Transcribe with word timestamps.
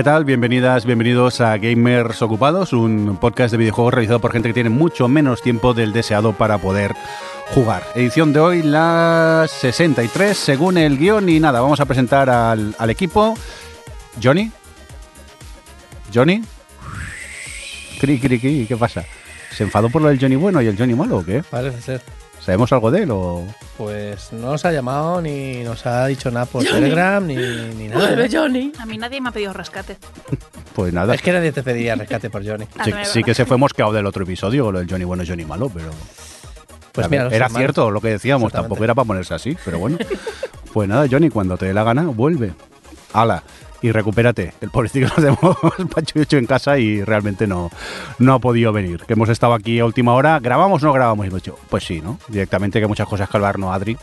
¿Qué 0.00 0.04
tal? 0.04 0.24
Bienvenidas, 0.24 0.86
bienvenidos 0.86 1.42
a 1.42 1.58
Gamers 1.58 2.22
Ocupados, 2.22 2.72
un 2.72 3.18
podcast 3.20 3.52
de 3.52 3.58
videojuegos 3.58 3.92
realizado 3.92 4.18
por 4.18 4.32
gente 4.32 4.48
que 4.48 4.54
tiene 4.54 4.70
mucho 4.70 5.08
menos 5.08 5.42
tiempo 5.42 5.74
del 5.74 5.92
deseado 5.92 6.32
para 6.32 6.56
poder 6.56 6.94
jugar. 7.54 7.82
Edición 7.94 8.32
de 8.32 8.40
hoy, 8.40 8.62
la 8.62 9.44
63, 9.46 10.34
según 10.34 10.78
el 10.78 10.96
guion. 10.96 11.28
Y 11.28 11.38
nada, 11.38 11.60
vamos 11.60 11.80
a 11.80 11.84
presentar 11.84 12.30
al, 12.30 12.74
al 12.78 12.88
equipo. 12.88 13.34
Johnny. 14.22 14.50
Johnny. 16.14 16.42
Cri, 18.00 18.18
cri, 18.18 18.40
cri, 18.40 18.64
¿qué 18.66 18.78
pasa? 18.78 19.04
¿Se 19.50 19.64
enfadó 19.64 19.90
por 19.90 20.00
lo 20.00 20.08
del 20.08 20.18
Johnny 20.18 20.36
bueno 20.36 20.62
y 20.62 20.66
el 20.66 20.78
Johnny 20.78 20.94
malo 20.94 21.18
o 21.18 21.24
qué? 21.26 21.42
Parece 21.42 21.82
ser. 21.82 22.02
¿Sabemos 22.40 22.72
algo 22.72 22.90
de 22.90 23.02
él 23.02 23.10
o...? 23.10 23.44
Pues 23.80 24.30
no 24.34 24.50
nos 24.50 24.64
ha 24.66 24.72
llamado 24.72 25.22
ni 25.22 25.62
nos 25.64 25.86
ha 25.86 26.04
dicho 26.04 26.30
nada 26.30 26.44
por 26.44 26.62
Telegram 26.62 27.26
ni, 27.26 27.34
ni 27.34 27.88
nada. 27.88 28.08
Vuelve 28.08 28.26
¿eh? 28.26 28.28
Johnny. 28.30 28.72
A 28.78 28.84
mí 28.84 28.98
nadie 28.98 29.22
me 29.22 29.30
ha 29.30 29.32
pedido 29.32 29.54
rescate. 29.54 29.96
Pues 30.74 30.92
nada. 30.92 31.14
Es 31.14 31.22
que 31.22 31.32
nadie 31.32 31.50
te 31.50 31.62
pediría 31.62 31.94
rescate 31.94 32.28
por 32.28 32.46
Johnny. 32.46 32.66
Ah, 32.78 32.84
Sí, 32.84 32.90
verdad. 32.92 33.24
que 33.24 33.32
se 33.34 33.46
fue 33.46 33.56
mosqueado 33.56 33.90
del 33.94 34.04
otro 34.04 34.24
episodio, 34.24 34.64
con 34.66 34.74
lo 34.74 34.80
del 34.80 34.90
Johnny 34.90 35.04
bueno 35.04 35.22
y 35.22 35.26
Johnny 35.26 35.46
malo, 35.46 35.70
pero... 35.70 35.88
Pues 36.92 37.08
mira, 37.08 37.28
era 37.28 37.46
hermanos- 37.46 37.56
cierto 37.56 37.90
lo 37.90 38.02
que 38.02 38.08
decíamos, 38.08 38.52
tampoco 38.52 38.84
era 38.84 38.94
para 38.94 39.06
ponerse 39.06 39.32
así, 39.32 39.56
pero 39.64 39.78
bueno. 39.78 39.96
Pues 40.74 40.86
nada, 40.86 41.06
Johnny, 41.10 41.30
cuando 41.30 41.56
te 41.56 41.64
dé 41.66 41.72
la 41.72 41.82
gana, 41.82 42.02
vuelve. 42.02 42.52
Ala, 43.14 43.42
y 43.82 43.92
recupérate. 43.92 44.54
El 44.60 44.70
pobrecito 44.70 45.08
nos 45.16 45.24
hemos 45.24 45.56
pachucho 45.94 46.36
en 46.36 46.46
casa 46.46 46.78
y 46.78 47.02
realmente 47.02 47.46
no, 47.46 47.70
no 48.18 48.34
ha 48.34 48.38
podido 48.38 48.72
venir. 48.72 49.04
Que 49.06 49.14
hemos 49.14 49.28
estado 49.28 49.54
aquí 49.54 49.78
a 49.78 49.84
última 49.84 50.14
hora. 50.14 50.38
¿Grabamos 50.40 50.82
o 50.82 50.86
no 50.86 50.92
grabamos? 50.92 51.26
Y 51.26 51.28
hemos 51.28 51.42
pues 51.68 51.84
sí, 51.84 52.00
¿no? 52.00 52.18
Directamente 52.28 52.80
que 52.80 52.86
muchas 52.86 53.08
cosas 53.08 53.28
que 53.28 53.58
¿no, 53.58 53.72
Adri? 53.72 53.96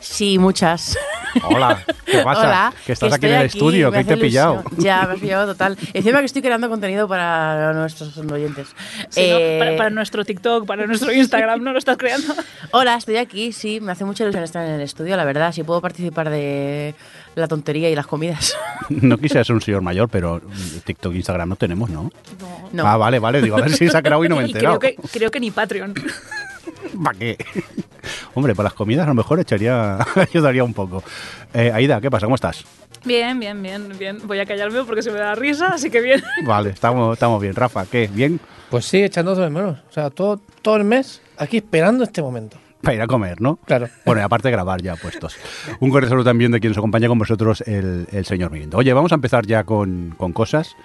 Sí, 0.00 0.38
muchas. 0.38 0.96
Hola, 1.44 1.82
¿qué 2.04 2.18
pasa? 2.18 2.40
Hola. 2.40 2.72
que 2.84 2.92
estás 2.92 3.12
aquí 3.12 3.26
en 3.26 3.34
el 3.34 3.46
estudio, 3.46 3.90
que 3.92 4.04
te 4.04 4.14
he 4.14 4.16
pillado. 4.16 4.62
Ya, 4.76 5.06
me 5.06 5.14
has 5.14 5.20
pillado 5.20 5.46
total. 5.46 5.76
Encima 5.92 6.20
que 6.20 6.26
estoy 6.26 6.42
creando 6.42 6.68
contenido 6.68 7.08
para 7.08 7.72
nuestros 7.72 8.16
oyentes. 8.18 8.68
Sí, 9.10 9.28
¿no? 9.30 9.36
Eh, 9.38 9.56
para, 9.58 9.76
para 9.76 9.90
nuestro 9.90 10.24
TikTok, 10.24 10.66
para 10.66 10.86
nuestro 10.86 11.12
Instagram, 11.12 11.62
¿no 11.62 11.72
lo 11.72 11.78
estás 11.78 11.96
creando? 11.96 12.34
Hola, 12.72 12.94
estoy 12.96 13.16
aquí, 13.16 13.52
sí, 13.52 13.80
me 13.80 13.92
hace 13.92 14.04
mucha 14.04 14.24
ilusión 14.24 14.44
estar 14.44 14.64
en 14.66 14.74
el 14.74 14.80
estudio, 14.80 15.16
la 15.16 15.24
verdad. 15.24 15.52
Si 15.52 15.62
puedo 15.62 15.80
participar 15.80 16.30
de 16.30 16.94
la 17.34 17.48
tontería 17.48 17.90
y 17.90 17.94
las 17.94 18.06
comidas. 18.06 18.56
No 18.88 19.18
quise 19.18 19.42
ser 19.44 19.54
un 19.54 19.60
señor 19.60 19.82
mayor, 19.82 20.08
pero 20.08 20.40
TikTok 20.84 21.12
e 21.12 21.16
Instagram 21.16 21.48
no 21.48 21.56
tenemos, 21.56 21.90
¿no? 21.90 22.10
No. 22.72 22.86
Ah, 22.86 22.96
vale, 22.96 23.18
vale. 23.18 23.42
Digo, 23.42 23.56
a 23.56 23.60
ver 23.60 23.72
si 23.72 23.88
se 23.88 23.96
ha 23.96 24.02
creado 24.02 24.24
y 24.24 24.28
no 24.28 24.36
me 24.36 24.42
he 24.42 24.46
enterado. 24.46 24.78
creo 24.78 24.96
que, 24.96 25.08
creo 25.08 25.30
que 25.30 25.40
ni 25.40 25.50
Patreon. 25.50 25.94
¿Para 27.02 27.18
qué? 27.18 27.36
Hombre, 28.34 28.54
para 28.54 28.68
las 28.68 28.74
comidas 28.74 29.04
a 29.04 29.08
lo 29.08 29.14
mejor 29.14 29.40
echaría, 29.40 29.98
ayudaría 30.14 30.64
un 30.64 30.74
poco. 30.74 31.02
Eh, 31.54 31.70
Aida, 31.72 32.00
¿qué 32.00 32.10
pasa? 32.10 32.26
¿Cómo 32.26 32.34
estás? 32.34 32.64
Bien, 33.04 33.38
bien, 33.38 33.62
bien, 33.62 33.92
bien. 33.98 34.18
Voy 34.24 34.40
a 34.40 34.46
callarme 34.46 34.82
porque 34.84 35.02
se 35.02 35.10
me 35.10 35.18
da 35.18 35.34
risa, 35.34 35.68
así 35.68 35.90
que 35.90 36.00
bien. 36.00 36.22
Vale, 36.46 36.70
estamos, 36.70 37.14
estamos 37.14 37.40
bien. 37.40 37.54
Rafa, 37.54 37.86
¿qué? 37.86 38.08
¿Bien? 38.12 38.40
Pues 38.70 38.84
sí, 38.84 39.02
echando 39.02 39.32
todo 39.34 39.44
de 39.44 39.50
menos. 39.50 39.78
O 39.88 39.92
sea, 39.92 40.10
todo, 40.10 40.40
todo 40.62 40.76
el 40.76 40.84
mes 40.84 41.22
aquí 41.38 41.58
esperando 41.58 42.04
este 42.04 42.20
momento. 42.22 42.58
Para 42.82 42.94
ir 42.94 43.02
a 43.02 43.06
comer, 43.06 43.40
¿no? 43.40 43.56
Claro. 43.64 43.88
Bueno, 44.04 44.20
y 44.20 44.24
aparte 44.24 44.48
de 44.48 44.52
grabar 44.52 44.82
ya 44.82 44.96
puestos. 44.96 45.36
Un 45.80 45.90
cordial 45.90 46.10
saludo 46.10 46.24
también 46.24 46.52
de 46.52 46.60
quien 46.60 46.70
nos 46.70 46.78
acompaña 46.78 47.08
con 47.08 47.18
vosotros, 47.18 47.62
el, 47.62 48.06
el 48.12 48.24
señor 48.26 48.50
Mirindo. 48.50 48.76
Oye, 48.76 48.92
vamos 48.92 49.12
a 49.12 49.16
empezar 49.16 49.46
ya 49.46 49.64
con, 49.64 50.14
con 50.16 50.32
cosas 50.32 50.76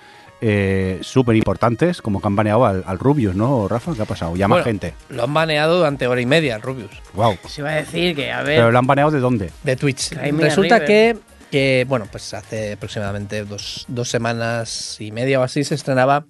eh, 0.42 0.98
súper 1.02 1.36
importantes, 1.36 2.02
como 2.02 2.20
que 2.20 2.28
han 2.28 2.36
baneado 2.36 2.66
al, 2.66 2.84
al 2.86 2.98
Rubius, 3.00 3.36
¿no, 3.36 3.68
Rafa? 3.68 3.94
¿Qué 3.94 4.02
ha 4.02 4.06
pasado? 4.06 4.36
Llama 4.36 4.56
Bueno, 4.56 4.66
gente. 4.66 4.94
Lo 5.10 5.24
han 5.24 5.34
baneado 5.34 5.78
durante 5.78 6.08
hora 6.08 6.20
y 6.20 6.26
media, 6.26 6.56
el 6.56 6.62
Rubius, 6.62 6.92
Wow. 7.14 7.38
Se 7.48 7.62
iba 7.62 7.70
a 7.70 7.76
decir 7.76 8.16
que, 8.16 8.32
a 8.32 8.44
¿Pero 8.44 8.64
ver. 8.66 8.74
lo 8.74 8.80
han 8.80 8.88
baneado 8.88 9.12
de 9.12 9.20
dónde? 9.20 9.52
de 9.64 9.76
Twitch. 9.76 10.12
Resulta 10.12 10.76
arriba. 10.76 10.88
que, 10.88 11.18
que, 11.52 11.86
bueno, 11.88 12.08
pues 12.12 12.34
hace 12.34 12.74
aproximadamente 12.74 13.46
dos, 13.46 13.86
dos 13.88 14.10
semanas 14.10 14.98
y 15.00 15.12
media 15.12 15.40
o 15.40 15.44
así 15.44 15.64
se 15.64 15.76
estrenaba, 15.76 16.26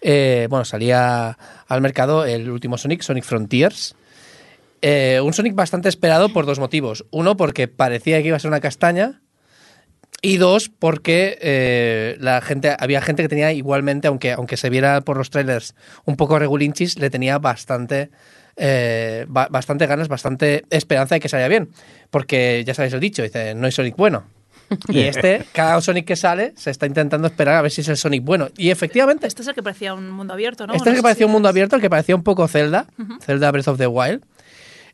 eh, 0.00 0.46
bueno, 0.50 0.64
salía 0.64 1.38
al 1.66 1.80
mercado 1.80 2.24
el 2.26 2.50
último 2.50 2.76
Sonic, 2.78 3.02
Sonic 3.02 3.24
Frontiers. 3.24 3.94
Eh, 4.82 5.20
un 5.24 5.32
Sonic 5.32 5.54
bastante 5.54 5.88
esperado 5.88 6.28
por 6.28 6.46
dos 6.46 6.58
motivos. 6.60 7.04
Uno, 7.10 7.36
porque 7.36 7.66
parecía 7.66 8.20
que 8.22 8.28
iba 8.28 8.36
a 8.36 8.40
ser 8.40 8.48
una 8.50 8.60
castaña. 8.60 9.22
Y 10.20 10.36
dos, 10.38 10.68
porque 10.68 11.38
eh, 11.40 12.16
la 12.18 12.40
gente, 12.40 12.74
había 12.78 13.00
gente 13.00 13.22
que 13.22 13.28
tenía 13.28 13.52
igualmente, 13.52 14.08
aunque, 14.08 14.32
aunque 14.32 14.56
se 14.56 14.68
viera 14.68 15.00
por 15.00 15.16
los 15.16 15.30
trailers 15.30 15.74
un 16.04 16.16
poco 16.16 16.38
regulinchis, 16.38 16.98
le 16.98 17.08
tenía 17.08 17.38
bastante, 17.38 18.10
eh, 18.56 19.26
ba- 19.28 19.46
bastante 19.50 19.86
ganas, 19.86 20.08
bastante 20.08 20.64
esperanza 20.70 21.14
de 21.14 21.20
que 21.20 21.28
salga 21.28 21.46
bien. 21.48 21.68
Porque 22.10 22.64
ya 22.66 22.74
sabéis 22.74 22.94
el 22.94 23.00
dicho, 23.00 23.22
dice, 23.22 23.54
no 23.54 23.66
hay 23.66 23.72
Sonic 23.72 23.96
bueno. 23.96 24.24
Y 24.88 25.00
este, 25.00 25.44
cada 25.52 25.80
Sonic 25.80 26.04
que 26.04 26.16
sale, 26.16 26.52
se 26.56 26.70
está 26.70 26.86
intentando 26.86 27.28
esperar 27.28 27.54
a 27.54 27.62
ver 27.62 27.70
si 27.70 27.80
es 27.82 27.88
el 27.88 27.96
Sonic 27.96 28.24
bueno. 28.24 28.48
Y 28.56 28.70
efectivamente, 28.70 29.26
Este 29.28 29.42
es 29.42 29.48
el 29.48 29.54
que 29.54 29.62
parecía 29.62 29.94
un 29.94 30.10
mundo 30.10 30.34
abierto, 30.34 30.66
¿no? 30.66 30.74
este 30.74 30.90
es 30.90 30.94
el 30.94 30.98
que 30.98 31.02
parecía 31.04 31.26
un 31.26 31.32
mundo 31.32 31.48
abierto, 31.48 31.76
el 31.76 31.80
que 31.82 31.88
parecía 31.90 32.16
un 32.16 32.24
poco 32.24 32.46
Zelda, 32.48 32.86
Zelda 33.24 33.50
Breath 33.52 33.68
of 33.68 33.78
the 33.78 33.86
Wild. 33.86 34.22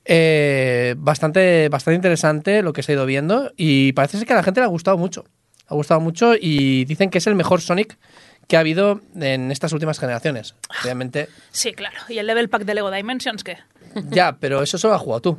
Eh, 0.04 0.94
bastante, 0.98 1.68
bastante 1.68 1.96
interesante 1.96 2.62
lo 2.62 2.72
que 2.72 2.82
se 2.82 2.92
ha 2.92 2.94
ido 2.94 3.06
viendo 3.06 3.52
y 3.56 3.92
parece 3.92 4.18
ser 4.18 4.26
que 4.26 4.32
a 4.34 4.36
la 4.36 4.42
gente 4.42 4.60
le 4.60 4.64
ha 4.66 4.68
gustado 4.68 4.98
mucho. 4.98 5.24
Ha 5.66 5.74
gustado 5.74 6.00
mucho 6.00 6.34
y 6.38 6.84
dicen 6.84 7.08
que 7.10 7.18
es 7.18 7.26
el 7.26 7.34
mejor 7.34 7.60
Sonic 7.60 7.96
que 8.46 8.56
ha 8.56 8.60
habido 8.60 9.00
en 9.16 9.50
estas 9.50 9.72
últimas 9.72 9.98
generaciones. 9.98 10.54
Obviamente, 10.82 11.28
Sí, 11.50 11.72
claro. 11.72 11.96
¿Y 12.08 12.18
el 12.18 12.26
level 12.26 12.50
pack 12.50 12.64
de 12.64 12.74
Lego 12.74 12.90
Dimensions 12.90 13.42
qué? 13.42 13.56
ya, 14.10 14.36
pero 14.38 14.62
eso 14.62 14.76
solo 14.76 14.92
lo 14.92 14.96
has 14.96 15.02
jugado 15.02 15.22
tú. 15.22 15.38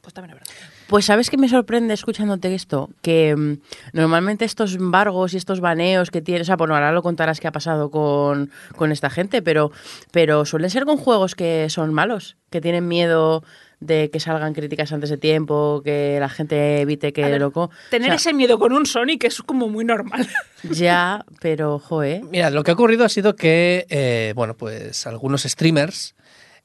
Pues 0.00 0.14
también 0.14 0.36
es 0.36 0.40
verdad. 0.40 0.54
Pues 0.86 1.04
sabes 1.04 1.28
que 1.28 1.36
me 1.36 1.48
sorprende 1.48 1.92
escuchándote 1.92 2.54
esto, 2.54 2.88
que 3.02 3.36
mm, 3.36 3.58
normalmente 3.92 4.44
estos 4.44 4.74
embargos 4.74 5.34
y 5.34 5.36
estos 5.36 5.60
baneos 5.60 6.10
que 6.10 6.22
tienes, 6.22 6.42
o 6.42 6.44
sea, 6.46 6.56
bueno, 6.56 6.74
ahora 6.74 6.92
lo 6.92 7.02
contarás 7.02 7.40
qué 7.40 7.48
ha 7.48 7.52
pasado 7.52 7.90
con, 7.90 8.50
con 8.76 8.92
esta 8.92 9.10
gente, 9.10 9.42
pero, 9.42 9.70
pero 10.12 10.44
suelen 10.44 10.70
ser 10.70 10.84
con 10.84 10.96
juegos 10.96 11.34
que 11.34 11.68
son 11.68 11.92
malos, 11.92 12.36
que 12.50 12.60
tienen 12.60 12.88
miedo 12.88 13.42
de 13.80 14.10
que 14.10 14.18
salgan 14.18 14.54
críticas 14.54 14.92
antes 14.92 15.10
de 15.10 15.18
tiempo, 15.18 15.82
que 15.84 16.18
la 16.18 16.28
gente 16.28 16.80
evite 16.80 17.12
que 17.12 17.24
A 17.24 17.28
ver, 17.28 17.40
loco. 17.40 17.70
Tener 17.90 18.08
O 18.08 18.10
sea, 18.10 18.16
ese 18.16 18.32
miedo 18.34 18.58
con 18.58 18.72
un 18.72 18.86
Sonic 18.86 19.24
es 19.24 19.42
como 19.42 19.68
muy 19.68 19.84
normal. 19.84 20.26
Ya, 20.72 21.24
pero 21.40 21.78
joe. 21.78 22.20
Mira, 22.28 22.50
lo 22.50 22.64
que 22.64 22.72
ha 22.72 22.74
ocurrido 22.74 23.04
ha 23.04 23.08
sido 23.08 23.36
que, 23.36 23.86
eh, 23.90 24.32
bueno, 24.34 24.56
pues 24.56 25.06
algunos 25.06 25.44
streamers, 25.44 26.16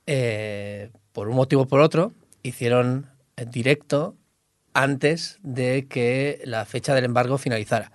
eh, 0.08 0.90
por 1.12 1.30
un 1.30 1.36
motivo 1.36 1.62
o 1.62 1.68
por 1.68 1.80
otro, 1.80 2.12
hicieron 2.42 3.12
directo 3.50 4.16
antes 4.74 5.40
de 5.44 5.88
que 5.88 6.42
la 6.46 6.66
fecha 6.66 6.96
del 6.96 7.06
embargo 7.06 7.38
finalizara. 7.38 7.92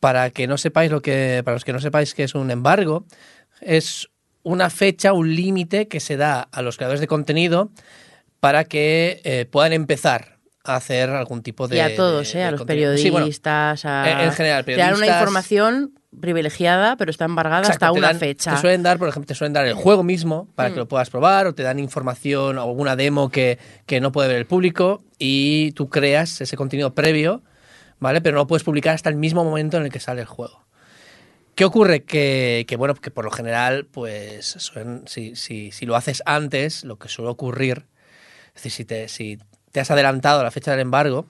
Para 0.00 0.30
que 0.30 0.46
no 0.46 0.58
sepáis 0.58 0.90
lo 0.90 1.00
que, 1.02 1.42
para 1.44 1.54
los 1.54 1.64
que 1.64 1.72
no 1.72 1.80
sepáis 1.80 2.14
qué 2.14 2.24
es 2.24 2.34
un 2.34 2.50
embargo, 2.50 3.06
es 3.60 4.08
una 4.42 4.70
fecha, 4.70 5.12
un 5.12 5.34
límite 5.34 5.88
que 5.88 6.00
se 6.00 6.16
da 6.16 6.40
a 6.42 6.62
los 6.62 6.76
creadores 6.76 7.00
de 7.00 7.06
contenido 7.06 7.70
para 8.40 8.64
que 8.64 9.20
eh, 9.24 9.46
puedan 9.50 9.72
empezar 9.72 10.38
a 10.64 10.76
hacer 10.76 11.10
algún 11.10 11.42
tipo 11.42 11.66
de. 11.68 11.76
y 11.76 11.80
a 11.80 11.94
todos, 11.96 12.32
de- 12.32 12.38
¿eh? 12.38 12.42
de 12.42 12.44
a 12.44 12.50
los 12.52 12.60
contenido. 12.60 12.96
Sí, 12.96 13.10
bueno, 13.10 13.24
periodistas, 13.24 13.84
a... 13.84 14.10
en- 14.10 14.18
en 14.28 14.32
general, 14.32 14.64
dan 14.66 14.76
una 14.94 15.06
periodistas- 15.06 15.08
información 15.16 15.94
privilegiada, 16.20 16.96
pero 16.96 17.10
está 17.10 17.24
embargada 17.24 17.60
Exacto, 17.62 17.86
hasta 17.86 17.98
una 17.98 18.08
dan- 18.08 18.18
fecha. 18.18 18.54
Te 18.54 18.60
suelen 18.60 18.82
dar, 18.82 18.98
por 18.98 19.08
ejemplo, 19.08 19.26
te 19.26 19.34
suelen 19.34 19.52
dar 19.52 19.66
el 19.66 19.74
juego 19.74 20.02
mismo 20.02 20.48
para 20.54 20.70
Mm. 20.70 20.72
que 20.72 20.78
lo 20.80 20.88
puedas 20.88 21.10
probar, 21.10 21.46
o 21.46 21.54
te 21.54 21.62
dan 21.62 21.78
información 21.78 22.58
o 22.58 22.62
alguna 22.62 22.96
demo 22.96 23.28
que, 23.30 23.58
que 23.86 24.00
no 24.00 24.12
puede 24.12 24.28
ver 24.28 24.36
el 24.38 24.46
público 24.46 25.02
y 25.18 25.72
tú 25.72 25.88
creas 25.88 26.40
ese 26.40 26.56
contenido 26.56 26.94
previo, 26.94 27.42
¿vale? 27.98 28.20
Pero 28.20 28.34
no 28.36 28.42
lo 28.42 28.46
puedes 28.46 28.64
publicar 28.64 28.94
hasta 28.94 29.08
el 29.10 29.16
mismo 29.16 29.44
momento 29.44 29.76
en 29.76 29.84
el 29.84 29.90
que 29.92 30.00
sale 30.00 30.20
el 30.20 30.26
juego. 30.26 30.64
¿Qué 31.54 31.64
ocurre? 31.64 32.04
Que, 32.04 32.66
que, 32.68 32.76
bueno, 32.76 32.94
que 32.94 33.10
por 33.10 33.24
lo 33.24 33.30
general, 33.30 33.86
pues 33.90 34.56
suelen- 34.58 35.04
si, 35.06 35.36
si- 35.36 35.70
si 35.72 35.86
lo 35.86 35.96
haces 35.96 36.22
antes, 36.26 36.84
lo 36.84 36.98
que 36.98 37.08
suele 37.08 37.30
ocurrir, 37.30 37.86
es 38.48 38.62
decir, 38.62 38.72
si 38.72 38.84
te, 38.84 39.08
si 39.08 39.38
te 39.72 39.80
has 39.80 39.90
adelantado 39.90 40.40
a 40.40 40.44
la 40.44 40.50
fecha 40.50 40.70
del 40.70 40.80
embargo, 40.80 41.26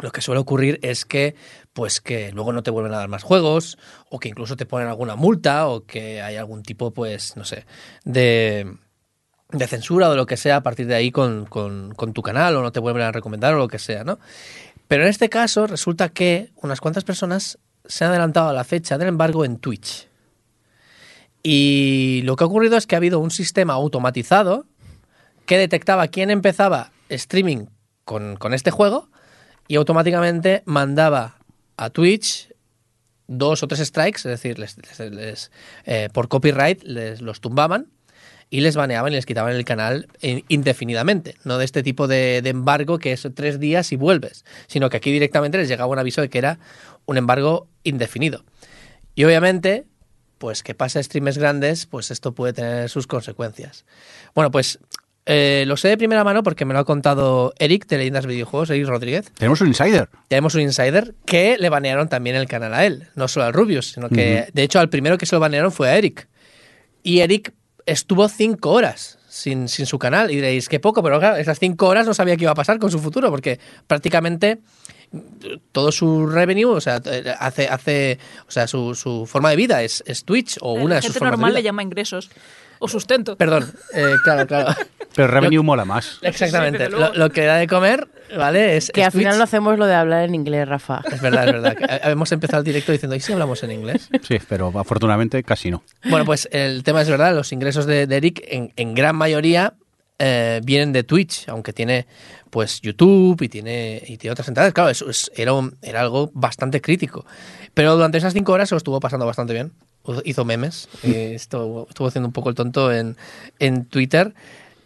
lo 0.00 0.10
que 0.12 0.20
suele 0.20 0.40
ocurrir 0.40 0.78
es 0.82 1.04
que 1.06 1.34
pues 1.78 2.00
que 2.00 2.32
luego 2.32 2.52
no 2.52 2.64
te 2.64 2.72
vuelven 2.72 2.92
a 2.92 2.96
dar 2.96 3.06
más 3.06 3.22
juegos 3.22 3.78
o 4.10 4.18
que 4.18 4.28
incluso 4.28 4.56
te 4.56 4.66
ponen 4.66 4.88
alguna 4.88 5.14
multa 5.14 5.68
o 5.68 5.86
que 5.86 6.20
hay 6.20 6.34
algún 6.34 6.64
tipo 6.64 6.90
pues 6.90 7.36
no 7.36 7.44
sé 7.44 7.66
de, 8.04 8.74
de 9.52 9.66
censura 9.68 10.10
o 10.10 10.16
lo 10.16 10.26
que 10.26 10.36
sea 10.36 10.56
a 10.56 10.62
partir 10.64 10.88
de 10.88 10.96
ahí 10.96 11.12
con, 11.12 11.46
con, 11.46 11.94
con 11.94 12.12
tu 12.12 12.20
canal 12.20 12.56
o 12.56 12.62
no 12.62 12.72
te 12.72 12.80
vuelven 12.80 13.04
a 13.04 13.12
recomendar 13.12 13.54
o 13.54 13.58
lo 13.58 13.68
que 13.68 13.78
sea, 13.78 14.02
¿no? 14.02 14.18
Pero 14.88 15.04
en 15.04 15.08
este 15.08 15.28
caso 15.28 15.68
resulta 15.68 16.08
que 16.08 16.50
unas 16.56 16.80
cuantas 16.80 17.04
personas 17.04 17.60
se 17.84 18.04
han 18.04 18.10
adelantado 18.10 18.48
a 18.48 18.52
la 18.52 18.64
fecha 18.64 18.98
del 18.98 19.06
embargo 19.06 19.44
en 19.44 19.58
Twitch. 19.58 20.08
Y 21.44 22.22
lo 22.24 22.34
que 22.34 22.42
ha 22.42 22.48
ocurrido 22.48 22.76
es 22.76 22.88
que 22.88 22.96
ha 22.96 22.98
habido 22.98 23.20
un 23.20 23.30
sistema 23.30 23.74
automatizado 23.74 24.66
que 25.46 25.58
detectaba 25.58 26.08
quién 26.08 26.30
empezaba 26.30 26.90
streaming 27.08 27.66
con, 28.04 28.34
con 28.34 28.52
este 28.52 28.72
juego 28.72 29.10
y 29.68 29.76
automáticamente 29.76 30.64
mandaba 30.64 31.38
a 31.78 31.90
Twitch 31.90 32.52
dos 33.28 33.62
o 33.62 33.68
tres 33.68 33.80
strikes, 33.86 34.18
es 34.18 34.24
decir, 34.24 34.58
les, 34.58 35.50
eh, 35.84 36.08
por 36.12 36.28
copyright 36.28 36.82
les 36.82 37.20
los 37.20 37.40
tumbaban 37.40 37.86
y 38.50 38.60
les 38.62 38.76
baneaban 38.76 39.12
y 39.12 39.16
les 39.16 39.26
quitaban 39.26 39.54
el 39.54 39.64
canal 39.64 40.08
indefinidamente. 40.20 41.36
No 41.44 41.58
de 41.58 41.64
este 41.64 41.82
tipo 41.82 42.08
de, 42.08 42.40
de 42.42 42.50
embargo 42.50 42.98
que 42.98 43.12
es 43.12 43.26
tres 43.34 43.60
días 43.60 43.92
y 43.92 43.96
vuelves, 43.96 44.44
sino 44.66 44.88
que 44.88 44.96
aquí 44.96 45.12
directamente 45.12 45.58
les 45.58 45.68
llegaba 45.68 45.90
un 45.90 45.98
aviso 45.98 46.22
de 46.22 46.30
que 46.30 46.38
era 46.38 46.58
un 47.04 47.18
embargo 47.18 47.68
indefinido. 47.84 48.44
Y 49.14 49.24
obviamente, 49.24 49.84
pues 50.38 50.62
que 50.62 50.74
pasa 50.74 50.98
a 50.98 51.02
streamers 51.02 51.36
grandes, 51.36 51.84
pues 51.84 52.10
esto 52.10 52.32
puede 52.32 52.54
tener 52.54 52.88
sus 52.88 53.06
consecuencias. 53.06 53.84
Bueno, 54.34 54.50
pues 54.50 54.78
eh, 55.30 55.64
lo 55.66 55.76
sé 55.76 55.88
de 55.88 55.98
primera 55.98 56.24
mano 56.24 56.42
porque 56.42 56.64
me 56.64 56.72
lo 56.72 56.80
ha 56.80 56.84
contado 56.84 57.52
Eric 57.58 57.86
de 57.86 57.98
Leyendas 57.98 58.24
Videojuegos, 58.24 58.70
Eric 58.70 58.86
Rodríguez. 58.88 59.30
Tenemos 59.36 59.60
un 59.60 59.68
insider. 59.68 60.08
Tenemos 60.28 60.54
un 60.54 60.62
insider 60.62 61.14
que 61.26 61.58
le 61.58 61.68
banearon 61.68 62.08
también 62.08 62.34
el 62.34 62.48
canal 62.48 62.72
a 62.72 62.86
él, 62.86 63.08
no 63.14 63.28
solo 63.28 63.44
al 63.46 63.52
Rubius, 63.52 63.92
sino 63.92 64.08
que 64.08 64.48
de 64.52 64.62
hecho 64.62 64.80
al 64.80 64.88
primero 64.88 65.18
que 65.18 65.26
se 65.26 65.36
lo 65.36 65.40
banearon 65.40 65.70
fue 65.70 65.90
a 65.90 65.98
Eric. 65.98 66.28
Y 67.02 67.20
Eric 67.20 67.52
estuvo 67.84 68.26
cinco 68.28 68.70
horas 68.70 69.18
sin, 69.28 69.68
sin 69.68 69.84
su 69.84 69.98
canal. 69.98 70.30
Y 70.30 70.36
diréis, 70.36 70.68
qué 70.68 70.80
poco, 70.80 71.02
pero 71.02 71.18
claro, 71.18 71.36
esas 71.36 71.58
cinco 71.58 71.88
horas 71.88 72.06
no 72.06 72.14
sabía 72.14 72.36
qué 72.36 72.44
iba 72.44 72.52
a 72.52 72.56
pasar 72.56 72.78
con 72.78 72.90
su 72.90 72.98
futuro, 72.98 73.30
porque 73.30 73.60
prácticamente 73.86 74.58
todo 75.72 75.92
su 75.92 76.26
revenue, 76.26 76.66
o 76.74 76.80
sea, 76.80 77.00
hace, 77.38 77.68
hace 77.68 78.18
o 78.46 78.50
sea, 78.50 78.66
su, 78.66 78.94
su 78.94 79.26
forma 79.26 79.50
de 79.50 79.56
vida 79.56 79.82
es, 79.82 80.02
es 80.06 80.24
Twitch 80.24 80.56
o 80.60 80.72
una 80.72 80.88
La 80.88 80.94
de 80.96 81.02
sus 81.02 81.08
gente 81.08 81.18
formas 81.20 81.32
normal 81.32 81.50
de 81.52 81.54
le 81.54 81.60
vida. 81.60 81.68
llama 81.68 81.82
ingresos 81.82 82.30
o 82.78 82.88
sustento. 82.88 83.36
Perdón, 83.36 83.70
eh, 83.94 84.14
claro, 84.24 84.46
claro. 84.46 84.74
Pero 85.14 85.28
Revenue 85.28 85.62
mola 85.62 85.84
más. 85.84 86.18
Exactamente. 86.22 86.88
luego. 86.88 87.12
lo, 87.12 87.14
lo 87.14 87.30
que 87.30 87.44
da 87.44 87.56
de 87.56 87.66
comer, 87.66 88.06
¿vale? 88.36 88.76
Es, 88.76 88.90
Que 88.92 89.00
es 89.00 89.06
al 89.06 89.12
final 89.12 89.32
Twitch. 89.32 89.38
no 89.38 89.44
hacemos 89.44 89.78
lo 89.78 89.86
de 89.86 89.94
hablar 89.94 90.24
en 90.24 90.34
inglés, 90.34 90.68
Rafa. 90.68 91.02
Es 91.10 91.20
verdad, 91.20 91.46
es 91.48 91.52
verdad. 91.54 91.76
que 91.76 92.10
Hemos 92.10 92.30
empezado 92.32 92.58
el 92.60 92.64
directo 92.64 92.92
diciendo, 92.92 93.16
¿y 93.16 93.20
si 93.20 93.32
hablamos 93.32 93.62
en 93.62 93.72
inglés? 93.72 94.08
Sí, 94.22 94.38
pero 94.48 94.72
afortunadamente 94.78 95.42
casi 95.42 95.70
no. 95.70 95.82
Bueno, 96.08 96.24
pues 96.24 96.48
el 96.52 96.82
tema 96.84 97.02
es 97.02 97.08
verdad, 97.08 97.34
los 97.34 97.52
ingresos 97.52 97.86
de, 97.86 98.06
de 98.06 98.16
Eric 98.16 98.42
en, 98.48 98.72
en 98.76 98.94
gran 98.94 99.16
mayoría 99.16 99.74
eh, 100.20 100.60
vienen 100.64 100.92
de 100.92 101.02
Twitch, 101.04 101.48
aunque 101.48 101.72
tiene 101.72 102.06
pues 102.50 102.80
YouTube 102.80 103.40
y 103.42 103.48
tiene, 103.48 104.02
y 104.06 104.16
tiene 104.18 104.32
otras 104.32 104.48
entradas. 104.48 104.72
Claro, 104.72 104.88
eso 104.90 105.08
es- 105.10 105.30
era, 105.36 105.52
un- 105.52 105.76
era 105.82 106.00
algo 106.00 106.30
bastante 106.34 106.80
crítico. 106.80 107.26
Pero 107.74 107.94
durante 107.94 108.18
esas 108.18 108.32
cinco 108.34 108.52
horas 108.52 108.68
se 108.68 108.74
lo 108.74 108.78
estuvo 108.78 109.00
pasando 109.00 109.26
bastante 109.26 109.52
bien. 109.52 109.72
Hizo 110.24 110.44
memes, 110.44 110.88
y 111.02 111.14
estuvo, 111.14 111.86
estuvo 111.88 112.08
haciendo 112.08 112.28
un 112.28 112.32
poco 112.32 112.48
el 112.48 112.54
tonto 112.54 112.92
en, 112.92 113.16
en 113.58 113.84
Twitter. 113.84 114.34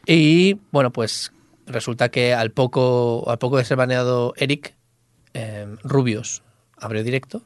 Y 0.06 0.54
bueno, 0.72 0.92
pues 0.92 1.32
resulta 1.66 2.10
que 2.10 2.34
al 2.34 2.50
poco, 2.50 3.24
al 3.28 3.38
poco 3.38 3.58
de 3.58 3.64
ser 3.64 3.76
baneado 3.76 4.34
Eric, 4.36 4.74
eh, 5.34 5.66
Rubius 5.84 6.42
abrió 6.76 7.04
directo 7.04 7.42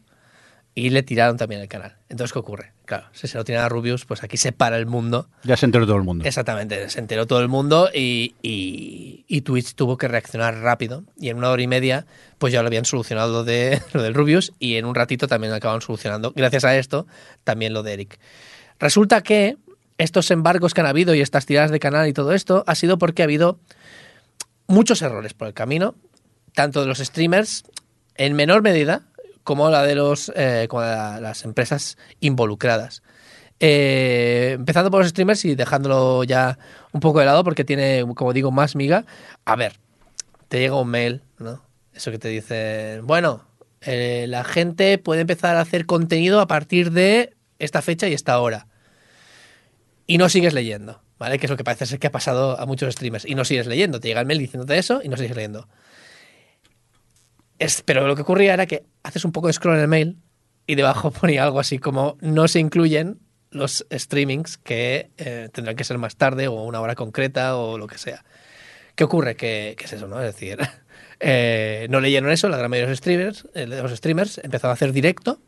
y 0.74 0.90
le 0.90 1.02
tiraron 1.02 1.36
también 1.36 1.60
el 1.60 1.68
canal. 1.68 1.96
Entonces, 2.08 2.32
¿qué 2.32 2.38
ocurre? 2.38 2.72
Claro, 2.86 3.06
si 3.12 3.26
se 3.26 3.36
lo 3.36 3.44
tiran 3.44 3.64
a 3.64 3.68
Rubius, 3.68 4.04
pues 4.04 4.22
aquí 4.22 4.36
se 4.36 4.52
para 4.52 4.78
el 4.78 4.86
mundo. 4.86 5.28
Ya 5.42 5.56
se 5.56 5.66
enteró 5.66 5.86
todo 5.86 5.96
el 5.96 6.04
mundo. 6.04 6.24
Exactamente, 6.24 6.88
se 6.88 7.00
enteró 7.00 7.26
todo 7.26 7.40
el 7.40 7.48
mundo 7.48 7.90
y, 7.92 8.34
y- 8.42 9.24
y 9.28 9.40
Twitch 9.42 9.74
tuvo 9.74 9.98
que 9.98 10.06
reaccionar 10.08 10.54
rápido. 10.60 11.02
Y 11.18 11.28
en 11.30 11.36
una 11.38 11.50
hora 11.50 11.60
y 11.60 11.66
media, 11.66 12.06
pues 12.38 12.52
ya 12.52 12.62
lo 12.62 12.68
habían 12.68 12.84
solucionado 12.84 13.32
lo, 13.32 13.44
de, 13.44 13.82
lo 13.92 14.02
del 14.02 14.14
Rubius 14.14 14.52
y 14.60 14.76
en 14.76 14.84
un 14.84 14.94
ratito 14.94 15.26
también 15.26 15.52
acaban 15.52 15.80
solucionando, 15.82 16.32
gracias 16.34 16.64
a 16.64 16.76
esto, 16.78 17.06
también 17.44 17.72
lo 17.74 17.82
de 17.82 17.92
Eric. 17.94 18.18
Resulta 18.78 19.20
que 19.22 19.56
estos 19.98 20.30
embargos 20.30 20.72
que 20.72 20.80
han 20.82 20.86
habido 20.86 21.14
y 21.14 21.20
estas 21.20 21.44
tiradas 21.44 21.72
de 21.72 21.80
canal 21.80 22.06
y 22.08 22.12
todo 22.12 22.32
esto 22.32 22.62
ha 22.68 22.74
sido 22.76 22.98
porque 22.98 23.22
ha 23.22 23.24
habido 23.24 23.58
muchos 24.68 25.02
errores 25.02 25.34
por 25.34 25.48
el 25.48 25.54
camino, 25.54 25.94
tanto 26.54 26.80
de 26.82 26.86
los 26.86 26.98
streamers 26.98 27.64
en 28.14 28.34
menor 28.34 28.62
medida 28.62 29.02
como 29.46 29.70
la 29.70 29.84
de 29.84 29.94
los 29.94 30.32
eh, 30.34 30.66
las 30.72 31.44
empresas 31.44 31.96
involucradas. 32.18 33.04
Eh, 33.60 34.54
empezando 34.56 34.90
por 34.90 35.00
los 35.00 35.10
streamers 35.10 35.44
y 35.44 35.54
dejándolo 35.54 36.24
ya 36.24 36.58
un 36.90 36.98
poco 36.98 37.20
de 37.20 37.26
lado 37.26 37.44
porque 37.44 37.64
tiene, 37.64 38.04
como 38.16 38.32
digo, 38.32 38.50
más 38.50 38.74
miga. 38.74 39.06
A 39.44 39.54
ver, 39.54 39.74
te 40.48 40.58
llega 40.58 40.74
un 40.74 40.88
mail, 40.88 41.22
¿no? 41.38 41.62
Eso 41.94 42.10
que 42.10 42.18
te 42.18 42.26
dice, 42.26 43.00
bueno, 43.04 43.46
eh, 43.82 44.26
la 44.28 44.42
gente 44.42 44.98
puede 44.98 45.20
empezar 45.20 45.56
a 45.56 45.60
hacer 45.60 45.86
contenido 45.86 46.40
a 46.40 46.48
partir 46.48 46.90
de 46.90 47.34
esta 47.60 47.82
fecha 47.82 48.08
y 48.08 48.14
esta 48.14 48.40
hora. 48.40 48.66
Y 50.08 50.18
no 50.18 50.28
sigues 50.28 50.54
leyendo, 50.54 51.00
¿vale? 51.20 51.38
Que 51.38 51.46
es 51.46 51.50
lo 51.50 51.56
que 51.56 51.62
parece 51.62 51.86
ser 51.86 52.00
que 52.00 52.08
ha 52.08 52.12
pasado 52.12 52.58
a 52.58 52.66
muchos 52.66 52.92
streamers. 52.92 53.24
Y 53.24 53.36
no 53.36 53.44
sigues 53.44 53.68
leyendo. 53.68 54.00
Te 54.00 54.08
llega 54.08 54.20
el 54.20 54.26
mail 54.26 54.40
diciéndote 54.40 54.76
eso 54.76 55.02
y 55.04 55.08
no 55.08 55.16
sigues 55.16 55.36
leyendo. 55.36 55.68
Es, 57.58 57.82
pero 57.82 58.06
lo 58.06 58.14
que 58.16 58.22
ocurría 58.22 58.54
era 58.54 58.66
que 58.66 58.84
haces 59.06 59.24
un 59.24 59.32
poco 59.32 59.46
de 59.46 59.52
scroll 59.52 59.76
en 59.76 59.82
el 59.82 59.88
mail 59.88 60.18
y 60.66 60.74
debajo 60.74 61.10
ponía 61.20 61.44
algo 61.44 61.60
así 61.60 61.78
como 61.78 62.16
no 62.20 62.48
se 62.48 62.60
incluyen 62.60 63.20
los 63.50 63.86
streamings 63.90 64.58
que 64.58 65.10
eh, 65.16 65.48
tendrán 65.52 65.76
que 65.76 65.84
ser 65.84 65.98
más 65.98 66.16
tarde 66.16 66.48
o 66.48 66.62
una 66.64 66.80
hora 66.80 66.94
concreta 66.94 67.56
o 67.56 67.78
lo 67.78 67.86
que 67.86 67.98
sea. 67.98 68.24
¿Qué 68.94 69.04
ocurre? 69.04 69.36
Que, 69.36 69.76
es 69.78 69.92
eso, 69.92 70.08
¿no? 70.08 70.20
Es 70.20 70.34
decir, 70.34 70.58
eh, 71.20 71.86
no 71.90 72.00
leyeron 72.00 72.30
eso, 72.30 72.48
la 72.48 72.56
gran 72.56 72.70
mayoría 72.70 72.86
de 72.86 72.92
los 72.92 72.98
streamers, 72.98 73.48
eh, 73.54 73.66
los 73.66 73.92
streamers 73.92 74.38
empezaron 74.38 74.70
a 74.70 74.74
hacer 74.74 74.92
directo 74.92 75.40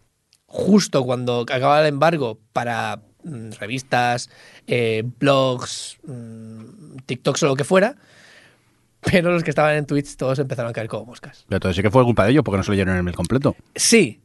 justo 0.48 1.04
cuando 1.04 1.42
acababa 1.42 1.80
el 1.80 1.86
embargo 1.86 2.40
para 2.52 3.02
mm, 3.22 3.50
revistas, 3.60 4.30
eh, 4.66 5.04
blogs, 5.18 5.98
mm, 6.04 6.96
TikToks 7.06 7.42
o 7.44 7.46
lo 7.46 7.54
que 7.54 7.64
fuera, 7.64 7.96
pero 9.00 9.30
los 9.32 9.42
que 9.44 9.50
estaban 9.50 9.76
en 9.76 9.86
Twitch 9.86 10.16
todos 10.16 10.38
empezaron 10.38 10.70
a 10.70 10.72
caer 10.72 10.88
como 10.88 11.06
moscas. 11.06 11.44
Pero 11.48 11.56
entonces 11.56 11.76
sí 11.76 11.82
que 11.82 11.90
fue 11.90 12.04
culpa 12.04 12.24
de 12.24 12.32
ellos 12.32 12.42
porque 12.44 12.58
no 12.58 12.64
se 12.64 12.70
leyeron 12.72 12.96
el 12.96 13.02
mail 13.02 13.16
completo. 13.16 13.56
Sí, 13.74 14.20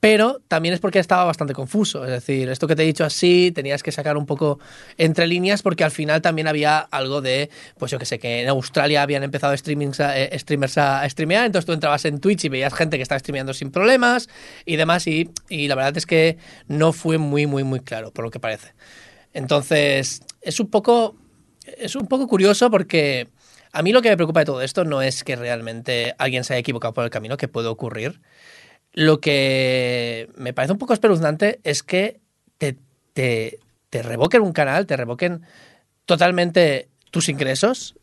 pero 0.00 0.42
también 0.48 0.74
es 0.74 0.80
porque 0.80 0.98
estaba 0.98 1.24
bastante 1.24 1.54
confuso. 1.54 2.04
Es 2.04 2.10
decir, 2.10 2.50
esto 2.50 2.66
que 2.66 2.76
te 2.76 2.82
he 2.82 2.86
dicho 2.86 3.04
así, 3.04 3.52
tenías 3.54 3.82
que 3.82 3.90
sacar 3.90 4.18
un 4.18 4.26
poco 4.26 4.58
entre 4.98 5.26
líneas 5.26 5.62
porque 5.62 5.82
al 5.82 5.90
final 5.92 6.20
también 6.20 6.46
había 6.46 6.78
algo 6.78 7.22
de, 7.22 7.48
pues 7.78 7.90
yo 7.90 7.98
que 7.98 8.04
sé, 8.04 8.18
que 8.18 8.42
en 8.42 8.48
Australia 8.50 9.00
habían 9.02 9.22
empezado 9.22 9.56
streamings 9.56 10.00
a- 10.00 10.18
eh, 10.20 10.38
streamers 10.38 10.76
a, 10.76 11.08
streamear, 11.08 11.46
entonces 11.46 11.64
tú 11.64 11.72
entrabas 11.72 12.04
en 12.04 12.20
Twitch 12.20 12.44
y 12.44 12.48
veías 12.50 12.74
gente 12.74 12.98
que 12.98 13.02
estaba 13.02 13.18
streameando 13.18 13.54
sin 13.54 13.70
problemas 13.70 14.28
y 14.66 14.76
demás, 14.76 15.06
y, 15.06 15.30
y 15.48 15.68
la 15.68 15.74
verdad 15.74 15.96
es 15.96 16.04
que 16.04 16.36
no 16.68 16.92
fue 16.92 17.16
muy, 17.16 17.46
muy, 17.46 17.64
muy 17.64 17.80
claro, 17.80 18.10
por 18.10 18.26
lo 18.26 18.30
que 18.30 18.40
parece. 18.40 18.74
Entonces, 19.32 20.20
es 20.42 20.60
un 20.60 20.68
poco, 20.68 21.16
es 21.78 21.96
un 21.96 22.06
poco 22.08 22.28
curioso 22.28 22.70
porque 22.70 23.28
a 23.74 23.82
mí 23.82 23.92
lo 23.92 24.02
que 24.02 24.08
me 24.08 24.16
preocupa 24.16 24.40
de 24.40 24.46
todo 24.46 24.62
esto 24.62 24.84
no 24.84 25.02
es 25.02 25.24
que 25.24 25.34
realmente 25.34 26.14
alguien 26.18 26.44
se 26.44 26.54
haya 26.54 26.60
equivocado 26.60 26.94
por 26.94 27.04
el 27.04 27.10
camino, 27.10 27.36
que 27.36 27.48
puede 27.48 27.66
ocurrir. 27.66 28.20
Lo 28.92 29.20
que 29.20 30.30
me 30.36 30.52
parece 30.52 30.72
un 30.72 30.78
poco 30.78 30.94
espeluznante 30.94 31.60
es 31.64 31.82
que 31.82 32.20
te, 32.56 33.58
revoquen 33.90 34.42
un 34.42 34.52
canal, 34.52 34.86
te 34.86 34.96
revoquen 34.96 35.42
totalmente 36.04 36.88
tus 37.10 37.28
ingresos 37.28 37.96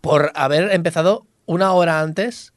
por 0.00 0.32
haber 0.34 0.72
empezado 0.72 1.26
una 1.46 1.72
hora 1.72 2.00
antes. 2.00 2.52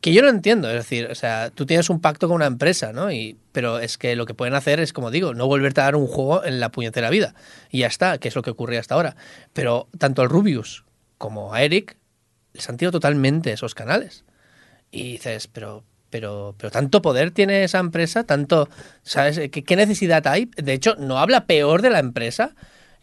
Que 0.00 0.14
yo 0.14 0.22
no 0.22 0.30
entiendo, 0.30 0.68
es 0.68 0.76
decir, 0.76 1.08
o 1.10 1.14
sea, 1.14 1.50
tú 1.50 1.66
tienes 1.66 1.90
un 1.90 2.00
pacto 2.00 2.26
con 2.26 2.36
una 2.36 2.46
empresa, 2.46 2.92
¿no? 2.92 3.12
Y, 3.12 3.36
pero 3.52 3.78
es 3.78 3.98
que 3.98 4.16
lo 4.16 4.24
que 4.24 4.34
pueden 4.34 4.54
hacer 4.54 4.80
es, 4.80 4.94
como 4.94 5.10
digo, 5.10 5.34
no 5.34 5.46
volverte 5.46 5.82
a 5.82 5.84
dar 5.84 5.96
un 5.96 6.06
juego 6.06 6.42
en 6.44 6.58
la 6.58 6.70
puñetera 6.70 7.10
vida. 7.10 7.34
Y 7.70 7.80
ya 7.80 7.86
está, 7.86 8.16
que 8.16 8.28
es 8.28 8.34
lo 8.34 8.42
que 8.42 8.50
ocurría 8.50 8.80
hasta 8.80 8.94
ahora. 8.94 9.14
Pero 9.52 9.88
tanto 9.98 10.22
al 10.22 10.30
Rubius 10.30 10.84
como 11.22 11.54
a 11.54 11.62
Eric 11.62 11.96
les 12.52 12.68
han 12.68 12.76
tirado 12.76 12.98
totalmente 12.98 13.52
esos 13.52 13.76
canales. 13.76 14.24
Y 14.90 15.12
dices, 15.12 15.46
pero, 15.46 15.84
pero, 16.10 16.56
pero 16.58 16.72
tanto 16.72 17.00
poder 17.00 17.30
tiene 17.30 17.62
esa 17.62 17.78
empresa, 17.78 18.24
tanto, 18.24 18.68
¿sabes? 19.04 19.40
¿Qué, 19.52 19.76
necesidad 19.76 20.26
hay? 20.26 20.50
De 20.56 20.72
hecho, 20.72 20.96
no 20.98 21.20
habla 21.20 21.46
peor 21.46 21.80
de 21.80 21.90
la 21.90 22.00
empresa 22.00 22.56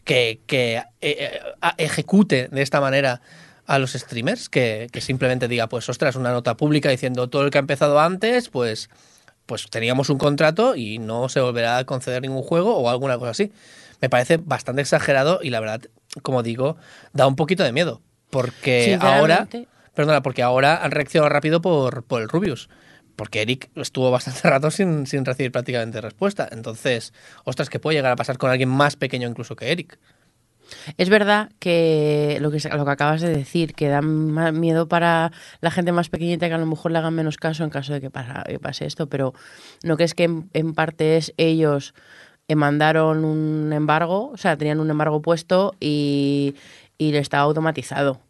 que, 0.04 0.38
que 0.46 0.76
eh, 0.76 0.84
eh, 1.00 1.40
ejecute 1.78 2.48
de 2.48 2.60
esta 2.60 2.82
manera 2.82 3.22
a 3.64 3.78
los 3.78 3.94
streamers, 3.94 4.50
que, 4.50 4.88
que 4.92 5.00
simplemente 5.00 5.48
diga, 5.48 5.70
pues 5.70 5.88
ostras, 5.88 6.14
una 6.14 6.30
nota 6.30 6.58
pública 6.58 6.90
diciendo 6.90 7.30
todo 7.30 7.44
el 7.44 7.50
que 7.50 7.56
ha 7.56 7.60
empezado 7.60 8.00
antes, 8.00 8.50
pues, 8.50 8.90
pues 9.46 9.70
teníamos 9.70 10.10
un 10.10 10.18
contrato 10.18 10.76
y 10.76 10.98
no 10.98 11.30
se 11.30 11.40
volverá 11.40 11.78
a 11.78 11.84
conceder 11.86 12.20
ningún 12.20 12.42
juego 12.42 12.76
o 12.76 12.90
alguna 12.90 13.16
cosa 13.16 13.30
así. 13.30 13.50
Me 14.02 14.10
parece 14.10 14.36
bastante 14.36 14.82
exagerado 14.82 15.40
y 15.42 15.48
la 15.48 15.60
verdad, 15.60 15.80
como 16.20 16.42
digo, 16.42 16.76
da 17.14 17.26
un 17.26 17.36
poquito 17.36 17.64
de 17.64 17.72
miedo. 17.72 18.02
Porque 18.30 18.98
ahora 19.00 19.48
Perdona, 19.94 20.22
porque 20.22 20.42
ahora 20.42 20.82
han 20.82 20.92
reaccionado 20.92 21.28
rápido 21.28 21.60
por, 21.60 22.04
por 22.04 22.22
el 22.22 22.28
Rubius. 22.28 22.68
Porque 23.16 23.42
Eric 23.42 23.70
estuvo 23.74 24.10
bastante 24.10 24.40
rato 24.48 24.70
sin, 24.70 25.06
sin 25.06 25.24
recibir 25.24 25.52
prácticamente 25.52 26.00
respuesta. 26.00 26.48
Entonces, 26.50 27.12
ostras, 27.44 27.68
que 27.68 27.80
puede 27.80 27.96
llegar 27.96 28.12
a 28.12 28.16
pasar 28.16 28.38
con 28.38 28.50
alguien 28.50 28.68
más 28.68 28.96
pequeño 28.96 29.28
incluso 29.28 29.56
que 29.56 29.72
Eric. 29.72 29.98
Es 30.96 31.08
verdad 31.08 31.50
que 31.58 32.38
lo 32.40 32.52
que, 32.52 32.60
lo 32.68 32.84
que 32.84 32.90
acabas 32.90 33.20
de 33.20 33.28
decir, 33.28 33.74
que 33.74 33.88
da 33.88 34.02
más 34.02 34.52
miedo 34.52 34.88
para 34.88 35.32
la 35.60 35.70
gente 35.72 35.90
más 35.90 36.08
pequeñita 36.08 36.46
que 36.46 36.54
a 36.54 36.58
lo 36.58 36.66
mejor 36.66 36.92
le 36.92 36.98
hagan 36.98 37.12
menos 37.12 37.36
caso 37.36 37.64
en 37.64 37.70
caso 37.70 37.92
de 37.92 38.00
que 38.00 38.08
pase 38.08 38.86
esto, 38.86 39.08
pero 39.08 39.34
¿no 39.82 39.96
crees 39.96 40.14
que 40.14 40.24
en, 40.24 40.48
en 40.52 40.72
parte 40.72 41.16
es 41.16 41.34
ellos 41.38 41.92
eh, 42.50 42.56
mandaron 42.56 43.24
un 43.24 43.72
embargo, 43.72 44.30
o 44.32 44.36
sea, 44.36 44.56
tenían 44.56 44.80
un 44.80 44.90
embargo 44.90 45.22
puesto 45.22 45.72
y, 45.78 46.56
y 47.00 47.16
estaba 47.16 47.44
automatizado? 47.44 48.20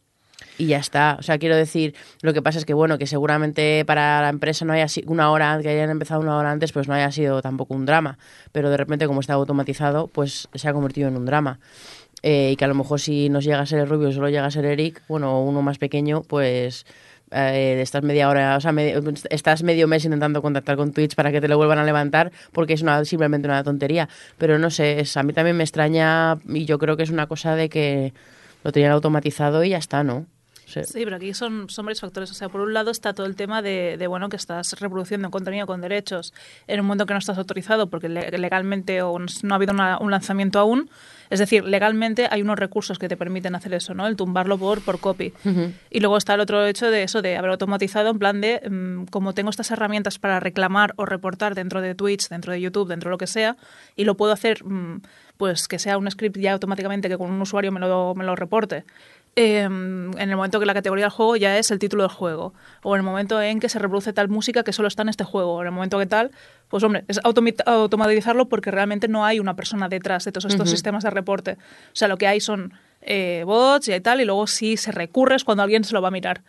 Y 0.57 0.67
ya 0.67 0.79
está. 0.79 1.17
O 1.19 1.23
sea, 1.23 1.39
quiero 1.39 1.57
decir, 1.57 1.95
lo 2.23 2.33
que 2.33 2.43
pasa 2.43 2.59
es 2.59 2.65
que, 2.65 2.75
bueno, 2.75 2.99
que 2.99 3.07
seguramente 3.07 3.83
para 3.87 4.21
la 4.23 4.29
empresa 4.29 4.65
no 4.65 4.73
haya 4.73 4.89
sido 4.89 5.11
una 5.11 5.31
hora, 5.31 5.59
que 5.61 5.69
hayan 5.71 5.91
empezado 5.91 6.21
una 6.21 6.37
hora 6.37 6.51
antes, 6.51 6.73
pues 6.73 6.87
no 6.87 6.95
haya 6.95 7.11
sido 7.11 7.43
tampoco 7.43 7.75
un 7.75 7.87
drama. 7.87 8.19
Pero 8.53 8.71
de 8.71 8.77
repente, 8.77 9.07
como 9.07 9.21
está 9.21 9.33
automatizado, 9.35 10.07
pues 10.07 10.49
se 10.55 10.69
ha 10.69 10.73
convertido 10.73 11.09
en 11.09 11.17
un 11.17 11.27
drama. 11.27 11.59
Eh, 12.23 12.51
y 12.53 12.57
que 12.57 12.65
a 12.65 12.69
lo 12.69 12.75
mejor 12.75 13.01
si 13.01 13.29
nos 13.31 13.45
llega 13.45 13.61
a 13.61 13.67
ser 13.67 13.81
el 13.81 13.89
Rubio 13.89 14.13
solo 14.13 14.29
llega 14.29 14.45
a 14.45 14.51
ser 14.51 14.67
Eric, 14.67 15.03
bueno, 15.09 15.43
uno 15.43 15.63
más 15.63 15.79
pequeño, 15.79 16.23
pues 16.23 16.85
eh, 17.31 17.79
estás 17.81 18.03
media 18.03 18.29
hora, 18.29 18.57
o 18.57 18.61
sea, 18.61 18.73
medio- 18.73 19.03
estás 19.31 19.63
medio 19.63 19.89
mes 19.89 20.05
intentando 20.05 20.43
contactar 20.43 20.77
con 20.77 20.93
Twitch 20.93 21.15
para 21.15 21.33
que 21.33 21.41
te 21.41 21.49
lo 21.49 21.57
vuelvan 21.57 21.79
a 21.79 21.85
levantar 21.85 22.31
porque 22.53 22.75
es 22.75 22.83
una, 22.83 23.03
simplemente 23.07 23.49
una 23.49 23.65
tontería. 23.65 24.09
Pero 24.37 24.59
no 24.59 24.69
sé, 24.69 25.01
es, 25.01 25.17
a 25.17 25.23
mí 25.23 25.33
también 25.33 25.57
me 25.57 25.65
extraña 25.65 26.39
y 26.47 26.67
yo 26.67 26.79
creo 26.79 26.97
que 26.99 27.05
es 27.05 27.11
una 27.11 27.27
cosa 27.27 27.55
de 27.57 27.71
que 27.71 28.13
lo 28.65 28.73
tenían 28.73 28.93
automatizado 28.93 29.63
y 29.65 29.71
ya 29.71 29.79
está, 29.79 30.03
¿no? 30.05 30.27
Sí. 30.67 30.85
Sí, 30.85 31.01
pero 31.03 31.17
aquí 31.17 31.35
son, 31.35 31.69
son 31.69 31.85
varios 31.87 32.01
factores. 32.01 32.31
O 32.31 32.35
sea, 32.35 32.49
por 32.49 32.61
un 32.61 32.73
lado 32.73 32.93
está 32.93 33.13
todo 33.13 33.27
el 33.27 33.35
tema 33.35 33.61
de, 33.61 33.97
de, 33.99 34.07
bueno 34.07 34.29
que 34.29 34.37
estás 34.37 34.79
reproduciendo 34.79 35.29
contenido 35.33 35.67
con 35.67 35.81
derechos 35.81 36.33
en 36.69 36.79
un 36.79 36.87
momento 36.87 37.07
que 37.07 37.13
no 37.13 37.19
estás 37.19 37.39
autorizado 37.39 37.91
porque 37.91 38.09
le- 38.09 38.31
legalmente 38.39 39.03
o 39.03 39.19
no 39.19 39.27
ha 39.53 39.57
habido 39.57 39.73
una- 39.73 39.99
un 39.99 40.13
lanzamiento 40.13 40.61
aún. 40.61 40.89
Es 41.29 41.41
decir, 41.41 41.65
legalmente 41.65 42.29
hay 42.31 42.43
unos 42.43 42.57
recursos 42.57 43.01
que 43.01 43.09
te 43.09 43.17
permiten 43.17 43.57
hacer 43.57 43.75
eso, 43.75 43.95
¿no? 43.95 44.07
El 44.07 44.15
tumbarlo 44.15 44.59
por, 44.59 44.81
por 44.81 45.01
copy. 45.01 45.33
Y 45.91 45.99
luego 45.99 46.17
está 46.17 46.35
el 46.35 46.41
otro 46.41 46.65
hecho 46.65 46.89
de 46.89 47.03
eso, 47.03 47.21
de 47.21 47.37
haber 47.37 47.51
automatizado 47.51 48.11
en 48.11 48.19
plan 48.21 48.41
de, 48.41 48.61
mm, 48.69 49.07
como 49.11 49.33
tengo 49.35 49.51
estas 49.51 49.73
herramientas 49.73 50.21
para 50.21 50.39
reclamar 50.39 50.93
o 50.97 51.05
reportar 51.05 51.57
dentro 51.57 51.81
de 51.81 51.97
Twitch, 51.97 52.29
dentro 52.29 52.53
de 52.53 52.61
YouTube, 52.61 52.89
dentro 52.89 53.09
de 53.09 53.13
lo 53.13 53.19
que 53.19 53.27
sea, 53.27 53.57
y 53.97 54.05
lo 54.05 54.17
puedo 54.17 54.33
hacer, 54.33 54.65
mm, 54.65 55.03
pues 55.41 55.69
que 55.69 55.79
sea 55.79 55.97
un 55.97 56.11
script 56.11 56.37
ya 56.37 56.53
automáticamente 56.53 57.09
que 57.09 57.17
con 57.17 57.31
un 57.31 57.41
usuario 57.41 57.73
me 57.73 57.81
lo, 57.81 58.15
me 58.15 58.25
lo 58.25 58.37
reporte. 58.37 58.85
eh, 59.37 59.61
en 59.63 60.19
el 60.19 60.37
momento 60.37 60.61
que 60.61 60.67
la 60.67 60.75
categoría 60.75 61.07
del 61.07 61.13
juego 61.13 61.35
ya 61.37 61.57
es 61.57 61.71
el 61.71 61.79
título 61.79 62.03
del 62.03 62.13
juego, 62.13 62.53
o 62.83 62.95
en 62.95 63.01
el 63.01 63.05
momento 63.07 63.41
en 63.41 63.59
que 63.59 63.71
se 63.71 63.79
reproduce 63.79 64.13
tal 64.13 64.29
música 64.29 64.65
que 64.65 64.75
solo 64.75 64.87
está 64.87 65.01
en 65.01 65.09
este 65.09 65.25
juego, 65.25 65.55
o 65.55 65.61
en 65.63 65.69
el 65.69 65.73
momento 65.73 65.99
que 65.99 66.05
tal, 66.05 66.31
pues 66.69 66.83
hombre, 66.83 67.05
es 67.09 67.21
automatizarlo 67.25 68.51
porque 68.51 68.71
realmente 68.71 69.09
no 69.09 69.25
hay 69.25 69.41
una 69.41 69.57
persona 69.57 69.89
detrás 69.89 70.27
de 70.27 70.33
todos 70.33 70.45
estos 70.45 70.69
sistemas 70.69 71.05
de 71.05 71.11
reporte. 71.11 71.53
O 71.53 71.95
sea, 71.95 72.09
lo 72.09 72.19
que 72.19 72.27
hay 72.27 72.41
son 72.41 72.75
eh, 73.03 73.43
bots 73.47 73.89
y 73.89 74.01
tal, 74.01 74.21
y 74.21 74.25
luego 74.25 74.47
si 74.47 74.77
se 74.77 74.93
recurre 74.93 75.37
es 75.37 75.45
cuando 75.45 75.63
alguien 75.63 75.85
se 75.85 75.93
lo 75.95 76.03
va 76.03 76.09
a 76.09 76.11
mirar. 76.11 76.43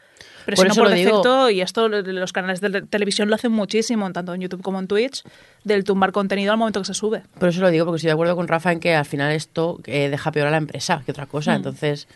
Pero 0.45 0.55
Por 0.55 0.65
si 0.65 0.69
no 0.69 0.83
por 0.83 0.93
digo. 0.93 1.09
defecto, 1.09 1.49
y 1.51 1.61
esto 1.61 1.87
lo- 1.87 2.01
los 2.01 2.33
canales 2.33 2.61
de 2.61 2.69
te- 2.71 2.81
televisión 2.81 3.29
lo 3.29 3.35
hacen 3.35 3.51
muchísimo, 3.51 4.11
tanto 4.11 4.33
en 4.33 4.41
YouTube 4.41 4.63
como 4.63 4.79
en 4.79 4.87
Twitch, 4.87 5.23
del 5.63 5.83
tumbar 5.83 6.11
contenido 6.11 6.51
al 6.51 6.57
momento 6.57 6.79
que 6.81 6.85
se 6.87 6.95
sube. 6.95 7.21
Por 7.39 7.49
eso 7.49 7.61
lo 7.61 7.69
digo, 7.69 7.85
porque 7.85 7.97
estoy 7.97 8.07
de 8.07 8.13
acuerdo 8.13 8.35
con 8.35 8.47
Rafa 8.47 8.71
en 8.71 8.79
que 8.79 8.95
al 8.95 9.05
final 9.05 9.31
esto 9.33 9.79
eh, 9.85 10.09
deja 10.09 10.31
peor 10.31 10.47
a 10.47 10.51
la 10.51 10.57
empresa 10.57 11.03
que 11.05 11.11
otra 11.11 11.27
cosa. 11.27 11.51
Mm. 11.53 11.55
Entonces, 11.57 12.07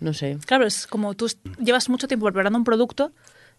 no 0.00 0.14
sé. 0.14 0.38
Claro, 0.46 0.64
es 0.64 0.86
como 0.86 1.12
tú 1.14 1.30
llevas 1.62 1.88
mucho 1.90 2.08
tiempo 2.08 2.24
preparando 2.24 2.58
un 2.58 2.64
producto, 2.64 3.12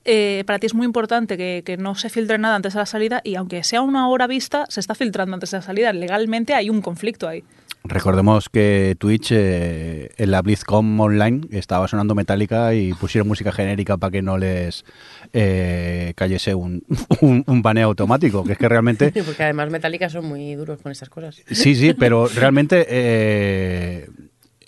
eh, 0.05 0.43
para 0.47 0.57
ti 0.57 0.65
es 0.65 0.73
muy 0.73 0.85
importante 0.85 1.37
que, 1.37 1.61
que 1.63 1.77
no 1.77 1.93
se 1.93 2.09
filtre 2.09 2.37
nada 2.39 2.55
antes 2.55 2.73
de 2.73 2.79
la 2.79 2.85
salida 2.87 3.21
y 3.23 3.35
aunque 3.35 3.63
sea 3.63 3.81
una 3.81 4.07
hora 4.09 4.25
vista, 4.25 4.65
se 4.69 4.79
está 4.79 4.95
filtrando 4.95 5.35
antes 5.35 5.51
de 5.51 5.57
la 5.57 5.61
salida. 5.61 5.93
Legalmente 5.93 6.55
hay 6.55 6.69
un 6.71 6.81
conflicto 6.81 7.27
ahí. 7.27 7.43
Recordemos 7.89 8.49
que 8.49 8.95
Twitch 8.99 9.31
eh, 9.31 10.11
en 10.15 10.29
la 10.31 10.43
BlizzCon 10.43 10.99
online 10.99 11.41
estaba 11.49 11.87
sonando 11.87 12.13
Metallica 12.13 12.75
y 12.75 12.93
pusieron 12.93 13.27
música 13.27 13.51
genérica 13.51 13.97
para 13.97 14.11
que 14.11 14.21
no 14.21 14.37
les 14.37 14.85
eh, 15.33 16.13
cayese 16.15 16.53
un, 16.53 16.83
un, 17.21 17.43
un 17.47 17.61
baneo 17.63 17.87
automático, 17.87 18.43
que 18.43 18.51
es 18.53 18.57
que 18.59 18.69
realmente... 18.69 19.11
Porque 19.25 19.43
además 19.43 19.71
Metallica 19.71 20.07
son 20.07 20.25
muy 20.25 20.53
duros 20.53 20.79
con 20.81 20.91
estas 20.91 21.09
cosas. 21.09 21.41
Sí, 21.49 21.75
sí, 21.75 21.93
pero 21.93 22.27
realmente 22.35 22.85
eh, 22.87 24.07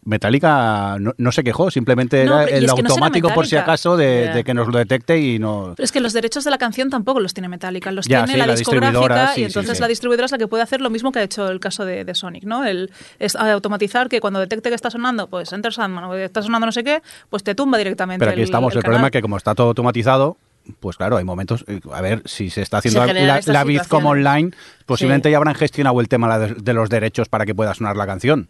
Metallica 0.04 0.98
no, 1.00 1.14
no 1.18 1.32
se 1.32 1.44
quejó, 1.44 1.70
simplemente 1.70 2.26
No, 2.26 2.42
era 2.42 2.58
el 2.58 2.66
no 2.66 2.74
automático 2.74 3.30
por 3.34 3.46
si 3.46 3.56
acaso 3.56 3.98
de, 3.98 4.30
de 4.30 4.44
que 4.44 4.54
nos 4.54 4.68
lo 4.68 4.78
detecte 4.80 5.20
y 5.20 5.38
no... 5.38 5.74
Pero 5.76 5.84
es 5.86 5.92
que 5.92 6.00
los 6.00 6.14
derechos 6.14 6.44
de 6.44 6.50
la 6.50 6.58
canción 6.58 6.90
tampoco 6.90 7.20
los 7.20 7.34
tiene 7.34 7.50
Metallica, 7.50 7.92
los 7.92 8.08
tiene 8.08 8.28
sí, 8.28 8.38
la, 8.38 8.48
discográfica 8.56 9.34
sí, 9.34 9.42
y 9.42 9.44
entonces 9.46 9.78
sí. 9.78 9.82
la 9.82 9.88
distribuidora 9.88 10.26
es 10.26 10.32
la 10.32 10.38
que 10.38 10.48
puede 10.48 10.64
hacer 10.64 10.82
lo 10.82 10.90
mismo 10.90 11.12
que 11.12 11.20
ha 11.20 11.24
hecho 11.24 11.48
el 11.50 11.60
caso 11.60 11.86
de, 11.86 12.04
de 12.04 12.16
Sonic, 12.16 12.44
¿no? 12.46 12.66
El, 12.66 12.92
es 13.20 13.36
automatizar 13.36 14.10
que 14.10 14.20
cuando 14.22 14.40
detecte 14.40 14.70
que 14.70 14.76
está 14.76 14.90
sonando, 14.90 15.28
pues 15.28 15.54
Enter 15.54 15.74
Sandman 15.74 16.12
está 16.20 16.42
sonando 16.42 16.66
no 16.66 16.72
sé 16.72 16.84
qué, 16.84 17.02
pues 17.30 17.44
te 17.44 17.54
tumba 17.54 17.78
directamente 17.78 18.20
Pero 18.20 18.32
aquí 18.32 18.42
el- 18.42 18.46
estamos, 18.46 18.74
el, 18.74 18.80
el 18.80 18.84
problema 18.84 19.08
es 19.08 19.12
que 19.12 19.22
como 19.22 19.38
está 19.38 19.54
todo 19.54 19.68
automatizado, 19.68 20.38
pues 20.80 20.96
claro, 20.96 21.18
hay 21.18 21.24
momentos, 21.24 21.66
eh, 21.68 21.80
a 21.92 22.02
ver, 22.02 22.22
si 22.26 22.50
se 22.50 22.62
está 22.62 22.78
haciendo 22.78 23.06
Se 23.06 23.14
la, 23.14 23.24
la, 23.26 23.42
situaciones. 23.42 23.88
online, 24.06 24.52
posiblemente 24.86 25.32
ya 25.32 25.38
habrán 25.38 25.56
gestionado 25.56 26.00
el 26.02 26.08
tema 26.08 26.38
de 26.40 26.74
los 26.74 26.90
derechos 26.90 27.30
para 27.30 27.46
que 27.46 27.56
pueda 27.56 27.74
sonar 27.74 27.98
la 27.98 28.06
canción. 28.06 28.48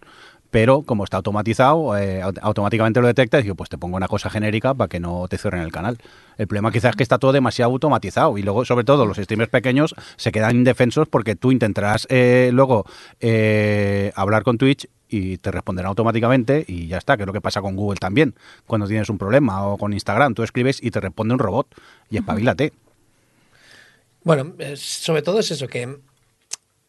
Pero 0.51 0.81
como 0.83 1.05
está 1.05 1.17
automatizado, 1.17 1.97
eh, 1.97 2.21
aut- 2.21 2.39
automáticamente 2.41 2.99
lo 2.99 3.07
detecta 3.07 3.39
y 3.39 3.43
digo, 3.43 3.55
pues 3.55 3.69
te 3.69 3.77
pongo 3.77 3.95
una 3.97 4.07
cosa 4.09 4.29
genérica 4.29 4.73
para 4.73 4.89
que 4.89 4.99
no 4.99 5.27
te 5.29 5.37
cierren 5.37 5.61
el 5.61 5.71
canal. 5.71 5.97
El 6.37 6.47
problema 6.47 6.71
quizás 6.71 6.89
es 6.91 6.95
que 6.97 7.03
está 7.03 7.17
todo 7.17 7.31
demasiado 7.31 7.71
automatizado 7.71 8.37
y 8.37 8.43
luego, 8.43 8.65
sobre 8.65 8.83
todo, 8.83 9.05
los 9.05 9.17
streamers 9.17 9.49
pequeños 9.49 9.95
se 10.17 10.31
quedan 10.33 10.57
indefensos 10.57 11.07
porque 11.07 11.35
tú 11.35 11.51
intentarás 11.53 12.05
eh, 12.09 12.49
luego 12.53 12.85
eh, 13.21 14.11
hablar 14.15 14.43
con 14.43 14.57
Twitch 14.57 14.87
y 15.07 15.37
te 15.37 15.51
responderán 15.51 15.89
automáticamente 15.89 16.65
y 16.67 16.87
ya 16.87 16.97
está, 16.97 17.15
que 17.15 17.23
es 17.23 17.27
lo 17.27 17.33
que 17.33 17.41
pasa 17.41 17.61
con 17.61 17.75
Google 17.75 17.97
también. 17.99 18.35
Cuando 18.67 18.87
tienes 18.87 19.09
un 19.09 19.17
problema 19.17 19.65
o 19.67 19.77
con 19.77 19.93
Instagram, 19.93 20.33
tú 20.33 20.43
escribes 20.43 20.83
y 20.83 20.91
te 20.91 20.99
responde 20.99 21.33
un 21.33 21.39
robot 21.39 21.67
y 22.09 22.17
espabilate. 22.17 22.73
Bueno, 24.23 24.53
sobre 24.75 25.21
todo 25.21 25.39
es 25.39 25.49
eso, 25.51 25.67
que 25.67 25.97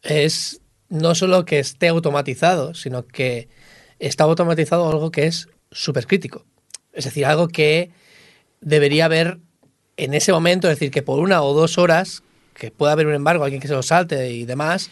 es 0.03 0.59
no 0.93 1.15
solo 1.15 1.43
que 1.43 1.57
esté 1.57 1.87
automatizado, 1.87 2.75
sino 2.75 3.07
que 3.07 3.49
está 3.97 4.25
automatizado 4.25 4.87
algo 4.87 5.09
que 5.09 5.25
es 5.25 5.49
súper 5.71 6.05
crítico. 6.05 6.45
Es 6.93 7.05
decir, 7.05 7.25
algo 7.25 7.47
que 7.47 7.89
debería 8.61 9.05
haber 9.05 9.39
en 9.97 10.13
ese 10.13 10.31
momento, 10.31 10.69
es 10.69 10.75
decir, 10.77 10.91
que 10.91 11.01
por 11.01 11.19
una 11.19 11.41
o 11.41 11.53
dos 11.55 11.79
horas, 11.79 12.21
que 12.53 12.69
pueda 12.69 12.91
haber 12.91 13.07
un 13.07 13.15
embargo, 13.15 13.43
alguien 13.43 13.59
que 13.59 13.67
se 13.67 13.73
lo 13.73 13.81
salte 13.81 14.31
y 14.31 14.45
demás, 14.45 14.91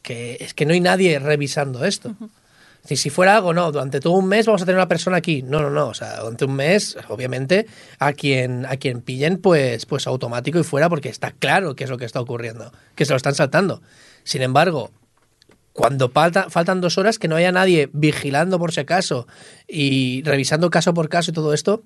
que 0.00 0.38
es 0.40 0.54
que 0.54 0.64
no 0.64 0.72
hay 0.72 0.80
nadie 0.80 1.18
revisando 1.18 1.84
esto. 1.84 2.16
Es 2.76 2.82
decir, 2.84 2.98
si 2.98 3.10
fuera 3.10 3.36
algo, 3.36 3.52
no, 3.52 3.70
durante 3.70 4.00
todo 4.00 4.14
un 4.14 4.28
mes 4.28 4.46
vamos 4.46 4.62
a 4.62 4.64
tener 4.64 4.78
una 4.78 4.88
persona 4.88 5.18
aquí. 5.18 5.42
No, 5.42 5.60
no, 5.60 5.68
no. 5.68 5.88
O 5.88 5.94
sea, 5.94 6.20
durante 6.20 6.46
un 6.46 6.54
mes, 6.54 6.96
obviamente, 7.08 7.66
a 7.98 8.14
quien, 8.14 8.64
a 8.64 8.78
quien 8.78 9.02
pillen, 9.02 9.36
pues, 9.36 9.84
pues 9.84 10.06
automático 10.06 10.58
y 10.58 10.64
fuera, 10.64 10.88
porque 10.88 11.10
está 11.10 11.30
claro 11.30 11.76
qué 11.76 11.84
es 11.84 11.90
lo 11.90 11.98
que 11.98 12.06
está 12.06 12.20
ocurriendo, 12.20 12.72
que 12.94 13.04
se 13.04 13.12
lo 13.12 13.18
están 13.18 13.34
saltando. 13.34 13.82
Sin 14.24 14.40
embargo, 14.40 14.90
cuando 15.72 16.10
falta- 16.10 16.50
faltan 16.50 16.80
dos 16.80 16.98
horas, 16.98 17.18
que 17.18 17.28
no 17.28 17.36
haya 17.36 17.52
nadie 17.52 17.88
vigilando 17.92 18.58
por 18.58 18.72
si 18.72 18.80
acaso 18.80 19.26
y 19.66 20.22
revisando 20.24 20.70
caso 20.70 20.92
por 20.94 21.08
caso 21.08 21.30
y 21.30 21.34
todo 21.34 21.54
esto, 21.54 21.82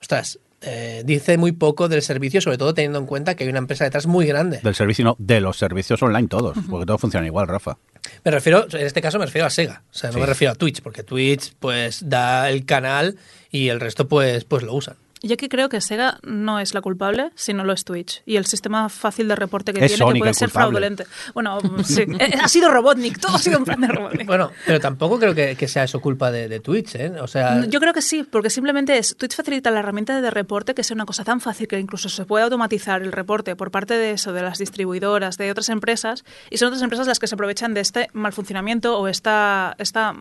ostras, 0.00 0.38
eh, 0.64 1.02
dice 1.04 1.36
muy 1.38 1.52
poco 1.52 1.88
del 1.88 2.02
servicio, 2.02 2.40
sobre 2.40 2.56
todo 2.56 2.72
teniendo 2.72 2.98
en 2.98 3.06
cuenta 3.06 3.34
que 3.34 3.44
hay 3.44 3.50
una 3.50 3.58
empresa 3.58 3.84
detrás 3.84 4.06
muy 4.06 4.26
grande. 4.26 4.60
Del 4.62 4.74
servicio, 4.76 5.04
no, 5.04 5.16
de 5.18 5.40
los 5.40 5.56
servicios 5.58 6.00
online 6.02 6.28
todos, 6.28 6.56
porque 6.70 6.86
todo 6.86 6.98
funciona 6.98 7.26
igual, 7.26 7.48
Rafa. 7.48 7.78
Me 8.24 8.30
refiero, 8.30 8.66
en 8.70 8.86
este 8.86 9.02
caso 9.02 9.18
me 9.18 9.26
refiero 9.26 9.46
a 9.46 9.50
Sega, 9.50 9.82
o 9.90 9.94
sea, 9.94 10.10
no 10.10 10.14
Sí. 10.14 10.20
me 10.20 10.26
refiero 10.26 10.52
a 10.52 10.54
Twitch, 10.54 10.80
porque 10.82 11.02
Twitch 11.02 11.54
pues 11.58 12.08
da 12.08 12.48
el 12.48 12.64
canal 12.64 13.16
y 13.50 13.68
el 13.68 13.80
resto 13.80 14.06
pues, 14.08 14.44
pues 14.44 14.62
lo 14.62 14.74
usan. 14.74 14.94
Yo 15.22 15.34
aquí 15.34 15.48
creo 15.48 15.68
que 15.68 15.80
Sega 15.80 16.18
no 16.22 16.58
es 16.58 16.74
la 16.74 16.80
culpable, 16.80 17.30
sino 17.34 17.64
lo 17.64 17.72
es 17.72 17.84
Twitch. 17.84 18.22
Y 18.26 18.36
el 18.36 18.46
sistema 18.46 18.88
fácil 18.88 19.28
de 19.28 19.36
reporte 19.36 19.72
que 19.72 19.84
Es 19.84 19.92
tiene 19.92 19.98
Sonic 19.98 20.14
que 20.14 20.18
puede 20.20 20.34
ser 20.34 20.48
culpable. 20.48 20.68
fraudulente. 20.70 21.06
Bueno, 21.34 21.58
sí. 21.84 22.02
Eh, 22.18 22.38
ha 22.40 22.48
sido 22.48 22.70
Robotnik, 22.70 23.18
todo 23.20 23.36
ha 23.36 23.38
sido 23.38 23.58
un 23.58 23.64
plan 23.64 23.80
de 23.80 23.88
Robotnik. 23.88 24.26
Bueno, 24.26 24.50
pero 24.66 24.80
tampoco 24.80 25.18
creo 25.18 25.34
que, 25.34 25.56
que 25.56 25.66
sea 25.68 25.84
eso 25.84 26.00
culpa 26.00 26.30
de, 26.30 26.48
de 26.48 26.60
Twitch, 26.60 26.94
¿eh? 26.96 27.12
O 27.20 27.26
sea, 27.26 27.64
Yo 27.66 27.80
creo 27.80 27.92
que 27.92 28.02
sí, 28.02 28.22
porque 28.24 28.50
simplemente 28.50 28.98
es 28.98 29.16
Twitch 29.16 29.34
facilita 29.36 29.70
la 29.70 29.80
herramienta 29.80 30.20
de 30.20 30.30
reporte 30.30 30.74
que 30.74 30.82
sea 30.84 30.94
una 30.94 31.06
cosa 31.06 31.24
tan 31.24 31.40
fácil 31.40 31.68
que 31.68 31.78
incluso 31.78 32.08
se 32.08 32.24
puede 32.24 32.44
automatizar 32.44 33.02
el 33.02 33.12
reporte 33.12 33.56
por 33.56 33.70
parte 33.70 33.94
de 33.94 34.12
eso, 34.12 34.32
de 34.32 34.42
las 34.42 34.58
distribuidoras, 34.58 35.38
de 35.38 35.50
otras 35.50 35.68
empresas, 35.68 36.24
y 36.50 36.58
son 36.58 36.68
otras 36.68 36.82
empresas 36.82 37.06
las 37.06 37.18
que 37.18 37.26
se 37.26 37.34
aprovechan 37.34 37.74
de 37.74 37.80
este 37.80 38.08
mal 38.12 38.32
funcionamiento 38.32 38.98
o 38.98 39.08
esta, 39.08 39.74
esta 39.78 40.14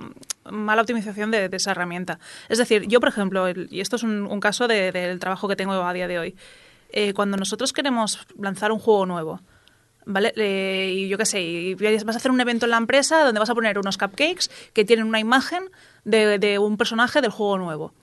mala 0.49 0.81
optimización 0.81 1.31
de, 1.31 1.49
esa 1.51 1.71
herramienta. 1.71 2.19
Es 2.49 2.57
decir, 2.57 2.87
yo, 2.87 2.99
por 2.99 3.09
ejemplo, 3.09 3.47
y 3.49 3.81
esto 3.81 3.95
es 3.95 4.03
un, 4.03 4.39
caso 4.39 4.67
de- 4.67 4.91
del 4.91 5.19
trabajo 5.19 5.47
que 5.47 5.55
tengo 5.55 5.73
a 5.73 5.93
día 5.93 6.07
de 6.07 6.19
hoy, 6.19 6.35
eh, 6.89 7.13
cuando 7.13 7.37
nosotros 7.37 7.73
queremos 7.73 8.25
lanzar 8.37 8.71
un 8.71 8.79
juego 8.79 9.05
nuevo, 9.05 9.41
¿Vale? 10.03 10.33
Eh, 10.35 10.93
y 10.95 11.09
yo 11.09 11.17
qué 11.19 11.25
sé, 11.27 11.41
y 11.41 11.75
vas 11.75 12.15
a 12.15 12.17
hacer 12.17 12.31
un 12.31 12.41
evento 12.41 12.65
en 12.65 12.71
la 12.71 12.77
empresa 12.77 13.23
donde 13.23 13.39
vas 13.39 13.51
a 13.51 13.53
poner 13.53 13.77
unos 13.77 13.99
cupcakes 13.99 14.49
que 14.73 14.83
tienen 14.83 15.05
una 15.05 15.19
imagen 15.19 15.69
de 16.05 16.57
un 16.57 16.75
personaje 16.75 17.21
del 17.21 17.29
juego 17.29 17.59
nuevo. 17.59 17.93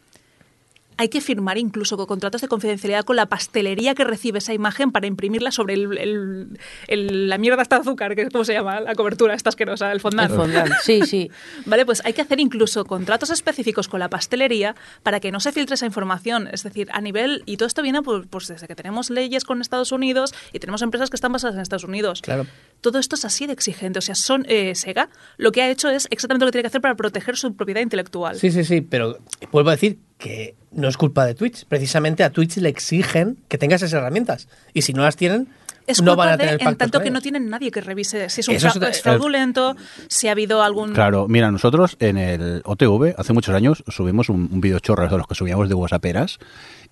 Hay 0.99 1.09
que 1.09 1.21
firmar 1.23 1.57
incluso 1.57 1.97
con 1.97 2.07
contratos 2.07 2.41
de 2.43 2.49
confidencialidad 2.49 3.05
con 3.05 3.17
la 3.17 3.27
pastelería 3.27 3.95
que 3.95 4.05
recibe 4.05 4.39
esa 4.39 4.53
imagen 4.53 4.91
para 4.93 5.07
imprimirla 5.07 5.51
sobre 5.53 5.75
el, 5.75 5.97
el- 5.97 6.59
el- 6.89 7.29
la 7.29 7.39
mierda 7.39 7.63
hasta 7.63 7.77
azúcar, 7.77 8.15
que 8.15 8.23
es 8.23 8.31
como 8.31 8.45
se 8.45 8.53
llama, 8.53 8.81
la 8.81 8.95
cobertura 8.95 9.35
esta 9.35 9.49
asquerosa, 9.51 9.91
el 9.93 10.01
fondant. 10.01 10.31
El 10.31 10.37
fondant, 10.37 10.73
sí, 10.83 11.03
sí. 11.07 11.31
Vale, 11.67 11.87
pues 11.87 12.03
hay 12.05 12.13
que 12.13 12.21
hacer 12.23 12.41
incluso 12.41 12.85
contratos 12.85 13.31
específicos 13.31 13.89
con 13.89 14.01
la 14.01 14.11
pastelería 14.11 14.75
para 15.03 15.21
que 15.21 15.31
no 15.33 15.41
se 15.41 15.53
filtre 15.53 15.75
esa 15.75 15.87
información. 15.87 16.49
Es 16.53 16.63
decir, 16.65 16.89
a 16.93 17.01
nivel. 17.01 17.43
Y 17.47 17.57
todo 17.57 17.67
esto 17.69 17.83
viene 17.83 18.03
pues, 18.03 18.27
pues 18.29 18.49
desde 18.49 18.67
que 18.67 18.75
tenemos 18.75 19.09
leyes 19.11 19.45
con 19.45 19.61
Estados 19.61 19.93
Unidos 19.93 20.35
y 20.53 20.59
tenemos 20.59 20.83
empresas 20.83 21.11
que 21.11 21.17
están 21.17 21.33
basadas 21.33 21.55
en 21.57 21.63
Estados 21.63 21.85
Unidos. 21.85 22.21
Claro. 22.23 22.47
Todo 22.81 22.99
esto 22.99 23.15
es 23.15 23.25
así 23.25 23.47
de 23.47 23.53
exigente. 23.53 23.99
O 24.01 24.03
sea, 24.03 24.15
son, 24.15 24.45
eh, 24.49 24.75
Sega 24.75 25.09
lo 25.37 25.53
que 25.53 25.63
ha 25.63 25.71
hecho 25.71 25.89
es 25.91 26.09
exactamente 26.11 26.45
lo 26.45 26.49
que 26.49 26.53
tiene 26.53 26.63
que 26.63 26.69
hacer 26.69 26.81
para 26.81 26.97
proteger 26.97 27.37
su 27.37 27.55
propiedad 27.55 27.81
intelectual. 27.83 28.37
Sí, 28.37 28.51
sí, 28.51 28.65
sí, 28.65 28.81
pero 28.81 29.19
vuelvo 29.53 29.71
a 29.71 29.73
decir 29.73 29.99
que 30.19 30.55
no 30.73 30.89
es 30.89 30.97
culpa 30.97 31.25
de 31.25 31.35
Twitch. 31.35 31.65
Precisamente 31.67 32.25
a 32.25 32.31
Twitch 32.31 32.57
le 32.59 32.69
exigen 32.69 33.39
que 33.49 33.57
tenga 33.59 33.77
esas 33.77 33.93
herramientas. 33.93 34.49
Y 34.75 34.83
si 34.83 34.93
no 34.93 35.03
las 35.03 35.17
tienen, 35.17 35.49
Es 35.87 36.03
no 36.03 36.11
culpa 36.13 36.25
van 36.25 36.29
a 36.29 36.33
de, 36.33 36.39
tener 36.39 36.53
en 36.55 36.59
pactos 36.67 36.79
tanto 36.79 37.01
que 37.01 37.11
no 37.11 37.21
tienen 37.23 37.49
nadie 37.49 37.71
que 37.71 37.81
revise 37.81 38.29
si 38.29 38.41
es, 38.43 38.49
un 38.49 38.57
Eso 38.57 38.71
fra- 38.73 38.89
es- 38.91 38.97
es 38.97 39.03
fraudulento, 39.03 39.77
si 40.09 40.29
ha 40.29 40.33
habido 40.33 40.63
algún... 40.63 40.93
Claro, 40.93 41.29
mira, 41.29 41.51
nosotros 41.51 41.97
en 42.01 42.19
el 42.19 42.61
OTV 42.65 43.15
hace 43.17 43.33
muchos 43.33 43.55
años 43.55 43.85
subimos 43.89 44.29
un, 44.29 44.49
un 44.53 44.61
vídeo 44.61 44.79
chorro 44.81 45.09
de 45.09 45.17
los 45.17 45.27
que 45.27 45.35
subíamos 45.35 45.69
de 45.69 45.75
WhatsApperas 45.75 46.39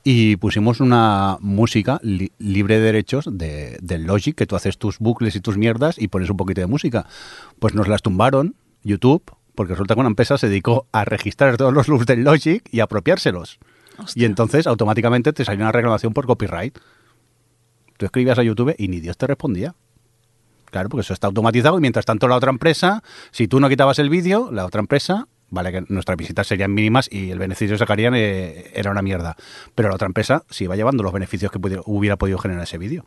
y 0.05 0.37
pusimos 0.37 0.81
una 0.81 1.37
música 1.41 1.99
li- 2.03 2.33
libre 2.39 2.77
de 2.79 2.85
derechos 2.85 3.25
de, 3.31 3.77
del 3.83 4.05
Logic, 4.05 4.35
que 4.37 4.47
tú 4.47 4.55
haces 4.57 4.79
tus 4.79 4.99
bucles 5.01 5.35
y 5.37 5.41
tus 5.41 5.59
mierdas 5.59 5.97
y 5.99 6.09
pones 6.09 6.31
un 6.31 6.37
poquito 6.37 6.61
de 6.61 6.69
música. 6.69 7.07
Pues 7.59 7.75
nos 7.75 7.89
las 7.89 8.03
tumbaron 8.03 8.55
YouTube 8.85 9.25
porque 9.57 9.73
resulta 9.73 9.95
que 9.95 10.01
una 10.01 10.09
empresa 10.11 10.39
se 10.39 10.49
dedicó 10.49 10.87
a 10.93 11.05
registrar 11.05 11.57
todos 11.57 11.73
los 11.73 11.89
loops 11.89 12.07
del 12.07 12.23
Logic 12.23 12.63
y 12.71 12.79
apropiárselos. 12.81 13.59
Hostia. 13.99 14.23
Y 14.23 14.27
entonces 14.27 14.67
automáticamente 14.67 15.33
te 15.33 15.45
salió 15.45 15.65
una 15.65 15.73
reclamación 15.73 16.13
por 16.13 16.27
copyright. 16.27 16.79
Tú 17.97 18.05
escribías 18.07 18.39
a 18.39 18.43
YouTube 18.43 18.75
y 18.79 18.89
ni 18.89 19.01
Dios 19.01 19.17
te 19.17 19.27
respondía. 19.27 19.75
Claro, 20.71 20.89
porque 20.91 21.01
eso 21.03 21.15
está 21.15 21.27
automatizado 21.29 21.79
y 21.79 21.81
mientras 21.81 22.05
tanto 22.05 22.29
la 22.29 22.37
otra 22.37 22.51
empresa, 22.51 23.03
si 23.31 23.49
tú 23.49 23.59
no 23.61 23.69
quitabas 23.69 23.99
el 23.99 24.11
vídeo, 24.11 24.51
la 24.53 24.67
otra 24.67 24.81
empresa, 24.81 25.29
vale 25.49 25.73
que 25.73 25.85
nuestras 25.89 26.19
visitas 26.19 26.47
serían 26.47 26.75
mínimas 26.75 27.09
y 27.11 27.31
el 27.31 27.39
beneficio 27.39 27.75
que 27.75 27.79
sacarían 27.79 28.15
eh, 28.15 28.71
era 28.75 28.91
una 28.91 29.01
mierda, 29.01 29.37
pero 29.75 29.89
la 29.89 29.95
otra 29.95 30.07
empresa 30.07 30.45
sí 30.51 30.65
iba 30.65 30.77
llevando 30.77 31.03
los 31.03 31.13
beneficios 31.13 31.51
que 31.51 31.59
pudiera- 31.59 31.83
hubiera 31.87 32.17
podido 32.17 32.37
generar 32.39 32.65
ese 32.65 32.77
vídeo. 32.79 33.07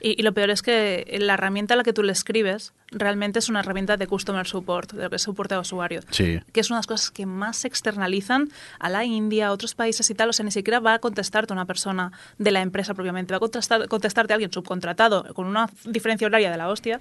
Y, 0.00 0.18
y 0.18 0.22
lo 0.22 0.32
peor 0.32 0.50
es 0.50 0.62
que 0.62 1.16
la 1.20 1.34
herramienta 1.34 1.74
a 1.74 1.76
la 1.76 1.82
que 1.82 1.92
tú 1.92 2.02
le 2.02 2.12
escribes 2.12 2.72
realmente 2.90 3.38
es 3.38 3.48
una 3.48 3.60
herramienta 3.60 3.96
de 3.96 4.06
customer 4.06 4.46
support, 4.46 4.92
de 4.92 5.02
lo 5.04 5.10
que 5.10 5.16
es 5.16 5.22
soporte 5.22 5.54
a 5.54 5.60
usuarios. 5.60 6.04
Sí. 6.10 6.40
Que 6.52 6.60
es 6.60 6.70
una 6.70 6.76
de 6.76 6.80
las 6.80 6.86
cosas 6.86 7.10
que 7.10 7.26
más 7.26 7.58
se 7.58 7.68
externalizan 7.68 8.48
a 8.78 8.88
la 8.88 9.04
India, 9.04 9.48
a 9.48 9.52
otros 9.52 9.74
países 9.74 10.08
y 10.10 10.14
tal. 10.14 10.30
O 10.30 10.32
sea, 10.32 10.44
ni 10.44 10.50
siquiera 10.52 10.80
va 10.80 10.94
a 10.94 10.98
contestarte 11.00 11.52
una 11.52 11.66
persona 11.66 12.12
de 12.38 12.50
la 12.50 12.62
empresa 12.62 12.94
propiamente. 12.94 13.32
Va 13.32 13.36
a 13.36 13.40
contestar, 13.40 13.88
contestarte 13.88 14.32
alguien 14.32 14.52
subcontratado 14.52 15.34
con 15.34 15.46
una 15.46 15.68
diferencia 15.84 16.26
horaria 16.26 16.50
de 16.50 16.56
la 16.56 16.68
hostia. 16.68 17.00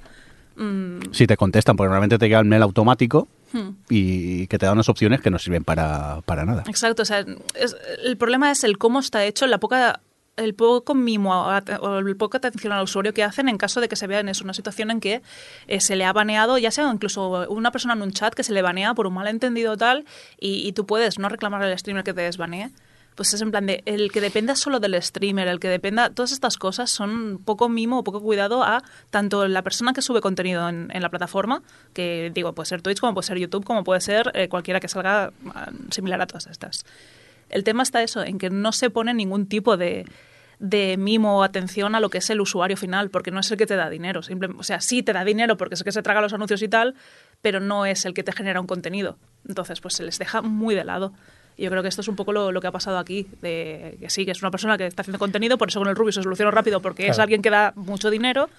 Mm, 0.56 1.12
Si 1.14 1.26
te 1.26 1.38
contestan, 1.38 1.76
porque 1.78 1.88
normalmente 1.88 2.18
te 2.18 2.28
queda 2.28 2.40
el 2.40 2.46
mail 2.46 2.64
automático 2.64 3.28
Hmm. 3.52 3.70
y 3.90 4.46
que 4.46 4.60
te 4.60 4.68
da 4.68 4.74
unas 4.74 4.90
opciones 4.90 5.22
que 5.22 5.32
no 5.32 5.40
sirven 5.40 5.64
para, 5.64 6.22
para 6.26 6.46
nada. 6.46 6.64
Exacto, 6.68 7.02
o 7.02 7.06
sea, 7.06 7.26
es- 7.56 7.76
el 8.04 8.16
problema 8.16 8.52
es 8.52 8.64
el 8.64 8.78
cómo 8.78 9.00
está 9.00 9.26
hecho, 9.26 9.48
la 9.48 9.58
poca 9.58 10.02
el 10.40 10.56
poco 10.56 10.96
mimo 10.96 11.46
o 11.82 11.98
el 12.00 12.18
poca 12.18 12.38
atención 12.38 12.74
al 12.74 12.84
usuario 12.84 13.14
que 13.14 13.24
hacen 13.24 13.50
en 13.50 13.58
caso 13.58 13.82
de 13.82 13.88
que 13.88 13.96
se 13.96 14.08
vea 14.08 14.20
en 14.20 14.32
una 14.44 14.54
situación 14.54 14.92
en 14.92 15.00
que 15.00 15.22
eh, 15.68 15.80
se 15.82 15.96
le 15.96 16.06
ha 16.06 16.14
baneado, 16.14 16.58
ya 16.58 16.72
sea 16.72 16.90
incluso 16.92 17.48
una 17.50 17.72
persona 17.72 17.94
en 17.94 18.02
un 18.02 18.12
chat 18.12 18.34
que 18.34 18.44
se 18.44 18.54
le 18.54 18.62
banea 18.62 18.94
por 18.94 19.08
un 19.08 19.14
malentendido 19.14 19.78
tal, 19.78 20.06
y, 20.40 20.72
tú 20.74 20.86
puedes 20.86 21.20
no 21.20 21.30
reclamar 21.30 21.62
al 21.64 21.78
streamer 21.78 22.04
que 22.04 22.14
te 22.14 22.22
desbanee. 22.22 22.72
Pues 23.16 23.34
es 23.34 23.42
en 23.42 23.52
plan 23.52 23.66
de 23.66 23.84
el 23.86 24.14
que 24.14 24.22
dependa 24.22 24.56
solo 24.56 24.80
del 24.80 25.02
streamer, 25.02 25.50
el 25.50 25.60
que 25.60 25.68
dependa, 25.68 26.10
todas 26.10 26.32
estas 26.32 26.56
cosas 26.56 26.90
son 26.90 27.42
poco 27.44 27.68
mimo 27.68 28.00
o 28.00 28.04
poco 28.04 28.22
cuidado 28.22 28.64
a 28.64 28.82
tanto 29.10 29.46
la 29.50 29.62
persona 29.62 29.92
que 29.92 30.02
sube 30.02 30.22
contenido 30.22 30.70
en, 30.70 30.90
en 30.94 31.02
la 31.02 31.10
plataforma, 31.10 31.62
que 31.94 32.32
digo, 32.34 32.54
puede 32.54 32.68
ser 32.68 32.82
Twitch, 32.82 33.02
como 33.02 33.14
puede 33.14 33.28
ser 33.28 33.38
YouTube, 33.38 33.66
como 33.66 33.84
puede 33.84 34.00
ser 34.00 34.32
eh, 34.36 34.48
cualquiera 34.48 34.80
que 34.80 34.88
salga 34.88 35.34
ah, 35.54 35.70
similar 35.92 36.22
a 36.22 36.28
todas 36.28 36.48
estas. 36.48 36.86
El 37.50 37.64
tema 37.64 37.84
está 37.84 38.02
eso, 38.04 38.24
en 38.24 38.38
que 38.38 38.50
no 38.50 38.72
se 38.72 38.90
pone 38.90 39.14
ningún 39.14 39.48
tipo 39.48 39.76
de, 39.76 40.06
de 40.60 40.98
mimo 40.98 41.40
o 41.40 41.44
atención 41.44 41.96
a 41.96 42.00
lo 42.02 42.10
que 42.10 42.18
es 42.20 42.30
el 42.30 42.42
usuario 42.42 42.76
final, 42.78 43.10
porque 43.10 43.32
no 43.32 43.40
es 43.40 43.50
el 43.50 43.58
que 43.58 43.66
te 43.66 43.76
da 43.78 43.90
dinero. 43.90 44.22
Simple- 44.22 44.54
o 44.58 44.64
sea, 44.64 44.82
sí 44.82 45.02
te 45.04 45.14
da 45.14 45.24
dinero 45.24 45.56
porque 45.58 45.76
es 45.76 45.82
el 45.82 45.86
que 45.86 45.92
se 45.94 46.02
traga 46.04 46.20
los 46.22 46.34
anuncios 46.34 46.62
y 46.62 46.68
tal, 46.68 46.96
pero 47.42 47.60
no 47.62 47.86
es 47.86 48.04
el 48.06 48.14
que 48.14 48.24
te 48.24 48.32
genera 48.34 48.60
un 48.60 48.68
contenido. 48.68 49.18
Entonces, 49.48 49.80
pues 49.80 49.94
se 49.96 50.04
les 50.04 50.20
deja 50.20 50.42
muy 50.42 50.76
de 50.76 50.84
lado. 50.84 51.14
Y 51.56 51.64
yo 51.64 51.70
creo 51.72 51.82
que 51.82 51.90
esto 51.90 52.02
es 52.02 52.08
un 52.08 52.16
poco 52.16 52.32
lo, 52.34 52.52
lo 52.52 52.62
que 52.62 52.68
ha 52.68 52.72
pasado 52.72 52.98
aquí, 52.98 53.28
de 53.42 53.98
que 54.00 54.10
sí, 54.10 54.26
que 54.26 54.32
es 54.32 54.42
una 54.42 54.52
persona 54.52 54.78
que 54.78 54.86
está 54.86 55.02
haciendo 55.02 55.20
contenido, 55.20 55.58
por 55.58 55.70
eso 55.70 55.80
con 55.80 55.88
el 55.90 55.96
Rubio 55.96 56.12
se 56.14 56.24
solucionó 56.24 56.52
rápido, 56.52 56.82
porque 56.82 57.08
es 57.08 57.20
alguien 57.20 57.42
que 57.42 57.50
da 57.50 57.74
mucho 57.76 58.10
dinero, 58.10 58.50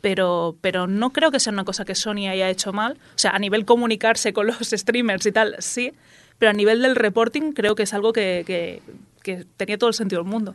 pero, 0.00 0.56
pero 0.60 0.86
no 0.86 1.10
creo 1.10 1.30
que 1.30 1.40
sea 1.40 1.52
una 1.52 1.64
cosa 1.64 1.84
que 1.84 1.94
Sony 1.94 2.28
haya 2.28 2.48
hecho 2.50 2.72
mal. 2.72 2.92
O 3.14 3.18
sea, 3.18 3.32
a 3.32 3.38
nivel 3.38 3.64
comunicarse 3.64 4.32
con 4.32 4.46
los 4.46 4.56
streamers 4.62 5.24
y 5.26 5.32
tal, 5.32 5.56
sí, 5.58 5.92
pero 6.38 6.50
a 6.50 6.52
nivel 6.52 6.82
del 6.82 6.96
reporting 6.96 7.52
creo 7.52 7.74
que 7.74 7.82
es 7.84 7.94
algo 7.94 8.12
que, 8.12 8.44
que- 8.46 8.82
que 9.22 9.44
tenía 9.56 9.76
todo 9.76 9.88
el 9.88 9.94
sentido 9.94 10.22
del 10.22 10.30
mundo. 10.30 10.54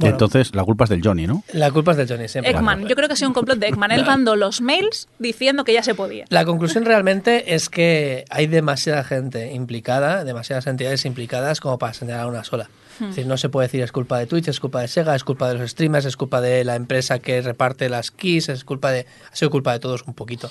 Bueno. 0.00 0.14
Entonces, 0.14 0.54
la 0.54 0.64
culpa 0.64 0.84
es 0.84 0.90
del 0.90 1.02
Johnny, 1.04 1.26
¿no? 1.26 1.44
La 1.52 1.70
culpa 1.70 1.90
es 1.92 1.98
de 1.98 2.06
Johnny 2.06 2.26
siempre. 2.26 2.52
Ekman, 2.52 2.88
yo 2.88 2.96
creo 2.96 3.06
que 3.06 3.12
ha 3.12 3.16
sido 3.16 3.28
un 3.28 3.34
complot 3.34 3.58
de 3.58 3.68
Ekman. 3.68 3.92
Él 3.92 4.04
mandó 4.06 4.34
los 4.34 4.62
mails 4.62 5.08
diciendo 5.18 5.64
que 5.64 5.74
ya 5.74 5.82
se 5.82 5.94
podía. 5.94 6.24
La 6.30 6.46
conclusión 6.46 6.86
realmente 6.86 7.54
es 7.54 7.68
que 7.68 8.24
hay 8.30 8.46
demasiada 8.46 9.04
gente 9.04 9.52
implicada, 9.52 10.24
demasiadas 10.24 10.66
entidades 10.66 11.04
implicadas 11.04 11.60
como 11.60 11.78
para 11.78 11.92
señalar 11.92 12.26
una 12.26 12.44
sola. 12.44 12.70
Hmm. 12.98 13.04
Es 13.04 13.10
decir, 13.10 13.26
no 13.26 13.36
se 13.36 13.50
puede 13.50 13.68
decir 13.68 13.82
es 13.82 13.92
culpa 13.92 14.18
de 14.18 14.26
Twitch, 14.26 14.48
es 14.48 14.58
culpa 14.58 14.80
de 14.80 14.88
Sega, 14.88 15.14
es 15.14 15.24
culpa 15.24 15.48
de 15.48 15.58
los 15.58 15.70
streamers, 15.70 16.06
es 16.06 16.16
culpa 16.16 16.40
de 16.40 16.64
la 16.64 16.76
empresa 16.76 17.18
que 17.18 17.42
reparte 17.42 17.90
las 17.90 18.10
keys, 18.10 18.48
es 18.48 18.64
culpa 18.64 18.90
de... 18.90 19.06
Ha 19.30 19.36
sido 19.36 19.50
culpa 19.50 19.72
de 19.72 19.80
todos 19.80 20.04
un 20.06 20.14
poquito. 20.14 20.50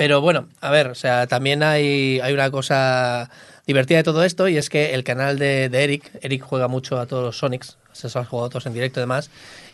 Pero 0.00 0.22
bueno, 0.22 0.48
a 0.62 0.70
ver, 0.70 0.86
o 0.86 0.94
sea, 0.94 1.26
también 1.26 1.62
hay, 1.62 2.20
hay 2.20 2.32
una 2.32 2.50
cosa 2.50 3.28
divertida 3.66 3.98
de 3.98 4.02
todo 4.02 4.24
esto 4.24 4.48
y 4.48 4.56
es 4.56 4.70
que 4.70 4.94
el 4.94 5.04
canal 5.04 5.38
de, 5.38 5.68
de 5.68 5.84
Eric, 5.84 6.10
Eric 6.22 6.42
juega 6.42 6.68
mucho 6.68 6.98
a 6.98 7.04
todos 7.04 7.22
los 7.22 7.36
Sonics, 7.36 7.76
se 7.92 8.06
los 8.06 8.16
ha 8.16 8.24
jugado 8.24 8.48
todos 8.48 8.64
en 8.64 8.72
directo 8.72 9.00
además, 9.00 9.28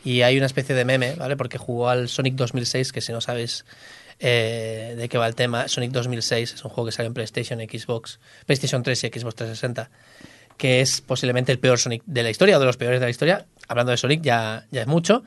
y 0.04 0.22
hay 0.22 0.36
una 0.36 0.46
especie 0.46 0.74
de 0.74 0.84
meme, 0.84 1.14
¿vale? 1.14 1.36
Porque 1.36 1.58
jugó 1.58 1.90
al 1.90 2.08
Sonic 2.08 2.34
2006, 2.34 2.90
que 2.90 3.00
si 3.02 3.12
no 3.12 3.20
sabéis 3.20 3.64
eh, 4.18 4.96
de 4.98 5.08
qué 5.08 5.16
va 5.16 5.28
el 5.28 5.36
tema, 5.36 5.68
Sonic 5.68 5.92
2006 5.92 6.54
es 6.54 6.64
un 6.64 6.72
juego 6.72 6.86
que 6.86 6.92
sale 6.92 7.06
en 7.06 7.14
PlayStation, 7.14 7.60
Xbox, 7.60 8.18
PlayStation 8.46 8.82
3 8.82 9.04
y 9.04 9.06
Xbox 9.06 9.36
360, 9.36 9.90
que 10.56 10.80
es 10.80 11.02
posiblemente 11.02 11.52
el 11.52 11.60
peor 11.60 11.78
Sonic 11.78 12.02
de 12.04 12.24
la 12.24 12.30
historia, 12.30 12.56
o 12.56 12.58
de 12.58 12.66
los 12.66 12.76
peores 12.76 12.98
de 12.98 13.06
la 13.06 13.10
historia. 13.10 13.46
Hablando 13.68 13.92
de 13.92 13.96
Sonic 13.96 14.22
ya, 14.22 14.66
ya 14.72 14.80
es 14.80 14.88
mucho. 14.88 15.22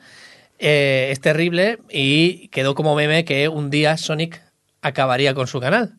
Eh, 0.58 1.08
es 1.10 1.20
terrible 1.22 1.78
y 1.88 2.48
quedó 2.48 2.74
como 2.74 2.94
meme 2.94 3.24
que 3.24 3.48
un 3.48 3.70
día 3.70 3.96
Sonic 3.96 4.42
acabaría 4.82 5.34
con 5.34 5.46
su 5.46 5.60
canal. 5.60 5.94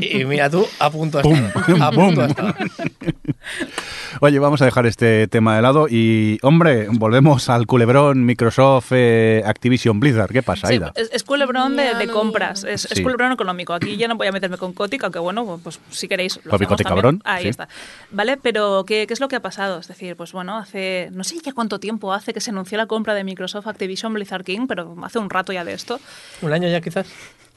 Y 0.00 0.24
mira 0.24 0.48
tú, 0.48 0.64
a 0.78 0.88
punto 0.88 1.20
Pum, 1.20 1.34
estaba. 1.34 1.86
A 1.86 1.90
punto 1.90 2.24
estaba. 2.24 2.54
Oye, 4.20 4.38
vamos 4.38 4.62
a 4.62 4.64
dejar 4.64 4.86
este 4.86 5.26
tema 5.28 5.56
de 5.56 5.62
lado 5.62 5.86
y, 5.88 6.38
hombre, 6.42 6.86
volvemos 6.90 7.48
al 7.48 7.66
culebrón 7.66 8.24
Microsoft 8.24 8.92
eh, 8.92 9.42
Activision 9.44 10.00
Blizzard. 10.00 10.30
¿Qué 10.32 10.42
pasa, 10.42 10.68
Sí, 10.68 10.74
Aida? 10.74 10.92
es, 10.94 11.10
es 11.12 11.24
culebrón 11.24 11.76
de, 11.76 12.08
compras, 12.12 12.64
es, 12.64 12.88
culebrón 13.02 13.32
económico. 13.32 13.74
Aquí 13.74 13.96
ya 13.96 14.08
no 14.08 14.16
voy 14.16 14.26
a 14.28 14.32
meterme 14.32 14.58
con 14.58 14.72
Kotick, 14.72 15.02
aunque 15.04 15.18
bueno, 15.18 15.60
pues 15.62 15.78
si 15.90 16.08
queréis. 16.08 16.36
Lo 16.44 16.50
Papi 16.52 16.64
hacemos 16.64 16.68
Kotick, 16.68 16.86
también. 16.86 17.02
cabrón, 17.02 17.22
Ahí 17.24 17.42
sí. 17.44 17.48
está. 17.48 17.68
¿Vale? 18.10 18.36
Pero 18.36 18.84
¿qué, 18.86 19.06
¿qué 19.06 19.14
es 19.14 19.20
lo 19.20 19.28
que 19.28 19.36
ha 19.36 19.42
pasado? 19.42 19.78
Es 19.80 19.88
decir, 19.88 20.16
pues 20.16 20.32
bueno, 20.32 20.56
hace. 20.56 21.10
No 21.12 21.24
sé 21.24 21.36
ya 21.44 21.52
cuánto 21.52 21.78
tiempo 21.80 22.12
hace 22.12 22.32
que 22.32 22.40
se 22.40 22.50
anunció 22.50 22.78
la 22.78 22.86
compra 22.86 23.14
de 23.14 23.24
Microsoft 23.24 23.66
Activision 23.66 24.14
Blizzard 24.14 24.44
King, 24.44 24.66
pero 24.68 24.96
hace 25.02 25.18
un 25.18 25.30
rato 25.30 25.52
ya 25.52 25.64
de 25.64 25.72
esto. 25.74 26.00
Un 26.42 26.52
año 26.52 26.68
ya 26.68 26.80
quizás. 26.80 27.06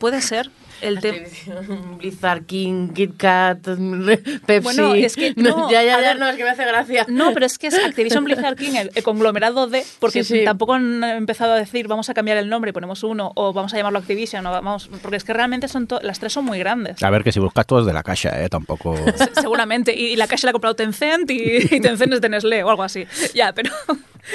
Puede 0.02 0.22
ser. 0.22 0.50
El 0.82 1.00
tema. 1.00 1.20
Blizzard 2.00 2.44
King, 2.48 2.90
Kit 2.90 3.16
Kat, 3.16 3.60
Pepsi. 4.48 4.64
Bueno, 4.64 4.96
es 4.96 5.16
que 5.16 5.32
no, 5.38 5.70
ya, 5.70 5.84
ya, 5.84 5.92
ya, 5.92 5.98
ver, 6.00 6.20
no, 6.20 6.28
es 6.28 6.36
que 6.36 6.44
me 6.44 6.50
hace 6.50 6.66
gracia. 6.66 7.06
No, 7.08 7.34
pero 7.36 7.46
es 7.46 7.60
que 7.60 7.68
es 7.68 7.76
Activision 7.76 8.24
Blizzard 8.24 8.56
King, 8.56 8.74
el, 8.76 8.92
el 8.96 9.04
conglomerado 9.04 9.68
de, 9.68 9.86
porque 10.00 10.24
Sí, 10.24 10.40
sí. 10.40 10.44
tampoco 10.44 10.74
han 10.74 11.04
empezado 11.04 11.54
a 11.54 11.56
decir 11.58 11.88
vamos 11.88 12.10
a 12.10 12.16
cambiar 12.16 12.38
el 12.38 12.50
nombre 12.50 12.70
y 12.70 12.74
ponemos 12.74 13.04
uno, 13.04 13.32
o 13.36 13.54
vamos 13.54 13.74
a 13.76 13.78
llamarlo 13.78 14.00
Activision, 14.00 14.44
o 14.48 14.52
vamos, 14.52 14.90
porque 15.04 15.18
es 15.18 15.24
que 15.24 15.34
realmente 15.34 15.68
son 15.68 15.86
to- 15.86 16.00
las 16.02 16.20
tres 16.20 16.34
son 16.34 16.46
muy 16.46 16.58
grandes. 16.58 17.04
A 17.04 17.12
ver, 17.12 17.24
que 17.24 17.32
si 17.32 17.40
buscas 17.40 17.68
todo 17.68 17.82
es 17.82 17.86
de 17.86 17.94
la 17.94 18.02
caja, 18.02 18.42
¿eh? 18.44 18.50
Tampoco... 18.50 18.96
Se- 18.98 19.40
Seguramente. 19.40 19.96
Y, 19.96 20.08
y 20.08 20.16
la 20.16 20.26
caja 20.26 20.48
la 20.48 20.50
ha 20.50 20.54
comprado 20.54 20.76
Tencent 20.76 21.30
y, 21.30 21.58
y 21.76 21.80
Tencent 21.80 22.14
es 22.14 22.22
de 22.22 22.30
Nestlé 22.30 22.64
o 22.64 22.72
algo 22.72 22.82
así. 22.82 23.06
Ya, 23.36 23.54
pero 23.54 23.72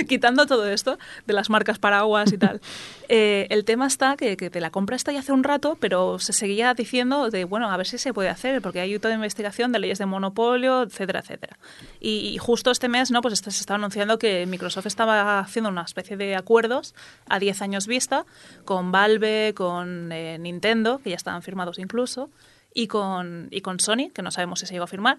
quitando 0.09 0.47
todo 0.47 0.69
esto 0.69 0.99
de 1.27 1.33
las 1.33 1.49
marcas 1.51 1.79
paraguas 1.79 2.33
y 2.33 2.39
tal, 2.39 2.61
eh, 3.09 3.47
el 3.51 3.65
tema 3.65 3.87
está 3.87 4.17
que, 4.17 4.37
que 4.37 4.51
te 4.51 4.61
la 4.61 4.71
compra 4.71 4.95
está 4.97 5.11
ya 5.13 5.21
hace 5.21 5.33
un 5.33 5.43
rato, 5.45 5.56
pero 5.81 6.19
se 6.19 6.33
seguía 6.33 6.75
diciendo 6.75 7.31
de, 7.31 7.45
bueno, 7.45 7.71
a 7.71 7.77
ver 7.77 7.87
si 7.87 7.99
se 7.99 8.13
puede 8.13 8.29
hacer, 8.29 8.63
porque 8.63 8.81
hay 8.81 8.99
toda 8.99 9.15
investigación 9.15 9.73
de 9.73 9.79
leyes 9.79 9.99
de 9.99 10.07
monopolio, 10.07 10.83
etcétera, 10.83 11.21
etcétera. 11.21 11.59
Y, 12.01 12.29
y 12.29 12.39
justo 12.39 12.71
este 12.71 12.89
mes, 12.89 13.11
¿no? 13.11 13.21
Pues 13.23 13.35
este- 13.35 13.51
se 13.51 13.61
estaba 13.61 13.77
anunciando 13.77 14.19
que 14.19 14.47
Microsoft 14.47 14.87
estaba 14.87 15.39
haciendo 15.41 15.71
una 15.71 15.83
especie 15.83 16.17
de 16.17 16.37
acuerdos 16.37 16.95
a 17.29 17.39
10 17.39 17.63
años 17.63 17.87
vista 17.87 18.25
con 18.65 18.93
Valve, 18.93 19.55
con 19.55 20.13
eh, 20.13 20.39
Nintendo, 20.39 20.99
que 21.03 21.11
ya 21.11 21.17
estaban 21.17 21.43
firmados 21.43 21.79
incluso, 21.79 22.31
y 22.75 22.89
con, 22.89 23.49
y 23.51 23.63
con 23.63 23.81
Sony, 23.81 24.11
que 24.13 24.23
no 24.23 24.31
sabemos 24.31 24.61
si 24.61 24.67
se 24.67 24.75
llegó 24.75 24.85
a 24.85 24.89
firmar, 24.89 25.19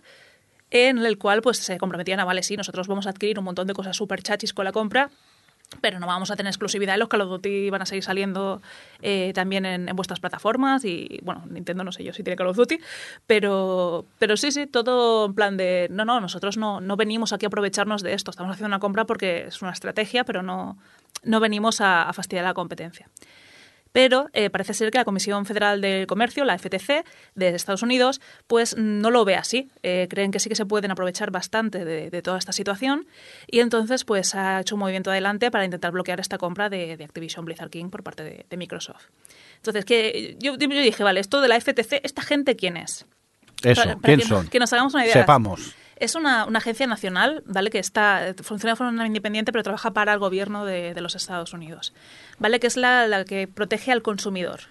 en 0.69 0.99
el 0.99 1.17
cual 1.17 1.41
pues 1.41 1.57
se 1.57 1.77
comprometían 1.77 2.19
a, 2.19 2.25
vale, 2.25 2.43
sí, 2.43 2.57
nosotros 2.57 2.87
vamos 2.87 3.07
a 3.07 3.11
adquirir 3.11 3.39
un 3.39 3.45
montón 3.45 3.67
de 3.67 3.73
cosas 3.73 3.95
súper 3.95 4.21
chachis 4.21 4.53
con 4.53 4.65
la 4.65 4.71
compra, 4.71 5.09
pero 5.81 5.99
no 5.99 6.07
vamos 6.07 6.31
a 6.31 6.35
tener 6.35 6.49
exclusividad 6.49 6.95
y 6.95 6.99
los 6.99 7.09
Call 7.09 7.21
of 7.21 7.29
Duty 7.29 7.69
van 7.69 7.81
a 7.81 7.85
seguir 7.85 8.03
saliendo 8.03 8.61
eh, 9.01 9.31
también 9.35 9.65
en, 9.65 9.89
en, 9.89 9.95
vuestras 9.95 10.19
plataformas 10.19 10.85
y 10.85 11.19
bueno, 11.23 11.43
Nintendo 11.49 11.83
no 11.83 11.91
sé 11.91 12.03
yo 12.03 12.13
si 12.13 12.23
tiene 12.23 12.37
Call 12.37 12.47
of 12.47 12.57
Duty, 12.57 12.79
pero, 13.25 14.05
pero 14.17 14.37
sí, 14.37 14.51
sí, 14.51 14.65
todo 14.67 15.25
en 15.25 15.33
plan 15.33 15.57
de, 15.57 15.87
no, 15.91 16.05
no, 16.05 16.21
nosotros 16.21 16.57
no, 16.57 16.79
no 16.79 16.95
venimos 16.95 17.33
aquí 17.33 17.45
a 17.45 17.47
aprovecharnos 17.47 18.01
de 18.01 18.13
esto, 18.13 18.31
estamos 18.31 18.53
haciendo 18.53 18.67
una 18.67 18.79
compra 18.79 19.05
porque 19.05 19.45
es 19.47 19.61
una 19.61 19.71
estrategia, 19.71 20.23
pero 20.23 20.41
no, 20.41 20.77
no 21.23 21.39
venimos 21.39 21.81
a 21.81 22.11
fastidiar 22.13 22.45
la 22.45 22.53
competencia. 22.53 23.09
Pero 23.97 24.29
eh, 24.33 24.51
parece 24.51 24.75
ser 24.75 24.91
que 24.91 24.99
la 24.99 25.05
Comisión 25.05 25.47
Federal 25.47 25.81
de 25.81 26.05
Comercio, 26.07 26.45
la 26.45 26.55
FTC, 26.59 27.03
de 27.33 27.47
Estados 27.47 27.81
Unidos, 27.81 28.21
pues 28.45 28.77
no 28.77 29.09
lo 29.09 29.25
ve 29.25 29.35
así. 29.35 29.71
Eh, 29.81 30.05
creen 30.07 30.29
que 30.29 30.39
sí 30.39 30.49
que 30.49 30.55
se 30.55 30.67
pueden 30.67 30.91
aprovechar 30.91 31.31
bastante 31.31 31.83
de, 31.83 32.11
de, 32.11 32.21
toda 32.21 32.37
esta 32.37 32.51
situación 32.51 33.07
y 33.47 33.59
entonces 33.59 34.03
pues 34.05 34.35
ha 34.35 34.59
hecho 34.59 34.75
un 34.75 34.81
movimiento 34.81 35.09
adelante 35.09 35.49
para 35.49 35.65
intentar 35.65 35.91
bloquear 35.93 36.19
esta 36.19 36.37
compra 36.37 36.69
de, 36.69 36.95
de 36.95 37.03
Activision 37.05 37.43
Blizzard 37.43 37.71
King 37.71 37.89
por 37.89 38.03
parte 38.03 38.21
de, 38.21 38.45
de 38.47 38.57
Microsoft. 38.57 39.05
Entonces, 39.55 39.83
que 39.83 40.37
yo, 40.39 40.57
yo, 40.57 40.67
dije, 40.67 41.03
vale, 41.03 41.19
esto 41.19 41.41
de 41.41 41.47
la 41.47 41.59
FTC, 41.59 42.01
¿esta 42.03 42.21
gente 42.21 42.55
quién 42.55 42.77
es? 42.77 43.03
Eso, 43.63 43.81
Para- 43.81 43.95
para 43.95 44.01
¿quién 44.01 44.19
que, 44.19 44.25
son? 44.27 44.47
Que 44.47 44.59
nos 44.59 44.71
hagamos 44.73 44.93
una 44.93 45.05
idea. 45.05 45.13
Sepamos. 45.13 45.73
Es 45.99 46.15
una, 46.15 46.43
agencia 46.43 46.87
nacional, 46.87 47.43
¿vale? 47.45 47.69
Que 47.69 47.79
está, 47.79 48.33
funciona 48.43 48.73
de 48.73 48.75
forma 48.77 49.07
independiente, 49.07 49.51
pero 49.51 49.63
trabaja 49.63 49.91
para 49.91 50.13
el 50.13 50.19
gobierno 50.19 50.65
de, 50.65 50.99
los 51.01 51.15
Estados 51.15 51.53
Unidos, 51.53 51.93
¿vale? 52.39 52.59
Que 52.59 52.67
es 52.67 52.77
la 52.77 53.25
que 53.25 53.47
protege 53.47 53.91
al 53.91 54.01
consumidor, 54.01 54.61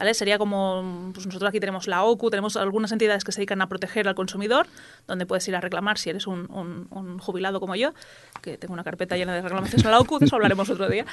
¿vale? 0.00 0.14
Sería 0.14 0.38
como, 0.38 1.10
pues 1.12 1.26
nosotros 1.26 1.50
aquí 1.50 1.60
tenemos 1.60 1.86
la 1.86 2.04
OCU, 2.04 2.30
tenemos 2.30 2.56
algunas 2.56 2.90
entidades 2.90 3.22
que 3.22 3.32
se 3.32 3.40
dedican 3.42 3.60
a 3.60 3.68
proteger 3.68 4.08
al 4.08 4.14
consumidor, 4.14 4.66
donde 5.06 5.26
puedes 5.26 5.46
ir 5.46 5.54
a 5.54 5.60
reclamar 5.60 5.98
si 5.98 6.08
eres 6.08 6.26
un, 6.26 7.18
jubilado 7.18 7.60
como 7.60 7.76
yo, 7.76 7.92
que 8.40 8.56
tengo 8.56 8.72
una 8.72 8.82
carpeta 8.82 9.18
llena 9.18 9.34
de 9.34 9.42
reclamaciones 9.42 9.84
a 9.84 9.90
la 9.90 10.00
OCU, 10.00 10.18
de 10.18 10.24
eso 10.24 10.36
hablaremos 10.36 10.70
otro 10.70 10.88
día. 10.88 11.04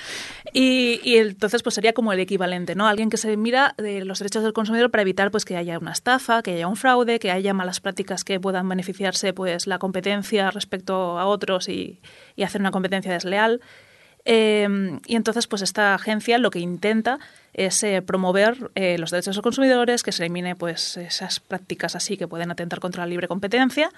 Y, 0.54 1.18
entonces 1.18 1.64
pues 1.64 1.76
sería 1.76 1.92
como 1.92 2.14
el 2.14 2.20
equivalente, 2.22 2.76
¿no? 2.76 2.88
Alguien 2.88 3.10
que 3.10 3.18
se 3.18 3.36
mira 3.36 3.76
de 3.78 4.06
los 4.06 4.20
derechos 4.20 4.44
del 4.44 4.54
consumidor 4.54 4.90
para 4.90 5.02
evitar 5.02 5.32
pues 5.32 5.44
que 5.44 5.58
haya 5.58 5.78
una 5.78 5.92
estafa, 5.92 6.42
que 6.42 6.54
haya 6.54 6.70
un 6.70 6.78
fraude, 6.78 7.20
que 7.20 7.30
haya 7.30 7.54
malas 7.54 7.82
prácticas 7.82 8.24
que 8.24 8.40
puedan 8.40 8.70
beneficiarse 8.70 9.34
pues 9.34 9.68
la 9.68 9.80
competencia 9.80 10.50
respecto 10.50 11.20
a 11.20 11.26
otros 11.26 11.68
y 11.68 12.00
hacer 12.42 12.62
una 12.62 12.72
competencia 12.72 13.12
desleal. 13.12 13.60
Eh, 14.30 14.68
y 15.06 15.16
entonces, 15.16 15.48
pues 15.48 15.62
esta 15.62 15.96
agencia 15.96 16.38
lo 16.38 16.52
que 16.52 16.60
intenta 16.60 17.18
es 17.54 17.82
eh, 17.84 18.02
promover 18.02 18.72
eh, 18.76 18.98
los 18.98 19.10
derechos 19.10 19.36
de 19.36 19.38
los 19.38 19.44
consumidores, 19.44 20.04
que 20.04 20.12
se 20.12 20.24
elimine 20.24 20.54
pues 20.54 20.98
esas 20.98 21.40
prácticas 21.40 21.96
así 21.96 22.18
que 22.18 22.28
pueden 22.28 22.52
atentar 22.52 22.82
contra 22.82 23.04
la 23.04 23.10
libre 23.10 23.30
competencia 23.30 23.90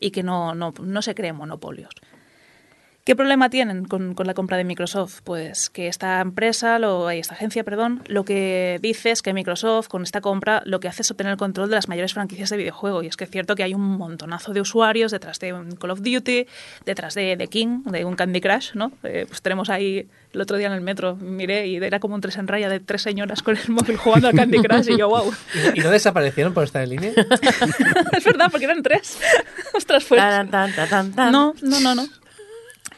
y 0.00 0.10
que 0.10 0.22
no, 0.22 0.54
no, 0.54 0.72
no 0.80 1.02
se 1.02 1.14
creen 1.14 1.36
monopolios. 1.36 1.92
¿Qué 3.04 3.14
problema 3.14 3.50
tienen 3.50 3.84
con, 3.84 4.14
con 4.14 4.26
la 4.26 4.32
compra 4.32 4.56
de 4.56 4.64
Microsoft? 4.64 5.20
Pues 5.24 5.68
que 5.68 5.88
esta 5.88 6.22
empresa, 6.22 6.78
lo, 6.78 7.10
esta 7.10 7.34
agencia, 7.34 7.62
perdón, 7.62 8.02
lo 8.06 8.24
que 8.24 8.78
dice 8.80 9.10
es 9.10 9.20
que 9.20 9.34
Microsoft 9.34 9.88
con 9.88 10.02
esta 10.04 10.22
compra 10.22 10.62
lo 10.64 10.80
que 10.80 10.88
hace 10.88 11.02
es 11.02 11.10
obtener 11.10 11.32
el 11.32 11.36
control 11.36 11.68
de 11.68 11.74
las 11.74 11.86
mayores 11.86 12.14
franquicias 12.14 12.48
de 12.48 12.56
videojuego. 12.56 13.02
Y 13.02 13.08
es 13.08 13.18
que 13.18 13.24
es 13.24 13.30
cierto 13.30 13.56
que 13.56 13.62
hay 13.62 13.74
un 13.74 13.82
montonazo 13.82 14.54
de 14.54 14.62
usuarios 14.62 15.12
detrás 15.12 15.38
de 15.38 15.52
un 15.52 15.72
Call 15.72 15.90
of 15.90 16.00
Duty, 16.00 16.46
detrás 16.86 17.14
de, 17.14 17.36
de 17.36 17.46
King, 17.48 17.82
de 17.84 18.06
un 18.06 18.16
Candy 18.16 18.40
Crush, 18.40 18.72
¿no? 18.72 18.90
Eh, 19.02 19.26
pues 19.28 19.42
tenemos 19.42 19.68
ahí 19.68 20.08
el 20.32 20.40
otro 20.40 20.56
día 20.56 20.68
en 20.68 20.72
el 20.72 20.80
metro, 20.80 21.14
miré 21.14 21.66
y 21.66 21.76
era 21.76 22.00
como 22.00 22.14
un 22.14 22.22
tres 22.22 22.38
en 22.38 22.48
raya 22.48 22.70
de 22.70 22.80
tres 22.80 23.02
señoras 23.02 23.42
con 23.42 23.54
el 23.54 23.68
móvil 23.68 23.98
jugando 23.98 24.28
al 24.28 24.34
Candy 24.34 24.62
Crush 24.62 24.88
y 24.88 24.96
yo, 24.96 25.10
wow. 25.10 25.30
¿Y, 25.74 25.80
y 25.80 25.82
no 25.82 25.90
desaparecieron 25.90 26.54
por 26.54 26.64
estar 26.64 26.82
en 26.82 26.88
línea? 26.88 27.10
es 28.16 28.24
verdad, 28.24 28.48
porque 28.50 28.64
eran 28.64 28.82
tres. 28.82 29.18
Ostras, 29.74 30.06
pues. 30.08 30.18
Tan, 30.18 30.48
tan, 30.48 30.74
tan, 30.74 30.88
tan, 30.88 31.12
tan. 31.12 31.30
No, 31.32 31.54
no, 31.60 31.80
no, 31.80 31.94
no. 31.94 32.23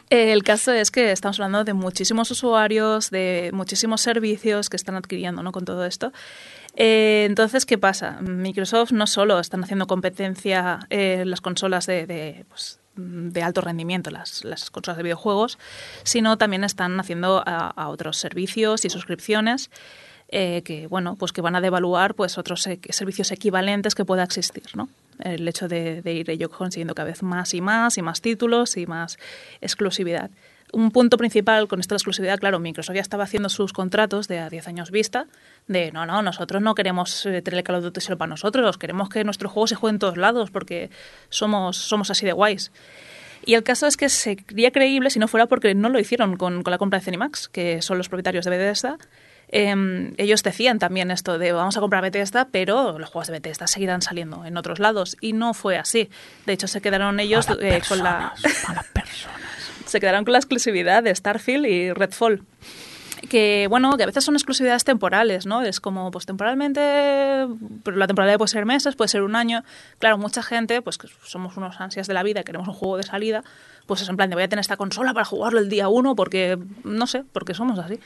El 0.09 0.43
caso 0.43 0.71
es 0.71 0.89
que 0.89 1.11
estamos 1.11 1.39
hablando 1.39 1.65
de 1.65 1.73
muchísimos 1.73 2.31
usuarios, 2.31 3.09
de 3.09 3.49
muchísimos 3.53 4.01
servicios 4.01 4.69
que 4.69 4.77
están 4.77 4.95
adquiriendo 4.95 5.43
¿no? 5.43 5.51
con 5.51 5.65
todo 5.65 5.85
esto. 5.85 6.13
Eh, 6.75 7.25
entonces, 7.27 7.65
¿qué 7.65 7.77
pasa? 7.77 8.19
Microsoft 8.21 8.91
no 8.91 9.05
solo 9.07 9.39
están 9.39 9.63
haciendo 9.63 9.87
competencia 9.87 10.79
en 10.89 11.21
eh, 11.21 11.25
las 11.25 11.41
consolas 11.41 11.87
de, 11.87 12.05
de, 12.05 12.45
pues, 12.47 12.79
de 12.95 13.43
alto 13.43 13.61
rendimiento, 13.61 14.09
las, 14.09 14.45
las, 14.45 14.69
consolas 14.69 14.97
de 14.97 15.03
videojuegos, 15.03 15.57
sino 16.03 16.37
también 16.37 16.63
están 16.63 16.97
haciendo 16.99 17.43
a, 17.45 17.67
a 17.69 17.89
otros 17.89 18.17
servicios 18.17 18.85
y 18.85 18.89
suscripciones 18.89 19.69
eh, 20.29 20.61
que 20.63 20.87
bueno 20.87 21.15
pues 21.15 21.31
que 21.31 21.39
van 21.39 21.55
a 21.55 21.61
devaluar 21.61 22.13
pues 22.13 22.37
otros 22.37 22.67
eh, 22.67 22.81
servicios 22.89 23.31
equivalentes 23.31 23.95
que 23.95 24.03
pueda 24.03 24.23
existir 24.23 24.65
no 24.75 24.89
el 25.19 25.47
hecho 25.47 25.67
de, 25.67 26.01
de 26.01 26.13
ir 26.13 26.29
ello 26.29 26.49
consiguiendo 26.49 26.95
cada 26.95 27.09
vez 27.09 27.23
más 27.23 27.53
y 27.53 27.61
más 27.61 27.97
y 27.97 28.01
más 28.01 28.21
títulos 28.21 28.77
y 28.77 28.85
más 28.85 29.17
exclusividad 29.61 30.31
un 30.73 30.91
punto 30.91 31.17
principal 31.17 31.67
con 31.67 31.79
esta 31.79 31.95
exclusividad, 31.95 32.39
claro, 32.39 32.59
Microsoft 32.59 32.95
ya 32.95 33.01
estaba 33.01 33.23
haciendo 33.23 33.49
sus 33.49 33.73
contratos 33.73 34.27
de 34.27 34.39
a 34.39 34.49
10 34.49 34.67
años 34.67 34.91
vista, 34.91 35.27
de 35.67 35.91
no, 35.91 36.05
no, 36.05 36.21
nosotros 36.21 36.61
no 36.61 36.75
queremos 36.75 37.25
eh, 37.25 37.41
tener 37.41 37.59
el 37.59 37.63
Call 37.63 37.77
of 37.77 37.83
Duty 37.83 38.01
solo 38.01 38.17
para 38.17 38.29
nosotros, 38.29 38.77
queremos 38.77 39.09
que 39.09 39.23
nuestro 39.23 39.49
juego 39.49 39.67
se 39.67 39.75
juegue 39.75 39.95
en 39.95 39.99
todos 39.99 40.17
lados 40.17 40.51
porque 40.51 40.89
somos, 41.29 41.77
somos 41.77 42.11
así 42.11 42.25
de 42.25 42.33
guays. 42.33 42.71
Y 43.45 43.53
el 43.53 43.63
caso 43.63 43.87
es 43.87 43.95
que 43.95 44.09
sería 44.09 44.71
creíble 44.71 45.09
si 45.09 45.19
no 45.19 45.27
fuera 45.27 45.45
porque 45.45 45.73
no 45.73 45.89
lo 45.89 45.99
hicieron 45.99 46.35
con, 46.35 46.63
con 46.63 46.71
la 46.71 46.77
compra 46.77 46.99
de 46.99 47.05
Cenimax, 47.05 47.47
que 47.47 47.81
son 47.81 47.97
los 47.97 48.09
propietarios 48.09 48.43
de 48.43 48.51
Bethesda, 48.51 48.97
eh, 49.49 50.13
ellos 50.17 50.43
decían 50.43 50.79
también 50.79 51.11
esto 51.11 51.37
de 51.37 51.51
vamos 51.51 51.77
a 51.77 51.79
comprar 51.79 52.01
Bethesda, 52.01 52.49
pero 52.51 52.99
los 52.99 53.09
juegos 53.09 53.27
de 53.27 53.33
Bethesda 53.33 53.67
seguirán 53.67 54.01
saliendo 54.01 54.45
en 54.45 54.57
otros 54.57 54.79
lados. 54.79 55.17
Y 55.21 55.33
no 55.33 55.53
fue 55.53 55.77
así. 55.77 56.09
De 56.45 56.53
hecho, 56.53 56.67
se 56.67 56.81
quedaron 56.81 57.19
ellos 57.19 57.47
eh, 57.61 57.81
con 57.87 57.99
la. 57.99 58.33
se 59.85 59.99
quedaron 59.99 60.25
con 60.25 60.33
la 60.33 60.39
exclusividad 60.39 61.03
de 61.03 61.15
Starfield 61.15 61.65
y 61.65 61.93
Redfall. 61.93 62.43
Que 63.29 63.65
bueno, 63.67 63.97
que 63.97 64.03
a 64.03 64.05
veces 64.05 64.23
son 64.23 64.35
exclusividades 64.35 64.83
temporales, 64.83 65.47
¿no? 65.47 65.63
Es 65.63 65.79
como, 65.79 66.11
pues 66.11 66.27
temporalmente, 66.27 67.47
pero 67.83 67.97
la 67.97 68.05
temporalidad 68.05 68.37
puede 68.37 68.49
ser 68.49 68.65
meses, 68.65 68.95
puede 68.95 69.07
ser 69.07 69.23
un 69.23 69.35
año. 69.35 69.63
Claro, 69.97 70.19
mucha 70.19 70.43
gente, 70.43 70.83
pues 70.83 70.99
que 70.99 71.07
somos 71.25 71.57
unos 71.57 71.81
ansias 71.81 72.05
de 72.05 72.13
la 72.13 72.21
vida 72.21 72.43
queremos 72.43 72.67
un 72.67 72.75
juego 72.75 72.97
de 72.97 73.03
salida, 73.03 73.43
pues 73.87 74.01
es 74.01 74.09
en 74.09 74.17
plan 74.17 74.29
de 74.29 74.35
voy 74.35 74.43
a 74.43 74.47
tener 74.47 74.61
esta 74.61 74.77
consola 74.77 75.13
para 75.13 75.25
jugarlo 75.25 75.59
el 75.59 75.67
día 75.67 75.87
uno 75.87 76.15
porque, 76.15 76.59
no 76.83 77.07
sé, 77.07 77.23
porque 77.33 77.55
somos 77.55 77.79
así. 77.79 77.99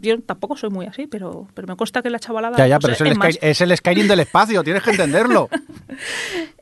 Yo 0.00 0.20
tampoco 0.20 0.56
soy 0.56 0.70
muy 0.70 0.86
así, 0.86 1.06
pero, 1.06 1.48
pero 1.54 1.66
me 1.68 1.76
consta 1.76 2.02
que 2.02 2.10
la 2.10 2.18
chavalada... 2.18 2.56
Ya, 2.56 2.66
ya, 2.66 2.76
no 2.76 2.80
pero 2.80 2.94
sé, 2.94 3.04
es, 3.04 3.10
el. 3.10 3.16
Sky, 3.16 3.38
es 3.40 3.60
el 3.60 3.76
Skyrim 3.76 4.08
del 4.08 4.20
espacio, 4.20 4.62
tienes 4.62 4.82
que 4.82 4.90
entenderlo. 4.90 5.48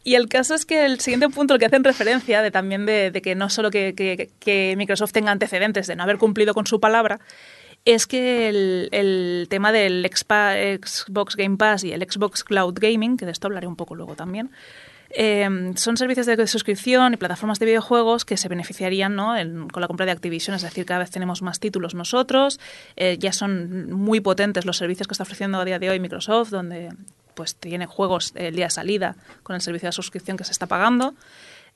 Y 0.04 0.16
el 0.16 0.28
caso 0.28 0.54
es 0.54 0.66
que 0.66 0.84
el 0.84 0.98
siguiente 0.98 1.28
punto 1.28 1.54
al 1.54 1.60
que 1.60 1.66
hacen 1.66 1.84
referencia, 1.84 2.42
de 2.42 2.50
también 2.50 2.86
de, 2.86 3.12
de 3.12 3.22
que 3.22 3.36
no 3.36 3.48
solo 3.48 3.70
que, 3.70 3.94
que, 3.94 4.30
que, 4.40 4.74
Microsoft 4.76 5.12
tenga 5.12 5.30
antecedentes 5.30 5.86
de 5.86 5.94
no 5.94 6.02
haber 6.02 6.18
cumplido 6.18 6.54
con 6.54 6.66
su 6.66 6.80
palabra, 6.80 7.20
es 7.84 8.06
que 8.06 8.48
el, 8.48 8.88
el 8.90 9.46
tema 9.48 9.70
del 9.70 10.04
Xbox 10.04 11.36
Game 11.36 11.56
Pass 11.56 11.84
y 11.84 11.92
el 11.92 12.02
Xbox 12.02 12.42
Cloud 12.42 12.78
Gaming, 12.80 13.16
que 13.16 13.26
de 13.26 13.32
esto 13.32 13.46
hablaré 13.46 13.68
un 13.68 13.76
poco 13.76 13.94
luego 13.94 14.16
también, 14.16 14.50
eh, 15.14 15.72
son 15.76 15.96
servicios 15.96 16.26
de 16.26 16.46
suscripción 16.46 17.14
y 17.14 17.16
plataformas 17.16 17.58
de 17.58 17.66
videojuegos 17.66 18.24
que 18.24 18.36
se 18.36 18.48
beneficiarían 18.48 19.14
¿no? 19.14 19.34
con 19.72 19.80
la 19.80 19.86
compra 19.86 20.06
de 20.06 20.12
Activision, 20.12 20.56
es 20.56 20.62
decir, 20.62 20.84
cada 20.86 21.00
vez 21.00 21.10
tenemos 21.10 21.42
más 21.42 21.60
títulos 21.60 21.94
nosotros, 21.94 22.60
eh, 22.96 23.16
ya 23.18 23.32
son 23.32 23.92
muy 23.92 24.20
potentes 24.20 24.64
los 24.64 24.76
servicios 24.76 25.06
que 25.06 25.12
está 25.12 25.24
ofreciendo 25.24 25.58
a 25.58 25.64
día 25.64 25.78
de 25.78 25.90
hoy 25.90 26.00
Microsoft, 26.00 26.50
donde 26.50 26.90
pues 27.34 27.56
tiene 27.56 27.86
juegos 27.86 28.32
el 28.34 28.56
día 28.56 28.66
de 28.66 28.70
salida 28.70 29.16
con 29.42 29.54
el 29.54 29.62
servicio 29.62 29.88
de 29.88 29.92
suscripción 29.92 30.36
que 30.36 30.44
se 30.44 30.52
está 30.52 30.66
pagando 30.66 31.14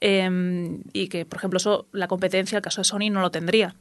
eh, 0.01 0.79
y 0.93 1.09
que, 1.09 1.25
por 1.25 1.39
ejemplo, 1.39 1.57
eso 1.57 1.87
la 1.93 2.09
competencia, 2.09 2.57
el 2.57 2.63
caso 2.63 2.81
de 2.81 2.85
Sony, 2.85 3.11
no 3.11 3.21
lo 3.21 3.31
tendría. 3.31 3.75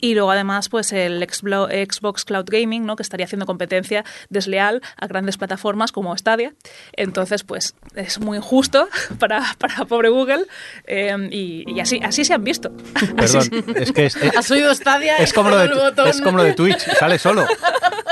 Y 0.00 0.14
luego 0.14 0.30
además 0.30 0.68
pues 0.68 0.92
el 0.92 1.24
Xbox 1.24 2.24
Cloud 2.24 2.46
Gaming, 2.48 2.86
¿no? 2.86 2.96
que 2.96 3.02
estaría 3.02 3.26
haciendo 3.26 3.46
competencia 3.46 4.04
desleal 4.28 4.82
a 4.96 5.06
grandes 5.06 5.36
plataformas 5.36 5.92
como 5.92 6.16
Stadia. 6.16 6.54
Entonces 6.92 7.44
pues 7.44 7.74
es 7.94 8.20
muy 8.20 8.38
injusto 8.38 8.88
para, 9.18 9.42
para 9.58 9.84
pobre 9.84 10.08
Google 10.08 10.46
eh, 10.86 11.16
y, 11.30 11.64
y, 11.66 11.80
así, 11.80 12.00
así 12.02 12.24
se 12.24 12.34
han 12.34 12.44
visto. 12.44 12.72
Perdón, 13.16 13.74
es 13.76 13.92
que 13.92 14.06
es, 14.06 14.16
es, 14.16 14.36
¿Has 14.36 14.50
oído 14.50 14.74
Stadia? 14.74 15.16
es, 15.16 15.32
como 15.32 15.50
lo 15.50 15.58
de, 15.58 15.66
es 16.10 16.20
como 16.20 16.38
lo 16.38 16.44
de 16.44 16.54
Twitch, 16.54 16.80
sale 16.98 17.18
solo. 17.18 17.46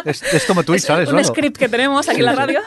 Es, 0.04 0.22
es 0.22 0.44
como 0.44 0.62
Twitch, 0.62 0.82
es 0.82 0.86
sale 0.86 1.00
un 1.00 1.06
solo. 1.06 1.18
Un 1.18 1.24
script 1.24 1.56
que 1.56 1.68
tenemos 1.68 2.08
aquí 2.08 2.20
en 2.20 2.26
la 2.26 2.34
radio. 2.34 2.60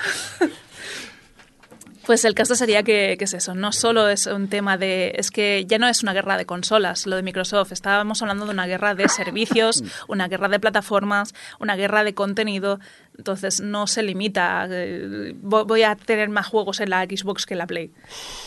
Pues 2.07 2.23
el 2.23 2.35
caso 2.35 2.55
sería 2.55 2.83
que, 2.83 3.17
que, 3.19 3.25
es 3.25 3.33
eso, 3.33 3.53
no 3.53 3.73
solo 3.73 4.07
es 4.07 4.27
un 4.27 4.47
tema 4.47 4.77
de... 4.77 5.11
Es 5.17 5.29
que 5.29 5.65
ya 5.67 5.77
no 5.77 5.89
es 5.89 6.03
una 6.03 6.13
guerra 6.13 6.37
de 6.37 6.45
consolas, 6.45 7.05
lo 7.05 7.17
de 7.17 7.21
Microsoft. 7.21 7.73
Estábamos 7.73 8.21
hablando 8.21 8.45
de 8.45 8.51
una 8.51 8.65
guerra 8.65 8.95
de 8.95 9.09
servicios, 9.09 9.83
una 10.07 10.29
guerra 10.29 10.47
de 10.47 10.57
plataformas, 10.57 11.35
una 11.59 11.75
guerra 11.75 12.05
de 12.05 12.13
contenido. 12.13 12.79
Entonces 13.17 13.59
no 13.59 13.87
se 13.87 14.03
limita 14.03 14.61
a... 14.61 14.67
eh, 14.69 15.35
Voy 15.41 15.83
a 15.83 15.97
tener 15.97 16.29
más 16.29 16.47
juegos 16.47 16.79
en 16.79 16.91
la 16.91 17.03
Xbox 17.03 17.45
que 17.45 17.55
en 17.55 17.57
la 17.57 17.67
Play. 17.67 17.91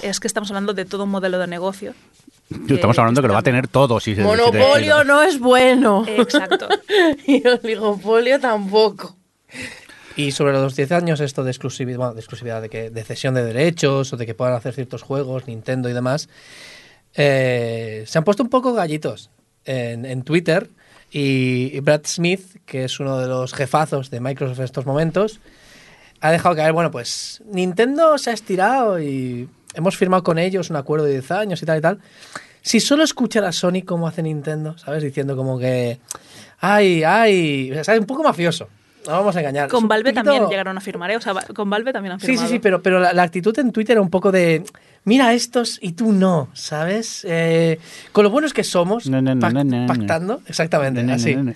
Es 0.01 0.21
que 0.21 0.27
estamos 0.27 0.51
hablando 0.51 0.73
de 0.73 0.87
todo 0.87 1.05
un 1.05 1.11
modelo 1.11 1.39
de 1.39 1.47
negocio. 1.47 1.93
Estamos 2.67 2.99
hablando 2.99 3.21
que 3.21 3.29
lo 3.29 3.35
va 3.35 3.41
a 3.41 3.43
tener 3.43 3.69
todo. 3.69 4.01
Si 4.01 4.15
se, 4.15 4.23
Monopolio 4.23 5.05
no 5.05 5.23
es 5.23 5.39
bueno. 5.39 6.07
Exacto. 6.09 6.67
y 7.27 7.47
oligopolio 7.47 8.41
tampoco. 8.41 9.19
Y 10.21 10.33
sobre 10.33 10.53
los 10.53 10.77
10 10.77 10.93
años, 10.93 11.21
esto 11.21 11.45
de 11.45 11.51
exclusividad, 11.51 12.61
de 12.61 12.69
que, 12.69 12.91
de 12.91 13.05
cesión 13.05 13.33
de 13.33 13.43
derechos 13.43 14.13
o 14.13 14.19
de 14.19 14.27
que 14.27 14.35
puedan 14.35 14.53
hacer 14.53 14.75
ciertos 14.75 15.01
juegos, 15.01 15.47
Nintendo 15.47 15.89
y 15.89 15.95
demás, 15.95 16.29
eh, 17.15 18.05
se 18.07 18.19
han 18.19 18.25
puesto 18.25 18.43
un 18.43 18.51
poco 18.51 18.75
gallitos 18.75 19.31
en, 19.65 20.23
Twitter. 20.23 20.69
Y, 21.11 21.81
Brad 21.81 22.03
Smith, 22.05 22.59
que 22.67 22.85
es 22.85 23.01
uno 23.01 23.19
de 23.19 23.29
los 23.29 23.55
jefazos 23.55 24.11
de 24.11 24.21
Microsoft 24.21 24.59
en 24.59 24.65
estos 24.67 24.85
momentos, 24.85 25.41
ha 26.21 26.31
dejado 26.31 26.55
caer, 26.55 26.75
bueno, 26.75 26.91
pues 26.91 27.43
Nintendo 27.47 28.19
se 28.19 28.29
ha 28.29 28.35
estirado 28.35 29.01
y 29.01 29.49
hemos 29.73 29.97
firmado 29.97 30.23
con 30.23 30.39
ellos 30.39 30.69
un 30.69 30.77
acuerdo 30.77 31.07
de 31.07 31.13
10 31.13 31.31
años 31.31 31.63
y 31.63 31.65
tal 31.65 31.79
y 31.79 31.81
tal. 31.81 31.99
Si 32.61 32.79
solo 32.79 33.05
escuchara 33.05 33.49
a 33.49 33.53
Sony 33.53 33.85
cómo 33.87 34.07
hace 34.07 34.23
Nintendo, 34.23 34.77
¿sabes? 34.77 35.03
Diciendo 35.03 35.35
como 35.35 35.59
que, 35.59 35.99
ay, 36.59 37.05
ay, 37.05 37.73
¿sabes? 37.83 38.01
Un 38.01 38.07
poco 38.07 38.23
mafioso. 38.23 38.69
No 39.07 39.13
vamos 39.13 39.35
a 39.35 39.41
engañar. 39.41 39.69
Con 39.69 39.89
Valve 39.89 40.11
poquito- 40.13 40.25
también 40.25 40.49
llegaron 40.51 40.77
a 40.77 40.81
firmar, 40.81 41.11
¿eh? 41.11 41.17
O 41.17 41.21
sea, 41.21 41.35
con 41.55 41.71
Valve 41.71 41.93
también 41.93 42.13
han 42.13 42.21
Sí, 42.21 42.27
firmado. 42.27 42.49
sí, 42.49 42.55
sí, 42.55 42.59
pero, 42.59 42.83
pero 42.83 43.01
la, 43.01 43.13
la 43.13 43.23
actitud 43.23 43.59
en 43.59 43.73
Twitter 43.73 43.93
era 43.95 44.03
un 44.03 44.11
poco 44.11 44.31
de, 44.31 44.63
mira 45.05 45.33
estos 45.33 45.79
y 45.81 45.93
tú 45.93 46.13
no, 46.13 46.49
¿sabes? 46.53 47.25
Eh, 47.29 47.79
con 48.13 48.25
lo 48.25 48.31
buenos 48.31 48.53
que 48.53 48.63
somos, 48.65 49.07
No, 49.09 49.23
no, 49.23 49.35
no, 49.35 49.41
pac- 49.41 49.53
no, 49.55 49.65
no, 49.65 49.81
no. 49.81 49.87
pactando, 49.87 50.43
exactamente, 50.47 51.03
No, 51.03 51.09
no, 51.09 51.15
así. 51.15 51.35
no, 51.35 51.45
no. 51.45 51.53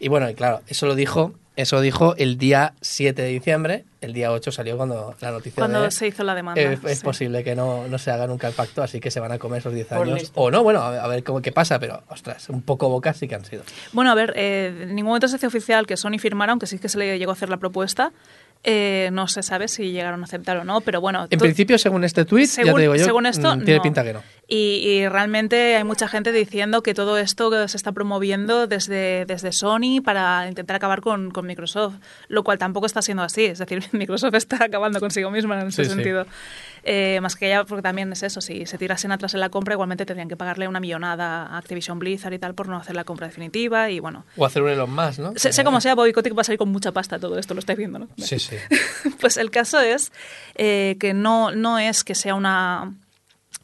Y 0.00 0.08
bueno, 0.08 0.30
y 0.30 0.34
claro, 0.34 0.60
eso 0.68 0.86
lo 0.86 0.94
dijo, 0.94 1.34
eso 1.56 1.80
dijo 1.80 2.14
el 2.16 2.36
día 2.38 2.74
7 2.80 3.22
de 3.22 3.28
diciembre, 3.28 3.84
el 4.00 4.12
día 4.12 4.32
8 4.32 4.50
salió 4.52 4.76
cuando 4.76 5.14
la 5.20 5.30
noticia 5.30 5.54
Cuando 5.60 5.82
de... 5.82 5.90
se 5.90 6.08
hizo 6.08 6.24
la 6.24 6.34
demanda. 6.34 6.60
eh, 6.60 6.78
es 6.86 6.98
sí. 6.98 7.04
posible 7.04 7.44
que 7.44 7.54
no, 7.54 7.86
no 7.88 7.98
se 7.98 8.10
haga 8.10 8.26
nunca 8.26 8.48
el 8.48 8.54
pacto, 8.54 8.82
así 8.82 8.98
que 9.00 9.10
se 9.10 9.20
van 9.20 9.32
a 9.32 9.38
comer 9.38 9.60
esos 9.60 9.72
10 9.72 9.86
Por 9.86 9.98
años. 9.98 10.18
listo. 10.20 10.40
O 10.40 10.50
no, 10.50 10.62
bueno, 10.62 10.80
a 10.80 10.90
ver, 10.90 11.00
a 11.00 11.06
ver 11.06 11.22
cómo 11.24 11.40
qué 11.42 11.52
pasa, 11.52 11.78
pero 11.78 12.02
ostras, 12.08 12.48
un 12.48 12.62
poco 12.62 12.88
boca 12.88 13.14
sí 13.14 13.28
que 13.28 13.34
han 13.36 13.44
sido. 13.44 13.62
Bueno, 13.92 14.10
a 14.10 14.14
ver, 14.14 14.32
eh, 14.36 14.74
en 14.82 14.94
ningún 14.94 15.10
momento 15.10 15.28
se 15.28 15.36
hace 15.36 15.46
oficial 15.46 15.86
que 15.86 15.96
Sony 15.96 16.18
firmara, 16.18 16.52
aunque 16.52 16.66
sí 16.66 16.78
que 16.78 16.88
se 16.88 16.98
le 16.98 17.18
llegó 17.18 17.30
a 17.30 17.34
hacer 17.34 17.48
la 17.48 17.56
propuesta. 17.58 18.12
Eh, 18.66 19.10
no 19.12 19.28
se 19.28 19.42
sabe 19.42 19.68
si 19.68 19.92
llegaron 19.92 20.22
a 20.22 20.24
aceptar 20.24 20.56
o 20.56 20.64
no, 20.64 20.80
pero 20.80 20.98
bueno. 20.98 21.24
En 21.24 21.38
tú- 21.38 21.44
principio, 21.44 21.76
según 21.78 22.02
este 22.02 22.24
tuit, 22.24 22.46
ya 22.46 22.52
según, 22.64 22.74
te 22.76 22.80
digo 22.80 22.96
yo, 22.96 23.04
según 23.04 23.26
esto, 23.26 23.54
mm, 23.56 23.58
tiene 23.64 23.76
no. 23.76 23.82
pinta 23.82 24.02
que 24.02 24.14
no. 24.14 24.22
Y, 24.46 24.56
y 24.86 25.08
realmente 25.08 25.74
hay 25.76 25.84
mucha 25.84 26.06
gente 26.06 26.30
diciendo 26.30 26.82
que 26.82 26.92
todo 26.92 27.16
esto 27.16 27.66
se 27.66 27.76
está 27.76 27.92
promoviendo 27.92 28.66
desde, 28.66 29.24
desde 29.24 29.52
Sony 29.52 30.02
para 30.04 30.46
intentar 30.48 30.76
acabar 30.76 31.00
con, 31.00 31.30
con 31.30 31.46
Microsoft, 31.46 31.94
lo 32.28 32.44
cual 32.44 32.58
tampoco 32.58 32.84
está 32.84 33.00
siendo 33.00 33.22
así. 33.22 33.46
Es 33.46 33.58
decir, 33.58 33.82
Microsoft 33.92 34.34
está 34.34 34.62
acabando 34.64 35.00
consigo 35.00 35.30
misma 35.30 35.58
en 35.60 35.68
ese 35.68 35.84
Sí, 35.84 35.90
sí. 35.90 35.94
sentido. 35.96 36.26
Eh, 36.86 37.18
más 37.22 37.34
que 37.36 37.48
ya, 37.48 37.64
porque 37.64 37.80
también 37.80 38.12
es 38.12 38.22
eso, 38.22 38.42
si 38.42 38.66
se 38.66 38.76
tirasen 38.76 39.10
atrás 39.10 39.32
en 39.32 39.40
la 39.40 39.48
compra, 39.48 39.72
igualmente 39.72 40.04
tendrían 40.04 40.28
que 40.28 40.36
pagarle 40.36 40.68
una 40.68 40.80
millonada 40.80 41.46
a 41.46 41.56
Activision 41.56 41.98
Blizzard 41.98 42.34
y 42.34 42.38
tal 42.38 42.54
por 42.54 42.68
no 42.68 42.76
hacer 42.76 42.94
la 42.94 43.04
compra 43.04 43.26
definitiva. 43.26 43.88
Y 43.88 44.00
bueno, 44.00 44.26
O 44.36 44.44
hacer 44.44 44.62
un 44.62 44.68
Elon 44.68 44.90
más, 44.90 45.18
¿no? 45.18 45.32
sé, 45.36 45.54
sé 45.54 45.64
como 45.64 45.80
sea, 45.80 45.94
Bobby 45.94 46.12
Kotick 46.12 46.36
va 46.36 46.42
a 46.42 46.44
salir 46.44 46.58
con 46.58 46.68
mucha 46.70 46.92
pasta 46.92 47.18
todo 47.18 47.38
esto, 47.38 47.54
lo 47.54 47.60
estáis 47.60 47.78
viendo, 47.78 47.98
¿no? 48.00 48.08
Sí, 48.18 48.38
sí. 48.38 48.56
Pues 49.20 49.38
el 49.38 49.50
caso 49.50 49.80
es 49.80 50.12
eh, 50.56 50.96
que 51.00 51.14
no, 51.14 51.50
no 51.52 51.78
es 51.78 52.04
que 52.04 52.14
sea 52.14 52.34
una, 52.34 52.92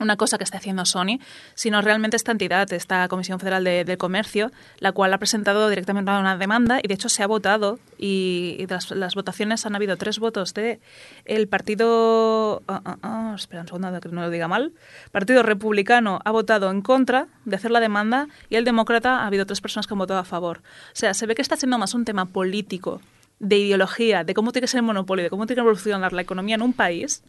una 0.00 0.16
cosa 0.16 0.38
que 0.38 0.44
esté 0.44 0.56
haciendo 0.56 0.84
Sony, 0.84 1.20
sino 1.54 1.80
realmente 1.82 2.16
esta 2.16 2.32
entidad, 2.32 2.72
esta 2.72 3.06
Comisión 3.08 3.38
Federal 3.38 3.64
de, 3.64 3.96
Comercio, 3.98 4.50
la 4.78 4.92
cual 4.92 5.12
ha 5.12 5.18
presentado 5.18 5.68
directamente 5.68 6.10
una 6.10 6.36
demanda 6.36 6.80
y 6.82 6.88
de 6.88 6.94
hecho 6.94 7.08
se 7.08 7.22
ha 7.22 7.26
votado 7.26 7.78
y, 7.98 8.66
las 8.90 9.14
votaciones 9.14 9.66
han 9.66 9.76
habido 9.76 9.96
tres 9.96 10.18
votos 10.18 10.54
de 10.54 10.80
el 11.24 11.48
partido... 11.48 12.62
ah, 12.66 12.80
ah, 12.84 12.96
ah, 13.02 13.32
espera 13.36 13.62
un 13.62 13.68
segundo 13.68 14.00
que 14.00 14.08
no 14.08 14.22
lo 14.22 14.30
diga 14.30 14.48
mal. 14.48 14.72
Partido 15.12 15.42
Republicano 15.42 16.20
ha 16.24 16.30
votado 16.30 16.70
en 16.70 16.80
contra 16.82 17.28
de 17.44 17.56
hacer 17.56 17.70
la 17.70 17.80
demanda 17.80 18.28
y 18.48 18.56
el 18.56 18.64
Demócrata 18.64 19.20
ha 19.20 19.26
habido 19.26 19.46
tres 19.46 19.60
personas 19.60 19.86
que 19.86 19.94
han 19.94 19.98
votado 19.98 20.20
a 20.20 20.24
favor. 20.24 20.58
O 20.58 20.94
sea, 20.94 21.14
se 21.14 21.26
ve 21.26 21.34
que 21.34 21.42
está 21.42 21.56
siendo 21.56 21.78
más 21.78 21.94
un 21.94 22.04
tema 22.04 22.26
político 22.26 23.00
de 23.40 23.58
ideología, 23.58 24.22
de 24.22 24.34
cómo 24.34 24.52
tiene 24.52 24.64
que 24.64 24.68
ser 24.68 24.78
el 24.78 24.84
monopolio, 24.84 25.24
de 25.24 25.30
cómo 25.30 25.46
tiene 25.46 25.56
que 25.56 25.60
evolucionar 25.62 26.12
la 26.12 26.22
economía 26.22 26.54
en 26.54 26.62
un 26.62 26.72
país, 26.72 27.22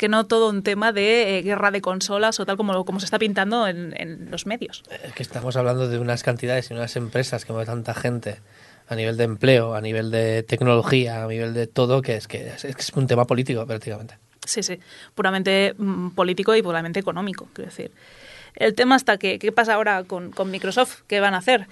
que 0.00 0.08
no 0.08 0.24
todo 0.24 0.48
un 0.48 0.62
tema 0.62 0.94
de 0.94 1.36
eh, 1.36 1.42
guerra 1.42 1.70
de 1.70 1.82
consolas 1.82 2.40
o 2.40 2.46
tal 2.46 2.56
como, 2.56 2.86
como 2.86 3.00
se 3.00 3.04
está 3.04 3.18
pintando 3.18 3.68
en, 3.68 3.92
en 3.98 4.30
los 4.30 4.46
medios. 4.46 4.82
Es 5.04 5.12
que 5.12 5.22
estamos 5.22 5.56
hablando 5.56 5.88
de 5.88 5.98
unas 5.98 6.22
cantidades 6.22 6.70
y 6.70 6.72
unas 6.72 6.96
empresas 6.96 7.44
que 7.44 7.52
mueve 7.52 7.66
tanta 7.66 7.92
gente 7.92 8.38
a 8.88 8.94
nivel 8.94 9.18
de 9.18 9.24
empleo, 9.24 9.74
a 9.74 9.82
nivel 9.82 10.10
de 10.10 10.42
tecnología, 10.42 11.22
a 11.22 11.26
nivel 11.26 11.52
de 11.52 11.66
todo, 11.66 12.00
que 12.00 12.16
es 12.16 12.28
que 12.28 12.50
es, 12.50 12.92
un 12.94 13.08
tema 13.08 13.26
político 13.26 13.66
prácticamente. 13.66 14.16
Sí, 14.46 14.62
sí, 14.62 14.80
puramente 15.14 15.74
mm, 15.76 16.12
político 16.12 16.56
y 16.56 16.62
puramente 16.62 16.98
económico, 16.98 17.48
quiero 17.52 17.68
decir. 17.68 17.92
El 18.54 18.74
tema 18.74 18.96
está 18.96 19.18
que, 19.18 19.38
¿qué 19.38 19.52
pasa 19.52 19.74
ahora 19.74 20.04
con, 20.04 20.30
con 20.30 20.50
Microsoft? 20.50 21.02
¿Qué 21.08 21.20
van 21.20 21.34
a 21.34 21.38
hacer? 21.38 21.66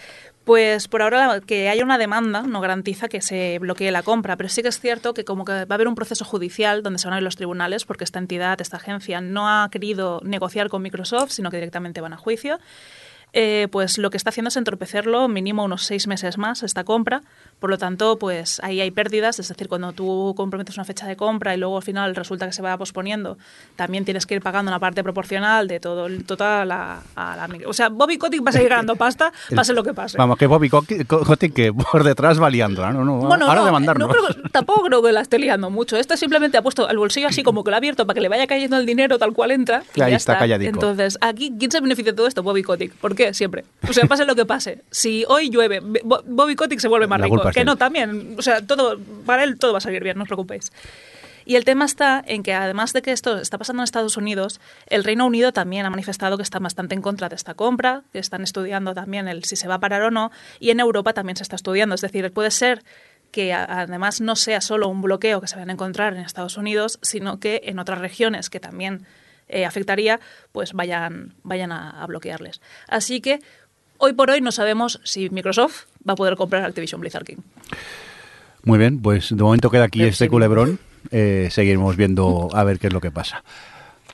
Pues 0.49 0.89
por 0.89 1.03
ahora 1.03 1.43
que 1.47 1.69
haya 1.69 1.85
una 1.85 1.99
demanda 1.99 2.41
no 2.41 2.63
garantiza 2.63 3.09
que 3.09 3.21
se 3.21 3.59
bloquee 3.59 3.91
la 3.91 4.03
compra, 4.03 4.35
pero 4.39 4.49
sí 4.49 4.63
que 4.63 4.69
es 4.69 4.81
cierto 4.81 5.13
que 5.13 5.27
como 5.27 5.45
que 5.45 5.53
va 5.53 5.67
a 5.69 5.75
haber 5.75 5.89
un 5.89 5.95
proceso 5.95 6.25
judicial 6.25 6.83
donde 6.83 6.99
se 6.99 7.07
van 7.07 7.17
a 7.17 7.19
ir 7.19 7.23
los 7.23 7.37
tribunales 7.37 7.85
porque 7.85 8.05
esta 8.05 8.19
entidad, 8.19 8.59
esta 8.63 8.79
agencia 8.79 9.21
no 9.21 9.47
ha 9.47 9.69
querido 9.71 10.23
negociar 10.25 10.71
con 10.71 10.81
Microsoft, 10.81 11.33
sino 11.33 11.51
que 11.51 11.59
directamente 11.59 12.01
van 12.01 12.15
a 12.15 12.17
juicio. 12.17 12.59
Eh, 13.35 13.69
pues 13.71 13.99
lo 13.99 14.09
que 14.09 14.17
está 14.17 14.31
haciendo 14.31 14.49
es 14.49 14.57
entorpecerlo 14.57 15.29
mínimo 15.29 15.65
unos 15.65 15.85
seis 15.85 16.07
meses 16.07 16.39
más 16.39 16.63
esta 16.63 16.83
compra. 16.83 17.21
Por 17.61 17.71
lo 17.71 17.79
tanto, 17.79 18.19
pues 18.19 18.61
ahí 18.63 18.81
hay 18.81 18.91
pérdidas. 18.93 19.39
Es 19.41 19.49
decir, 19.49 19.69
cuando 19.69 19.93
tú 19.93 20.33
comprometes 20.37 20.77
una 20.77 20.85
fecha 20.85 21.07
de 21.07 21.17
compra 21.17 21.55
y 21.55 21.59
luego 21.59 21.77
al 21.79 21.83
final 21.83 22.15
resulta 22.15 22.47
que 22.47 22.53
se 22.53 22.63
va 22.63 22.77
posponiendo, 22.79 23.37
también 23.75 24.05
tienes 24.05 24.27
que 24.27 24.37
ir 24.37 24.43
pagando 24.43 24.71
una 24.71 24.79
parte 24.79 25.03
proporcional 25.03 25.67
de 25.67 25.81
todo 25.81 26.07
el 26.07 26.25
total 26.25 26.71
a, 26.71 27.01
a 27.17 27.37
la... 27.37 27.49
O 27.67 27.73
sea, 27.73 27.89
Bobby 27.89 28.17
Kotick 28.17 28.45
va 28.47 28.51
a 28.51 28.53
seguir 28.53 28.69
ganando 28.69 28.95
pasta, 28.97 29.33
pase 29.57 29.73
lo 29.73 29.83
que 29.83 29.93
pase. 29.93 30.17
Vamos, 30.19 30.39
que 30.39 30.47
Bobby 30.47 30.69
Kotick 30.71 31.53
que 31.53 31.73
por 31.73 32.05
detrás 32.05 32.41
va 32.41 32.49
liándola, 32.51 32.93
¿no? 32.93 33.05
no 33.05 33.17
Bueno, 33.17 33.47
ahora 33.47 33.61
no, 33.61 33.67
demandarnos. 33.67 34.09
no 34.09 34.15
creo 34.15 34.27
que- 34.45 34.49
tampoco 34.51 34.83
creo 34.85 35.03
que 35.03 35.13
la 35.13 35.21
esté 35.23 35.39
liando 35.39 35.69
mucho. 35.71 35.97
Este 35.97 36.17
simplemente 36.17 36.59
ha 36.59 36.63
puesto 36.63 36.89
el 36.89 36.97
bolsillo 36.99 37.27
así 37.29 37.43
como 37.43 37.65
que 37.65 37.71
lo 37.71 37.77
ha 37.77 37.79
abierto 37.79 38.07
para 38.07 38.15
que 38.15 38.21
le 38.21 38.29
vaya 38.29 38.47
cayendo 38.47 38.77
el 38.77 38.87
dinero 38.87 39.19
tal 39.19 39.33
cual 39.33 39.51
entra. 39.51 39.83
Y 39.97 40.01
Ahí 40.03 40.13
ya 40.13 40.17
está, 40.17 40.39
calladico. 40.39 40.69
Entonces, 40.71 41.19
aquí, 41.21 41.53
¿quién 41.59 41.71
se 41.71 41.81
beneficia 41.81 42.13
de 42.13 42.17
todo 42.17 42.27
esto? 42.29 42.43
Bobby 42.43 42.63
Kotick. 42.63 42.93
¿Por 42.95 43.15
qué? 43.17 43.35
Siempre. 43.35 43.65
O 43.89 43.93
sea, 43.93 44.07
pase 44.07 44.25
lo 44.25 44.37
que 44.37 44.47
pase. 44.47 44.83
Si 44.91 45.25
hoy 45.29 45.51
llueve, 45.51 45.81
Bo- 45.81 46.23
Bobby 46.27 46.55
Kotick 46.55 46.79
se 46.79 46.89
vuelve 46.89 47.07
más 47.07 47.19
La 47.19 47.25
rico. 47.27 47.37
Culpa 47.49 47.51
es 47.51 47.55
de 47.55 47.61
Que 47.61 47.65
no, 47.65 47.77
también. 47.77 48.37
O 48.39 48.43
sea, 48.43 48.63
todo, 48.63 48.99
para 49.27 49.45
él 49.45 49.59
todo 49.59 49.73
va 49.73 49.79
a 49.79 49.81
salir 49.81 50.03
bien, 50.03 50.17
no 50.17 50.23
os 50.23 50.29
preocupéis. 50.29 50.71
Y 51.49 51.57
el 51.57 51.65
tema 51.65 51.87
está 51.87 52.23
en 52.27 52.43
que 52.43 52.53
además 52.53 52.93
de 52.93 53.01
que 53.01 53.11
esto 53.11 53.39
está 53.39 53.57
pasando 53.57 53.81
en 53.81 53.85
Estados 53.85 54.19
Unidos, 54.19 54.61
el 54.87 55.03
Reino 55.03 55.25
Unido 55.25 55.51
también 55.51 55.87
ha 55.87 55.91
manifestado 55.91 56.37
que 56.37 56.43
está 56.43 56.59
bastante 56.59 56.95
en 56.95 57.01
contra 57.01 57.31
de 57.31 57.37
esta 57.37 57.55
compra, 57.55 58.03
que 58.13 58.19
están 58.19 58.43
estudiando 58.43 58.93
también 58.93 59.29
el 59.29 59.45
si 59.45 59.57
se 59.57 59.67
va 59.67 59.77
a 59.77 59.81
parar 59.81 60.03
o 60.03 60.11
no, 60.11 60.31
y 60.61 60.69
en 60.69 60.79
Europa 60.79 61.15
también 61.15 61.37
se 61.37 61.45
está 61.45 61.57
estudiando. 61.57 61.95
Es 61.95 62.03
decir, 62.03 62.31
puede 62.35 62.51
ser 62.51 62.85
que 63.31 63.55
además 63.55 64.21
no 64.21 64.37
sea 64.37 64.61
solo 64.61 64.89
un 64.89 65.01
bloqueo 65.01 65.41
que 65.41 65.47
se 65.47 65.57
van 65.57 65.71
a 65.71 65.73
encontrar 65.73 66.13
en 66.13 66.21
Estados 66.21 66.59
Unidos, 66.59 66.99
sino 67.01 67.41
que 67.41 67.63
en 67.65 67.79
otras 67.79 67.99
regiones 67.99 68.51
que 68.51 68.61
también 68.61 69.07
eh, 69.49 69.65
afectaría, 69.65 70.21
pues 70.53 70.75
vayan, 70.75 71.35
vayan 71.45 71.73
a, 71.73 72.03
a 72.03 72.07
bloquearles. 72.07 72.61
Así 72.89 73.23
que 73.23 73.41
hoy 73.97 74.13
por 74.13 74.31
hoy 74.31 74.43
no 74.43 74.53
sabemos 74.53 75.01
si 75.05 75.31
Microsoft 75.31 75.87
va 76.07 76.13
a 76.13 76.17
poder 76.17 76.37
comprar 76.37 76.65
Activision 76.65 77.01
Blizzard 77.01 77.25
King. 77.25 77.37
Muy 78.65 78.79
bien, 78.79 79.01
pues 79.01 79.29
de 79.35 79.43
momento 79.43 79.71
queda 79.71 79.85
aquí 79.85 80.01
Pero 80.01 80.11
este 80.11 80.25
sí. 80.25 80.29
culebrón. 80.29 80.79
Eh, 81.11 81.49
seguiremos 81.51 81.97
viendo 81.97 82.49
a 82.53 82.65
ver 82.65 82.79
qué 82.79 82.89
es 82.89 82.93
lo 82.93 83.01
que 83.01 83.11
pasa. 83.11 83.43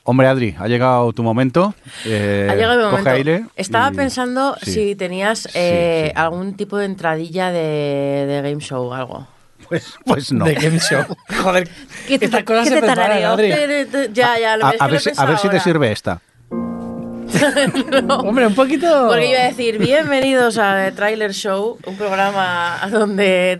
Hombre, 0.03 0.27
Adri, 0.27 0.55
ha 0.59 0.67
llegado 0.67 1.11
tu 1.13 1.23
momento. 1.23 1.73
Eh, 2.05 2.47
Ha 2.49 2.53
llegado 2.55 2.75
mi 2.77 2.81
coge 2.83 2.91
momento. 2.97 3.09
aire 3.09 3.45
Estaba 3.55 3.91
y- 3.91 3.95
pensando 3.95 4.55
sí. 4.61 4.71
si 4.71 4.95
tenías 4.95 5.39
Sí, 5.39 5.49
eh, 5.55 6.11
sí. 6.13 6.19
algún 6.19 6.55
tipo 6.55 6.77
de 6.77 6.85
entradilla 6.85 7.51
de, 7.51 8.25
de 8.27 8.41
game 8.43 8.61
show 8.61 8.83
o 8.85 8.93
algo. 8.93 9.27
Pues, 9.67 9.95
pues 10.05 10.31
no. 10.31 10.45
De 10.45 10.53
Game 10.53 10.77
Show. 10.79 11.03
Joder, 11.43 11.67
¿Qué 12.07 12.19
te, 12.19 12.25
estas 12.25 12.43
cosas 12.43 12.65
qué 12.65 12.75
se 12.75 12.81
te 12.81 12.85
preparan? 12.85 13.23
Adri. 13.23 13.49
Ya, 14.13 14.37
ya, 14.39 14.57
lo 14.57 14.65
A, 14.67 14.73
a 14.79 14.87
ver 14.87 14.99
si, 15.01 15.09
a 15.17 15.25
ver 15.25 15.39
si 15.39 15.49
te 15.49 15.59
sirve 15.59 15.91
esta. 15.91 16.21
Hombre, 18.09 18.47
un 18.47 18.55
poquito... 18.55 19.07
Porque 19.07 19.29
iba 19.29 19.39
a 19.39 19.43
decir, 19.45 19.77
bienvenidos 19.77 20.57
a 20.57 20.75
The 20.85 20.91
Trailer 20.93 21.33
Show, 21.33 21.77
un 21.85 21.97
programa 21.97 22.79
donde 22.91 23.59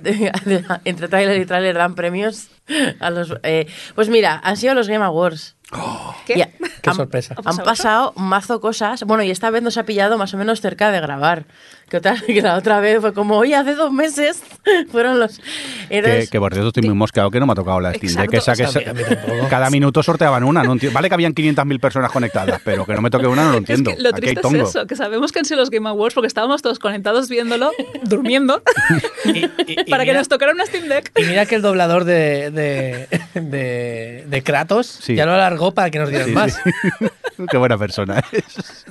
entre 0.86 1.08
trailer 1.08 1.40
y 1.42 1.46
trailer 1.46 1.76
dan 1.78 1.96
premios 1.96 2.48
a 3.00 3.10
los... 3.10 3.34
eh, 3.44 3.68
pues 3.96 4.10
mira, 4.10 4.40
han 4.44 4.58
sido 4.58 4.74
los 4.74 4.88
Game 4.88 5.04
Awards. 5.04 5.56
¿Qué? 6.26 6.38
Ya, 6.38 6.50
Qué 6.82 6.90
han- 6.90 6.96
sorpresa. 6.96 7.36
¿Ha 7.44 7.50
Han 7.50 7.58
pasado 7.58 8.14
mazo 8.16 8.62
cosas. 8.62 9.04
Bueno, 9.04 9.24
y 9.24 9.32
esta 9.32 9.50
vez 9.50 9.64
nos 9.64 9.78
ha 9.78 9.84
pillado 9.84 10.18
más 10.18 10.34
o 10.34 10.38
menos 10.38 10.62
cerca 10.62 10.92
de 10.92 11.02
grabar. 11.02 11.46
Que, 11.90 11.98
otra, 11.98 12.16
que 12.26 12.42
la 12.42 12.56
otra 12.56 12.80
vez 12.80 13.00
fue 13.00 13.14
como, 13.14 13.38
oye, 13.38 13.56
hace 13.56 13.76
dos 13.76 13.92
meses 13.92 14.42
fueron 14.92 15.20
los... 15.20 15.38
Que, 15.38 15.98
Entonces, 15.98 16.30
que 16.32 16.40
por 16.40 16.52
cierto 16.52 16.70
estoy 16.70 16.84
muy 16.84 16.96
mosqueado 16.96 17.30
que 17.30 17.40
no 17.40 17.46
me 17.46 17.52
ha 17.52 17.56
tocado 17.56 17.80
la 17.80 17.94
Steam 17.94 18.14
Deck. 18.16 18.34
Esa 18.34 18.56
que 18.56 18.64
tampoco. 18.66 19.48
cada 19.50 19.70
minuto 19.70 20.02
sorteaban 20.02 20.44
una. 20.44 20.64
No 20.64 20.74
entiendo. 20.74 20.96
Vale 20.96 21.10
que 21.10 21.14
habían 21.14 21.36
500.000 21.36 21.80
personas 21.80 22.12
conectadas, 22.12 22.60
pero 22.64 22.86
que 22.86 22.94
no 22.96 23.02
me 23.02 23.12
toque 23.12 23.28
una 23.28 23.44
no 23.46 23.52
lo 23.52 23.58
entiendo. 23.60 23.92
Es 23.92 23.98
que 23.98 24.02
lo 24.02 24.10
Aquí 24.10 24.22
triste 24.22 24.42
tongo. 24.42 24.64
es 24.64 24.70
eso, 24.70 24.88
que 24.88 24.96
sabemos 24.96 25.32
que 25.32 25.40
han 25.40 25.46
sido 25.46 25.60
los 25.60 25.70
Game 25.70 25.88
Awards 25.88 26.16
porque 26.16 26.28
estábamos 26.28 26.62
todos 26.64 26.80
conectados 26.80 27.30
viéndolo, 27.30 27.72
durmiendo, 28.04 28.64
Y- 29.26 29.46
y- 29.46 29.52
y 29.68 29.90
para 29.92 30.04
que 30.06 30.10
mira- 30.12 30.20
nos 30.22 30.28
tocara 30.28 30.54
una 30.54 30.66
Steam 30.66 30.88
Deck. 30.88 31.12
Y 31.18 31.24
mira 31.26 31.46
que 31.46 31.56
el 31.56 31.62
doblador 31.62 32.04
de, 32.04 32.50
de, 32.50 33.08
de, 33.40 34.24
de 34.28 34.44
Kratos 34.44 34.88
Sí. 34.88 35.16
ya 35.16 35.26
lo 35.28 35.34
alargó 35.34 35.72
para 35.74 35.92
que 35.92 36.00
nos 36.00 36.10
dieran 36.10 36.30
Sí, 36.30 36.34
más. 36.34 36.54
sí. 36.64 37.06
Qué 37.52 37.58
buena 37.58 37.78
persona 37.78 38.24
es. 38.32 38.86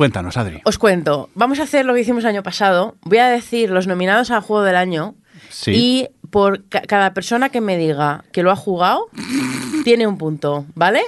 Cuéntanos, 0.00 0.38
Adri. 0.38 0.62
os 0.64 0.78
cuento. 0.78 1.28
Vamos 1.34 1.60
a 1.60 1.64
hacer 1.64 1.84
lo 1.84 1.92
que 1.92 2.00
hicimos 2.00 2.24
el 2.24 2.30
año 2.30 2.42
pasado. 2.42 2.96
Voy 3.02 3.18
a 3.18 3.28
decir 3.28 3.68
los 3.68 3.86
nominados 3.86 4.30
al 4.30 4.40
Juego 4.40 4.62
del 4.62 4.76
Año. 4.76 5.14
Sí. 5.50 5.72
Y 5.74 6.08
por 6.30 6.64
ca- 6.70 6.80
cada 6.88 7.12
persona 7.12 7.50
que 7.50 7.60
me 7.60 7.76
diga 7.76 8.24
que 8.32 8.42
lo 8.42 8.50
ha 8.50 8.56
jugado, 8.56 9.08
tiene 9.84 10.06
un 10.06 10.16
punto, 10.16 10.64
¿vale? 10.74 11.02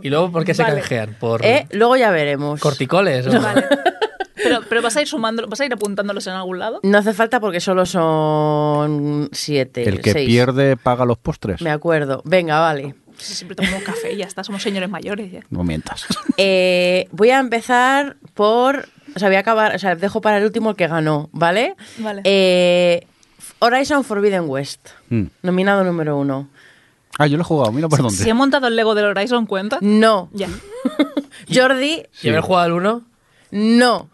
¿Y 0.00 0.08
luego 0.08 0.32
por 0.32 0.46
qué 0.46 0.54
se 0.54 0.62
Vale. 0.62 0.76
canjean? 0.80 1.14
¿Por 1.20 1.44
Eh, 1.44 1.66
Luego 1.72 1.94
ya 1.98 2.10
veremos. 2.10 2.58
corticoles? 2.58 3.26
o- 3.26 3.38
Vale. 3.38 3.66
Pero, 4.34 4.60
pero 4.68 4.82
vas 4.82 4.96
a 4.96 5.02
ir 5.02 5.06
sumando, 5.06 5.46
vas 5.46 5.60
a 5.60 5.66
ir 5.66 5.72
apuntándolos 5.72 6.26
en 6.26 6.32
algún 6.32 6.58
lado. 6.58 6.80
No 6.82 6.98
hace 6.98 7.12
falta 7.12 7.38
porque 7.38 7.60
solo 7.60 7.86
son 7.86 9.28
siete. 9.30 9.88
El 9.88 10.00
que 10.00 10.10
seis. 10.12 10.26
pierde 10.26 10.76
paga 10.76 11.04
los 11.04 11.18
postres. 11.18 11.60
Me 11.62 11.70
acuerdo. 11.70 12.22
Venga, 12.24 12.58
vale. 12.58 12.96
Si 13.22 13.34
siempre 13.34 13.54
tomamos 13.54 13.82
café 13.82 14.12
y 14.12 14.16
ya 14.16 14.26
está, 14.26 14.44
somos 14.44 14.62
señores 14.62 14.88
mayores 14.90 15.30
ya. 15.32 15.40
No 15.50 15.64
mientas. 15.64 16.06
Eh, 16.38 17.08
voy 17.12 17.30
a 17.30 17.38
empezar 17.38 18.16
por. 18.34 18.88
O 19.14 19.18
sea, 19.18 19.28
voy 19.28 19.36
a 19.36 19.40
acabar. 19.40 19.74
O 19.74 19.78
sea, 19.78 19.94
dejo 19.96 20.20
para 20.20 20.38
el 20.38 20.44
último 20.44 20.70
el 20.70 20.76
que 20.76 20.86
ganó, 20.86 21.28
¿vale? 21.32 21.76
Vale. 21.98 22.22
Eh, 22.24 23.06
Horizon 23.58 24.02
Forbidden 24.02 24.48
West. 24.48 24.88
Mm. 25.10 25.24
Nominado 25.42 25.84
número 25.84 26.18
uno. 26.18 26.48
Ah, 27.18 27.26
yo 27.26 27.36
lo 27.36 27.42
he 27.42 27.44
jugado, 27.44 27.70
mira 27.72 27.88
por 27.88 28.00
dónde. 28.00 28.16
Si 28.16 28.28
he 28.28 28.34
montado 28.34 28.66
el 28.66 28.76
Lego 28.76 28.94
del 28.94 29.04
Horizon, 29.04 29.46
¿cuenta? 29.46 29.78
No. 29.82 30.30
Ya. 30.32 30.48
Jordi, 31.52 32.02
¿Y 32.22 32.28
haber 32.30 32.40
jugado 32.40 32.64
al 32.66 32.72
1? 32.72 33.02
no. 33.52 34.08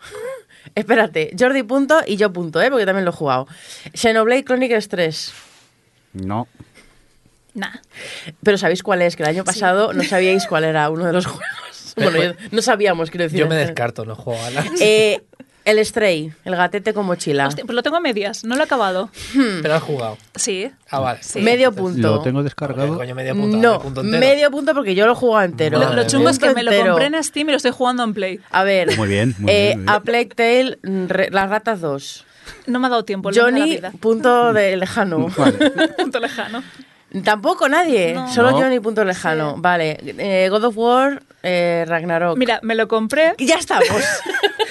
Espérate, 0.75 1.35
Jordi 1.37 1.63
punto 1.65 2.01
y 2.07 2.17
yo 2.17 2.33
punto, 2.33 2.61
¿eh? 2.61 2.71
Porque 2.71 2.87
también 2.87 3.05
lo 3.05 3.11
he 3.11 3.15
jugado. 3.15 3.49
Xenoblade 3.95 4.45
Chronicles 4.45 4.89
3. 4.89 5.33
No. 6.13 6.47
Nah. 7.59 7.77
Pero 8.43 8.57
¿sabéis 8.57 8.83
cuál 8.83 9.03
es? 9.03 9.17
Que 9.17 9.23
el 9.25 9.29
año 9.29 9.45
pasado 9.45 9.93
no 9.93 10.03
sabíais 10.05 10.47
cuál 10.47 10.65
era 10.65 10.89
uno 10.91 11.05
de 11.05 11.13
los 11.13 11.27
juegos. 11.27 11.45
Bueno, 11.99 12.23
yo- 12.23 12.33
no 12.53 12.63
sabíamos, 12.63 13.11
quiero 13.11 13.25
decir. 13.25 13.41
Yo 13.41 13.49
me 13.49 13.57
descarto, 13.57 14.05
no 14.05 14.15
juego 14.15 14.41
a 14.45 14.51
nada. 14.51 14.71
Eh, 14.81 15.21
el 15.65 15.85
Stray, 15.85 16.33
el 16.45 16.55
gatete 16.57 16.95
con 16.95 17.05
mochila. 17.07 17.49
Hostia, 17.49 17.65
pues 17.65 17.75
lo 17.75 17.83
tengo 17.83 17.97
a 17.97 18.01
medias, 18.01 18.45
no 18.45 18.55
lo 18.55 18.61
he 18.63 18.65
acabado. 18.65 19.11
Pero 19.61 19.75
has 19.75 19.83
jugado. 19.83 20.17
Sí. 20.37 20.71
Ah, 20.91 21.01
vale. 21.01 21.19
Sí. 21.23 21.41
medio 21.41 21.73
punto. 21.73 22.01
Lo 22.17 22.23
tengo 22.23 22.43
descargado. 22.45 22.97
coño, 22.97 23.15
medio 23.17 23.35
punto, 23.35 23.57
no, 23.57 23.71
dale, 23.73 23.83
punto 23.83 24.01
entero. 24.03 24.21
medio 24.21 24.51
punto 24.53 24.75
porque 24.75 24.95
yo 24.95 25.07
lo 25.07 25.13
he 25.13 25.17
jugado 25.17 25.45
entero. 25.45 25.79
Lo, 25.81 25.87
Madre 25.87 26.03
lo 26.05 26.09
chungo 26.09 26.29
es 26.29 26.39
que 26.39 26.55
me 26.55 26.63
lo 26.63 26.71
compré 26.71 27.07
en 27.07 27.23
Steam 27.25 27.49
y 27.49 27.51
lo 27.51 27.57
estoy 27.57 27.73
jugando 27.73 28.05
en 28.05 28.15
Play. 28.15 28.41
A 28.51 28.63
ver, 28.63 28.97
Muy 28.97 29.09
bien, 29.09 29.35
muy 29.41 29.51
eh, 29.53 29.67
bien, 29.67 29.79
muy 29.79 29.85
bien. 29.87 29.89
A 29.97 30.01
Plague 30.01 30.29
Tale, 30.35 30.79
mm, 30.85 31.07
re- 31.09 31.31
Las 31.33 31.51
Ratas 31.51 31.81
2. 31.81 32.25
No 32.67 32.79
me 32.79 32.87
ha 32.87 32.91
dado 32.91 33.05
tiempo. 33.05 33.31
la 33.31 33.43
Johnny, 33.43 33.71
vida. 33.77 33.93
punto 34.01 34.53
de 34.55 34.77
lejano. 34.77 35.27
Punto 35.99 36.21
lejano. 36.21 36.63
Tampoco 37.25 37.69
nadie, 37.69 38.13
No. 38.15 38.33
solo 38.33 38.51
No. 38.51 38.59
Johnny, 38.59 38.81
punto 38.81 39.05
lejano. 39.05 39.55
Vale, 39.59 39.99
eh, 40.19 40.49
God 40.51 40.65
of 40.65 40.77
War, 40.77 41.23
eh, 41.43 41.85
Ragnarok. 41.89 42.37
Mira, 42.37 42.61
me 42.63 42.75
lo 42.75 42.87
compré, 42.89 43.35
Y 43.39 43.47
ya 43.47 43.57
estamos. 43.57 43.87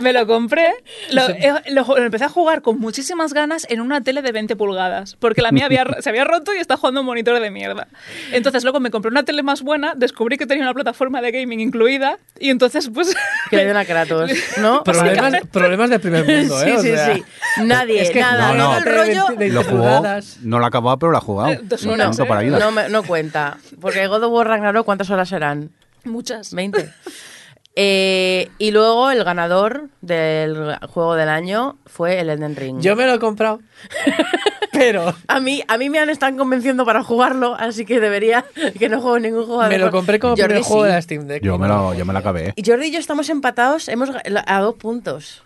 me 0.00 0.12
lo 0.12 0.26
compré, 0.26 0.72
lo, 1.12 1.28
eh, 1.28 1.52
lo- 1.70 1.84
lo 1.84 1.96
empecé 2.04 2.24
a 2.24 2.28
jugar 2.28 2.62
con 2.62 2.78
muchísimas 2.78 3.32
ganas 3.32 3.66
en 3.70 3.80
una 3.80 4.00
tele 4.02 4.22
de 4.22 4.32
20 4.32 4.56
pulgadas, 4.56 5.16
porque 5.16 5.42
la 5.42 5.52
mía 5.52 5.66
había, 5.66 5.86
se 6.00 6.08
había 6.10 6.24
roto 6.24 6.54
y 6.54 6.58
está 6.58 6.76
jugando 6.76 7.00
un 7.00 7.06
monitor 7.06 7.40
de 7.40 7.50
mierda. 7.50 7.88
Entonces 8.32 8.62
luego 8.64 8.80
me 8.80 8.90
compré 8.90 9.10
una 9.10 9.24
tele 9.24 9.42
más 9.42 9.62
buena, 9.62 9.94
descubrí 9.96 10.36
que 10.38 10.46
tenía 10.46 10.64
una 10.64 10.74
plataforma 10.74 11.20
de 11.20 11.30
gaming 11.32 11.60
incluida 11.60 12.18
y 12.38 12.50
entonces 12.50 12.90
pues... 12.92 13.14
que 13.50 13.56
le 13.56 13.64
den 13.66 13.76
a 13.76 13.84
Kratos, 13.84 14.30
¿no? 14.58 14.82
Problemas, 14.84 15.34
problemas 15.52 15.90
de 15.90 15.98
primer 15.98 16.24
mundo, 16.26 16.62
¿eh? 16.62 16.64
Sí, 16.66 16.76
O 16.76 16.82
sí, 16.82 16.88
sea, 16.88 17.14
sí. 17.14 17.24
Nadie, 17.64 18.02
es 18.02 18.10
que 18.10 18.20
nada, 18.20 18.52
no, 18.54 18.64
todo 18.64 18.72
no. 18.72 18.78
el 18.78 18.84
rollo. 18.84 19.26
De 19.38 19.48
Lo 19.48 19.64
jugó, 19.64 19.76
pulgadas. 19.82 20.38
no 20.42 20.58
lo 20.58 20.64
ha 20.64 20.68
acabado, 20.68 20.98
pero 20.98 21.12
lo 21.12 21.18
ha 21.18 21.20
jugado. 21.20 21.52
Eh, 21.52 21.60
dos 21.62 21.84
horas, 21.86 22.18
¿eh? 22.18 22.24
para. 22.24 22.42
No, 22.42 22.70
no 22.70 23.02
cuenta. 23.02 23.58
Porque 23.80 24.06
God 24.06 24.22
of 24.24 24.32
War 24.32 24.46
Ragnarok, 24.48 24.84
¿cuántas 24.84 25.10
horas 25.10 25.28
serán? 25.28 25.70
Muchas. 26.04 26.52
20. 26.54 26.88
Eh, 27.76 28.50
y 28.58 28.72
luego 28.72 29.10
el 29.10 29.22
ganador 29.22 29.88
del 30.00 30.76
juego 30.88 31.14
del 31.14 31.28
año 31.28 31.78
fue 31.86 32.18
el 32.20 32.28
Elden 32.30 32.56
Ring. 32.56 32.80
Yo 32.80 32.96
me 32.96 33.06
lo 33.06 33.14
he 33.14 33.18
comprado. 33.20 33.60
pero 34.72 35.14
A 35.28 35.40
mí, 35.40 35.62
a 35.68 35.78
mí 35.78 35.88
me 35.90 35.98
han 35.98 36.10
estado 36.10 36.36
convenciendo 36.36 36.84
para 36.84 37.02
jugarlo, 37.02 37.54
así 37.58 37.84
que 37.84 38.00
debería 38.00 38.44
que 38.78 38.88
no 38.88 39.00
juego 39.00 39.18
ningún 39.20 39.46
juego. 39.46 39.62
me 39.68 39.78
lo 39.78 39.90
compré 39.90 40.18
como 40.18 40.32
Jordi 40.32 40.44
primer 40.44 40.62
juego 40.62 40.82
sí. 40.84 40.88
de 40.88 40.94
la 40.94 41.02
Steam 41.02 41.26
Deck. 41.26 41.42
Yo 41.42 41.58
me, 41.58 41.68
lo, 41.68 41.94
yo 41.94 42.04
me 42.04 42.12
la 42.12 42.18
acabé. 42.18 42.52
Y 42.56 42.68
Jordi 42.68 42.86
y 42.86 42.90
yo 42.90 42.98
estamos 42.98 43.28
empatados 43.28 43.88
hemos, 43.88 44.10
a 44.46 44.60
dos 44.60 44.74
puntos. 44.74 45.44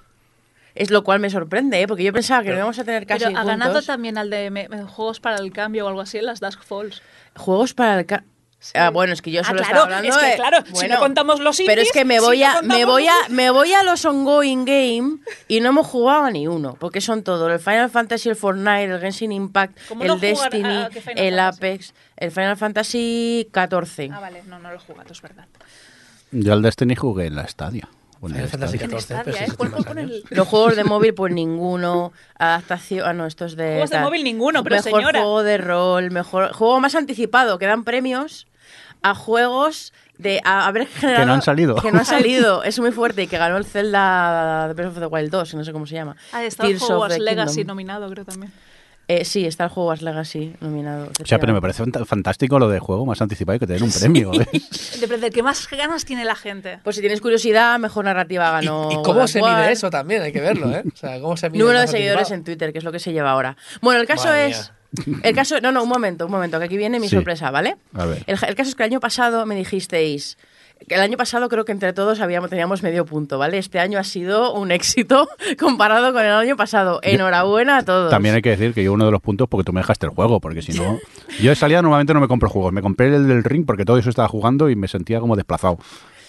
Es 0.75 0.91
lo 0.91 1.05
cual 1.05 1.21
me 1.21 1.29
sorprende, 1.29 1.83
¿eh? 1.83 1.87
porque 1.87 2.03
yo 2.03 2.15
pensaba 2.15 2.43
que 2.43 2.49
no 2.49 2.57
íbamos 2.57 2.79
a 2.79 2.85
tener 2.85 3.07
casi 3.07 3.27
Pero 3.27 3.39
ha 3.39 3.45
ganado 3.45 3.83
también 3.83 4.17
al 4.17 4.31
de 4.31 4.51
me- 4.51 4.69
me- 4.71 4.85
juegos 4.85 5.21
para 5.21 5.37
el 5.37 5.53
cambio 5.53 5.85
o 5.85 5.89
algo 5.89 6.01
así 6.01 6.17
en 6.17 6.25
las 6.25 6.41
Dusk 6.41 6.63
Falls. 6.63 7.03
Juegos 7.37 7.75
para 7.75 8.01
el... 8.01 8.07
Ah, 8.75 8.91
bueno, 8.91 9.13
es 9.13 9.21
que 9.23 9.31
yo 9.31 9.41
Ah, 9.41 9.45
solo 9.45 9.59
claro, 9.59 9.73
estaba 9.79 9.85
hablando 9.97 10.09
es 10.09 10.17
que 10.17 10.27
de- 10.31 10.37
claro, 10.37 10.59
si 10.75 10.87
no 10.89 10.99
contamos 11.01 11.41
los 11.41 11.57
Pero 11.59 11.73
es 11.83 11.89
indies, 11.89 11.93
que 11.93 12.05
me 12.05 12.19
si 12.21 12.25
voy 12.25 12.41
no 12.41 12.47
a 12.49 12.63
me 12.63 12.85
voy 12.85 13.05
los 13.07 13.13
a 13.13 13.29
me 13.29 13.51
voy 13.51 13.73
a 13.73 13.83
los 13.83 14.05
ongoing 14.05 14.65
game 14.65 15.19
y 15.49 15.61
no 15.61 15.71
hemos 15.71 15.87
jugado 15.87 16.25
a 16.25 16.31
ni 16.31 16.47
uno, 16.47 16.77
porque 16.79 17.01
son 17.01 17.23
todos 17.25 17.51
el 17.51 17.59
Final 17.59 17.91
Fantasy, 17.91 18.29
el 18.29 18.37
Fortnite, 18.37 18.85
el 18.85 19.01
Genshin 19.01 19.33
Impact, 19.33 19.77
¿Cómo 19.89 20.03
el 20.03 20.09
no 20.09 20.17
Destiny, 20.17 20.65
a- 20.65 20.85
a 20.85 20.87
el 20.87 20.93
Fantasy? 21.03 21.39
Apex, 21.39 21.95
el 22.17 22.31
Final 22.31 22.57
Fantasy 22.57 23.49
14. 23.51 24.11
Ah, 24.13 24.21
vale, 24.21 24.43
no, 24.47 24.59
no 24.59 24.71
lo 24.71 24.77
he 24.77 24.81
jugado, 24.81 25.13
es 25.13 25.21
verdad. 25.23 25.47
Yo 26.31 26.53
al 26.53 26.63
Destiny 26.63 26.95
jugué 26.95 27.27
en 27.27 27.37
la 27.37 27.47
Stadia. 27.49 27.89
o 28.25 28.29
en 28.29 28.37
el 28.37 28.49
Final 28.49 28.69
Fantasy 28.69 28.79
Stadia. 28.79 28.85
En 28.85 28.91
14, 28.91 29.05
Stadia, 29.07 29.23
pero 29.25 29.37
sí, 29.37 29.43
¿Cuál- 29.43 29.49
hace 29.49 29.57
cuál 29.57 29.71
más 29.73 29.85
pone 29.85 30.01
años. 30.03 30.23
el- 30.31 30.37
Los 30.39 30.47
juegos 30.49 30.77
de 30.77 30.85
móvil 30.85 31.15
pues 31.15 31.33
ninguno, 31.33 32.13
adaptación, 32.39 33.05
ah 33.09 33.13
no, 33.13 33.27
estos 33.27 33.57
de 33.57 33.71
Juegos 33.73 33.91
de 33.91 33.99
móvil 33.99 34.23
ninguno, 34.23 34.63
pero 34.63 34.77
mejor 34.77 34.93
señora. 34.93 35.19
juego 35.21 35.43
de 35.43 35.59
rol, 35.59 36.11
mejor 36.13 36.53
juego 36.53 36.79
más 36.79 36.95
anticipado, 36.95 37.59
que 37.59 37.67
dan 37.67 37.83
premios 37.83 38.47
a 39.03 39.15
juegos 39.15 39.93
de 40.19 40.41
a 40.45 40.67
haber 40.67 40.87
generado 40.87 41.23
Que 41.23 41.27
no 41.27 41.33
han 41.35 41.43
salido. 41.43 41.75
que 41.77 41.91
no 41.93 41.99
han 41.99 42.05
salido, 42.07 42.63
es 42.65 42.79
muy 42.79 42.93
fuerte 42.93 43.23
y 43.23 43.27
que 43.27 43.39
ganó 43.39 43.57
el 43.57 43.65
Zelda 43.65 44.69
de 44.69 44.75
Breath 44.75 44.93
of 44.93 44.99
the 45.01 45.07
Wild 45.07 45.31
2, 45.31 45.55
no 45.55 45.65
sé 45.65 45.73
cómo 45.73 45.87
se 45.87 45.95
llama. 45.95 46.17
Ah, 46.33 46.45
está 46.45 46.65
el 46.65 46.71
Tears 46.79 46.91
Hogwarts 46.91 47.17
the 47.17 47.21
Legacy 47.23 47.57
Kingdom. 47.57 47.67
nominado, 47.77 48.11
creo 48.11 48.25
también. 48.25 48.53
Eh, 49.09 49.25
sí, 49.25 49.45
está 49.47 49.65
el 49.65 49.71
Hogwarts 49.75 50.03
Legacy 50.03 50.55
nominado. 50.61 51.09
O 51.21 51.27
sea, 51.27 51.39
pero 51.41 51.53
me 51.53 51.61
parece 51.61 51.83
fant- 51.83 52.07
fantástico 52.07 52.59
lo 52.61 52.69
de 52.69 52.79
juego 52.79 53.05
más 53.05 53.21
anticipado 53.21 53.57
y 53.57 53.59
que 53.59 53.67
te 53.67 53.73
den 53.73 53.83
un 53.83 53.91
premio. 54.01 54.33
¿eh? 54.33 54.47
De, 55.21 55.31
qué 55.31 55.43
más 55.43 55.69
ganas 55.69 56.05
tiene 56.05 56.25
la 56.25 56.37
gente. 56.37 56.79
Pues 56.85 56.95
si 56.97 57.03
tienes 57.03 57.21
curiosidad, 57.21 57.79
mejor 57.81 58.05
narrativa 58.05 58.49
¿Y, 58.63 58.65
ganó. 58.65 58.89
y 58.93 59.03
cómo 59.03 59.27
se 59.27 59.41
War. 59.43 59.57
mide 59.61 59.73
eso 59.73 59.91
también? 59.91 60.23
Hay 60.23 60.33
que 60.33 60.41
verlo, 60.41 60.71
¿eh? 60.71 60.85
O 60.91 60.97
sea, 60.97 61.21
¿cómo 61.21 61.37
se 61.37 61.51
mide 61.51 61.59
Número 61.65 61.81
de 61.81 61.89
seguidores 61.89 62.31
anticipado? 62.31 62.35
en 62.39 62.45
Twitter, 62.45 62.73
que 62.73 62.79
es 62.79 62.85
lo 62.85 62.93
que 62.93 63.01
se 63.01 63.13
lleva 63.13 63.33
ahora. 63.33 63.57
Bueno, 63.81 64.01
el 64.01 64.07
caso 64.07 64.29
Madre 64.29 64.47
es. 64.51 64.73
El 65.23 65.35
caso, 65.35 65.61
no, 65.61 65.73
no, 65.73 65.83
un 65.83 65.89
momento, 65.89 66.27
un 66.27 66.33
momento, 66.33 66.59
que 66.59 66.67
aquí 66.67 66.77
viene 66.77 67.01
mi 67.01 67.09
Sí. 67.09 67.17
sorpresa, 67.17 67.51
¿vale? 67.51 67.77
A 67.95 68.05
ver. 68.07 68.25
El, 68.27 68.39
el 68.47 68.55
caso 68.55 68.69
es 68.71 68.75
que 68.75 68.83
el 68.83 68.91
año 68.91 69.01
pasado 69.01 69.47
me 69.47 69.55
dijisteis. 69.55 70.37
Que 70.89 70.97
el 70.97 71.01
año 71.01 71.17
pasado 71.17 71.49
creo 71.49 71.65
que 71.65 71.71
entre 71.71 71.93
todos 71.93 72.21
habíamos, 72.21 72.51
teníamos 72.51 72.83
medio 72.83 73.07
punto, 73.07 73.39
¿vale? 73.39 73.57
Este 73.57 73.79
año 73.79 74.01
ha 74.01 74.05
sido 74.05 74.53
un 74.53 74.73
éxito 74.73 75.29
comparado 75.61 76.13
con 76.13 76.23
el 76.25 76.33
año 76.33 76.57
pasado. 76.57 76.99
Enhorabuena 77.05 77.79
a 77.79 77.83
todos. 77.85 78.11
También 78.11 78.35
hay 78.35 78.43
que 78.43 78.51
decir 78.51 78.75
que 78.75 78.83
yo 78.83 78.93
uno 78.93 79.05
de 79.07 79.13
los 79.13 79.21
puntos 79.21 79.47
porque 79.49 79.63
tú 79.65 79.73
me 79.73 79.81
dejaste 79.81 80.07
el 80.07 80.13
juego, 80.13 80.41
porque 80.41 80.61
si 80.61 80.73
no... 80.73 80.99
Yo 81.41 81.51
de 81.51 81.57
salida 81.57 81.81
normalmente 81.83 82.13
no 82.15 82.21
me 82.21 82.27
compro 82.29 82.49
juegos, 82.51 82.73
me 82.73 82.83
compré 82.83 83.15
el 83.15 83.29
del 83.29 83.45
ring 83.45 83.65
porque 83.65 83.85
todo 83.85 83.97
eso 83.97 84.11
estaba 84.11 84.27
jugando 84.29 84.69
y 84.71 84.75
me 84.77 84.89
sentía 84.89 85.21
como 85.21 85.37
desplazado. 85.37 85.79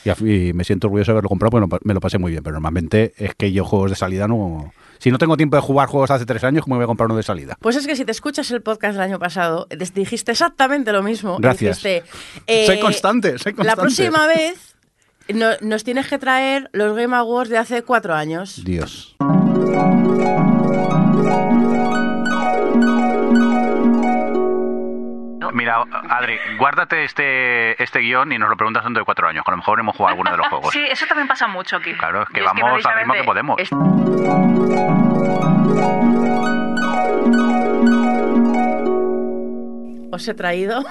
Y, 0.06 0.54
me 0.54 0.64
siento 0.64 0.88
orgulloso 0.88 1.12
de 1.12 1.14
haberlo 1.14 1.30
comprado 1.30 1.68
porque 1.68 1.84
me 1.86 1.94
lo 1.96 2.00
pasé 2.00 2.20
muy 2.20 2.32
bien, 2.32 2.44
pero 2.44 2.54
normalmente 2.54 3.14
es 3.18 3.34
que 3.36 3.52
yo 3.52 3.66
juegos 3.66 3.90
de 3.90 3.96
salida 3.96 4.28
no... 4.28 4.72
Si 5.04 5.12
no 5.12 5.18
tengo 5.18 5.36
tiempo 5.36 5.58
de 5.58 5.62
jugar 5.62 5.90
juegos 5.90 6.12
hace 6.12 6.26
tres 6.26 6.46
años, 6.46 6.64
¿cómo 6.64 6.76
me 6.76 6.78
voy 6.78 6.84
a 6.86 6.88
comprar 6.88 7.08
uno 7.08 7.18
de 7.18 7.24
salida? 7.24 7.58
Pues 7.60 7.76
es 7.76 7.86
que 7.86 7.98
si 7.98 8.06
te 8.06 8.14
escuchas 8.14 8.50
el 8.52 8.62
podcast 8.62 8.94
del 8.94 9.02
año 9.02 9.20
pasado, 9.20 9.68
dijiste 9.94 10.32
exactamente 10.32 10.94
lo 10.94 11.04
mismo. 11.04 11.36
Gracias. 11.40 11.84
Dijiste, 11.84 12.10
eh, 12.48 12.66
Soy 12.66 12.80
constante, 12.80 13.38
soy 13.38 13.52
constante. 13.52 13.66
La 13.66 13.76
próxima 13.76 14.28
vez 14.28 14.78
no- 15.28 15.58
nos 15.60 15.84
tienes 15.84 16.08
que 16.08 16.18
traer 16.20 16.70
los 16.72 16.96
Game 16.96 17.14
Awards 17.18 17.50
de 17.50 17.58
hace 17.58 17.84
cuatro 17.84 18.14
años. 18.14 18.64
Dios. 18.64 19.18
Mira, 25.54 25.84
Adri, 26.10 26.40
guárdate 26.58 27.04
este, 27.04 27.82
este 27.82 28.00
guion 28.00 28.32
y 28.32 28.38
nos 28.38 28.50
lo 28.50 28.58
preguntas 28.58 28.84
dentro 28.84 29.02
de 29.02 29.06
cuatro 29.06 29.28
años. 29.28 29.44
que 29.46 29.52
A 29.52 29.54
lo 29.54 29.58
mejor 29.58 29.80
hemos 29.80 29.96
jugado 29.96 30.12
alguno 30.14 30.32
de 30.32 30.38
los 30.38 30.48
juegos. 30.50 30.72
Sí, 30.74 30.84
eso 30.90 31.06
también 31.08 31.28
pasa 31.28 31.48
mucho 31.48 31.78
aquí. 31.78 31.94
Claro, 31.94 32.24
es 32.24 32.30
que 32.30 32.40
Y 32.42 32.44
es 32.44 32.52
que 32.52 32.62
vamos 32.62 32.86
al 32.86 32.96
ritmo 32.96 33.14
que 33.14 33.24
podemos. 33.24 33.60
es- 33.60 33.70
Os 40.14 40.28
he 40.28 40.34
traído 40.36 40.84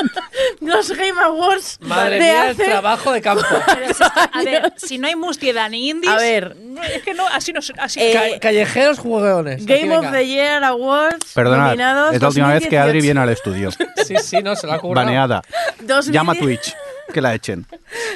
los 0.60 0.90
Game 0.90 1.20
Awards 1.20 1.78
Madre 1.80 2.14
de 2.14 2.20
mía, 2.20 2.50
el 2.50 2.56
trabajo 2.56 3.10
de 3.12 3.20
campo. 3.20 3.42
Pero 3.66 3.86
si 3.94 4.02
es 4.04 4.10
que, 4.10 4.20
a 4.38 4.42
ver, 4.44 4.72
si 4.76 4.98
no 4.98 5.08
hay 5.08 5.16
mustiedad 5.16 5.68
ni 5.70 5.90
indies, 5.90 6.12
A 6.12 6.16
ver. 6.16 6.56
es 6.94 7.02
que 7.02 7.14
no, 7.14 7.26
así 7.26 7.52
no, 7.52 7.60
así 7.78 8.00
Eh, 8.00 8.12
Ca- 8.12 8.38
callejeros 8.40 8.98
jugueones. 9.00 9.66
Game 9.66 9.96
of 9.96 10.10
the 10.12 10.26
Year 10.26 10.62
Awards 10.62 11.34
nominados 11.36 12.14
es 12.14 12.22
la 12.22 12.28
última 12.28 12.52
vez 12.52 12.66
que 12.68 12.78
Adri 12.78 13.00
2018. 13.00 13.02
viene 13.02 13.20
al 13.20 13.28
estudio. 13.30 13.70
Sí, 14.06 14.16
sí, 14.22 14.42
no, 14.42 14.56
se 14.56 14.66
la 14.66 14.74
ha 14.74 14.78
currado. 14.78 15.06
Baneada. 15.06 15.42
2010. 15.80 16.12
Llama 16.14 16.32
a 16.32 16.34
Twitch, 16.36 16.74
que 17.12 17.20
la 17.20 17.34
echen. 17.34 17.66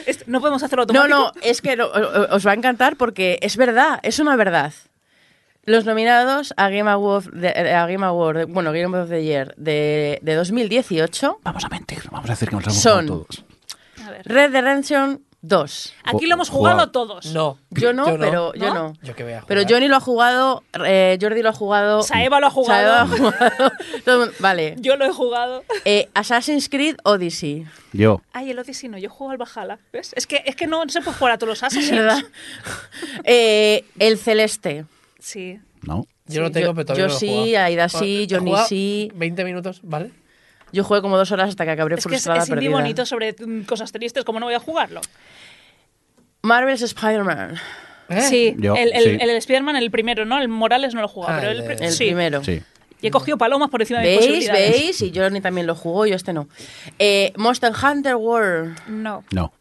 es- 0.06 0.26
no 0.28 0.40
podemos 0.40 0.62
hacerlo 0.62 0.86
No, 0.86 1.02
automático. 1.02 1.32
no, 1.34 1.40
es 1.42 1.60
que 1.60 1.76
no, 1.76 1.86
o- 1.86 1.98
o- 1.98 2.34
os 2.36 2.46
va 2.46 2.52
a 2.52 2.54
encantar 2.54 2.96
porque 2.96 3.38
es 3.42 3.56
verdad, 3.56 3.98
es 4.02 4.18
una 4.18 4.34
verdad. 4.36 4.72
Los 5.66 5.84
nominados 5.84 6.52
a 6.56 6.68
Game 6.68 6.90
Award, 6.90 7.32
de- 7.32 7.48
a 7.74 7.86
Game 7.86 8.04
Award 8.04 8.46
bueno, 8.48 8.72
Game 8.72 8.96
of 8.98 9.08
the 9.08 9.24
Year 9.24 9.54
de, 9.56 10.18
de 10.22 10.34
2018, 10.34 11.38
Vamos 11.42 11.64
a 11.64 11.68
mentir, 11.68 12.02
vamos 12.10 12.28
a 12.28 12.32
decir 12.32 12.48
que 12.48 12.56
nos 12.56 12.64
hemos 12.64 12.76
Son- 12.76 13.06
jugado 13.08 13.26
todos. 13.26 13.44
A 14.06 14.10
ver. 14.10 14.22
Red 14.24 14.50
Dead 14.52 14.62
Redemption 14.62 15.20
Dos. 15.46 15.92
Aquí 16.04 16.24
lo 16.24 16.36
hemos 16.36 16.48
Jugado. 16.48 16.76
jugado 16.76 16.90
todos. 16.90 17.26
No. 17.34 17.58
Yo 17.68 17.92
no, 17.92 18.06
pero 18.18 18.54
yo 18.54 18.68
¿No? 18.72 18.74
no. 18.74 18.92
Yo 19.02 19.14
que 19.14 19.24
voy 19.24 19.32
a 19.34 19.42
jugar. 19.42 19.46
Pero 19.46 19.60
Johnny 19.68 19.88
lo 19.88 19.96
ha 19.96 20.00
jugado, 20.00 20.62
eh, 20.86 21.18
Jordi 21.20 21.42
lo 21.42 21.50
ha 21.50 21.52
jugado. 21.52 22.02
Saeva 22.02 22.40
lo 22.40 22.46
ha 22.46 22.50
jugado. 22.50 23.04
Saeva 23.04 23.04
lo 23.18 23.26
ha 23.28 23.30
jugado. 23.30 23.72
Todo 24.06 24.14
el 24.14 24.20
mundo- 24.20 24.34
Vale. 24.38 24.74
Yo 24.78 24.96
lo 24.96 25.04
he 25.04 25.10
jugado. 25.12 25.62
Eh, 25.84 26.08
Assassin's 26.14 26.70
Creed 26.70 26.96
Odyssey. 27.04 27.66
Yo. 27.92 28.22
Ay, 28.32 28.52
el 28.52 28.58
Odyssey 28.58 28.88
no, 28.88 28.96
yo 28.96 29.10
juego 29.10 29.32
al 29.32 29.36
Valhalla. 29.36 29.78
¿Ves? 29.92 30.12
Es 30.16 30.26
que, 30.26 30.42
es 30.46 30.56
que 30.56 30.66
no, 30.66 30.82
no 30.82 30.90
se 30.90 31.02
puede 31.02 31.18
jugar 31.18 31.34
a 31.34 31.36
todos 31.38 31.50
los 31.50 31.62
Assassins. 31.62 31.90
¿Verdad? 31.90 32.22
Eh, 33.24 33.84
el 33.98 34.16
Celeste. 34.16 34.86
Sí. 35.24 35.58
No. 35.82 36.06
Yo 36.26 36.42
lo 36.42 36.48
Sí, 36.48 36.52
tengo, 36.54 36.66
yo- 36.68 36.74
pero 36.74 36.84
todavía 36.86 37.04
yo 37.06 37.08
no 37.08 37.14
lo 37.14 37.18
sí. 37.18 37.56
Aida 37.56 37.88
sí, 37.88 38.26
Johnny 38.30 38.52
sí. 38.68 39.10
20 39.14 39.42
minutos, 39.44 39.80
¿vale? 39.82 40.10
Yo 40.72 40.84
jugué 40.84 41.00
como 41.00 41.16
dos 41.16 41.30
horas 41.32 41.48
hasta 41.48 41.64
que 41.64 41.70
acabé 41.70 41.94
Es 41.94 42.06
que 42.06 42.14
es, 42.16 42.22
frustrada 42.22 42.42
es 42.42 42.48
perdida. 42.50 42.70
bonito 42.70 43.06
sobre 43.06 43.32
mm, 43.32 43.62
cosas 43.62 43.90
tristes, 43.92 44.24
¿cómo 44.24 44.38
no 44.40 44.46
voy 44.46 44.54
a 44.54 44.58
jugarlo? 44.60 45.00
Marvel's 46.42 46.82
Spider-Man. 46.82 47.56
¿Eh? 48.10 48.20
Sí, 48.22 48.54
Yo, 48.58 48.74
el, 48.76 48.92
el, 48.92 49.02
sí. 49.04 49.18
el 49.20 49.30
Spider-Man, 49.30 49.76
el 49.76 49.90
primero, 49.90 50.24
¿no? 50.26 50.38
El 50.40 50.48
Morales 50.48 50.92
no 50.94 51.00
lo 51.00 51.06
he 51.06 51.10
jugado, 51.10 51.34
Ah, 51.34 51.38
pero 51.40 51.52
el 51.52 51.60
el, 51.62 51.82
El 51.84 51.92
sí. 51.92 52.04
primero. 52.06 52.44
Sí. 52.44 52.60
Y 53.00 53.06
he 53.06 53.10
cogido 53.10 53.38
palomas 53.38 53.70
por 53.70 53.80
encima 53.82 54.00
de 54.00 54.08
mis 54.10 54.18
¿Veis? 54.18 54.28
posibilidades. 54.28 54.70
¿Veis? 54.72 55.02
Y 55.02 55.12
Johnny 55.14 55.40
también 55.40 55.66
lo 55.66 55.74
jugó, 55.74 56.06
yo 56.06 56.14
este 56.16 56.32
no. 56.32 56.48
Eh, 56.98 57.32
Monster 57.36 57.72
Hunter 57.82 58.16
World. 58.16 58.76
No. 58.88 59.24
No. 59.32 59.52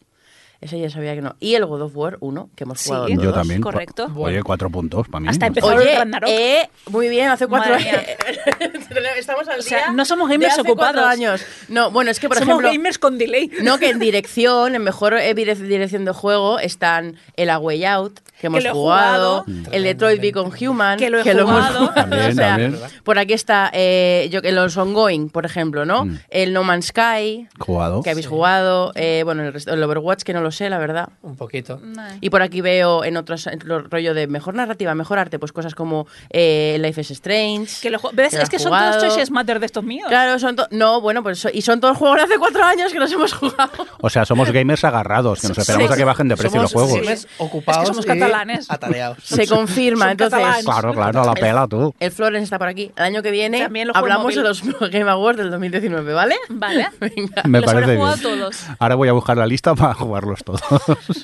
Ese 0.64 0.80
ya 0.80 0.88
sabía 0.88 1.14
que 1.14 1.20
no. 1.20 1.36
Y 1.40 1.54
el 1.56 1.66
God 1.66 1.82
of 1.82 1.92
War 1.94 2.16
1, 2.20 2.48
que 2.56 2.64
hemos 2.64 2.80
Sí. 2.80 2.88
jugado 2.88 3.06
todos. 3.06 3.22
Yo 3.22 3.32
también. 3.34 3.60
correcto. 3.60 4.10
Oye, 4.16 4.42
cuatro 4.42 4.70
puntos 4.70 5.06
para 5.08 5.20
mí. 5.20 5.28
Hasta 5.28 5.46
empezó 5.46 5.72
el 5.72 5.78
Oye, 5.80 5.94
Ragnarok. 5.98 6.28
eh, 6.30 6.70
muy 6.90 7.08
bien, 7.10 7.28
hace 7.28 7.46
cuatro 7.46 7.74
Madre 7.74 7.90
años. 7.90 8.02
Estamos 9.18 9.46
al 9.48 9.58
O 9.60 9.62
sea, 9.62 9.78
día 9.78 9.92
no 9.92 10.04
somos 10.04 10.28
de 10.28 10.36
gamers 10.36 10.58
ocupados. 10.58 11.04
años. 11.04 11.44
No, 11.68 11.90
bueno, 11.90 12.10
es 12.10 12.18
que 12.20 12.28
por 12.28 12.38
Somos 12.38 12.48
ejemplo. 12.60 12.70
gamers 12.72 12.98
con 12.98 13.18
delay. 13.18 13.50
No, 13.62 13.78
que 13.78 13.90
en 13.90 13.98
dirección, 14.00 14.74
en 14.74 14.82
mejor 14.82 15.14
eh, 15.14 15.34
dire- 15.34 15.54
dirección 15.54 16.04
de 16.04 16.12
juego, 16.12 16.58
están 16.58 17.16
el 17.36 17.50
A 17.50 17.58
Way 17.58 17.84
Out, 17.84 18.20
que 18.40 18.46
hemos 18.48 18.66
jugado, 18.66 19.44
jugado. 19.44 19.70
el 19.72 19.82
Detroit 19.84 20.20
Become 20.20 20.50
Human, 20.66 20.98
Que 20.98 21.10
lo 21.10 21.18
he 21.18 21.28
hemos 21.30 21.42
jugado. 21.44 21.78
jugado. 21.88 21.94
También, 21.94 22.30
o 22.30 22.34
sea, 22.34 22.48
también. 22.48 22.78
Por 23.04 23.18
aquí 23.18 23.32
está 23.32 23.70
eh, 23.72 24.28
yo, 24.30 24.40
los 24.42 24.76
Ongoing, 24.76 25.28
por 25.30 25.44
ejemplo, 25.46 25.84
¿no? 25.84 26.04
Mm. 26.06 26.18
El 26.30 26.52
No 26.52 26.64
Man's 26.64 26.86
Sky, 26.86 27.48
Jugado. 27.58 28.02
que 28.02 28.10
habéis 28.10 28.26
jugado, 28.26 28.92
eh, 28.94 29.22
bueno, 29.24 29.42
el, 29.44 29.52
resto- 29.52 29.72
el 29.72 29.82
Overwatch, 29.82 30.22
que 30.22 30.32
no 30.32 30.40
lo 30.40 30.50
sé, 30.54 30.70
la 30.70 30.78
verdad. 30.78 31.10
Un 31.20 31.36
poquito. 31.36 31.78
No. 31.82 32.02
Y 32.22 32.30
por 32.30 32.40
aquí 32.40 32.62
veo 32.62 33.04
en 33.04 33.18
otros 33.18 33.46
en 33.46 33.58
lo- 33.64 33.80
rollo 33.82 34.14
de 34.14 34.26
mejor 34.26 34.54
narrativa, 34.54 34.94
mejor 34.94 35.18
arte, 35.18 35.38
pues 35.38 35.52
cosas 35.52 35.74
como 35.74 36.06
eh, 36.30 36.78
Life 36.80 37.02
is 37.02 37.10
Strange. 37.10 37.80
Que 37.82 37.90
lo 37.90 37.98
¿Ves? 38.14 38.30
que 38.34 38.40
Es 38.42 38.48
que 38.48 38.58
son 38.58 38.70
jugado. 38.72 38.98
todos 38.98 39.12
choices 39.14 39.30
matter 39.30 39.60
de 39.60 39.66
estos 39.66 39.84
míos. 39.84 40.06
Claro, 40.08 40.38
son 40.38 40.56
no, 40.70 41.00
bueno, 41.02 41.22
pues 41.22 41.40
so- 41.40 41.50
y 41.52 41.60
son 41.60 41.80
todos 41.80 41.98
juegos 41.98 42.16
de 42.16 42.22
hace 42.24 42.38
cuatro 42.38 42.64
años 42.64 42.90
que 42.92 42.98
nos 42.98 43.12
hemos 43.12 43.34
jugado. 43.34 43.70
O 44.00 44.08
sea, 44.08 44.24
somos 44.24 44.50
gamers 44.50 44.84
agarrados, 44.84 45.40
que 45.42 45.48
nos 45.48 45.58
esperamos 45.58 45.88
Sí. 45.88 45.92
a 45.92 45.96
que 45.96 46.04
bajen 46.04 46.28
de 46.28 46.36
precio 46.36 46.60
Somos 46.60 46.72
los 46.72 46.82
juegos. 46.82 47.00
gamers 47.02 47.24
Es 47.24 47.28
ocupados 47.38 47.80
que 47.82 47.86
somos 47.88 48.06
catalanes. 48.06 48.70
atareados. 48.70 49.18
Se 49.24 49.46
confirma, 49.48 50.10
entonces. 50.12 50.38
catalanes. 50.38 50.64
Claro, 50.64 50.94
claro, 50.94 51.22
a 51.22 51.26
la 51.26 51.34
pela 51.34 51.66
tú. 51.66 51.94
El 51.98 52.10
Florence 52.12 52.44
está 52.44 52.58
por 52.58 52.68
aquí. 52.68 52.92
El 52.96 53.02
año 53.04 53.22
que 53.22 53.30
viene 53.30 53.60
También 53.60 53.90
hablamos 53.94 54.34
de 54.34 54.42
los 54.42 54.62
Game 54.90 55.10
Awards 55.10 55.38
del 55.38 55.50
2019, 55.50 56.12
¿vale? 56.12 56.36
Vale. 56.48 56.88
Venga. 57.00 57.42
Me 57.44 57.60
Los 57.60 57.72
parece 57.72 57.96
jugado 57.96 58.16
bien. 58.16 58.38
todos. 58.40 58.64
Ahora 58.78 58.94
voy 58.94 59.08
a 59.08 59.12
buscar 59.12 59.36
la 59.36 59.46
lista 59.46 59.74
para 59.74 59.94
todos. 60.42 60.60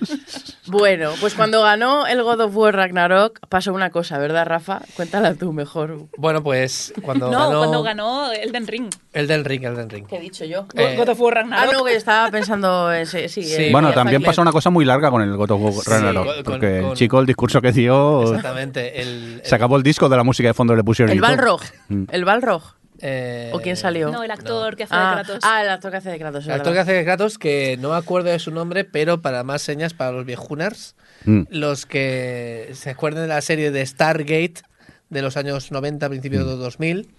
Bueno, 0.66 1.11
pues 1.20 1.34
cuando 1.34 1.62
ganó 1.62 2.06
el 2.06 2.22
God 2.22 2.42
of 2.42 2.56
War 2.56 2.76
Ragnarok 2.76 3.40
pasó 3.48 3.72
una 3.72 3.90
cosa, 3.90 4.18
¿verdad, 4.18 4.46
Rafa? 4.46 4.82
Cuéntala 4.94 5.34
tú 5.34 5.52
mejor. 5.52 6.06
Bueno, 6.16 6.44
pues 6.44 6.92
cuando 7.02 7.28
No, 7.30 7.38
ganó 7.48 7.58
cuando 7.58 7.82
ganó 7.82 8.32
Elden 8.32 8.68
Ring. 8.68 8.88
Elden 9.12 9.44
Ring, 9.44 9.64
Elden 9.64 9.90
Ring. 9.90 10.06
¿Qué 10.06 10.18
he 10.18 10.20
dicho 10.20 10.44
yo? 10.44 10.66
Eh, 10.74 10.94
God 10.96 11.08
of 11.08 11.20
War 11.20 11.38
Ah, 11.38 11.40
Ragnarok. 11.40 11.72
no, 11.72 11.84
que 11.84 11.96
estaba 11.96 12.30
pensando 12.30 12.92
en... 12.92 13.06
Sí, 13.06 13.28
sí, 13.28 13.42
Sí. 13.42 13.64
eh, 13.64 13.68
bueno, 13.72 13.92
también 13.92 14.22
pasó 14.22 14.42
una 14.42 14.52
cosa 14.52 14.70
muy 14.70 14.84
larga 14.84 15.11
con 15.11 15.22
el 15.22 15.36
God 15.36 15.50
of 15.50 15.61
War 15.61 15.72
Sí, 15.72 15.90
Ragnarok, 15.90 16.24
con- 16.26 16.34
con- 16.36 16.44
porque 16.44 16.78
el 16.78 16.84
con- 16.84 16.94
chico 16.96 17.18
el 17.20 17.26
discurso 17.26 17.61
que 17.61 17.72
dio 17.72 18.22
Exactamente. 18.22 19.00
El, 19.02 19.40
se 19.44 19.54
acabó 19.56 19.76
el 19.76 19.82
disco 19.82 20.08
de 20.08 20.16
la 20.16 20.22
música 20.24 20.48
de 20.48 20.54
fondo 20.54 20.76
le 20.76 20.84
pusieron 20.84 21.11
El. 21.12 21.20
Balrog. 21.20 21.62
Mm. 21.88 22.04
El 22.12 22.24
Balrog. 22.24 22.62
Eh, 23.03 23.51
¿O 23.53 23.61
quién 23.61 23.76
salió? 23.76 24.11
No, 24.11 24.22
el 24.22 24.30
actor 24.30 24.76
que 24.76 24.84
hace 24.84 24.94
ah, 24.94 25.16
de 25.18 25.24
Kratos. 25.24 25.44
ah, 25.44 25.62
el 25.62 25.68
actor 25.70 25.90
que 25.90 25.96
hace 25.96 26.11
de 26.11 26.18
Kratos. 26.18 26.46
El 26.46 26.53
actor 26.53 26.72
que 26.72 26.78
hace 26.80 26.92
de 26.92 27.05
Kratos, 27.05 27.38
que 27.38 27.76
no 27.80 27.90
me 27.90 27.96
acuerdo 27.96 28.30
de 28.30 28.38
su 28.38 28.51
nombre, 28.51 28.84
pero 28.84 29.20
para 29.22 29.42
más 29.44 29.62
señas, 29.62 29.94
para 29.94 30.12
los 30.12 30.24
viejuners, 30.26 30.94
Mm. 31.24 31.42
los 31.51 31.84
que 31.84 32.70
se 32.72 32.88
acuerden 32.88 33.22
de 33.22 33.28
la 33.28 33.42
serie 33.42 33.70
de 33.70 33.84
Stargate 33.84 34.55
de 35.11 35.20
los 35.22 35.36
años 35.36 35.70
90, 35.70 36.09
principios 36.09 36.44
Mm. 36.44 36.48
de 36.48 36.57
2000, 36.57 37.11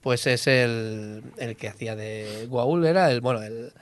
pues 0.00 0.26
es 0.28 0.46
el, 0.46 1.24
el 1.38 1.56
que 1.56 1.68
hacía 1.68 1.96
de 1.96 2.46
Guaul, 2.48 2.86
era 2.86 3.10
el, 3.10 3.20
bueno, 3.20 3.42
el... 3.42 3.72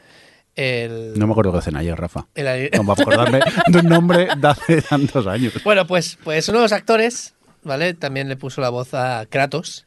el, 0.54 1.12
No 1.18 1.26
me 1.26 1.32
acuerdo 1.32 1.52
qué 1.52 1.58
hacen 1.58 1.76
ayer, 1.76 1.94
Rafa. 1.98 2.26
el- 2.34 2.70
No 2.74 2.84
va 2.86 2.94
a 2.96 3.02
acordarme 3.02 3.40
de 3.68 3.78
un 3.80 3.86
nombre 3.88 4.28
de 4.36 4.48
hace 4.48 4.80
tantos 4.82 5.26
años. 5.26 5.52
Bueno, 5.64 5.86
pues, 5.86 6.18
pues 6.24 6.48
uno 6.48 6.58
de 6.58 6.64
los 6.64 6.72
actores, 6.72 7.34
¿vale? 7.62 7.92
También 7.94 8.28
le 8.28 8.36
puso 8.36 8.60
la 8.62 8.70
voz 8.70 8.94
a 8.94 9.26
Kratos 9.28 9.85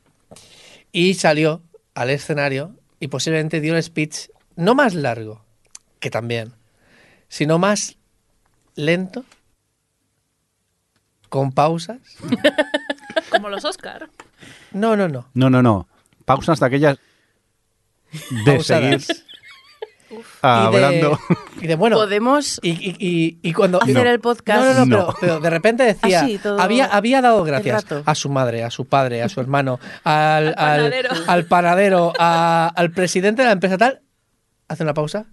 y 0.91 1.13
salió 1.13 1.61
al 1.93 2.09
escenario 2.09 2.75
y 2.99 3.07
posiblemente 3.07 3.61
dio 3.61 3.75
el 3.75 3.83
speech 3.83 4.29
no 4.55 4.75
más 4.75 4.93
largo, 4.93 5.45
que 5.99 6.09
también, 6.09 6.53
sino 7.27 7.59
más 7.59 7.97
lento, 8.75 9.25
con 11.29 11.51
pausas. 11.51 11.99
Como 13.29 13.49
los 13.49 13.63
Oscar. 13.63 14.09
No, 14.71 14.95
no, 14.95 15.07
no. 15.07 15.29
No, 15.33 15.49
no, 15.49 15.61
no. 15.61 15.87
Pausas 16.25 16.59
de 16.59 16.65
aquellas 16.65 16.97
de 18.11 18.53
Pausadas. 18.53 19.05
seguir 19.05 19.28
hablando. 20.41 21.19
Y 21.29 21.59
de, 21.59 21.65
y 21.65 21.67
de, 21.67 21.75
bueno. 21.75 21.95
Podemos... 21.97 22.59
Y, 22.63 22.69
y- 22.71 22.95
y- 22.99 23.39
y 23.41 23.53
cuando 23.53 23.81
Hacer 23.81 24.07
el 24.07 24.19
podcast. 24.19 24.61
No, 24.63 24.73
no, 24.73 24.85
no, 24.85 24.85
No. 24.85 25.05
Pero, 25.05 25.17
pero 25.19 25.39
de 25.39 25.49
repente 25.49 25.83
decía, 25.83 26.21
Así, 26.21 26.39
había, 26.59 26.85
había 26.85 27.21
dado 27.21 27.43
gracias 27.43 27.85
a 28.05 28.15
su 28.15 28.29
madre, 28.29 28.63
a 28.63 28.69
su 28.69 28.85
padre, 28.85 29.21
a 29.23 29.29
su 29.29 29.39
hermano, 29.41 29.79
al, 30.03 30.49
Al 30.49 30.55
panadero. 30.55 31.11
al- 31.11 31.23
al 31.27 31.45
panadero, 31.45 32.13
a- 32.19 32.71
al 32.75 32.91
presidente 32.91 33.41
de 33.41 33.47
la 33.47 33.53
empresa 33.53 33.77
tal. 33.77 34.01
Hace 34.67 34.83
una 34.83 34.93
pausa. 34.93 35.25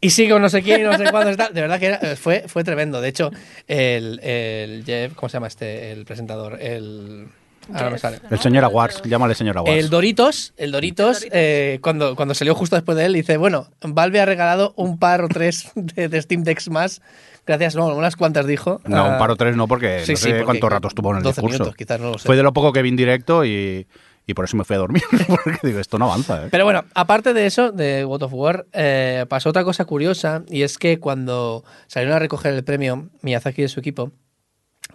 Y 0.00 0.10
sigue 0.10 0.32
con 0.32 0.42
no 0.42 0.48
sé 0.48 0.60
quién 0.62 0.80
y 0.80 0.84
no 0.84 0.96
sé 0.96 1.08
cuándo 1.10 1.30
está. 1.30 1.50
De 1.50 1.60
verdad 1.60 1.78
que 1.78 1.86
era- 1.86 2.16
fue, 2.16 2.44
fue 2.48 2.64
tremendo. 2.64 3.00
De 3.00 3.08
hecho, 3.08 3.30
el, 3.68 4.18
el 4.24 4.84
Jeff, 4.84 5.14
¿cómo 5.14 5.28
se 5.28 5.34
llama 5.34 5.46
este? 5.46 5.92
El 5.92 6.04
presentador. 6.04 6.58
El. 6.60 7.28
Ahora 7.68 7.84
no 7.84 7.90
me 7.90 7.92
Jeff. 7.92 8.00
sale. 8.02 8.18
El 8.30 8.38
señor 8.38 8.64
Awards, 8.64 9.02
llámale 9.04 9.34
señor 9.34 9.58
Awards. 9.58 9.78
El 9.78 9.90
Doritos, 9.90 10.52
el 10.56 10.72
Doritos, 10.72 11.26
eh, 11.30 11.78
cuando, 11.82 12.16
cuando 12.16 12.34
salió 12.34 12.54
justo 12.54 12.76
después 12.76 12.96
de 12.96 13.04
él, 13.06 13.12
dice, 13.12 13.36
bueno, 13.36 13.68
Valve 13.82 14.20
ha 14.20 14.24
regalado 14.26 14.72
un 14.76 14.98
par 14.98 15.22
o 15.22 15.28
tres 15.28 15.70
de, 15.74 16.08
de 16.08 16.22
Steam 16.22 16.42
Decks 16.44 16.70
más. 16.70 17.00
Gracias, 17.46 17.74
no, 17.76 17.86
unas 17.96 18.16
cuantas 18.16 18.46
dijo. 18.46 18.80
No, 18.84 19.04
un 19.06 19.12
Ah, 19.14 19.18
par 19.18 19.30
o 19.30 19.36
tres 19.36 19.56
no, 19.56 19.66
porque 19.68 20.00
sí, 20.04 20.12
no 20.12 20.16
sí, 20.18 20.22
sé 20.24 20.30
porque 20.30 20.44
cuánto 20.44 20.68
rato 20.68 20.88
estuvo 20.88 21.10
en 21.12 21.18
el 21.18 21.22
12 21.22 21.40
discurso. 21.40 21.58
minutos, 21.64 21.76
quizás, 21.76 21.98
no 22.00 22.10
lo 22.12 22.18
sé. 22.18 22.26
Fue 22.26 22.36
de 22.36 22.42
lo 22.42 22.52
poco 22.52 22.72
que 22.72 22.82
vi 22.82 22.90
en 22.90 22.96
directo 22.96 23.42
y, 23.44 23.86
y 24.26 24.34
por 24.34 24.44
eso 24.44 24.58
me 24.58 24.64
fui 24.64 24.76
a 24.76 24.80
dormir. 24.80 25.02
porque 25.26 25.58
digo, 25.62 25.78
esto 25.80 25.98
no 25.98 26.04
avanza, 26.06 26.44
¿eh? 26.44 26.48
Pero 26.50 26.64
bueno, 26.64 26.84
aparte 26.94 27.32
de 27.32 27.46
eso, 27.46 27.72
de 27.72 28.04
God 28.04 28.22
of 28.24 28.32
War, 28.34 28.66
eh, 28.74 29.24
pasó 29.30 29.48
otra 29.48 29.64
cosa 29.64 29.86
curiosa 29.86 30.42
y 30.48 30.62
es 30.62 30.76
que 30.76 31.00
cuando 31.00 31.64
salieron 31.86 32.16
a 32.16 32.18
recoger 32.18 32.52
el 32.52 32.64
premio 32.64 33.08
Miyazaki 33.22 33.62
y 33.62 33.68
su 33.68 33.80
equipo 33.80 34.12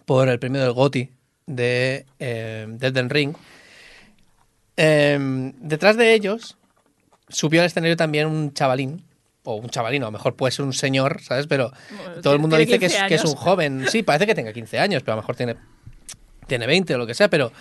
por 0.05 0.29
el 0.29 0.37
premio 0.37 0.61
del 0.61 0.73
GOTY 0.73 1.09
de, 1.45 2.05
eh, 2.19 2.65
de 2.69 2.87
Elden 2.87 3.09
Ring, 3.09 3.35
eh, 4.77 5.17
detrás 5.59 5.97
de 5.97 6.13
ellos 6.13 6.57
subió 7.29 7.61
al 7.61 7.67
escenario 7.67 7.95
también 7.95 8.27
un 8.27 8.53
chavalín, 8.53 9.03
o 9.43 9.55
un 9.55 9.69
chavalín, 9.69 10.03
o 10.03 10.05
a 10.05 10.09
lo 10.09 10.13
mejor 10.13 10.35
puede 10.35 10.51
ser 10.51 10.65
un 10.65 10.73
señor, 10.73 11.21
¿sabes? 11.21 11.47
Pero 11.47 11.71
Bueno, 12.05 12.21
todo 12.21 12.33
el 12.33 12.39
mundo 12.39 12.57
dice 12.57 12.79
que 12.79 12.85
es, 12.87 12.93
15 12.93 13.07
que 13.07 13.15
es 13.15 13.25
un 13.25 13.35
joven. 13.35 13.85
Sí, 13.89 14.03
parece 14.03 14.25
que 14.25 14.35
tenga 14.35 14.53
15 14.53 14.79
años, 14.79 15.03
pero 15.03 15.13
a 15.13 15.15
lo 15.17 15.21
mejor 15.21 15.35
tiene, 15.35 15.55
tiene 16.47 16.65
20 16.65 16.95
o 16.95 16.97
lo 16.97 17.05
que 17.07 17.13
sea, 17.13 17.29
pero, 17.29 17.51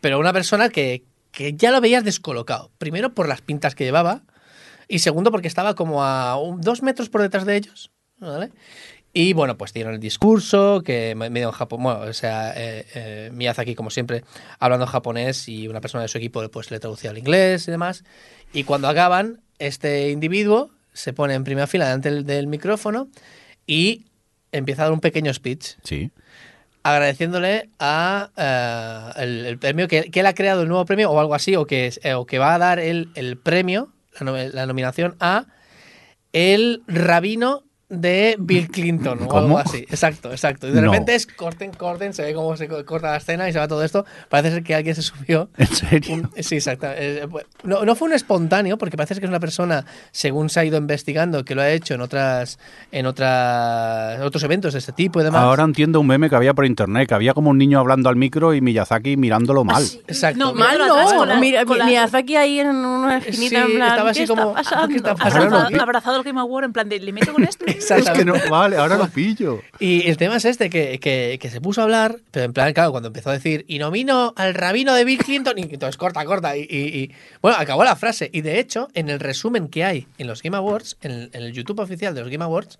pero 0.00 0.18
una 0.18 0.32
persona 0.32 0.68
que, 0.68 1.02
que 1.30 1.54
ya 1.54 1.70
lo 1.72 1.80
veías 1.80 2.04
descolocado. 2.04 2.70
Primero 2.78 3.12
por 3.14 3.28
las 3.28 3.40
pintas 3.40 3.74
que 3.74 3.84
llevaba 3.84 4.22
y 4.88 5.00
segundo 5.00 5.30
porque 5.30 5.48
estaba 5.48 5.74
como 5.74 6.04
a 6.04 6.36
un- 6.40 6.60
dos 6.60 6.82
metros 6.82 7.08
por 7.08 7.22
detrás 7.22 7.44
de 7.44 7.56
ellos. 7.56 7.90
¿vale? 8.18 8.50
Y 9.14 9.34
bueno, 9.34 9.58
pues 9.58 9.72
dieron 9.74 9.92
el 9.94 10.00
discurso, 10.00 10.82
que 10.82 11.14
me- 11.14 11.28
medio 11.28 11.48
en 11.48 11.52
Japón, 11.52 11.82
bueno, 11.82 12.00
o 12.00 12.12
sea, 12.14 12.54
eh, 12.56 12.86
eh, 12.94 13.30
Miyazaki, 13.32 13.74
como 13.74 13.90
siempre, 13.90 14.24
hablando 14.58 14.86
japonés 14.86 15.48
y 15.48 15.68
una 15.68 15.80
persona 15.82 16.02
de 16.02 16.08
su 16.08 16.16
equipo 16.18 16.46
pues 16.50 16.70
le 16.70 16.80
traducía 16.80 17.10
al 17.10 17.18
inglés 17.18 17.68
y 17.68 17.70
demás. 17.70 18.04
Y 18.54 18.64
cuando 18.64 18.88
acaban, 18.88 19.42
este 19.58 20.10
individuo 20.10 20.70
se 20.94 21.12
pone 21.12 21.34
en 21.34 21.44
primera 21.44 21.66
fila 21.66 21.84
delante 21.86 22.10
del, 22.10 22.24
del 22.24 22.46
micrófono 22.46 23.08
y 23.66 24.06
empieza 24.50 24.82
a 24.82 24.84
dar 24.86 24.92
un 24.92 25.00
pequeño 25.00 25.32
speech 25.34 25.76
Sí. 25.84 26.10
agradeciéndole 26.82 27.68
a 27.78 28.30
eh, 29.16 29.22
el, 29.22 29.46
el 29.46 29.58
premio 29.58 29.88
que, 29.88 30.10
que 30.10 30.20
él 30.20 30.26
ha 30.26 30.34
creado 30.34 30.62
el 30.62 30.68
nuevo 30.68 30.84
premio 30.84 31.10
o 31.10 31.20
algo 31.20 31.34
así 31.34 31.54
o 31.56 31.66
que, 31.66 31.92
eh, 32.02 32.14
o 32.14 32.26
que 32.26 32.38
va 32.38 32.54
a 32.54 32.58
dar 32.58 32.78
el, 32.78 33.10
el 33.14 33.36
premio 33.38 33.92
la 34.20 34.66
nominación 34.66 35.16
a 35.20 35.46
el 36.32 36.82
rabino 36.86 37.64
de 37.94 38.36
Bill 38.38 38.68
Clinton 38.70 39.18
o 39.24 39.28
¿Cómo? 39.28 39.38
algo 39.42 39.58
así. 39.58 39.78
Exacto, 39.90 40.30
exacto. 40.30 40.66
Y 40.66 40.70
de 40.72 40.80
No. 40.80 40.90
repente 40.90 41.14
es 41.14 41.26
corten, 41.26 41.72
corten, 41.72 42.14
se 42.14 42.22
ve 42.22 42.32
cómo 42.32 42.56
se 42.56 42.66
co- 42.66 42.82
corta 42.86 43.10
la 43.10 43.18
escena 43.18 43.46
y 43.48 43.52
se 43.52 43.58
va 43.58 43.68
todo 43.68 43.84
esto. 43.84 44.06
Parece 44.30 44.54
ser 44.54 44.62
que 44.64 44.74
alguien 44.74 44.94
se 44.94 45.02
subió. 45.02 45.50
¿En 45.58 45.66
serio? 45.66 46.14
Un- 46.14 46.30
sí, 46.42 46.54
exacto. 46.54 46.86
Eh, 46.90 47.26
No, 47.64 47.84
no 47.84 47.94
fue 47.94 48.08
un 48.08 48.14
espontáneo, 48.14 48.78
porque 48.78 48.96
parece 48.96 49.14
que 49.20 49.26
es 49.26 49.28
una 49.28 49.40
persona, 49.40 49.84
según 50.10 50.48
se 50.48 50.60
ha 50.60 50.64
ido 50.64 50.78
investigando, 50.78 51.44
que 51.44 51.54
lo 51.54 51.60
ha 51.62 51.68
hecho 51.70 51.92
en 51.94 52.00
otras, 52.00 52.58
en 52.92 53.04
otras, 53.06 54.20
otros 54.22 54.42
eventos 54.42 54.72
de 54.72 54.78
este 54.78 54.92
tipo 54.92 55.20
y 55.20 55.24
demás. 55.24 55.42
Ahora 55.42 55.64
entiendo 55.64 56.00
un 56.00 56.06
meme 56.06 56.30
que 56.30 56.36
había 56.36 56.54
por 56.54 56.64
internet, 56.64 57.08
que 57.08 57.14
había 57.14 57.34
como 57.34 57.50
un 57.50 57.58
niño 57.58 57.78
hablando 57.78 58.08
al 58.08 58.16
micro 58.16 58.54
y 58.54 58.60
Miyazaki 58.62 59.16
mirándolo 59.16 59.64
mal. 59.64 59.84
Exacto. 60.08 60.38
No, 60.38 60.54
Mal 60.54 60.78
no, 60.78 61.16
con 61.16 61.28
la- 61.28 61.36
mira, 61.36 61.64
con 61.66 61.76
la- 61.78 61.84
Miyazaki 61.84 62.36
ahí 62.36 62.60
en 62.60 62.68
una 62.68 63.20
Sí, 63.20 63.28
esquinita 63.28 63.60
en 63.64 63.72
plan, 63.74 63.88
estaba 63.90 64.10
así 64.10 64.18
¿qué 64.20 64.24
está 64.24 64.34
como, 64.42 64.54
pasando? 64.54 64.88
¿qué 64.88 64.96
está 64.96 65.10
Ahora 65.10 65.22
pasando? 65.24 65.70
lo 65.70 65.82
Abrazado, 65.82 66.16
al 66.16 66.22
Game 66.22 66.40
Award 66.40 66.64
en 66.64 66.72
plan 66.72 66.88
de, 66.88 66.98
¿le 67.00 67.12
meto 67.12 67.32
con 67.32 67.44
esto? 67.44 67.64
Es 67.90 68.10
que 68.10 68.24
no, 68.24 68.34
vale, 68.50 68.76
ahora 68.76 68.96
lo 68.96 69.08
pillo. 69.08 69.60
Y 69.78 70.08
el 70.08 70.16
tema 70.16 70.36
es 70.36 70.44
este, 70.44 70.70
que, 70.70 70.98
que- 71.00 71.38
que 71.40 71.50
se 71.50 71.60
puso 71.60 71.80
a 71.80 71.84
hablar, 71.84 72.18
pero 72.30 72.44
en 72.46 72.52
plan, 72.52 72.72
claro, 72.72 72.90
cuando 72.90 73.08
empezó 73.08 73.30
a 73.30 73.34
decir, 73.34 73.64
y 73.68 73.78
nomino 73.78 74.32
al 74.36 74.54
rabino 74.54 74.94
de 74.94 75.04
Bill 75.04 75.18
Clinton, 75.18 75.58
y 75.58 75.62
entonces 75.62 75.96
corta, 75.96 76.24
corta, 76.24 76.56
y, 76.56 76.62
y- 76.62 76.98
y- 76.98 77.10
bueno, 77.40 77.56
acabó 77.58 77.84
la 77.84 77.96
frase. 77.96 78.30
Y 78.32 78.40
de 78.42 78.58
hecho, 78.58 78.88
en 78.94 79.08
el 79.10 79.20
resumen 79.20 79.68
que 79.68 79.84
hay 79.84 80.06
en 80.18 80.26
los 80.26 80.42
Game 80.42 80.56
Awards, 80.56 80.96
en 81.02 81.10
el, 81.12 81.30
en 81.32 81.42
el 81.42 81.52
YouTube 81.52 81.80
oficial 81.80 82.14
de 82.14 82.20
los 82.22 82.30
Game 82.30 82.44
Awards, 82.44 82.78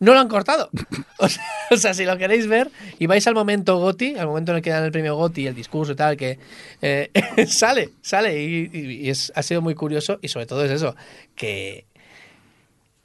no 0.00 0.14
lo 0.14 0.20
han 0.20 0.28
cortado. 0.28 0.70
O 1.20 1.28
sea, 1.28 1.42
o 1.72 1.76
sea, 1.76 1.94
si 1.94 2.04
lo 2.04 2.16
queréis 2.16 2.46
ver 2.46 2.70
y 3.00 3.06
vais 3.06 3.26
al 3.26 3.34
momento 3.34 3.78
Goti, 3.80 4.14
al 4.16 4.28
momento 4.28 4.52
en 4.52 4.58
el 4.58 4.62
que 4.62 4.70
dan 4.70 4.84
el 4.84 4.92
premio 4.92 5.16
Goti, 5.16 5.48
el 5.48 5.54
discurso 5.56 5.94
y 5.94 5.96
tal, 5.96 6.16
que 6.16 6.38
eh, 6.80 7.10
sale, 7.48 7.90
sale 8.02 8.40
y, 8.40 8.70
y- 8.72 9.06
y 9.06 9.10
es, 9.10 9.32
ha 9.34 9.42
sido 9.42 9.60
muy 9.60 9.74
curioso 9.74 10.20
y 10.22 10.28
sobre 10.28 10.46
todo 10.46 10.64
es 10.64 10.70
eso, 10.70 10.94
que, 11.34 11.86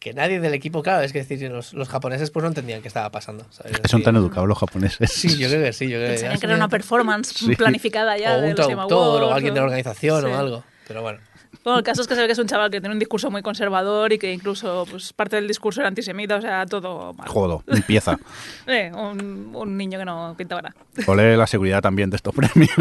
que 0.04 0.14
nadie 0.14 0.42
del 0.42 0.54
equipo, 0.54 0.84
claro, 0.84 1.02
es 1.02 1.14
que 1.14 1.20
es 1.20 1.30
decir, 1.30 1.50
los, 1.50 1.72
los 1.74 1.88
japoneses 1.88 2.30
pues 2.30 2.44
no 2.44 2.50
entendían 2.50 2.82
qué 2.82 2.90
estaba 2.90 3.10
pasando. 3.10 3.46
¿sabes? 3.52 3.80
Es 3.84 3.90
Son 3.90 4.04
tan 4.04 4.18
educados 4.18 4.50
los 4.50 4.58
japoneses. 4.58 5.10
Sí, 5.12 5.38
yo 5.38 5.48
creo 5.48 5.64
que 5.64 5.72
sí, 5.72 5.86
yo 5.88 5.98
creo 5.98 6.08
que 6.08 6.14
Pensarían 6.16 6.40
que 6.42 6.46
era 6.46 6.56
una 6.56 6.68
performance 6.68 7.30
Sí. 7.30 7.56
planificada 7.56 8.18
ya 8.18 8.34
o 8.36 8.42
de 8.42 8.50
un 8.50 8.56
los 8.56 8.68
traductor 8.68 9.24
o 9.24 9.34
alguien 9.34 9.54
de 9.54 9.62
la 9.62 9.66
organización 9.66 10.22
Sí. 10.26 10.28
o 10.30 10.38
algo. 10.38 10.64
Pero 10.88 11.02
bueno. 11.02 11.20
Bueno, 11.64 11.78
el 11.80 11.84
caso 11.86 12.02
es 12.02 12.08
que 12.08 12.16
se 12.16 12.22
ve 12.22 12.28
que 12.28 12.34
es 12.34 12.40
un 12.40 12.48
chaval 12.48 12.70
que 12.72 12.80
tiene 12.82 12.94
un 12.94 13.00
discurso 13.00 13.30
muy 13.32 13.42
conservador 13.42 14.12
y 14.12 14.18
que 14.20 14.34
incluso 14.34 14.86
pues, 14.90 15.14
parte 15.14 15.36
del 15.38 15.48
discurso 15.48 15.80
era 15.82 15.88
antisemita, 15.88 16.36
o 16.38 16.42
sea, 16.42 16.66
todo 16.66 17.14
mal. 17.14 17.28
Jodo, 17.28 17.64
empieza. 17.68 18.18
Eh, 18.68 18.92
un, 18.94 19.52
un 19.54 19.78
niño 19.78 20.00
que 20.00 20.06
no 20.06 20.36
pintaba 20.38 20.62
nada. 20.62 20.76
Ole 21.08 21.36
la 21.38 21.48
seguridad 21.48 21.82
también 21.82 22.10
de 22.10 22.16
estos 22.16 22.34
premios, 22.36 22.72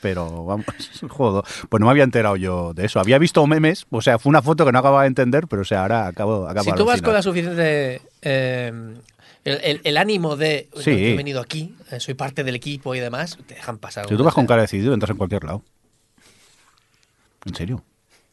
pero 0.00 0.44
vamos, 0.44 0.66
jodo. 1.08 1.44
Pues 1.68 1.80
no 1.80 1.86
me 1.86 1.90
había 1.92 2.04
enterado 2.04 2.36
yo 2.36 2.74
de 2.74 2.86
eso. 2.86 2.98
Había 3.00 3.18
visto 3.18 3.46
memes, 3.46 3.86
o 3.90 4.02
sea, 4.02 4.18
fue 4.18 4.30
una 4.30 4.42
foto 4.42 4.64
que 4.66 4.72
no 4.72 4.78
acababa 4.80 5.02
de 5.02 5.08
entender, 5.08 5.46
pero 5.48 5.62
o 5.62 5.64
sea, 5.64 5.82
ahora 5.82 6.06
acabo, 6.08 6.48
acabo 6.48 6.64
si 6.64 6.72
tú 6.76 6.84
vas 6.84 7.00
con 7.02 7.14
la 7.14 7.22
suficiente. 7.22 8.02
eh, 8.22 8.72
el, 9.44 9.60
el- 9.62 9.80
el 9.84 9.96
ánimo 9.96 10.36
de. 10.36 10.68
Sí. 10.76 10.90
"No, 10.90 10.98
yo 10.98 11.04
he 11.06 11.16
venido 11.16 11.40
aquí, 11.40 11.74
eh, 11.90 12.00
soy 12.00 12.14
parte 12.14 12.44
del 12.44 12.56
equipo 12.56 12.94
y 12.94 13.00
demás, 13.00 13.38
te 13.46 13.54
dejan 13.54 13.78
pasar. 13.78 14.06
Si 14.08 14.16
tú 14.16 14.22
vas 14.24 14.34
con 14.34 14.46
cara 14.46 14.62
decidido, 14.62 14.92
entras 14.92 15.10
en 15.10 15.16
cualquier 15.16 15.44
lado. 15.44 15.62
¿En 17.46 17.54
serio? 17.54 17.82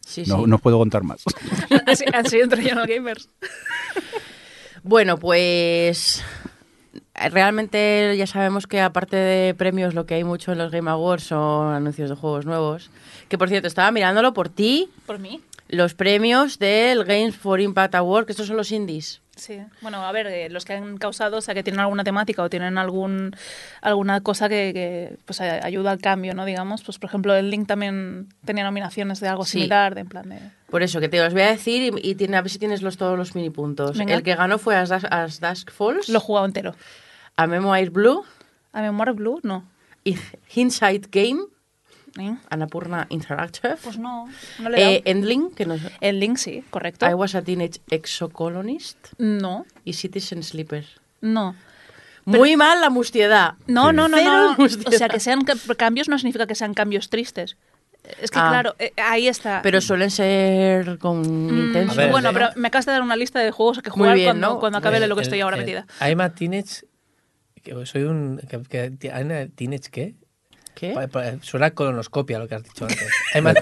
Sí, 0.06 0.24
No, 0.28 0.38
sí. 0.38 0.44
no 0.46 0.56
os 0.58 0.62
puedo 0.62 0.78
contar 0.78 1.04
más. 1.04 1.24
Así, 1.88 2.06
han 2.14 2.26
sido 2.30 2.44
entre 2.44 2.62
Gamers. 2.64 3.28
Bueno, 4.84 5.18
pues 5.18 6.24
realmente 7.32 8.16
ya 8.18 8.28
sabemos 8.28 8.68
que 8.68 8.82
aparte 8.82 9.16
de 9.16 9.54
premios 9.56 9.94
lo 9.96 10.06
que 10.06 10.14
hay 10.16 10.24
mucho 10.24 10.52
en 10.52 10.60
los 10.60 10.72
Game 10.72 10.90
Awards 10.92 11.24
son 11.24 11.74
anuncios 11.74 12.10
de 12.10 12.16
juegos 12.16 12.46
nuevos. 12.46 12.92
Que 13.30 13.38
por 13.38 13.50
cierto, 13.50 13.68
estaba 13.68 13.92
mirándolo 13.92 14.34
por 14.34 14.50
ti, 14.50 14.90
Por 15.08 15.18
mí. 15.20 15.42
Los 15.68 15.94
premios 15.96 16.60
del 16.60 17.04
Games 17.06 17.36
for 17.36 17.60
Impact 17.60 17.96
Award, 17.96 18.26
que 18.26 18.32
estos 18.34 18.48
son 18.48 18.58
los 18.58 18.72
indies. 18.72 19.22
Sí, 19.36 19.60
bueno, 19.82 20.06
a 20.06 20.12
ver, 20.14 20.28
eh, 20.28 20.50
los 20.50 20.64
que 20.64 20.74
han 20.74 20.98
causado, 20.98 21.38
o 21.38 21.42
sea, 21.42 21.54
que 21.54 21.62
tienen 21.62 21.82
alguna 21.82 22.06
temática 22.06 22.42
o 22.42 22.50
tienen 22.50 22.78
algún 22.78 23.36
alguna 23.82 24.22
cosa 24.22 24.48
que, 24.48 24.72
que, 24.74 25.18
pues 25.26 25.42
ayuda 25.42 25.92
al 25.92 26.00
cambio, 26.00 26.34
¿no? 26.34 26.46
Digamos, 26.46 26.84
pues 26.84 27.00
por 27.00 27.10
ejemplo, 27.10 27.36
el 27.36 27.50
Link 27.50 27.68
también 27.68 28.30
tenía 28.46 28.64
nominaciones 28.64 29.20
de 29.20 29.28
algo 29.28 29.44
Sí. 29.44 29.52
similar, 29.58 29.94
de 29.94 30.02
en 30.02 30.08
plan 30.08 30.30
de... 30.30 30.40
Por 30.70 30.84
eso, 30.84 31.02
que 31.02 31.10
te 31.10 31.22
los 31.22 31.34
voy 31.34 31.42
a 31.42 31.50
decir 31.52 31.94
y, 32.02 32.12
y 32.12 32.16
tiene, 32.16 32.38
a 32.38 32.42
ver 32.42 32.50
si 32.50 32.60
tienes 32.60 32.82
los, 32.82 32.96
todos 32.96 33.18
los 33.18 33.36
mini 33.36 33.50
puntos. 33.50 33.98
Venga. 33.98 34.14
El 34.14 34.24
que 34.24 34.36
ganó 34.36 34.58
fue 34.58 34.78
As, 34.78 34.92
As 34.92 35.42
Dusk 35.42 35.70
Falls, 35.72 36.08
Lo 36.08 36.20
he 36.20 36.22
jugado 36.22 36.46
entero. 36.46 36.74
A 37.36 37.46
Memoir 37.48 37.90
Blue 37.90 38.24
¿A 38.72 38.82
Memoir 38.82 39.12
Blue? 39.14 39.42
No. 39.44 39.66
y 40.06 40.18
Hindsight 40.54 41.08
Game, 41.12 41.42
¿Eh? 42.20 42.36
Annapurna 42.50 43.08
Interactive. 43.10 43.76
Pues 43.84 43.98
no, 43.98 44.30
no 44.60 44.70
le. 44.70 44.96
Eh, 44.96 45.02
Endling, 45.06 45.52
que 45.52 45.66
no 45.66 45.76
El 46.00 46.20
Link 46.20 46.38
sí, 46.38 46.64
correcto. 46.70 47.10
I 47.10 47.14
Was 47.14 47.36
a 47.36 47.42
Teenage 47.42 47.82
Exocolonist 47.90 48.98
No, 49.18 49.66
y 49.84 49.94
Citizen 49.94 50.44
Sleeper. 50.44 50.86
no. 51.22 51.56
Muy 52.28 52.56
mal 52.58 52.82
la 52.82 52.90
mustiedad. 52.90 53.54
No, 53.68 53.92
Sí. 53.92 53.96
no, 53.98 54.08
no, 54.08 54.18
Cero 54.18 54.56
no. 54.58 54.66
O 54.66 54.92
sea, 54.92 55.10
que 55.10 55.20
sean 55.20 55.44
ca- 55.46 55.54
cambios 55.78 56.10
no 56.10 56.18
significa 56.18 56.48
que 56.48 56.56
sean 56.56 56.74
cambios 56.74 57.12
tristes. 57.12 57.56
Es 58.20 58.32
que, 58.32 58.40
Ah. 58.40 58.48
claro, 58.50 58.76
eh, 58.80 58.94
ahí 58.98 59.28
está. 59.28 59.62
Pero 59.62 59.80
suelen 59.80 60.10
ser 60.10 60.98
con 60.98 61.22
Mm, 61.22 61.74
ver, 61.96 62.10
bueno, 62.10 62.30
¿eh? 62.30 62.34
pero 62.34 62.50
me 62.56 62.70
acabas 62.70 62.88
de 62.88 62.94
dar 62.94 63.04
una 63.04 63.16
lista 63.16 63.40
de 63.42 63.52
juegos 63.52 63.80
que 63.84 63.92
jugar 63.92 64.16
bien, 64.16 64.28
cuando, 64.30 64.48
¿no? 64.56 64.60
cuando 64.60 64.80
acabe 64.80 64.98
El- 64.98 65.08
lo 65.08 65.16
que 65.16 65.22
el- 65.22 65.28
estoy 65.28 65.42
ahora 65.42 65.58
el- 65.58 65.62
metida. 65.66 65.86
I'm 66.02 66.20
a 66.22 66.34
teenage. 66.34 66.88
que 67.62 67.86
soy 67.86 68.04
un. 68.04 68.40
Que, 68.50 68.62
que- 68.64 69.50
teenage 69.56 69.90
qué? 69.92 70.16
¿Qué? 70.76 70.92
Pa- 70.94 71.08
pa- 71.08 71.24
Suena 71.42 71.72
colonoscopia 71.72 72.38
lo 72.38 72.48
que 72.48 72.56
has 72.56 72.64
dicho 72.64 72.84
antes. 72.86 73.08
I'm 73.34 73.48
a- 73.48 73.54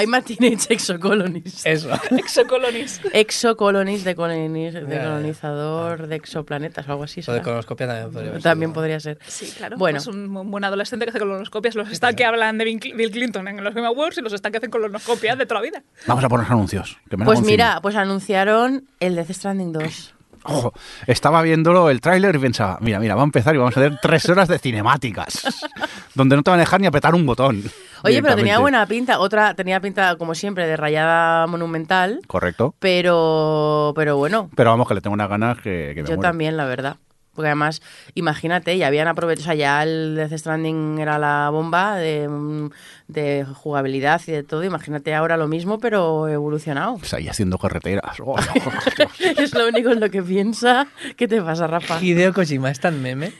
I'm 0.00 0.12
a 0.14 0.20
Teenage 0.22 0.66
Exocolonist. 0.74 1.64
eso. 1.66 1.88
Exocolonis. 2.10 3.00
Exocolonist 3.12 4.04
de, 4.04 4.16
coloni- 4.16 4.70
de 4.72 4.98
colonizador 4.98 6.06
de 6.08 6.16
exoplanetas 6.16 6.86
o 6.88 6.92
algo 6.92 7.04
así. 7.04 7.22
Lo 7.26 7.32
de 7.34 7.42
colonoscopia 7.42 7.86
también 7.86 8.10
podría 8.12 8.30
haber 8.30 8.42
También 8.42 8.70
sido. 8.70 8.74
podría 8.74 9.00
ser. 9.00 9.18
Sí, 9.26 9.52
claro. 9.56 9.76
Bueno. 9.76 9.96
Pues 10.02 10.06
un, 10.08 10.36
un 10.36 10.50
buen 10.50 10.64
adolescente 10.64 11.04
que 11.06 11.10
hace 11.10 11.18
colonoscopias. 11.18 11.74
Los 11.76 11.90
están 11.90 12.14
que 12.16 12.24
hablan 12.24 12.58
de 12.58 12.64
Bill 12.64 12.80
Cl- 12.80 12.96
Bill 12.96 13.10
Clinton 13.10 13.48
en 13.48 13.62
los 13.62 13.74
Game 13.74 13.86
Awards 13.86 14.18
y 14.18 14.22
los 14.22 14.32
están 14.32 14.52
que 14.52 14.58
hacen 14.58 14.70
colonoscopias 14.70 15.38
de 15.38 15.46
toda 15.46 15.60
la 15.60 15.66
vida. 15.66 15.82
Vamos 16.06 16.24
a 16.24 16.28
poner 16.28 16.46
anuncios. 16.50 16.98
Que 17.08 17.16
me 17.16 17.20
la 17.20 17.26
Pues 17.26 17.42
mira, 17.42 17.78
pues 17.80 17.94
anunciaron 17.96 18.86
el 19.00 19.14
Death 19.16 19.30
Stranding 19.30 19.72
2. 19.72 20.14
Ojo, 20.48 20.72
estaba 21.06 21.42
viéndolo 21.42 21.90
el 21.90 22.00
tráiler 22.00 22.36
y 22.36 22.38
pensaba, 22.38 22.78
mira, 22.80 22.98
mira, 23.00 23.14
va 23.14 23.22
a 23.22 23.24
empezar 23.24 23.54
y 23.54 23.58
vamos 23.58 23.76
a 23.76 23.80
hacer 23.80 23.98
tres 24.00 24.28
horas 24.28 24.48
de 24.48 24.58
cinemáticas, 24.58 25.44
donde 26.14 26.36
no 26.36 26.42
te 26.42 26.50
van 26.50 26.60
a 26.60 26.62
dejar 26.62 26.80
ni 26.80 26.86
apretar 26.86 27.14
un 27.14 27.26
botón. 27.26 27.62
Oye, 28.04 28.22
pero 28.22 28.36
tenía 28.36 28.58
buena 28.58 28.86
pinta. 28.86 29.18
Otra 29.18 29.54
tenía 29.54 29.80
pinta, 29.80 30.16
como 30.16 30.34
siempre, 30.34 30.66
de 30.66 30.76
rayada 30.76 31.46
monumental. 31.46 32.20
Correcto. 32.26 32.74
Pero, 32.78 33.92
pero 33.96 34.16
bueno, 34.16 34.50
Pero 34.54 34.70
vamos, 34.70 34.86
que 34.86 34.94
le 34.94 35.00
tengo 35.00 35.14
unas 35.14 35.28
ganas 35.28 35.56
que, 35.58 35.92
que 35.94 36.02
me 36.02 36.08
yo 36.08 36.14
muero. 36.16 36.20
también, 36.22 36.56
la 36.56 36.66
verdad. 36.66 36.96
Porque 37.36 37.48
además, 37.48 37.82
imagínate, 38.14 38.76
ya 38.76 38.86
habían 38.88 39.06
aprovechado, 39.06 39.44
o 39.44 39.44
sea, 39.44 39.54
ya 39.54 39.82
el 39.82 40.16
Death 40.16 40.32
Stranding 40.32 40.98
era 40.98 41.18
la 41.18 41.50
bomba 41.50 41.96
de, 41.96 42.70
de 43.08 43.44
jugabilidad 43.44 44.20
y 44.26 44.32
de 44.32 44.42
todo. 44.42 44.64
Imagínate 44.64 45.14
ahora 45.14 45.36
lo 45.36 45.46
mismo, 45.46 45.78
pero 45.78 46.28
evolucionado. 46.28 46.96
Pues 46.96 47.14
ahí 47.14 47.28
haciendo 47.28 47.58
carreteras. 47.58 48.18
Oh, 48.20 48.36
es 49.38 49.54
lo 49.54 49.68
único 49.68 49.90
en 49.90 50.00
lo 50.00 50.10
que 50.10 50.22
piensa. 50.22 50.88
¿Qué 51.16 51.28
te 51.28 51.40
pasa, 51.42 51.66
Rafa? 51.66 52.02
Hideo 52.02 52.32
Kojima 52.32 52.70
es 52.70 52.80
tan 52.80 53.00
meme 53.02 53.32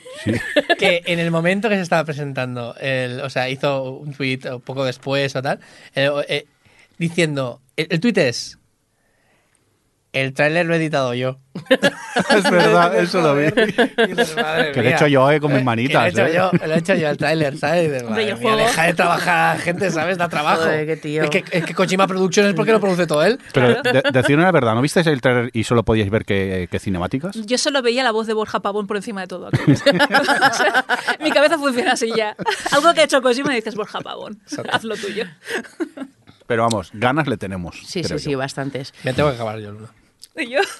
que 0.77 1.01
en 1.05 1.19
el 1.19 1.31
momento 1.31 1.69
que 1.69 1.75
se 1.75 1.81
estaba 1.81 2.05
presentando, 2.05 2.75
el, 2.79 3.19
o 3.21 3.29
sea, 3.29 3.49
hizo 3.49 3.91
un 3.91 4.13
tweet 4.13 4.39
poco 4.63 4.85
después 4.85 5.35
o 5.35 5.41
tal, 5.41 5.59
eh, 5.95 6.45
diciendo, 6.97 7.61
el, 7.75 7.87
el 7.89 7.99
tweet 7.99 8.17
es, 8.17 8.57
el 10.21 10.33
tráiler 10.33 10.65
lo 10.65 10.73
he 10.73 10.77
editado 10.77 11.13
yo. 11.13 11.39
es 12.29 12.43
verdad, 12.51 12.95
eso 12.99 13.19
lo 13.21 13.35
vi. 13.35 13.45
Y 13.45 14.07
dices, 14.07 14.35
"Madre 14.35 14.71
Que 14.71 14.81
lo 14.81 14.81
he 14.83 14.87
mía". 14.89 14.95
hecho 14.95 15.07
yo, 15.07 15.31
eh, 15.31 15.39
con 15.39 15.51
mis 15.51 15.61
Eh, 15.61 15.63
manitas, 15.63 16.13
que 16.13 16.19
Lo 16.21 16.27
he 16.27 16.29
hecho 16.31 16.49
eh. 16.53 16.59
yo, 16.61 16.67
lo 16.67 16.73
he 16.73 16.77
hecho 16.77 16.93
yo 16.95 17.09
el 17.09 17.17
tráiler, 17.17 17.57
¿sabes? 17.57 17.85
Y 18.01 18.05
"Madre 18.05 18.23
el 18.29 18.35
mía, 18.35 18.41
juego". 18.41 18.57
deja 18.57 18.83
de 18.83 18.93
trabajar 18.93 19.59
gente, 19.61 19.89
¿sabes? 19.91 20.17
Da 20.17 20.29
trabajo. 20.29 20.61
Joder, 20.63 20.85
qué 20.85 20.97
tío. 20.97 21.23
Es 21.23 21.29
que, 21.31 21.43
es 21.51 21.65
que 21.65 21.73
Kojima 21.73 22.05
Productions 22.07 22.49
es 22.49 22.53
porque 22.55 22.71
lo 22.71 22.79
produce 22.79 23.07
todo 23.07 23.23
él. 23.23 23.39
Pero 23.53 23.81
de, 23.81 24.03
decirme 24.13 24.43
la 24.43 24.51
verdad, 24.51 24.75
¿no 24.75 24.81
visteis 24.81 25.07
el 25.07 25.19
trailer 25.21 25.49
y 25.53 25.63
solo 25.63 25.83
podíais 25.83 26.09
ver 26.11 26.25
que, 26.25 26.67
que 26.69 26.79
cinemáticas? 26.79 27.35
Yo 27.45 27.57
solo 27.57 27.81
veía 27.81 28.03
la 28.03 28.11
voz 28.11 28.27
de 28.27 28.33
Borja 28.33 28.59
Pavón 28.61 28.85
por 28.87 28.97
encima 28.97 29.21
de 29.21 29.27
todo. 29.27 29.47
aquello. 29.47 29.73
O 29.73 30.53
sea, 30.53 30.85
mi 31.21 31.31
cabeza 31.31 31.57
funciona 31.57 31.93
así 31.93 32.11
ya. 32.15 32.35
Algo 32.71 32.93
que 32.93 33.01
ha 33.01 33.03
hecho 33.05 33.21
Kojima 33.21 33.53
y 33.53 33.55
dices, 33.57 33.75
Borja 33.75 33.99
Pavón, 34.01 34.39
haz 34.71 34.83
lo 34.83 34.95
tuyo. 34.95 35.25
Pero 36.45 36.63
vamos, 36.63 36.91
ganas 36.93 37.27
le 37.27 37.35
tenemos. 37.37 37.75
Sí, 37.85 38.03
sí, 38.03 38.19
sí, 38.19 38.35
bastantes. 38.35 38.93
Me 39.03 39.13
tengo 39.13 39.29
que 39.29 39.35
acabar 39.35 39.59
yo, 39.59 39.71
Luna. 39.71 39.87
Y 40.35 40.49
yo, 40.49 40.59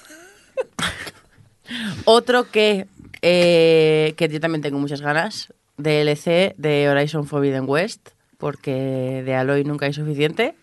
Otro 2.04 2.50
que, 2.50 2.86
eh, 3.22 4.14
que 4.16 4.28
yo 4.28 4.40
también 4.40 4.62
tengo 4.62 4.78
muchas 4.78 5.00
ganas, 5.00 5.52
DLC 5.76 6.54
de 6.56 6.88
Horizon 6.88 7.26
Forbidden 7.26 7.64
West, 7.68 8.10
porque 8.38 9.22
de 9.24 9.34
Aloy 9.34 9.64
nunca 9.64 9.86
hay 9.86 9.92
suficiente. 9.92 10.54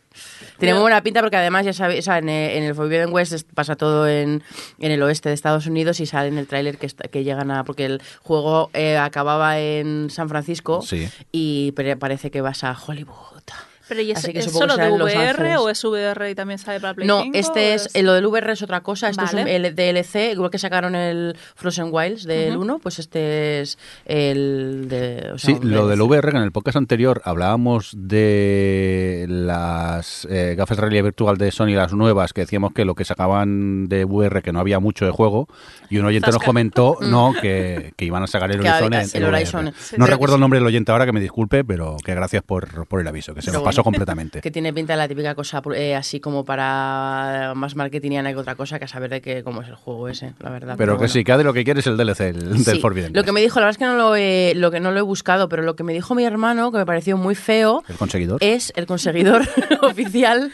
Tiene 0.59 0.73
muy 0.73 0.81
buena 0.81 1.03
pinta 1.03 1.19
porque 1.19 1.35
además 1.35 1.65
ya 1.65 1.73
sabéis, 1.73 1.99
o 1.99 2.03
sea, 2.03 2.19
en, 2.19 2.29
el- 2.29 2.51
en 2.57 2.63
el 2.63 2.73
Forbidden 2.73 3.11
West 3.11 3.33
es- 3.33 3.43
pasa 3.43 3.75
todo 3.75 4.07
en, 4.07 4.41
en 4.79 4.91
el 4.91 5.03
oeste 5.03 5.27
de 5.27 5.35
Estados 5.35 5.67
Unidos 5.67 5.99
y 5.99 6.05
sale 6.05 6.29
en 6.29 6.37
el 6.37 6.47
tráiler 6.47 6.77
que, 6.77 6.85
está- 6.85 7.09
que 7.09 7.25
llegan 7.25 7.51
a... 7.51 7.65
porque 7.65 7.85
el 7.85 8.01
juego 8.23 8.69
eh, 8.73 8.95
acababa 8.97 9.59
en 9.59 10.09
San 10.09 10.29
Francisco 10.29 10.81
Sí. 10.81 11.09
y 11.33 11.73
parece 11.73 12.31
que 12.31 12.39
vas 12.39 12.63
a 12.63 12.71
Hollywood. 12.77 13.41
Pero 13.87 14.01
¿y 14.01 14.11
es, 14.11 14.17
Así 14.17 14.33
que 14.33 14.39
es 14.39 14.51
solo 14.51 14.77
de 14.77 14.91
VR 14.91 15.57
o 15.57 15.69
es 15.69 15.83
VR 15.83 16.29
y 16.29 16.35
también 16.35 16.57
sale 16.59 16.79
para 16.79 16.93
Play 16.93 17.07
No, 17.07 17.21
5? 17.23 17.37
este 17.37 17.73
es, 17.73 17.89
eh, 17.93 18.03
lo 18.03 18.13
del 18.13 18.25
VR 18.25 18.53
es 18.53 18.61
otra 18.61 18.81
cosa, 18.81 19.09
esto 19.09 19.23
Vale. 19.23 19.41
es 19.41 19.59
un 19.59 19.65
el 19.65 19.75
DLC, 19.75 20.31
igual 20.33 20.49
que 20.49 20.59
sacaron 20.59 20.95
el 20.95 21.35
Frozen 21.55 21.89
Wilds 21.91 22.23
del 22.23 22.57
1, 22.57 22.79
pues 22.79 22.99
este 22.99 23.61
es 23.61 23.77
el 24.05 24.87
de... 24.89 25.31
o 25.33 25.37
sea, 25.37 25.55
Sí, 25.55 25.59
lo 25.61 25.87
del. 25.87 26.01
VR, 26.01 26.31
que 26.31 26.37
en 26.37 26.43
el 26.43 26.51
podcast 26.51 26.77
anterior 26.77 27.21
hablábamos 27.25 27.91
de 27.95 29.25
las 29.27 30.27
eh, 30.29 30.55
gafas 30.57 30.77
de 30.77 30.81
realidad 30.81 31.03
virtual 31.03 31.37
de 31.37 31.51
Sony, 31.51 31.69
las 31.69 31.93
nuevas, 31.93 32.33
que 32.33 32.41
decíamos 32.41 32.73
que 32.73 32.85
lo 32.85 32.95
que 32.95 33.05
sacaban 33.05 33.87
de 33.87 34.05
VR, 34.05 34.41
que 34.41 34.51
no 34.51 34.59
había 34.59 34.79
mucho 34.79 35.05
de 35.05 35.11
juego, 35.11 35.47
y 35.89 35.97
un 35.97 36.05
oyente 36.05 36.31
nos 36.31 36.43
comentó 36.43 36.97
no 37.01 37.33
que, 37.41 37.93
que 37.95 38.05
iban 38.05 38.23
a 38.23 38.27
sacar 38.27 38.51
el 38.51 38.59
Horizon 38.59 38.93
en, 38.93 39.09
el. 39.13 39.23
Horizon. 39.25 39.65
No 39.97 40.05
sí. 40.05 40.11
recuerdo 40.11 40.35
el 40.35 40.41
nombre 40.41 40.59
del 40.59 40.67
oyente 40.67 40.91
ahora, 40.91 41.05
que 41.05 41.11
me 41.11 41.21
disculpe, 41.21 41.63
pero 41.63 41.97
que 42.03 42.13
gracias 42.13 42.43
por, 42.43 42.87
por 42.87 43.01
el 43.01 43.07
aviso, 43.07 43.33
que 43.33 43.41
se 43.41 43.51
nos 43.51 43.63
pasó 43.75 43.83
completamente. 43.83 44.41
Que 44.45 44.51
tiene 44.51 44.73
pinta 44.73 44.93
de 44.93 44.97
la 44.97 45.07
típica 45.07 45.35
cosa 45.35 45.61
eh, 45.75 45.95
así 45.95 46.19
como 46.19 46.45
para 46.45 47.53
más 47.55 47.75
marketingiana 47.75 48.31
que 48.31 48.37
otra 48.37 48.55
cosa, 48.55 48.79
que 48.79 48.85
a 48.85 48.87
saber 48.87 49.09
de 49.09 49.21
qué, 49.21 49.43
cómo 49.43 49.61
es 49.61 49.69
el 49.69 49.75
juego 49.75 50.07
ese, 50.07 50.33
la 50.39 50.49
verdad. 50.49 50.75
Pero 50.77 50.93
que 50.93 50.97
bueno. 50.99 51.13
sí, 51.13 51.23
que 51.23 51.35
de 51.35 51.43
lo 51.43 51.53
que 51.53 51.63
quiere 51.63 51.79
es 51.79 51.87
el 51.87 51.97
DLC 51.97 52.21
el, 52.21 52.63
del 52.63 52.79
Forbidden 52.79 53.13
Lo 53.13 53.23
que 53.23 53.31
me 53.31 53.41
dijo, 53.41 53.59
la 53.59 53.67
verdad 53.67 53.71
es 53.71 53.77
que 53.77 53.85
no 53.85 53.97
lo, 53.97 54.15
he, 54.15 54.53
lo 54.55 54.71
que 54.71 54.79
no 54.79 54.91
lo 54.91 54.99
he 54.99 55.01
buscado, 55.01 55.49
pero 55.49 55.63
lo 55.63 55.75
que 55.75 55.83
me 55.83 55.93
dijo 55.93 56.15
mi 56.15 56.23
hermano, 56.23 56.71
que 56.71 56.77
me 56.77 56.85
pareció 56.85 57.17
muy 57.17 57.35
feo, 57.35 57.83
El 57.87 57.97
conseguidor. 57.97 58.37
es 58.41 58.71
el 58.75 58.85
conseguidor 58.85 59.41
oficial, 59.81 60.51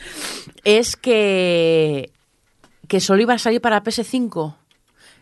es 0.63 0.95
que, 0.95 2.11
que 2.87 2.99
solo 2.99 3.21
iba 3.21 3.33
a 3.33 3.39
salir 3.39 3.61
para 3.61 3.83
PS5 3.83 4.55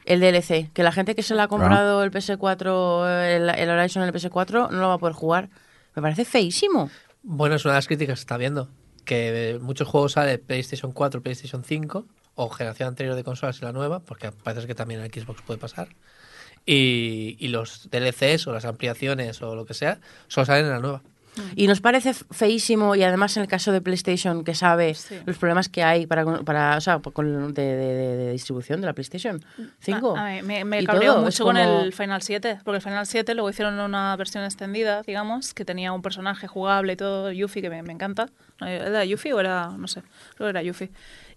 el 0.05 0.19
DLC, 0.19 0.71
que 0.73 0.81
la 0.83 0.91
gente 0.91 1.13
que 1.13 1.21
se 1.21 1.35
le 1.35 1.41
ha 1.41 1.47
comprado 1.47 2.03
el 2.03 2.11
PS4, 2.11 3.07
el, 3.27 3.49
el 3.49 3.69
Horizon 3.69 4.03
en 4.03 4.09
el 4.09 4.15
PS4, 4.15 4.71
no 4.71 4.79
lo 4.79 4.87
va 4.87 4.95
a 4.95 4.97
poder 4.97 5.13
jugar. 5.13 5.49
Me 5.95 6.01
parece 6.01 6.25
feísimo. 6.25 6.89
Bueno, 7.21 7.55
es 7.55 7.65
una 7.65 7.73
de 7.73 7.77
las 7.77 7.87
críticas 7.87 8.19
que 8.19 8.21
está 8.21 8.37
viendo. 8.37 8.69
Que 9.05 9.57
muchos 9.61 9.87
juegos 9.87 10.13
sale 10.13 10.37
PlayStation 10.37 10.91
4, 10.91 11.21
PlayStation 11.21 11.63
5 11.63 12.05
o 12.35 12.49
generación 12.49 12.89
anterior 12.89 13.15
de 13.15 13.23
consolas 13.23 13.59
y 13.61 13.65
la 13.65 13.73
nueva, 13.73 13.99
porque 13.99 14.31
parece 14.31 14.67
que 14.67 14.75
también 14.75 15.01
en 15.01 15.11
Xbox 15.11 15.41
puede 15.41 15.59
pasar. 15.59 15.89
Y, 16.65 17.35
y 17.39 17.47
los 17.49 17.89
DLCs 17.89 18.47
o 18.47 18.53
las 18.53 18.65
ampliaciones 18.65 19.41
o 19.41 19.55
lo 19.55 19.65
que 19.65 19.73
sea 19.73 19.99
solo 20.27 20.45
salen 20.45 20.65
en 20.65 20.71
la 20.71 20.79
nueva. 20.79 21.03
Y 21.55 21.67
nos 21.67 21.79
parece 21.79 22.13
feísimo, 22.13 22.95
y 22.95 23.03
además 23.03 23.37
en 23.37 23.43
el 23.43 23.47
caso 23.49 23.71
de 23.71 23.79
PlayStation, 23.81 24.43
que 24.43 24.53
sabe 24.55 24.93
Sí. 24.93 25.15
los 25.25 25.37
problemas 25.37 25.69
que 25.69 25.83
hay 25.83 26.05
para, 26.05 26.25
para 26.43 26.75
o 26.75 26.81
sea, 26.81 26.99
con- 26.99 27.53
de, 27.53 27.61
de- 27.63 27.75
de- 27.93 28.17
de 28.17 28.31
distribución 28.33 28.81
de 28.81 28.87
la 28.87 28.93
PlayStation 28.93 29.43
5. 29.79 30.17
A- 30.17 30.19
a 30.27 30.31
mí 30.33 30.41
me 30.41 30.65
me 30.65 30.83
cabreó 30.83 31.17
mucho 31.17 31.29
es 31.29 31.39
con 31.39 31.55
como- 31.55 31.79
el 31.81 31.93
Final 31.93 32.21
7, 32.23 32.59
porque 32.65 32.77
el 32.77 32.81
Final 32.81 33.05
7 33.05 33.33
luego 33.35 33.49
hicieron 33.49 33.79
una 33.79 34.15
versión 34.17 34.43
extendida, 34.43 35.01
digamos, 35.03 35.53
que 35.53 35.63
tenía 35.63 35.93
un 35.93 36.01
personaje 36.01 36.47
jugable 36.47 36.93
y 36.93 36.95
todo, 36.97 37.31
Yuffie, 37.31 37.61
que 37.61 37.69
me, 37.69 37.83
me 37.83 37.93
encanta. 37.93 38.27
¿Era 38.59 39.05
Yuffie 39.05 39.31
o 39.33 39.39
era, 39.39 39.69
no 39.77 39.87
sé, 39.87 40.01
creo 40.35 40.47
que 40.47 40.49
era 40.49 40.61
Yuffie. 40.63 40.89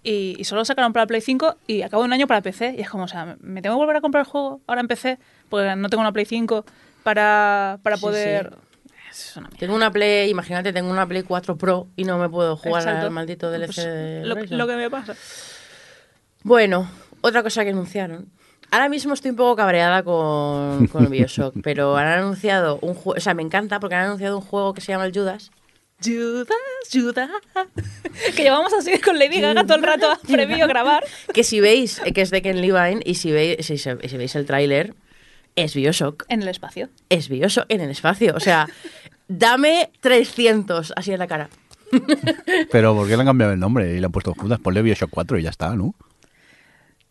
Y, 0.02 0.34
y 0.36 0.42
solo 0.44 0.64
sacaron 0.64 0.92
para 0.92 1.06
Play 1.06 1.20
5 1.20 1.54
y 1.68 1.82
acabo 1.82 2.02
un 2.02 2.12
año 2.12 2.26
para 2.26 2.40
PC. 2.40 2.74
Y 2.76 2.80
es 2.80 2.90
como, 2.90 3.04
o 3.04 3.08
sea, 3.08 3.36
¿me 3.40 3.62
tengo 3.62 3.76
que 3.76 3.80
volver 3.84 3.96
a 3.96 4.00
comprar 4.00 4.24
el 4.24 4.30
juego 4.30 4.60
ahora 4.66 4.80
en 4.80 4.88
PC? 4.88 5.20
Porque 5.48 5.76
no 5.76 5.88
tengo 5.88 6.00
una 6.00 6.10
Play 6.12 6.24
5 6.24 6.64
para, 7.04 7.78
para 7.84 7.96
Sí, 7.96 8.02
poder... 8.02 8.56
Es 9.12 9.36
una 9.36 9.48
mierda. 9.48 9.58
Tengo 9.60 9.74
una 9.74 9.90
Play, 9.90 10.30
imagínate, 10.30 10.72
tengo 10.72 10.90
una 10.90 11.06
Play 11.06 11.22
4 11.22 11.56
Pro 11.56 11.88
y 11.96 12.04
no 12.04 12.18
me 12.18 12.28
puedo 12.28 12.56
jugar 12.56 12.82
Exacto. 12.82 13.06
al 13.06 13.12
maldito 13.12 13.50
DLC 13.50 13.66
Pues, 13.66 13.86
de 13.86 14.56
lo, 14.56 14.66
que 14.66 14.76
me 14.76 14.88
pasa. 14.88 15.14
Bueno, 16.42 16.90
otra 17.20 17.42
cosa 17.42 17.62
que 17.64 17.70
anunciaron. 17.70 18.30
Ahora 18.70 18.88
mismo 18.88 19.12
estoy 19.12 19.32
un 19.32 19.36
poco 19.36 19.56
cabreada 19.56 20.02
con, 20.02 20.86
con 20.86 21.10
Bioshock, 21.10 21.56
pero 21.62 21.96
han 21.96 22.06
anunciado 22.06 22.78
un 22.80 22.94
juego, 22.94 23.18
o 23.18 23.20
sea, 23.20 23.34
me 23.34 23.42
encanta 23.42 23.78
porque 23.80 23.96
han 23.96 24.06
anunciado 24.06 24.38
un 24.38 24.42
juego 24.42 24.72
que 24.72 24.80
se 24.80 24.92
llama 24.92 25.04
el 25.04 25.12
Judas. 25.12 25.50
Judas, 26.02 26.48
Judas. 26.90 27.30
que 28.34 28.42
llevamos 28.42 28.72
así 28.72 28.98
con 28.98 29.18
Lady 29.18 29.40
Gaga 29.40 29.64
todo 29.64 29.76
el 29.76 29.82
rato 29.82 30.08
previo 30.26 30.64
a 30.64 30.66
grabar. 30.66 31.04
Que 31.32 31.44
si 31.44 31.60
veis, 31.60 32.00
eh, 32.04 32.12
que 32.12 32.22
es 32.22 32.30
de 32.30 32.42
Ken 32.42 32.60
Levine, 32.60 33.02
y 33.04 33.14
si 33.16 33.30
veis, 33.30 33.64
si 33.66 34.16
veis 34.16 34.34
el 34.34 34.46
tráiler, 34.46 34.94
es 35.54 35.74
Bioshock. 35.74 36.24
En 36.28 36.42
el 36.42 36.48
espacio. 36.48 36.88
Es 37.08 37.28
Bioshock 37.28 37.66
en 37.68 37.82
el 37.82 37.90
espacio. 37.90 38.34
O 38.34 38.40
sea, 38.40 38.68
dame 39.28 39.90
300 40.00 40.92
así 40.96 41.12
en 41.12 41.18
la 41.18 41.26
cara. 41.26 41.48
Pero 42.70 42.94
¿por 42.94 43.06
qué 43.06 43.16
le 43.16 43.20
han 43.22 43.26
cambiado 43.26 43.52
el 43.52 43.60
nombre 43.60 43.94
y 43.94 44.00
le 44.00 44.06
han 44.06 44.12
puesto 44.12 44.34
Judas? 44.34 44.58
Ponle 44.60 44.82
Bioshock 44.82 45.10
4 45.10 45.38
y 45.38 45.42
ya 45.42 45.50
está, 45.50 45.74
¿no? 45.74 45.94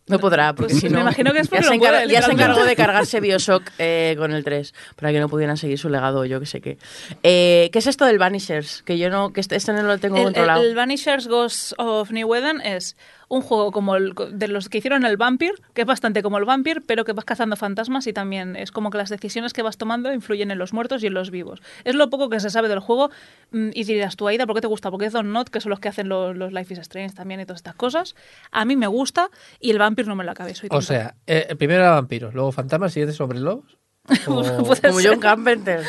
No 0.08 0.18
podrá, 0.18 0.52
porque 0.52 0.72
Pues 0.72 0.80
si 0.80 0.88
me 0.88 0.96
no. 0.96 1.00
imagino 1.02 1.32
que 1.32 1.38
es 1.38 1.46
ya 1.48 1.50
porque 1.50 1.62
se, 1.68 1.78
puede, 1.78 1.92
encarga- 1.92 2.06
ya 2.10 2.22
se 2.22 2.32
encargó 2.32 2.64
de 2.64 2.74
cargarse 2.74 3.20
Bioshock 3.20 3.62
eh, 3.78 4.16
con 4.18 4.32
el 4.32 4.42
3 4.42 4.74
para 4.96 5.12
que 5.12 5.20
no 5.20 5.28
pudieran 5.28 5.56
seguir 5.56 5.78
su 5.78 5.88
legado, 5.88 6.24
yo 6.24 6.40
que 6.40 6.46
sé 6.46 6.60
qué. 6.60 6.76
Eh, 7.22 7.70
¿Qué 7.72 7.78
es 7.78 7.86
esto 7.86 8.04
del 8.04 8.18
Vanishers? 8.18 8.82
Que 8.82 8.98
yo 8.98 9.10
no, 9.10 9.32
que 9.32 9.40
este, 9.40 9.54
este 9.54 9.72
no 9.72 9.82
lo 9.84 9.98
tengo 9.98 10.16
El, 10.16 10.24
controlado. 10.24 10.60
el, 10.60 10.70
el 10.70 10.74
Vanishers 10.74 11.28
Ghost 11.28 11.74
of 11.78 12.10
New 12.10 12.34
Eden 12.34 12.60
es 12.62 12.96
un 13.32 13.40
juego 13.40 13.72
como 13.72 13.96
el 13.96 14.14
de 14.30 14.46
los 14.46 14.68
que 14.68 14.76
hicieron 14.76 15.06
el 15.06 15.16
Vampire, 15.16 15.54
que 15.72 15.80
es 15.80 15.86
bastante 15.86 16.22
como 16.22 16.36
el 16.36 16.44
Vampire, 16.44 16.82
pero 16.82 17.06
que 17.06 17.14
vas 17.14 17.24
cazando 17.24 17.56
fantasmas 17.56 18.06
y 18.06 18.12
también 18.12 18.56
es 18.56 18.70
como 18.70 18.90
que 18.90 18.98
las 18.98 19.08
decisiones 19.08 19.54
que 19.54 19.62
vas 19.62 19.78
tomando 19.78 20.12
influyen 20.12 20.50
en 20.50 20.58
los 20.58 20.74
muertos 20.74 21.02
y 21.02 21.06
en 21.06 21.14
los 21.14 21.30
vivos. 21.30 21.62
Es 21.84 21.94
lo 21.94 22.10
poco 22.10 22.28
que 22.28 22.40
se 22.40 22.50
sabe 22.50 22.68
del 22.68 22.80
juego 22.80 23.10
mm, 23.52 23.70
y 23.72 23.84
dirás 23.84 24.16
tú, 24.16 24.28
Aida, 24.28 24.46
¿por 24.46 24.54
qué 24.54 24.60
te 24.60 24.66
gusta? 24.66 24.90
Porque 24.90 25.06
es 25.06 25.14
Don 25.14 25.32
Not, 25.32 25.48
que 25.48 25.62
son 25.62 25.70
los 25.70 25.80
que 25.80 25.88
hacen 25.88 26.10
los, 26.10 26.36
los 26.36 26.52
Life 26.52 26.74
is 26.74 26.80
Strange 26.80 27.14
también 27.14 27.40
y 27.40 27.46
todas 27.46 27.60
estas 27.60 27.74
cosas. 27.74 28.14
A 28.50 28.66
mí 28.66 28.76
me 28.76 28.86
gusta 28.86 29.30
y 29.60 29.70
el 29.70 29.78
Vampire 29.78 30.06
no 30.06 30.14
me 30.14 30.24
lo 30.24 30.30
acabé. 30.30 30.54
Soy 30.54 30.68
O 30.70 30.82
sea, 30.82 31.14
eh, 31.26 31.46
el 31.48 31.56
primero 31.56 31.80
era 31.80 31.92
vampiros, 31.92 32.34
luego 32.34 32.52
fantasmas, 32.52 32.92
siguiente 32.92 33.14
sobre 33.14 33.40
lobos. 33.40 33.78
O- 34.26 34.42
Como. 34.42 34.74
John 35.02 35.20
Carpenter. 35.20 35.82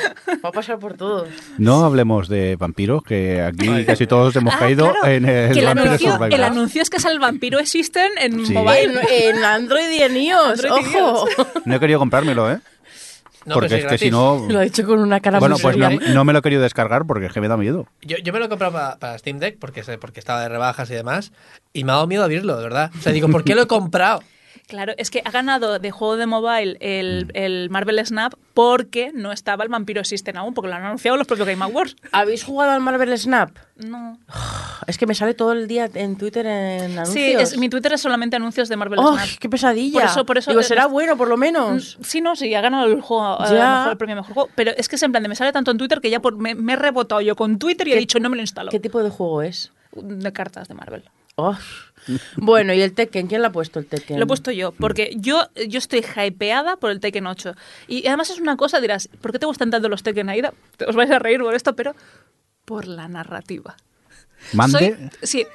Va 0.43 0.49
a 0.49 0.51
pasar 0.51 0.78
por 0.80 0.93
todo. 0.95 1.28
No 1.57 1.84
hablemos 1.84 2.28
de 2.30 2.55
vampiros, 2.55 3.03
que 3.03 3.41
aquí 3.41 3.68
Ay, 3.70 3.86
casi 3.86 4.05
todos 4.07 4.36
hemos 4.36 4.53
Ah, 4.53 4.59
caído 4.59 4.91
claro, 4.91 5.07
en 5.07 5.26
el 5.26 5.53
que 5.53 5.59
el 5.59 5.68
anuncio, 5.68 6.24
el 6.26 6.43
anuncio 6.43 6.82
es 6.82 6.89
que 6.89 6.97
es 6.97 7.05
el 7.05 7.20
vampiro 7.20 7.59
existen 7.59 8.11
en 8.20 8.45
Sí. 8.45 8.53
En, 8.55 8.64
mobile. 8.64 9.01
en 9.09 9.43
Android 9.43 9.89
y 9.89 10.01
en 10.03 10.16
iOS, 10.18 10.64
ojo. 10.70 11.26
No 11.66 11.76
he 11.76 11.80
querido 11.80 11.99
comprármelo, 11.99 12.51
¿eh? 12.51 12.59
No, 13.45 13.55
porque 13.55 13.76
es 13.80 13.86
que 13.86 13.97
si 13.97 14.09
no... 14.09 14.45
Lo 14.47 14.59
ha 14.59 14.61
dicho 14.61 14.86
con 14.86 14.99
una 14.99 15.20
cara 15.20 15.38
Bueno, 15.39 15.57
pues 15.61 15.76
no, 15.76 15.89
no 15.89 16.24
me 16.24 16.32
lo 16.32 16.39
he 16.39 16.41
querido 16.41 16.61
descargar 16.61 17.05
porque 17.05 17.26
es 17.26 17.34
que 17.34 17.41
me 17.41 17.49
da 17.49 17.57
miedo. 17.57 17.88
Yo, 18.01 18.16
yo 18.24 18.32
me 18.32 18.39
lo 18.39 18.45
he 18.45 18.49
comprado 18.49 18.72
para, 18.72 18.95
para 18.99 19.18
Steam 19.18 19.39
Deck 19.39 19.57
porque, 19.59 19.84
porque 19.99 20.22
estaba 20.22 20.41
de 20.43 20.47
rebajas 20.49 20.89
y 20.91 20.93
demás. 20.93 21.34
Y 21.74 21.84
me 21.84 21.91
ha 21.91 21.95
dado 21.95 22.07
miedo 22.07 22.24
abrirlo, 22.24 22.55
de 22.55 22.64
verdad. 22.64 22.91
O 22.97 23.01
sea, 23.01 23.11
digo, 23.11 23.28
¿por 23.28 23.43
qué 23.43 23.53
lo 23.55 23.64
he 23.64 23.68
comprado? 23.68 24.22
Claro, 24.68 24.93
es 24.97 25.11
que 25.11 25.22
ha 25.26 25.30
ganado 25.30 25.78
de 25.78 25.91
juego 25.91 26.16
de 26.16 26.26
mobile 26.26 26.78
el, 26.80 27.30
el 27.34 27.70
Marvel 27.70 28.03
Snap 28.05 28.34
porque 28.53 29.11
no 29.14 29.32
estaba 29.32 29.64
el 29.64 29.70
vampiro 29.70 29.99
existen 30.01 30.38
aún, 30.38 30.53
porque 30.53 30.70
lo 30.70 30.76
han 30.76 30.84
anunciado 30.84 31.18
los 31.18 31.28
propios 31.28 31.47
Game 31.47 31.64
Awards. 31.64 31.95
¿Habéis 32.11 32.43
jugado 32.43 32.72
al 32.72 32.80
Marvel 32.80 33.16
Snap? 33.18 33.51
No. 33.76 34.18
Es 34.88 34.97
que 34.97 35.05
me 35.05 35.16
sale 35.16 35.34
todo 35.34 35.51
el 35.51 35.68
día 35.68 35.89
en 35.93 36.18
Twitter 36.18 36.45
en 36.45 36.97
anuncios. 36.97 37.09
Sí, 37.14 37.34
es, 37.34 37.57
mi 37.57 37.68
Twitter 37.70 37.93
es 37.93 38.01
solamente 38.01 38.36
anuncios 38.38 38.70
de 38.70 38.78
Marvel 38.78 38.99
¡Ay, 39.01 39.28
Snap. 39.28 39.39
qué 39.39 39.49
pesadilla! 39.49 39.99
Por 39.99 40.09
eso- 40.09 40.26
por 40.26 40.38
eso- 40.38 40.51
Digo, 40.51 40.64
será 40.64 40.84
es- 40.86 40.91
bueno, 40.91 41.18
por 41.18 41.28
lo 41.28 41.36
menos. 41.38 41.97
Mm, 41.99 42.03
Sí, 42.03 42.22
no, 42.22 42.36
sí, 42.36 42.53
ha 42.55 42.61
ganado 42.61 42.86
el 42.86 43.01
juego, 43.01 43.43
eh, 43.45 43.47
Ya. 43.55 43.76
mejor- 43.78 43.91
el 43.91 43.97
premio 43.97 44.16
mejor 44.16 44.34
juego. 44.34 44.49
Pero 44.55 44.72
es 44.78 44.88
que 44.88 44.95
es 44.95 45.03
en 45.03 45.11
plan 45.11 45.24
de 45.24 45.30
me 45.30 45.36
sale 45.36 45.51
tanto 45.51 45.72
en 45.72 45.78
Twitter 45.78 45.99
que 45.99 46.09
ya 46.09 46.20
por- 46.22 46.38
me, 46.38 46.55
me 46.55 46.74
he 46.74 46.76
rebotado 46.78 47.22
yo 47.22 47.36
con 47.36 47.59
Twitter 47.59 47.88
y 47.88 47.91
he 47.91 47.93
¿Qué- 47.95 47.99
dicho 47.99 48.20
no 48.20 48.30
me 48.30 48.36
lo 48.38 48.41
instalo. 48.41 48.72
¿Qué 48.72 48.80
tipo 48.80 49.03
de 49.03 49.09
juego 49.09 49.41
es? 49.41 49.72
De 49.91 50.32
cartas 50.34 50.68
de 50.68 50.74
Marvel. 50.74 51.03
Oh. 51.36 51.57
Bueno, 52.36 52.73
¿y 52.73 52.81
el 52.81 52.93
Tekken? 52.93 53.27
¿Quién 53.27 53.41
le 53.41 53.47
ha 53.47 53.51
puesto 53.51 53.79
el 53.79 53.86
Tekken? 53.86 54.17
Lo 54.17 54.25
he 54.25 54.27
puesto 54.27 54.51
yo, 54.51 54.73
porque 54.73 55.13
yo, 55.15 55.47
yo 55.67 55.77
estoy 55.79 56.03
hypeada 56.15 56.75
por 56.75 56.91
el 56.91 56.99
Tekken 56.99 57.25
8. 57.27 57.55
Y 57.88 58.05
además 58.07 58.29
es 58.29 58.39
una 58.39 58.57
cosa, 58.57 58.81
dirás, 58.81 59.07
¿por 59.21 59.31
qué 59.31 59.39
te 59.39 59.45
gustan 59.45 59.71
tanto 59.71 59.88
los 59.89 60.03
Tekken 60.03 60.29
Aida? 60.29 60.53
Os 60.86 60.95
vais 60.95 61.09
a 61.11 61.19
reír 61.19 61.39
por 61.39 61.55
esto, 61.55 61.75
pero 61.75 61.95
por 62.65 62.88
la 62.88 63.07
narrativa. 63.07 63.77
Mande. 64.51 64.77
Soy- 64.77 65.09
sí, 65.23 65.47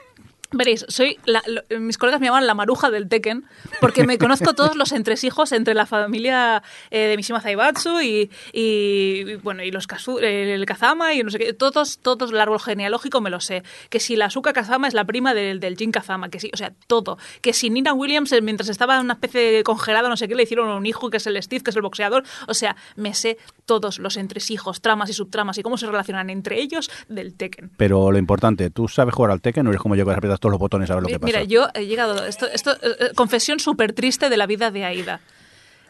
veréis, 0.51 0.85
soy 0.89 1.19
la- 1.27 1.43
lo- 1.47 1.63
mis 1.81 1.99
colegas 1.99 2.21
me 2.21 2.27
llaman 2.27 2.47
la 2.47 2.55
maruja 2.55 2.91
del 2.91 3.09
Tekken 3.09 3.45
porque 3.81 4.05
me 4.05 4.17
conozco 4.19 4.55
todos 4.55 4.77
los 4.77 4.93
entresijos 4.93 5.53
entre 5.53 5.75
la 5.75 5.87
familia 5.87 6.63
eh, 6.91 7.01
de 7.01 7.17
Mishima 7.17 7.41
Zaibatsu 7.41 8.01
y, 8.01 8.31
y, 8.53 9.35
bueno 9.37 9.63
y 9.63 9.71
los 9.71 9.89
Kazu- 9.89 10.23
el 10.23 10.65
Kazama 10.67 11.15
y 11.15 11.23
no 11.23 11.31
sé 11.31 11.39
qué, 11.39 11.53
todos 11.53 11.99
todos 11.99 12.31
el 12.31 12.41
árbol 12.41 12.61
genealógico 12.61 13.21
me 13.21 13.31
lo 13.31 13.41
sé, 13.41 13.63
que 13.91 14.01
si 14.01 14.17
la 14.17 14.27
Asuka 14.27 14.53
Kazama 14.53 14.89
es 14.89 14.95
la 14.95 15.05
prima 15.05 15.35
del, 15.35 15.61
del 15.61 15.77
Jin 15.77 15.93
Kazama, 15.93 16.29
que 16.31 16.41
sí, 16.41 16.51
o 16.53 16.57
sea, 16.57 16.73
todo, 16.87 17.19
que 17.43 17.53
si 17.53 17.71
Nina 17.71 17.93
Williams 17.93 18.33
eh, 18.33 18.41
mientras 18.41 18.69
estaba 18.69 18.97
en 18.97 19.03
una 19.05 19.15
especie 19.15 19.41
de 19.41 19.63
no 20.09 20.17
sé 20.17 20.29
qué 20.29 20.35
le 20.35 20.43
hicieron 20.45 20.69
un 20.69 20.87
hijo 20.87 21.11
que 21.11 21.19
es 21.19 21.27
el 21.27 21.41
Steve, 21.43 21.63
que 21.63 21.71
es 21.71 21.77
el 21.77 21.83
boxeador, 21.83 22.25
o 22.47 22.55
sea, 22.55 22.77
me 22.97 23.15
sé 23.15 23.39
todos 23.67 23.99
los 23.99 24.17
entresijos, 24.17 24.81
tramas 24.81 25.11
y 25.11 25.13
subtramas 25.13 25.59
y 25.59 25.63
cómo 25.63 25.77
se 25.77 25.87
relacionan 25.87 26.31
entre 26.31 26.61
ellos 26.61 26.91
del 27.09 27.35
Tekken. 27.35 27.71
Pero 27.77 28.11
lo 28.11 28.19
importante, 28.19 28.71
¿tú 28.71 28.89
sabes 28.89 29.15
jugar 29.15 29.31
al 29.31 29.41
Tekken 29.41 29.67
o 29.67 29.71
eres 29.71 29.81
como 29.83 29.95
yo 29.95 30.05
que 30.07 30.13
aprietas 30.39 30.41
todos 30.41 30.53
los 30.53 30.61
botones 30.61 30.91
a 30.91 30.95
ver 30.95 31.03
lo 31.03 31.09
que 31.09 31.19
pasa? 31.19 31.27
Mira, 31.27 31.45
yo 31.45 31.69
he 31.75 31.87
llegado. 31.87 32.25
Esto, 32.25 32.47
esto, 32.47 32.73
eh, 32.73 32.97
eh, 33.01 33.11
confesión 33.15 33.61
súper 33.61 33.93
triste 33.93 34.29
de 34.29 34.37
la 34.37 34.47
vida 34.47 34.71
de 34.71 34.85
Aida. 34.85 35.21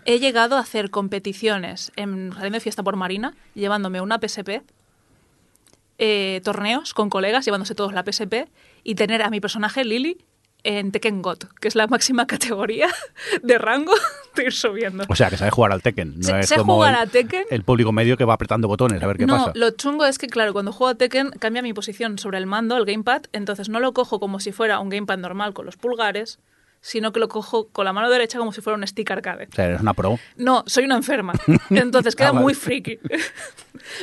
He 0.04 0.18
llegado 0.18 0.56
a 0.56 0.60
hacer 0.60 0.90
competiciones 0.90 1.92
en 1.96 2.30
Jardín 2.30 2.52
de 2.52 2.60
Fiesta 2.60 2.82
por 2.82 2.96
Marina, 2.96 3.34
llevándome 3.54 4.00
una 4.00 4.18
PSP, 4.18 4.62
eh, 5.98 6.40
torneos 6.44 6.94
con 6.94 7.10
colegas, 7.10 7.44
llevándose 7.44 7.74
todos 7.74 7.92
la 7.92 8.04
PSP, 8.04 8.48
y 8.84 8.94
tener 8.94 9.22
a 9.22 9.30
mi 9.30 9.40
personaje 9.40 9.84
Lily 9.84 10.18
en 10.68 10.92
Tekken 10.92 11.22
God, 11.22 11.38
que 11.60 11.68
es 11.68 11.74
la 11.74 11.86
máxima 11.86 12.26
categoría 12.26 12.88
de 13.42 13.56
rango 13.58 13.92
de 14.36 14.44
ir 14.44 14.52
subiendo. 14.52 15.04
O 15.08 15.16
sea, 15.16 15.30
que 15.30 15.38
sabe 15.38 15.50
jugar 15.50 15.72
al 15.72 15.80
Tekken. 15.82 16.20
No 16.20 16.36
es 16.36 16.52
como 16.52 16.74
jugar 16.74 16.94
el, 16.94 17.00
a 17.00 17.06
Tekken. 17.06 17.44
el 17.50 17.62
público 17.64 17.90
medio 17.90 18.16
que 18.18 18.24
va 18.24 18.34
apretando 18.34 18.68
botones 18.68 19.02
a 19.02 19.06
ver 19.06 19.16
qué 19.16 19.24
no, 19.26 19.36
pasa. 19.36 19.52
lo 19.54 19.70
chungo 19.70 20.04
es 20.04 20.18
que, 20.18 20.26
claro, 20.26 20.52
cuando 20.52 20.72
juego 20.72 20.90
a 20.90 20.94
Tekken 20.94 21.30
cambia 21.30 21.62
mi 21.62 21.72
posición 21.72 22.18
sobre 22.18 22.36
el 22.36 22.44
mando, 22.46 22.76
el 22.76 22.84
gamepad, 22.84 23.22
entonces 23.32 23.70
no 23.70 23.80
lo 23.80 23.92
cojo 23.94 24.20
como 24.20 24.40
si 24.40 24.52
fuera 24.52 24.78
un 24.80 24.90
gamepad 24.90 25.16
normal 25.18 25.54
con 25.54 25.64
los 25.64 25.76
pulgares, 25.76 26.38
sino 26.82 27.12
que 27.12 27.18
lo 27.18 27.28
cojo 27.28 27.68
con 27.68 27.86
la 27.86 27.92
mano 27.94 28.10
derecha 28.10 28.38
como 28.38 28.52
si 28.52 28.60
fuera 28.60 28.76
un 28.76 28.86
stick 28.86 29.10
arcade. 29.10 29.48
O 29.50 29.54
sea, 29.54 29.64
eres 29.64 29.80
una 29.80 29.94
pro. 29.94 30.18
No, 30.36 30.64
soy 30.66 30.84
una 30.84 30.96
enferma. 30.96 31.32
Entonces 31.70 32.14
queda 32.14 32.28
Ah, 32.28 32.32
muy 32.34 32.54
friki. 32.54 32.98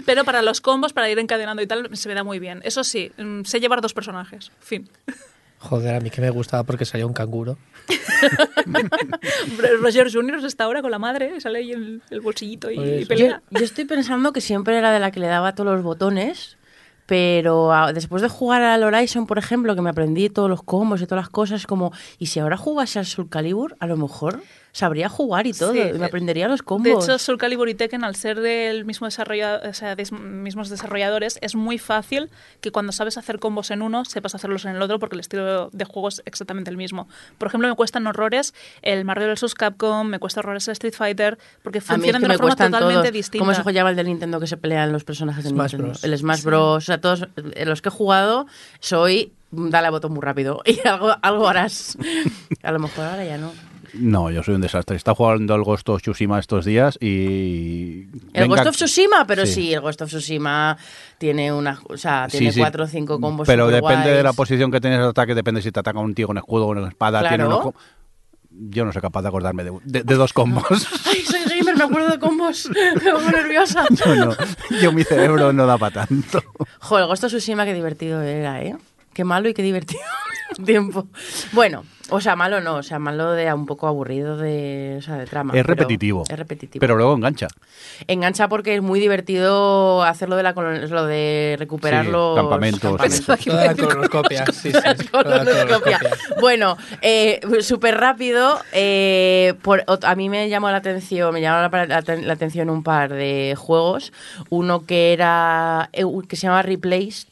Pero 0.05 0.23
para 0.25 0.41
los 0.41 0.61
combos, 0.61 0.93
para 0.93 1.09
ir 1.09 1.19
encadenando 1.19 1.61
y 1.61 1.67
tal, 1.67 1.95
se 1.95 2.09
me 2.09 2.15
da 2.15 2.23
muy 2.23 2.39
bien. 2.39 2.61
Eso 2.65 2.83
sí, 2.83 3.11
mm, 3.17 3.43
sé 3.43 3.59
llevar 3.59 3.81
dos 3.81 3.93
personajes. 3.93 4.51
Fin. 4.59 4.89
Joder, 5.59 5.95
a 5.95 5.99
mí 5.99 6.09
que 6.09 6.21
me 6.21 6.29
gustaba 6.29 6.63
porque 6.63 6.85
salía 6.85 7.07
un 7.07 7.13
canguro. 7.13 7.57
Roger 9.81 10.11
Jr. 10.11 10.45
está 10.45 10.65
ahora 10.65 10.81
con 10.81 10.91
la 10.91 10.99
madre, 10.99 11.39
sale 11.41 11.59
ahí 11.59 11.71
el, 11.71 12.01
el 12.09 12.21
bolsillito 12.21 12.69
y. 12.71 13.01
Yo, 13.01 13.07
pelea. 13.07 13.41
yo 13.49 13.63
estoy 13.63 13.85
pensando 13.85 14.33
que 14.33 14.41
siempre 14.41 14.77
era 14.77 14.91
de 14.91 14.99
la 14.99 15.11
que 15.11 15.19
le 15.19 15.27
daba 15.27 15.55
todos 15.55 15.73
los 15.73 15.83
botones, 15.83 16.57
pero 17.05 17.73
a- 17.73 17.93
después 17.93 18.21
de 18.21 18.29
jugar 18.29 18.61
al 18.61 18.83
Horizon, 18.83 19.27
por 19.27 19.37
ejemplo, 19.37 19.75
que 19.75 19.81
me 19.81 19.89
aprendí 19.89 20.29
todos 20.29 20.49
los 20.49 20.63
combos 20.63 21.01
y 21.01 21.05
todas 21.05 21.23
las 21.23 21.29
cosas, 21.29 21.65
como, 21.67 21.91
y 22.19 22.27
si 22.27 22.39
ahora 22.39 22.57
jugase 22.57 22.99
al 22.99 23.05
Soul 23.05 23.29
Calibur, 23.29 23.75
a 23.79 23.87
lo 23.87 23.97
mejor 23.97 24.41
sabría 24.75 25.07
jugar 25.07 25.47
y 25.47 25.53
todo, 25.53 25.71
Sí, 25.71 25.79
y 25.79 25.93
me 25.97 26.05
aprendería 26.07 26.49
los 26.49 26.59
De 26.59 26.65
combos. 26.65 27.05
hecho, 27.05 27.17
Soul 27.17 27.37
Calibur 27.37 27.69
y 27.69 27.75
Tekken, 27.75 28.03
al 28.03 28.17
ser 28.17 28.41
del 28.41 28.83
mismo 28.83 29.07
desarrolla- 29.07 29.61
o 29.69 29.73
sea, 29.73 29.95
des- 29.95 30.11
mismos 30.11 30.67
desarrolladores, 30.69 31.39
es 31.41 31.55
muy 31.55 31.77
fácil 31.77 32.29
que 32.59 32.71
cuando 32.71 32.91
sabes 32.91 33.17
hacer 33.17 33.39
combos 33.39 33.71
en 33.71 33.81
uno, 33.81 34.03
sepas 34.03 34.35
hacerlos 34.35 34.65
en 34.65 34.75
el 34.75 34.81
otro, 34.81 34.99
porque 34.99 35.15
el 35.15 35.21
estilo 35.21 35.69
de 35.71 35.85
juego 35.85 36.09
es 36.09 36.21
exactamente 36.25 36.69
el 36.71 36.75
mismo. 36.75 37.07
Por 37.37 37.47
ejemplo, 37.47 37.69
me 37.69 37.75
cuestan 37.75 38.05
horrores 38.05 38.53
el 38.81 39.05
Mario 39.05 39.29
vs. 39.33 39.53
Capcom, 39.55 40.07
me 40.07 40.19
cuesta 40.19 40.41
horrores 40.41 40.67
el 40.67 40.73
Street 40.73 40.93
Fighter, 40.93 41.37
porque 41.63 41.79
mí 41.79 41.83
es 41.83 41.87
funcionan 41.87 42.21
que 42.21 42.27
de 42.27 42.33
una 42.33 42.37
forma 42.37 42.55
totalmente 42.57 42.93
todos. 43.01 43.13
distinta. 43.13 43.39
¿Cómo 43.45 43.53
se 43.53 43.71
llama 43.73 43.91
el 43.91 43.95
del 43.95 44.07
Nintendo 44.07 44.41
que 44.41 44.47
se 44.47 44.57
pelean 44.57 44.91
los 44.91 45.05
personajes 45.05 45.45
de 45.45 45.51
Smash 45.51 45.71
Nintendo? 45.71 45.87
Bros. 45.93 46.03
El 46.03 46.17
Smash 46.17 46.43
Bros. 46.43 46.77
O 46.83 46.85
sea, 46.85 46.99
todos 46.99 47.27
eh, 47.53 47.65
los 47.65 47.81
que 47.81 47.87
he 47.87 47.91
jugado, 47.93 48.45
soy 48.81 49.31
dale 49.51 49.87
a 49.87 49.91
botón 49.91 50.11
muy 50.11 50.21
rápido 50.21 50.61
y 50.65 50.85
algo, 50.85 51.15
algo 51.21 51.47
harás. 51.47 51.97
A 52.61 52.73
lo 52.73 52.79
mejor 52.79 53.05
ahora 53.05 53.23
ya 53.23 53.37
no. 53.37 53.53
No, 53.97 54.29
yo 54.31 54.43
soy 54.43 54.55
un 54.55 54.61
desastre. 54.61 54.95
Está 54.95 55.15
jugando 55.15 55.55
el 55.55 55.63
Ghost 55.63 55.87
of 55.89 56.01
Tsushima 56.01 56.39
estos 56.39 56.65
días 56.65 56.97
y... 57.01 58.01
El 58.33 58.43
Venga- 58.43 58.47
Ghost 58.57 58.67
of 58.67 58.75
Tsushima, 58.75 59.25
pero 59.25 59.45
Sí. 59.45 59.53
sí. 59.53 59.73
el 59.73 59.81
Ghost 59.81 60.01
of 60.01 60.09
Tsushima 60.09 60.77
tiene 61.17 61.51
una, 61.53 61.79
o 61.87 61.97
sea, 61.97 62.27
tiene 62.29 62.51
sí. 62.51 62.59
cuatro 62.59 62.83
o 62.83 62.87
cinco 62.87 63.19
combos. 63.19 63.47
Pero 63.47 63.67
depende 63.67 64.11
de 64.11 64.23
la 64.23 64.33
posición 64.33 64.71
que 64.71 64.81
tienes 64.81 64.99
de 64.99 65.05
ataque, 65.07 65.33
depende 65.35 65.61
si 65.61 65.71
te 65.71 65.79
ataca 65.79 65.99
un 65.99 66.13
tío 66.13 66.27
con 66.27 66.37
escudo 66.37 66.65
o 66.65 66.67
con 66.67 66.87
espada. 66.87 67.19
Claro. 67.21 67.35
Tiene 67.35 67.45
unos 67.53 67.73
Yo 68.51 68.85
no 68.85 68.91
soy 68.93 69.01
capaz 69.01 69.21
de 69.21 69.27
acordarme 69.29 69.63
de, 69.63 69.71
de- 69.83 70.03
de 70.03 70.15
dos 70.15 70.31
combos. 70.33 70.65
Ay, 71.05 71.21
soy 71.21 71.41
gamer, 71.57 71.77
me 71.77 71.83
acuerdo 71.85 72.09
de 72.09 72.19
combos. 72.19 72.69
Me 73.03 73.11
pongo 73.11 73.29
nerviosa. 73.31 73.85
yo, 74.05 74.15
no, 74.15 74.35
yo 74.81 74.91
mi 74.91 75.03
cerebro 75.03 75.51
no 75.53 75.65
da 75.65 75.77
para 75.77 76.05
tanto. 76.05 76.41
Joder, 76.79 77.03
el 77.03 77.07
Ghost 77.09 77.23
of 77.25 77.31
Tsushima 77.31 77.65
qué 77.65 77.73
divertido 77.73 78.21
era, 78.21 78.61
¿eh? 78.61 78.75
Qué 79.13 79.23
malo 79.23 79.47
y 79.49 79.53
qué 79.53 79.61
divertido 79.61 80.01
tiempo. 80.65 81.07
Bueno, 81.53 81.83
o 82.09 82.21
sea, 82.21 82.35
malo 82.35 82.61
no, 82.61 82.75
o 82.75 82.83
sea, 82.83 82.99
malo 82.99 83.31
de 83.31 83.51
un 83.53 83.65
poco 83.65 83.87
aburrido 83.87 84.37
de, 84.37 84.95
o 84.99 85.01
sea, 85.01 85.15
de 85.17 85.25
trama. 85.25 85.53
Es 85.55 85.65
repetitivo. 85.65 86.23
Es 86.29 86.37
repetitivo. 86.37 86.79
Pero 86.79 86.95
luego 86.95 87.13
engancha. 87.15 87.47
Engancha 88.07 88.47
porque 88.47 88.75
es 88.75 88.81
muy 88.81 88.99
divertido 88.99 90.03
hacerlo 90.03 90.35
de 90.35 90.43
la 90.43 90.53
lo 90.91 91.05
de 91.05 91.55
recuperar 91.57 92.05
Sí, 92.05 92.11
los 92.11 92.35
campamentos, 92.35 92.97
Toda 93.45 93.65
la 93.65 93.75
colonoscopia, 93.75 94.45
sí. 94.53 94.71
Bueno, 96.39 96.77
eh, 97.01 97.39
súper 97.61 97.97
rápido. 97.97 98.59
eh, 98.73 99.53
por- 99.61 99.83
a 99.87 100.15
mí 100.15 100.29
me 100.29 100.49
llamó 100.49 100.69
la 100.69 100.77
atención, 100.77 101.33
me 101.33 101.41
llamó 101.41 101.67
la, 101.69 101.85
la 101.85 102.01
aten- 102.03 102.21
la 102.23 102.33
atención 102.33 102.69
un 102.69 102.83
par 102.83 103.13
de 103.13 103.55
juegos. 103.57 104.11
Uno 104.49 104.85
que 104.85 105.13
era 105.13 105.89
eh, 105.93 106.03
que 106.27 106.35
se 106.35 106.43
llama 106.47 106.61
Replaced, 106.61 107.27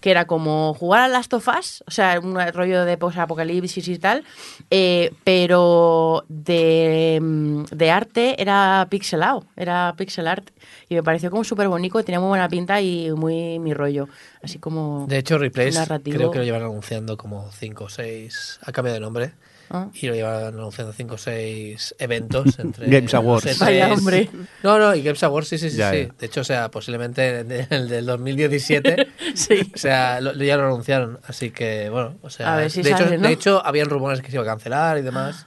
que 0.00 0.10
era 0.10 0.26
como 0.26 0.74
jugar 0.74 1.02
a 1.02 1.08
Last 1.08 1.32
of 1.34 1.48
Us, 1.48 1.82
o 1.86 1.90
sea, 1.90 2.20
un 2.20 2.38
rollo 2.52 2.84
de 2.84 2.96
post-apocalipsis 2.96 3.88
y 3.88 3.98
tal, 3.98 4.24
eh, 4.70 5.12
pero 5.24 6.24
de, 6.28 7.18
mm, 7.20 7.64
de 7.72 7.90
arte 7.90 8.40
era 8.40 8.86
pixelado, 8.90 9.44
era 9.56 9.94
pixel 9.96 10.28
art. 10.28 10.50
Y 10.88 10.94
me 10.94 11.02
pareció 11.02 11.30
como 11.30 11.44
súper 11.44 11.68
bonito, 11.68 12.02
tenía 12.04 12.20
muy 12.20 12.28
buena 12.28 12.48
pinta 12.48 12.80
y 12.80 13.10
muy 13.10 13.58
mi 13.58 13.74
rollo. 13.74 14.08
Así 14.42 14.58
como. 14.58 15.06
De 15.08 15.18
hecho, 15.18 15.38
narrativo. 15.38 16.16
creo 16.16 16.30
que 16.30 16.38
lo 16.38 16.44
llevan 16.44 16.62
anunciando 16.62 17.16
como 17.16 17.50
5 17.52 17.84
o 17.84 17.88
6, 17.88 18.60
ha 18.62 18.72
cambiado 18.72 18.94
de 18.94 19.00
nombre. 19.00 19.32
Ah. 19.70 19.88
Y 19.94 20.06
lo 20.06 20.14
llevan 20.14 20.44
anunciando 20.44 20.92
5 20.92 21.14
o 21.14 21.18
6 21.18 21.94
eventos 21.98 22.58
entre 22.60 22.86
Games 22.88 23.12
Awards. 23.14 23.44
los 23.44 23.56
E3. 23.56 23.60
Vaya, 23.60 23.92
hombre. 23.92 24.30
No, 24.62 24.78
no, 24.78 24.94
y 24.94 25.02
Games 25.02 25.22
Awards, 25.22 25.48
sí, 25.48 25.58
sí, 25.58 25.70
sí. 25.70 25.76
Ya, 25.76 25.90
sí. 25.90 26.06
ya. 26.08 26.14
De 26.18 26.26
hecho, 26.26 26.40
o 26.40 26.44
sea, 26.44 26.70
posiblemente 26.70 27.40
en 27.40 27.50
el 27.70 27.88
del 27.88 28.06
2017. 28.06 29.08
Sí. 29.34 29.70
O 29.74 29.78
sea, 29.78 30.20
lo- 30.20 30.32
ya 30.34 30.56
lo 30.56 30.64
anunciaron. 30.66 31.18
Así 31.26 31.50
que, 31.50 31.88
bueno, 31.90 32.16
o 32.22 32.30
sea. 32.30 32.54
A 32.54 32.56
ver 32.56 32.70
si 32.70 32.82
de, 32.82 32.90
hecho, 32.92 33.04
de 33.04 33.30
hecho, 33.32 33.64
habían 33.64 33.88
rumores 33.90 34.20
que 34.22 34.28
se 34.30 34.36
iba 34.36 34.42
a 34.42 34.46
cancelar 34.46 34.98
y 34.98 35.02
demás. 35.02 35.46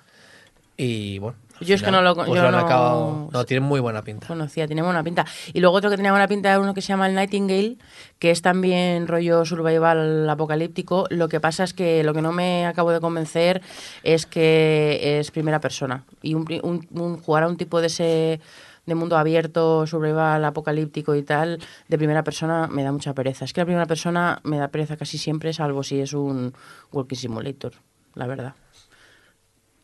Y 0.78 1.20
bueno. 1.20 1.38
Yo 1.68 1.76
es 1.76 1.82
que 1.82 1.88
final, 1.88 2.04
no 2.04 2.10
lo- 2.10 2.16
pues 2.16 2.28
yo 2.42 2.46
han 2.46 2.52
no- 2.52 2.58
acabado. 2.60 3.30
No, 3.32 3.46
tienen 3.46 3.64
muy 3.68 3.80
buena 3.80 4.04
pinta. 4.04 4.28
conocía, 4.28 4.68
tenía 4.68 4.84
buena 4.84 5.04
pinta. 5.04 5.26
Y 5.54 5.60
luego 5.60 5.76
otro 5.78 5.90
que 5.90 5.96
tenía 5.98 6.12
buena 6.12 6.28
pinta 6.28 6.50
era 6.50 6.60
uno 6.60 6.74
que 6.74 6.82
se 6.82 6.90
llama 6.90 7.08
el 7.08 7.16
Nightingale, 7.16 7.78
que 8.20 8.32
es 8.32 8.42
también 8.42 9.08
rollo 9.08 9.46
survival 9.46 10.30
apocalíptico. 10.30 11.06
Lo 11.10 11.30
que 11.30 11.40
pasa 11.40 11.64
es 11.64 11.74
que 11.74 12.04
lo 12.04 12.14
que 12.14 12.22
no 12.22 12.32
me 12.32 12.66
acabo 12.66 12.92
de 12.92 13.00
convencer 13.00 13.62
es 14.04 14.26
que 14.26 15.20
es 15.20 15.32
primera 15.32 15.60
persona. 15.60 16.04
Y 16.22 16.34
un, 16.34 16.46
un- 16.64 16.88
un- 16.92 17.18
jugar 17.22 17.44
a 17.44 17.48
un 17.48 17.58
tipo 17.58 17.80
de 17.82 17.88
ese 17.88 18.40
de 18.88 18.96
mundo 18.96 19.16
abierto, 19.16 19.86
survival 19.86 20.44
apocalíptico 20.44 21.14
y 21.16 21.22
tal, 21.22 21.60
de 21.88 21.98
primera 22.00 22.24
persona 22.24 22.68
me 22.68 22.84
da 22.84 22.92
mucha 22.92 23.14
pereza. 23.14 23.46
Es 23.46 23.54
que 23.54 23.62
la 23.62 23.66
primera 23.66 23.86
persona 23.86 24.40
me 24.44 24.58
da 24.58 24.70
pereza 24.70 24.98
casi 24.98 25.20
siempre, 25.20 25.54
salvo 25.54 25.84
si 25.84 26.00
es 26.02 26.14
un 26.14 26.52
walking 26.92 27.16
simulator, 27.16 27.74
la 28.16 28.26
verdad. 28.26 28.56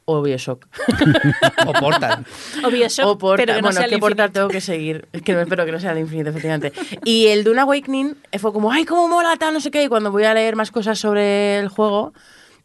O 0.09 0.21
Bioshock. 0.21 0.65
O 1.67 1.73
Portal. 1.73 2.25
O 2.63 2.69
Bioshock, 2.71 3.05
O 3.05 3.17
Portal, 3.17 3.45
pero 3.45 3.55
que 3.57 3.61
no 3.61 3.67
bueno, 3.67 3.77
sea 3.77 3.85
es 3.87 3.91
que 3.91 3.97
Portal 3.99 4.31
tengo 4.31 4.47
que 4.47 4.61
seguir. 4.61 5.05
Es 5.11 5.21
que 5.21 5.33
no 5.33 5.41
espero 5.41 5.65
que 5.65 5.71
no 5.73 5.79
sea 5.81 5.91
el 5.91 5.97
infinito, 5.99 6.29
efectivamente. 6.29 6.71
Y 7.03 7.27
el 7.27 7.43
Dune 7.43 7.59
Awakening 7.59 8.15
eh, 8.31 8.39
fue 8.39 8.53
como, 8.53 8.71
¡ay, 8.71 8.85
cómo 8.85 9.09
mola, 9.09 9.35
tal, 9.37 9.53
no 9.53 9.59
sé 9.59 9.69
qué! 9.69 9.83
Y 9.83 9.89
cuando 9.89 10.09
voy 10.11 10.23
a 10.23 10.33
leer 10.33 10.55
más 10.55 10.71
cosas 10.71 10.97
sobre 10.97 11.59
el 11.59 11.67
juego, 11.67 12.13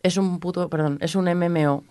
es 0.04 0.16
un 0.16 0.38
puto, 0.38 0.68
perdón, 0.68 0.98
es 1.00 1.16
un 1.16 1.24
MMO. 1.24 1.82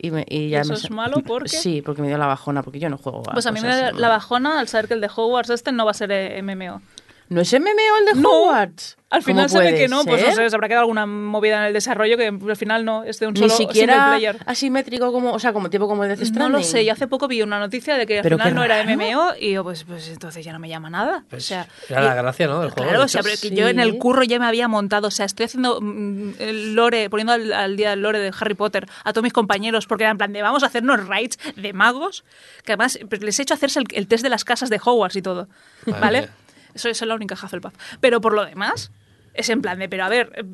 Y, 0.00 0.10
me- 0.10 0.24
y 0.28 0.38
¿Y 0.44 0.48
ya 0.50 0.60
eso 0.62 0.72
me 0.72 0.78
es 0.78 0.90
malo? 0.90 1.20
¿Por 1.20 1.42
qué? 1.50 1.50
Sí, 1.50 1.82
porque 1.82 2.00
me 2.00 2.08
dio 2.08 2.16
la 2.18 2.26
bajona, 2.26 2.62
porque 2.62 2.78
yo 2.78 2.88
no 2.88 2.96
juego 2.98 3.22
a 3.28 3.32
Pues 3.34 3.44
a 3.46 3.52
mí 3.52 3.60
me 3.60 3.68
así. 3.68 3.96
la 3.98 4.08
bajona 4.08 4.58
al 4.58 4.68
saber 4.68 4.88
que 4.88 4.94
el 4.94 5.00
de 5.02 5.10
Hogwarts 5.14 5.50
este 5.50 5.70
no 5.72 5.84
va 5.84 5.90
a 5.90 5.94
ser 5.94 6.10
eh, 6.12 6.40
MMO. 6.42 6.80
¿No 7.28 7.40
es 7.42 7.52
MMO 7.52 7.66
el 8.00 8.04
de 8.14 8.20
No, 8.20 8.30
Hogwarts? 8.30 8.96
Al 9.10 9.22
¿Cómo 9.22 9.32
final 9.36 9.48
se 9.48 9.58
ve 9.58 9.64
puede 9.64 9.78
que 9.78 9.88
no, 9.88 10.04
pues 10.04 10.22
no 10.22 10.32
sé, 10.34 10.50
se 10.50 10.54
habrá 10.54 10.68
quedado 10.68 10.82
alguna 10.82 11.06
movida 11.06 11.56
en 11.60 11.62
el 11.68 11.72
desarrollo 11.72 12.18
que 12.18 12.26
al 12.26 12.56
final 12.56 12.84
no, 12.84 13.04
es 13.04 13.18
de 13.18 13.26
un 13.26 13.32
Ni 13.32 13.40
solo 13.40 13.54
single 13.54 13.72
siquiera 13.72 14.08
player. 14.10 14.36
asimétrico 14.44 15.10
como, 15.12 15.32
o 15.32 15.38
sea, 15.38 15.54
como 15.54 15.70
tipo 15.70 15.88
como 15.88 16.04
el 16.04 16.10
de 16.10 16.16
Death 16.16 16.28
No 16.28 16.34
Stranding. 16.34 16.52
lo 16.52 16.62
sé, 16.62 16.84
yo 16.84 16.92
hace 16.92 17.06
poco 17.06 17.26
vi 17.26 17.40
una 17.40 17.58
noticia 17.58 17.96
de 17.96 18.06
que 18.06 18.18
al 18.18 18.22
Pero 18.22 18.36
final 18.36 18.54
no 18.54 18.64
era. 18.64 18.84
MMO 18.84 19.32
y 19.40 19.52
yo 19.52 19.64
pues, 19.64 19.84
pues 19.84 20.08
entonces 20.10 20.44
ya 20.44 20.52
no 20.52 20.58
me 20.58 20.68
llama 20.68 20.90
nada. 20.90 21.24
Pues 21.30 21.44
o 21.44 21.46
sea, 21.48 21.66
era 21.88 22.02
la 22.02 22.14
gracia, 22.16 22.48
¿no? 22.48 22.60
Del 22.60 22.68
juego. 22.70 22.82
Claro, 22.90 22.98
de 22.98 23.04
o 23.06 23.08
sea, 23.08 23.22
pero 23.22 23.34
que 23.40 23.48
yo 23.50 23.66
en 23.68 23.80
el 23.80 23.96
curro 23.96 24.24
ya 24.24 24.38
me 24.38 24.44
había 24.44 24.68
montado, 24.68 25.08
o 25.08 25.10
sea, 25.10 25.24
estoy 25.24 25.44
haciendo 25.46 25.80
mm, 25.80 26.32
el 26.38 26.74
lore, 26.74 27.08
poniendo 27.08 27.32
al, 27.32 27.50
al 27.54 27.76
día 27.78 27.94
el 27.94 28.02
lore 28.02 28.18
de 28.18 28.30
Harry 28.38 28.54
Potter 28.54 28.86
a 29.04 29.12
todos 29.14 29.22
mis 29.22 29.32
compañeros, 29.32 29.86
porque 29.86 30.04
era 30.04 30.10
en 30.10 30.18
plan 30.18 30.34
de 30.34 30.42
vamos 30.42 30.62
a 30.64 30.66
hacernos 30.66 31.06
raids 31.08 31.38
de 31.56 31.72
magos, 31.72 32.24
que 32.62 32.72
además 32.72 32.98
pues, 33.08 33.22
les 33.22 33.38
he 33.38 33.42
hecho 33.42 33.54
hacerse 33.54 33.78
el, 33.80 33.86
el 33.94 34.06
test 34.06 34.22
de 34.22 34.28
las 34.28 34.44
casas 34.44 34.68
de 34.68 34.78
Hogwarts 34.84 35.16
y 35.16 35.22
todo, 35.22 35.48
Madre 35.86 36.00
¿vale? 36.00 36.28
Eso, 36.74 36.88
es 36.88 37.00
la 37.02 37.14
única 37.14 37.34
Hufflepuff. 37.34 37.74
Pero 38.00 38.20
por 38.20 38.34
lo 38.34 38.44
demás, 38.44 38.90
es 39.34 39.48
en 39.48 39.62
plan 39.62 39.78
de, 39.78 39.88
pero 39.88 40.04
a 40.04 40.08
ver, 40.08 40.44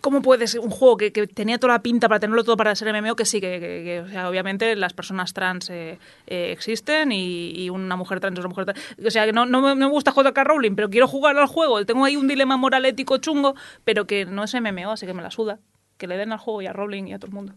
¿cómo 0.00 0.22
puede 0.22 0.46
ser 0.46 0.60
un 0.60 0.70
juego 0.70 0.96
que, 0.96 1.12
que 1.12 1.26
tenía 1.26 1.58
toda 1.58 1.74
la 1.74 1.82
pinta 1.82 2.08
para 2.08 2.20
tenerlo 2.20 2.44
todo 2.44 2.56
para 2.56 2.74
ser 2.74 2.92
MMO 2.92 3.16
que 3.16 3.24
sí, 3.24 3.40
que, 3.40 4.04
obviamente 4.26 4.76
las 4.76 4.92
personas 4.92 5.32
trans 5.32 5.70
eh, 5.70 5.98
eh, 6.26 6.52
existen 6.52 7.12
y, 7.12 7.70
una 7.70 7.96
mujer 7.96 8.20
trans 8.20 8.38
es 8.38 8.44
una 8.44 8.48
mujer 8.48 8.66
trans. 8.66 8.80
O 9.04 9.10
sea, 9.10 9.26
que 9.26 9.32
no, 9.32 9.46
no 9.46 9.74
me 9.74 9.86
gusta 9.86 10.12
JK 10.12 10.36
Rowling, 10.44 10.74
pero 10.74 10.90
quiero 10.90 11.08
jugar 11.08 11.36
al 11.38 11.46
juego. 11.46 11.84
Tengo 11.86 12.04
ahí 12.04 12.16
un 12.16 12.28
dilema 12.28 12.56
moral 12.56 12.84
ético 12.84 13.18
chungo, 13.18 13.54
pero 13.84 14.06
que 14.06 14.26
no 14.26 14.44
es 14.44 14.54
MMO, 14.54 14.92
así 14.92 15.06
que 15.06 15.14
me 15.14 15.22
la 15.22 15.30
suda. 15.30 15.58
Que 15.96 16.06
le 16.06 16.16
den 16.16 16.32
al 16.32 16.38
juego 16.38 16.62
y 16.62 16.66
a 16.66 16.72
Rowling 16.72 17.08
y 17.08 17.12
a 17.12 17.18
todo 17.18 17.28
el 17.28 17.34
mundo. 17.34 17.54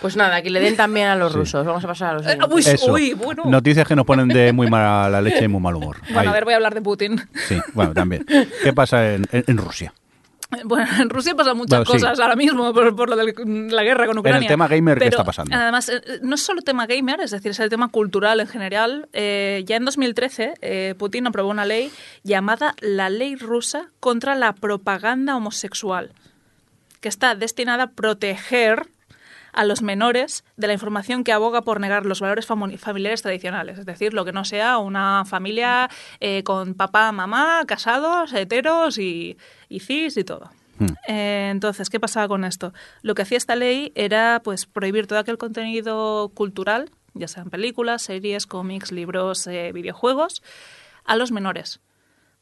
Pues 0.00 0.16
nada, 0.16 0.40
que 0.42 0.48
le 0.50 0.60
den 0.60 0.76
también 0.76 1.08
a 1.08 1.16
los 1.16 1.32
Sí. 1.32 1.38
rusos. 1.38 1.66
Vamos 1.66 1.84
a 1.84 1.86
pasar 1.88 2.10
a 2.10 2.12
los 2.14 2.26
Eh, 2.26 2.38
uy, 2.50 2.62
Eso. 2.62 2.92
uy, 2.92 3.12
bueno. 3.14 3.44
Noticias 3.44 3.86
que 3.86 3.94
nos 3.94 4.06
ponen 4.06 4.28
de 4.28 4.52
muy 4.52 4.70
mala 4.70 5.20
leche 5.20 5.44
y 5.44 5.48
muy 5.48 5.60
mal 5.60 5.74
humor. 5.76 5.98
Bueno, 6.04 6.20
Ahí. 6.20 6.26
a 6.28 6.32
ver, 6.32 6.44
voy 6.44 6.54
a 6.54 6.56
hablar 6.56 6.74
de 6.74 6.80
Putin. 6.80 7.20
Sí, 7.46 7.60
bueno, 7.74 7.92
también. 7.92 8.24
¿Qué 8.62 8.72
pasa 8.72 9.12
en, 9.14 9.26
en- 9.32 9.44
en 9.46 9.56
Rusia? 9.58 9.92
Bueno, 10.64 10.88
en 11.00 11.08
Rusia 11.10 11.34
pasan 11.36 11.56
muchas 11.58 11.78
Bueno, 11.78 11.84
sí. 11.84 11.92
cosas 12.04 12.18
ahora 12.18 12.34
mismo 12.34 12.72
por, 12.74 12.96
por 12.96 13.08
lo 13.10 13.14
de 13.14 13.32
la 13.70 13.82
guerra 13.84 14.06
con 14.06 14.18
Ucrania. 14.18 14.48
tema 14.48 14.66
gamer, 14.66 14.98
¿qué 14.98 15.06
está 15.06 15.22
pasando? 15.22 15.54
Además, 15.54 15.88
eh, 15.90 16.00
no 16.22 16.34
es 16.34 16.42
solo 16.42 16.62
tema 16.62 16.86
gamer, 16.88 17.20
es 17.20 17.30
decir, 17.30 17.52
es 17.52 17.60
el 17.60 17.68
tema 17.68 17.86
cultural 17.88 18.40
en 18.40 18.48
general. 18.48 19.08
Eh, 19.12 19.62
ya 19.66 19.76
en 19.76 19.84
2013, 19.84 20.54
eh, 20.60 20.94
Putin 20.98 21.28
aprobó 21.28 21.50
una 21.50 21.66
ley 21.66 21.92
llamada 22.24 22.74
la 22.80 23.10
Ley 23.10 23.36
Rusa 23.36 23.90
contra 24.00 24.34
la 24.34 24.52
Propaganda 24.54 25.36
Homosexual. 25.36 26.10
que 27.00 27.08
está 27.08 27.34
destinada 27.36 27.84
a 27.84 27.90
proteger 27.92 28.88
a 29.52 29.64
los 29.64 29.82
menores 29.82 30.44
de 30.56 30.66
la 30.66 30.72
información 30.72 31.24
que 31.24 31.32
aboga 31.32 31.62
por 31.62 31.80
negar 31.80 32.06
los 32.06 32.20
valores 32.20 32.46
familiares 32.46 33.22
tradicionales, 33.22 33.78
es 33.78 33.86
decir, 33.86 34.14
lo 34.14 34.24
que 34.24 34.32
no 34.32 34.44
sea 34.44 34.78
una 34.78 35.24
familia 35.24 35.90
eh, 36.20 36.42
con 36.44 36.74
papá, 36.74 37.12
mamá, 37.12 37.64
casados, 37.66 38.32
heteros 38.32 38.98
y, 38.98 39.36
y 39.68 39.80
cis 39.80 40.16
y 40.16 40.24
todo. 40.24 40.50
Eh, 41.06 41.48
entonces, 41.50 41.90
¿qué 41.90 42.00
pasaba 42.00 42.28
con 42.28 42.44
esto? 42.44 42.72
Lo 43.02 43.14
que 43.14 43.22
hacía 43.22 43.38
esta 43.38 43.56
ley 43.56 43.92
era 43.94 44.40
pues 44.42 44.66
prohibir 44.66 45.06
todo 45.06 45.18
aquel 45.18 45.38
contenido 45.38 46.30
cultural, 46.34 46.90
ya 47.14 47.28
sean 47.28 47.50
películas, 47.50 48.02
series, 48.02 48.46
cómics, 48.46 48.92
libros, 48.92 49.46
eh, 49.46 49.72
videojuegos, 49.72 50.42
a 51.04 51.16
los 51.16 51.32
menores, 51.32 51.80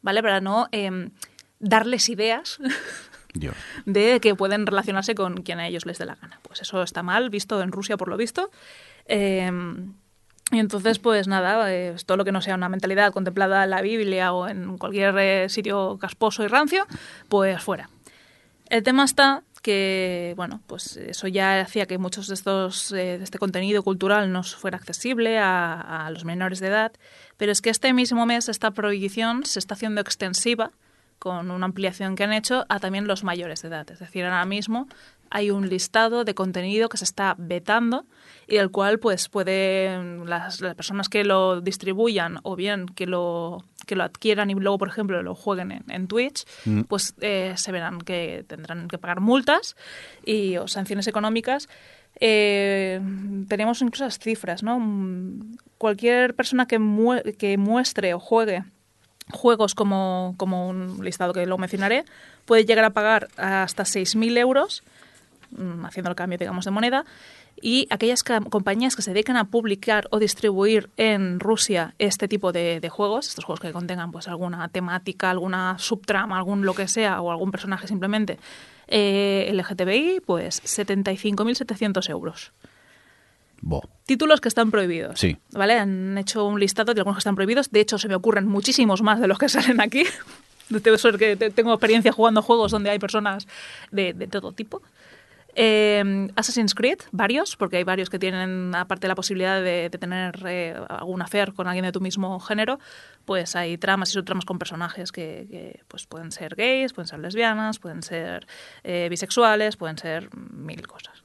¿vale? 0.02 0.22
Para 0.22 0.40
no 0.40 0.68
em, 0.72 1.10
darles 1.58 2.08
ideas 2.08 2.58
De 3.86 4.20
que 4.20 4.34
pueden 4.34 4.66
relacionarse 4.66 5.14
con 5.14 5.42
quien 5.42 5.60
a 5.60 5.66
ellos 5.66 5.86
les 5.86 5.98
dé 5.98 6.06
la 6.06 6.14
gana. 6.14 6.40
Pues 6.42 6.60
eso 6.62 6.82
está 6.82 7.02
mal, 7.02 7.30
visto 7.30 7.62
en 7.62 7.72
Rusia 7.72 7.96
por 7.96 8.08
lo 8.08 8.16
visto. 8.16 8.50
Eh, 9.06 9.50
y 10.50 10.58
entonces, 10.58 10.98
pues 10.98 11.28
nada, 11.28 11.68
todo 12.06 12.16
lo 12.16 12.24
que 12.24 12.32
no 12.32 12.40
sea 12.40 12.54
una 12.54 12.70
mentalidad 12.70 13.12
contemplada 13.12 13.64
en 13.64 13.70
la 13.70 13.82
Biblia 13.82 14.32
o 14.32 14.48
en 14.48 14.78
cualquier 14.78 15.14
eh, 15.18 15.48
sitio 15.50 15.98
casposo 16.00 16.42
y 16.42 16.46
rancio, 16.46 16.86
pues 17.28 17.62
fuera. 17.62 17.90
El 18.70 18.82
tema 18.82 19.04
está 19.04 19.42
que, 19.60 20.32
bueno, 20.36 20.62
pues 20.66 20.96
eso 20.96 21.28
ya 21.28 21.60
hacía 21.60 21.84
que 21.84 21.98
muchos 21.98 22.28
de 22.28 22.34
estos, 22.34 22.92
eh, 22.92 23.18
de 23.18 23.24
este 23.24 23.38
contenido 23.38 23.82
cultural 23.82 24.32
no 24.32 24.42
fuera 24.42 24.78
accesible 24.78 25.38
a 25.38 26.08
los 26.12 26.24
menores 26.24 26.60
de 26.60 26.68
edad, 26.68 26.92
pero 27.36 27.52
es 27.52 27.60
que 27.60 27.68
este 27.68 27.92
mismo 27.92 28.24
mes 28.24 28.48
esta 28.48 28.70
prohibición 28.70 29.44
se 29.44 29.58
está 29.58 29.74
haciendo 29.74 30.00
extensiva 30.00 30.70
con 31.18 31.50
una 31.50 31.66
ampliación 31.66 32.16
que 32.16 32.24
han 32.24 32.32
hecho 32.32 32.64
a 32.68 32.78
también 32.80 33.06
los 33.06 33.24
mayores 33.24 33.62
de 33.62 33.68
edad. 33.68 33.90
Es 33.90 33.98
decir, 33.98 34.24
ahora 34.24 34.44
mismo 34.44 34.88
hay 35.30 35.50
un 35.50 35.68
listado 35.68 36.24
de 36.24 36.34
contenido 36.34 36.88
que 36.88 36.96
se 36.96 37.04
está 37.04 37.34
vetando 37.38 38.06
y 38.46 38.56
del 38.56 38.70
cual 38.70 38.98
pues 38.98 39.28
pueden 39.28 40.28
las, 40.28 40.60
las 40.60 40.74
personas 40.74 41.08
que 41.08 41.22
lo 41.22 41.60
distribuyan 41.60 42.38
o 42.44 42.56
bien 42.56 42.86
que 42.86 43.06
lo 43.06 43.62
que 43.86 43.94
lo 43.94 44.04
adquieran 44.04 44.50
y 44.50 44.54
luego 44.54 44.78
por 44.78 44.88
ejemplo 44.88 45.22
lo 45.22 45.34
jueguen 45.34 45.72
en, 45.72 45.84
en 45.88 46.08
Twitch 46.08 46.46
pues 46.88 47.14
eh, 47.20 47.54
se 47.56 47.72
verán 47.72 48.00
que 48.00 48.44
tendrán 48.46 48.88
que 48.88 48.98
pagar 48.98 49.20
multas 49.20 49.76
y 50.24 50.56
o 50.56 50.66
sanciones 50.66 51.06
económicas. 51.08 51.68
Eh, 52.20 53.00
tenemos 53.48 53.80
incluso 53.80 54.04
las 54.04 54.18
cifras 54.18 54.62
no 54.62 54.78
Mm, 54.78 55.56
cualquier 55.78 56.34
persona 56.34 56.66
que 56.66 56.78
muestre 56.78 58.14
o 58.14 58.20
juegue 58.20 58.64
juegos 59.32 59.74
como, 59.74 60.34
como 60.36 60.68
un 60.68 61.04
listado 61.04 61.32
que 61.32 61.44
luego 61.44 61.58
mencionaré, 61.58 62.04
puede 62.44 62.64
llegar 62.64 62.84
a 62.84 62.90
pagar 62.90 63.28
hasta 63.36 63.84
6.000 63.84 64.38
euros, 64.38 64.82
mm, 65.50 65.84
haciendo 65.84 66.10
el 66.10 66.16
cambio, 66.16 66.38
digamos, 66.38 66.64
de 66.64 66.70
moneda, 66.70 67.04
y 67.60 67.88
aquellas 67.90 68.22
compañías 68.22 68.94
que 68.94 69.02
se 69.02 69.12
dedican 69.12 69.36
a 69.36 69.44
publicar 69.44 70.06
o 70.10 70.18
distribuir 70.18 70.90
en 70.96 71.40
Rusia 71.40 71.94
este 71.98 72.28
tipo 72.28 72.52
de, 72.52 72.80
de 72.80 72.88
juegos, 72.88 73.28
estos 73.28 73.44
juegos 73.44 73.60
que 73.60 73.72
contengan 73.72 74.12
pues 74.12 74.28
alguna 74.28 74.68
temática, 74.68 75.30
alguna 75.30 75.76
subtrama, 75.78 76.38
algún 76.38 76.64
lo 76.64 76.74
que 76.74 76.86
sea, 76.86 77.20
o 77.20 77.30
algún 77.30 77.50
personaje 77.50 77.88
simplemente, 77.88 78.38
eh, 78.86 79.50
LGTBI, 79.52 80.20
pues 80.24 80.62
75.700 80.62 82.08
euros. 82.10 82.52
Bo. 83.60 83.82
Títulos 84.06 84.40
que 84.40 84.48
están 84.48 84.70
prohibidos. 84.70 85.18
Sí. 85.18 85.36
¿Vale? 85.52 85.78
Han 85.78 86.16
hecho 86.18 86.44
un 86.46 86.58
listado 86.60 86.94
de 86.94 87.00
algunos 87.00 87.16
que 87.16 87.20
están 87.20 87.34
prohibidos. 87.34 87.70
De 87.70 87.80
hecho, 87.80 87.98
se 87.98 88.08
me 88.08 88.14
ocurren 88.14 88.46
muchísimos 88.46 89.02
más 89.02 89.20
de 89.20 89.26
los 89.26 89.38
que 89.38 89.48
salen 89.48 89.80
aquí. 89.80 90.04
Debo 90.70 90.98
ser 90.98 91.16
que 91.18 91.36
te- 91.36 91.50
tengo 91.50 91.72
experiencia 91.72 92.12
jugando 92.12 92.42
juegos 92.42 92.70
donde 92.70 92.90
hay 92.90 92.98
personas 92.98 93.46
de, 93.90 94.12
de 94.14 94.26
todo 94.28 94.52
tipo. 94.52 94.82
Eh, 95.60 96.28
Assassin's 96.36 96.74
Creed, 96.74 96.98
varios, 97.10 97.56
porque 97.56 97.78
hay 97.78 97.84
varios 97.84 98.10
que 98.10 98.18
tienen, 98.20 98.72
aparte 98.76 99.02
de 99.02 99.08
la 99.08 99.14
posibilidad 99.16 99.56
de, 99.60 99.88
de 99.90 99.98
tener 99.98 100.40
eh, 100.46 100.76
algún 100.88 101.20
affair 101.20 101.52
con 101.52 101.66
alguien 101.66 101.84
de 101.84 101.90
tu 101.90 102.00
mismo 102.00 102.38
género, 102.38 102.78
pues 103.24 103.56
hay 103.56 103.76
tramas 103.76 104.10
y 104.10 104.12
subtramas 104.12 104.44
con 104.44 104.58
personajes 104.58 105.10
que, 105.10 105.46
que, 105.50 105.80
pues 105.88 106.06
pueden 106.06 106.30
ser 106.30 106.54
gays, 106.54 106.92
pueden 106.92 107.08
ser 107.08 107.18
lesbianas, 107.18 107.80
pueden 107.80 108.02
ser 108.04 108.46
eh, 108.84 109.08
bisexuales, 109.10 109.76
pueden 109.76 109.98
ser 109.98 110.28
mil 110.36 110.86
cosas. 110.86 111.24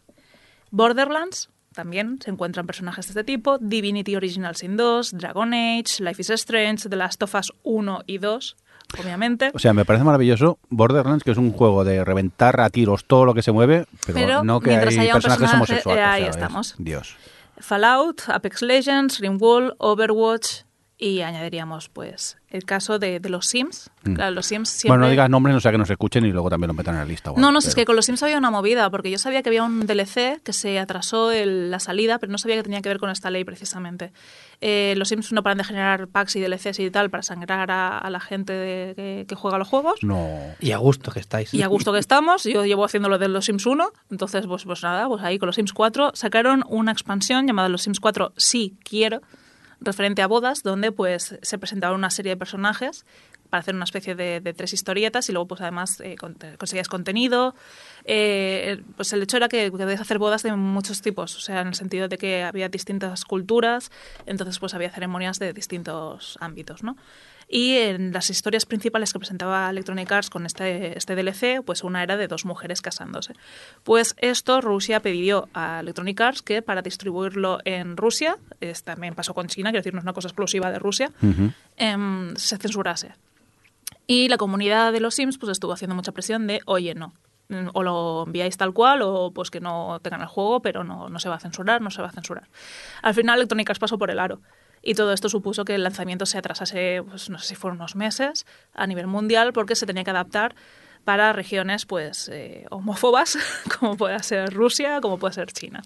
Borderlands 0.72 1.50
también 1.74 2.20
se 2.24 2.32
encuentran 2.32 2.66
personajes 2.66 3.08
de 3.08 3.12
este 3.12 3.24
tipo, 3.24 3.58
Divinity 3.60 4.16
Original 4.16 4.56
Sin 4.56 4.78
2, 4.78 5.12
Dragon 5.18 5.54
Age, 5.54 6.00
Life 6.00 6.22
is 6.22 6.30
Strange, 6.30 6.90
The 6.90 6.96
Last 6.96 7.22
of 7.24 7.36
Us 7.36 7.52
1 7.64 8.04
y 8.08 8.18
2, 8.20 8.56
obviamente. 9.00 9.52
O 9.54 9.60
sea, 9.60 9.74
me 9.74 9.86
parece 9.86 10.06
maravilloso 10.06 10.60
Borderlands, 10.70 11.24
que 11.24 11.32
es 11.32 11.38
un 11.38 11.52
juego 11.52 11.84
de 11.84 12.04
reventar 12.06 12.62
a 12.62 12.70
tiros 12.70 13.06
todo 13.06 13.26
lo 13.26 13.34
que 13.34 13.42
se 13.42 13.52
mueve, 13.52 13.86
pero, 14.06 14.14
Pero 14.14 14.44
no 14.44 14.60
que 14.60 14.70
mientras 14.70 14.94
hay 14.94 15.00
haya 15.02 15.14
personajes 15.14 15.42
personaje, 15.42 15.74
homosexuales. 15.74 16.02
eh, 16.02 16.06
ahí 16.06 16.24
estamos. 16.24 16.76
Dios. 16.78 17.16
Fallout, 17.60 18.22
Apex 18.28 18.62
Legends, 18.62 19.20
RimWorld, 19.20 19.74
Overwatch 19.78 20.64
y 21.06 21.22
añadiríamos 21.22 21.90
pues 21.90 22.38
el 22.50 22.64
caso 22.66 22.98
de, 23.00 23.20
de 23.20 23.30
los 23.30 23.48
Sims. 23.48 23.90
Claro, 24.04 24.32
los 24.32 24.46
Sims 24.46 24.70
siempre... 24.70 24.90
Mm. 24.90 24.92
Bueno, 24.94 25.06
no 25.06 25.10
digas 25.10 25.30
nombres, 25.30 25.54
no 25.56 25.60
sea 25.60 25.72
que 25.72 25.78
nos 25.78 25.90
escuchen 25.90 26.24
y 26.26 26.32
luego 26.32 26.50
también 26.50 26.68
lo 26.68 26.74
metan 26.76 26.94
en 26.96 27.00
la 27.02 27.06
lista. 27.06 27.34
No, 27.36 27.52
no, 27.52 27.60
es 27.60 27.74
que 27.76 27.84
con 27.84 27.96
los 27.96 28.06
Sims 28.06 28.22
había 28.24 28.38
una 28.38 28.52
movida, 28.52 28.90
porque 28.92 29.10
yo 29.12 29.18
sabía 29.18 29.42
que 29.44 29.50
había 29.50 29.64
un 29.64 29.86
DLC 29.88 30.40
que 30.44 30.54
se 30.54 30.78
atrasó 30.80 31.32
el- 31.32 31.72
la 31.72 31.80
salida, 31.80 32.20
pero 32.20 32.32
no 32.32 32.38
sabía 32.38 32.56
que 32.58 32.64
tenía 32.64 32.82
que 32.82 32.90
ver 32.90 33.00
con 33.00 33.10
esta 33.10 33.32
ley 33.32 33.44
precisamente. 33.44 34.14
Eh, 34.62 34.94
los 34.98 35.10
Sims 35.10 35.32
no 35.34 35.42
paran 35.44 35.58
de 35.58 35.64
generar 35.66 36.08
packs 36.08 36.36
y 36.36 36.42
DLCs 36.42 36.80
y 36.80 36.92
tal 36.92 37.10
para 37.10 37.24
sangrar 37.24 37.70
a, 37.72 37.98
a 37.98 38.10
la 38.10 38.20
gente 38.20 38.54
de- 38.54 38.94
que, 38.96 39.26
que 39.28 39.36
juega 39.36 39.58
los 39.58 39.68
juegos. 39.68 40.04
No. 40.04 40.30
Y 40.62 40.72
a 40.72 40.78
gusto 40.78 41.12
que 41.12 41.20
estáis. 41.20 41.54
Y 41.54 41.64
a 41.64 41.68
gusto 41.68 41.92
que 41.92 42.00
estamos, 42.00 42.44
yo 42.44 42.64
llevo 42.66 42.86
haciendo 42.86 43.10
lo 43.10 43.18
de 43.18 43.28
los 43.28 43.46
Sims 43.46 43.66
1, 43.66 43.92
entonces 44.12 44.46
pues, 44.48 44.64
pues 44.64 44.84
nada, 44.84 45.08
pues 45.08 45.24
ahí 45.24 45.38
con 45.40 45.48
los 45.48 45.56
Sims 45.56 45.74
4 45.74 46.12
sacaron 46.14 46.64
una 46.70 46.92
expansión 46.92 47.46
llamada 47.48 47.68
Los 47.68 47.82
Sims 47.82 48.00
4 48.00 48.32
Sí 48.38 48.78
Quiero, 48.88 49.22
referente 49.84 50.22
a 50.22 50.28
bodas, 50.28 50.64
donde 50.64 50.92
pues 50.92 51.38
se 51.42 51.58
presentaban 51.58 51.96
una 51.96 52.10
serie 52.10 52.32
de 52.32 52.38
personajes 52.38 53.06
para 53.50 53.62
hacer 53.62 53.76
una 53.76 53.84
especie 53.84 54.16
de, 54.16 54.42
tres 54.58 54.74
historietas 54.74 55.30
y 55.30 55.32
luego 55.32 55.48
pues 55.48 55.62
además 55.62 56.00
eh, 56.00 56.16
con- 56.16 56.36
conseguías 56.58 56.88
contenido. 56.88 57.54
Eh, 58.06 58.82
pues 58.96 59.14
el 59.14 59.22
hecho 59.22 59.38
era 59.38 59.48
que 59.48 59.70
podías 59.70 60.02
hacer 60.02 60.18
bodas 60.18 60.42
de 60.42 60.56
muchos 60.56 61.02
tipos, 61.04 61.36
o 61.36 61.40
sea, 61.40 61.62
en 61.62 61.68
el 61.68 61.76
sentido 61.76 62.08
de 62.08 62.18
que 62.18 62.44
había 62.44 62.68
distintas 62.70 63.26
culturas, 63.26 63.92
entonces 64.26 64.58
pues 64.58 64.74
había 64.74 64.90
ceremonias 64.90 65.38
de 65.38 65.54
distintos 65.54 66.38
ámbitos, 66.42 66.84
¿no? 66.84 66.98
Y 67.56 67.78
en 67.78 68.14
las 68.14 68.32
historias 68.32 68.66
principales 68.66 69.14
que 69.14 69.20
presentaba 69.20 69.70
Electronic 69.70 70.12
Arts 70.12 70.32
con 70.32 70.48
este, 70.48 70.98
este 70.98 71.16
DLC, 71.16 71.64
pues 71.64 71.84
una 71.84 72.02
era 72.02 72.18
de 72.18 72.28
dos 72.28 72.46
mujeres 72.46 72.82
casándose. 72.82 73.36
Pues 73.84 74.16
esto 74.18 74.60
Rusia 74.60 75.02
pidió 75.02 75.50
a 75.54 75.82
Electronic 75.82 76.20
Arts 76.20 76.42
que 76.42 76.64
para 76.64 76.82
distribuirlo 76.82 77.60
en 77.64 77.96
Rusia, 77.96 78.40
es, 78.60 78.82
también 78.82 79.14
pasó 79.14 79.36
con 79.36 79.50
China, 79.50 79.70
quiero 79.70 79.82
decir, 79.82 79.94
no 79.94 80.00
es 80.00 80.04
una 80.04 80.14
cosa 80.14 80.30
exclusiva 80.30 80.72
de 80.72 80.80
Rusia, 80.80 81.12
em, 81.78 82.36
se 82.38 82.58
censurase. 82.58 83.14
Y 84.08 84.30
la 84.30 84.38
comunidad 84.38 84.92
de 84.92 85.00
los 85.00 85.14
Sims 85.14 85.38
pues 85.38 85.52
estuvo 85.52 85.74
haciendo 85.74 85.94
mucha 85.94 86.12
presión 86.12 86.48
de, 86.48 86.62
oye, 86.66 86.96
no, 86.96 87.14
mm, 87.50 87.68
o 87.74 87.84
lo 87.84 88.24
enviáis 88.26 88.58
tal 88.58 88.74
cual 88.74 89.04
o 89.04 89.30
pues 89.30 89.52
que 89.52 89.60
no 89.60 90.00
tengan 90.02 90.22
el 90.22 90.28
juego, 90.28 90.64
pero 90.64 90.84
no, 90.84 91.08
no 91.08 91.20
se 91.20 91.30
va 91.30 91.36
a 91.36 91.40
censurar, 91.40 91.84
no 91.84 91.92
se 91.92 92.02
va 92.02 92.08
a 92.08 92.14
censurar. 92.14 92.48
Al 93.04 93.14
final 93.14 93.38
Electronic 93.38 93.70
Arts 93.70 93.80
pasó 93.80 94.00
por 94.00 94.10
el 94.10 94.18
aro. 94.18 94.42
Y 94.84 94.96
todo 94.96 95.14
esto 95.14 95.30
supuso 95.30 95.64
que 95.66 95.76
el 95.76 95.84
lanzamiento 95.84 96.26
se 96.26 96.38
atrasase, 96.38 97.02
pues 97.10 97.30
no 97.30 97.40
sé 97.40 97.48
si 97.48 97.56
fueron 97.56 97.78
unos 97.80 97.96
meses, 97.96 98.46
a 98.74 98.86
nivel 98.86 99.08
mundial, 99.08 99.54
porque 99.54 99.76
se 99.76 99.86
tenía 99.86 100.04
que 100.04 100.12
adaptar 100.12 100.56
para 101.06 101.32
regiones 101.34 101.86
pues 101.86 102.30
eh, 102.32 102.66
homófobas, 102.70 103.38
como 103.80 103.96
pueda 103.98 104.20
ser 104.20 104.54
Rusia, 104.54 105.00
como 105.02 105.18
puede 105.18 105.34
ser 105.34 105.52
China. 105.54 105.82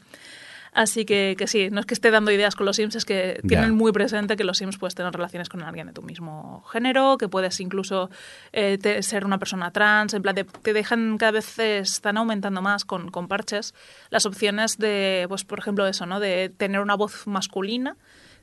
Así 0.74 1.06
que, 1.06 1.36
que 1.40 1.48
sí, 1.48 1.70
no 1.72 1.80
es 1.80 1.88
que 1.88 1.96
esté 1.96 2.12
dando 2.12 2.30
ideas 2.30 2.56
con 2.56 2.66
los 2.68 2.76
Sims, 2.76 2.96
es 2.96 3.06
que 3.06 3.40
tienen 3.48 3.74
muy 3.74 3.92
presente 3.92 4.36
que 4.36 4.44
los 4.44 4.60
Sims 4.60 4.78
puedes 4.78 4.94
tener 4.94 5.12
relaciones 5.12 5.50
con 5.50 5.64
alguien 5.64 5.88
de 5.88 5.94
tu 5.94 6.04
mismo 6.04 6.64
género, 6.72 7.18
que 7.18 7.28
puedes 7.28 7.60
incluso 7.62 8.12
eh, 8.54 8.78
te- 8.80 9.02
ser 9.02 9.26
una 9.26 9.40
persona 9.40 9.72
trans, 9.72 10.14
en 10.14 10.22
plan, 10.22 10.36
de- 10.36 10.44
te 10.44 10.74
dejan 10.74 11.18
cada 11.18 11.32
vez, 11.32 11.58
están 11.58 12.18
aumentando 12.18 12.62
más 12.62 12.86
con, 12.86 13.10
con 13.10 13.28
parches 13.28 13.74
las 14.12 14.28
opciones 14.28 14.78
de, 14.78 15.26
pues 15.30 15.46
por 15.46 15.58
ejemplo 15.58 15.88
eso, 15.88 16.06
¿no? 16.06 16.20
De 16.20 16.50
tener 16.50 16.80
una 16.82 16.96
voz 16.96 17.26
masculina, 17.26 17.96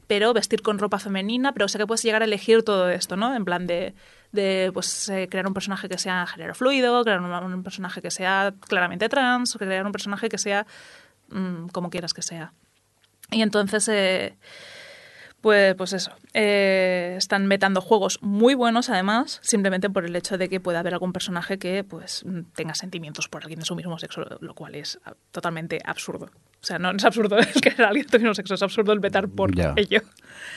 pero 0.07 0.33
vestir 0.33 0.63
con 0.63 0.79
ropa 0.79 0.99
femenina, 0.99 1.53
pero 1.53 1.67
o 1.67 1.69
sea 1.69 1.79
que 1.79 1.87
puedes 1.87 2.03
llegar 2.03 2.23
a 2.23 2.25
elegir 2.25 2.63
todo 2.63 2.89
esto, 2.89 3.17
¿no? 3.17 3.35
En 3.35 3.45
plan 3.45 3.67
de, 3.67 3.95
de 4.33 4.71
pues, 4.75 5.09
eh, 5.09 5.29
crear 5.31 5.47
un 5.47 5.55
personaje 5.55 5.89
que 5.89 5.99
sea 5.99 6.27
género 6.27 6.55
fluido, 6.55 7.03
crear 7.05 7.21
un, 7.21 7.63
personaje 7.63 8.03
que 8.03 8.11
sea 8.11 8.55
claramente 8.69 9.09
trans, 9.09 9.55
o 9.55 9.59
crear 9.59 9.87
un 9.87 9.93
personaje 9.93 10.29
que 10.29 10.39
sea 10.39 10.67
mm, 11.29 11.69
como 11.69 11.91
quieras 11.91 12.13
que 12.13 12.23
sea. 12.23 12.53
Y 13.31 13.43
entonces, 13.43 13.89
eh, 13.89 14.37
Pues, 15.45 15.75
pues 15.75 15.93
eso, 15.93 16.11
eh, 16.33 17.17
están 17.19 17.45
metando 17.45 17.83
juegos 17.83 18.19
muy 18.23 18.55
buenos 18.55 18.89
además, 18.89 19.41
simplemente 19.43 19.91
por 19.91 20.07
el 20.07 20.17
hecho 20.17 20.39
de 20.39 20.49
que 20.49 20.59
pueda 20.59 20.81
haber 20.81 20.95
algún 20.95 21.13
personaje 21.13 21.59
que 21.59 21.85
pues 21.85 22.25
tenga 22.55 22.75
sentimientos 22.75 23.29
por 23.29 23.43
alguien 23.43 23.61
de 23.61 23.67
su 23.67 23.77
mismo 23.77 23.99
sexo, 23.99 24.25
lo 24.41 24.55
cual 24.55 24.75
es 24.75 24.99
ah, 25.05 25.13
totalmente 25.33 25.81
absurdo. 25.85 26.31
O 26.63 26.67
sea, 26.67 26.79
no 26.79 26.93
es 26.93 27.05
absurdo 27.05 27.37
el 27.55 27.61
que 27.61 27.83
alguien 27.83 28.07
de 28.07 28.13
su 28.13 28.19
mismo 28.21 28.35
sexo, 28.35 28.55
es 28.55 28.63
absurdo 28.63 28.95
el 28.95 29.01
vetar 29.01 29.29
por 29.29 29.55
Ya. 29.55 29.75
ello. 29.77 30.01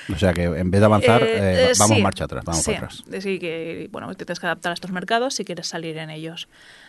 O 0.09 0.17
sea 0.17 0.31
que 0.31 0.43
en 0.43 0.71
vez 0.71 0.79
de 0.79 0.85
avanzar, 0.85 1.21
Eh, 1.21 1.35
eh, 1.35 1.65
eh, 1.65 1.73
vamos 1.77 1.97
sí, 1.97 2.01
marcha 2.01 2.23
atrás, 2.23 2.45
vamos 2.45 2.63
sí, 2.63 2.71
para 2.71 2.85
atrás. 2.85 3.03
Sí, 3.19 3.39
que 3.39 3.89
bueno, 3.91 4.07
te 4.15 4.23
tienes 4.23 4.39
que 4.39 4.45
adaptar 4.45 4.69
a 4.69 4.73
estos 4.73 4.91
mercados 4.91 5.33
si 5.33 5.43
quieres 5.43 5.67
salir 5.67 5.97
en 5.97 6.11
ellos. 6.11 6.47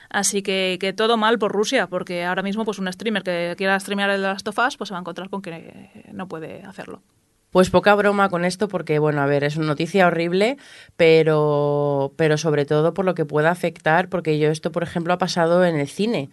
Así 0.09 0.43
que, 0.43 0.79
que 0.81 0.93
todo 0.93 1.17
mal 1.17 1.41
por 1.41 1.51
Rusia, 1.51 1.89
porque 1.89 2.25
ahora 2.25 2.45
mismo 2.45 2.65
pues 2.65 2.79
un 2.79 2.93
streamer 2.93 3.25
que 3.25 3.55
quiera 3.59 3.81
streamear 3.81 4.11
el 4.11 4.23
Last 4.23 4.47
of 4.47 4.57
Us, 4.57 4.77
pues 4.77 4.87
se 4.87 4.95
va 4.95 4.99
a 4.99 5.01
encontrar 5.01 5.31
con 5.31 5.43
que 5.43 6.07
no 6.13 6.29
puede 6.29 6.63
hacerlo. 6.63 7.03
Pues 7.51 7.71
poca 7.71 7.95
broma 7.95 8.29
con 8.29 8.45
esto 8.45 8.69
porque, 8.69 8.99
bueno, 8.99 9.23
a 9.23 9.27
ver, 9.27 9.43
es 9.43 9.57
una 9.57 9.67
noticia 9.69 10.07
horrible, 10.07 10.59
pero, 10.97 12.13
pero 12.17 12.37
sobre 12.37 12.67
todo 12.67 12.93
por 12.93 13.05
lo 13.05 13.15
que 13.15 13.25
pueda 13.25 13.51
afectar, 13.51 14.09
porque 14.09 14.39
yo 14.39 14.51
esto, 14.51 14.71
por 14.71 14.83
ejemplo, 14.83 15.13
ha 15.15 15.19
pasado 15.19 15.65
en 15.65 15.77
el 15.81 15.89
cine, 15.89 16.29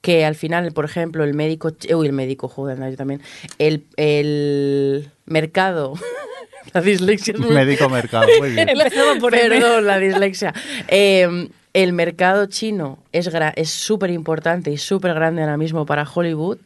que 0.00 0.24
al 0.24 0.36
final, 0.36 0.70
por 0.72 0.84
ejemplo, 0.84 1.24
el 1.24 1.34
médico, 1.34 1.72
uy, 1.94 2.06
el 2.06 2.12
médico, 2.12 2.46
joder, 2.48 2.78
no, 2.78 2.88
yo 2.88 2.96
también, 2.96 3.20
el, 3.58 3.84
el 3.96 5.10
mercado, 5.26 5.94
la 6.74 6.80
dislexia 6.80 7.34
es 7.34 7.40
muy- 7.40 7.50
Médico 7.54 7.88
mercado, 7.88 8.26
muy 8.38 8.50
bien. 8.50 8.68
Por. 9.20 9.32
Perdón, 9.32 9.86
la 9.86 9.98
dislexia. 9.98 10.54
Eh, 10.88 11.48
el 11.74 11.92
mercado 11.92 12.46
chino 12.46 12.98
es 13.12 13.32
gra- 13.32 13.52
es 13.56 13.70
súper 13.70 14.10
importante 14.10 14.70
y 14.70 14.76
súper 14.78 15.14
grande 15.14 15.42
ahora 15.42 15.56
mismo 15.56 15.86
para 15.86 16.06
Hollywood 16.08 16.58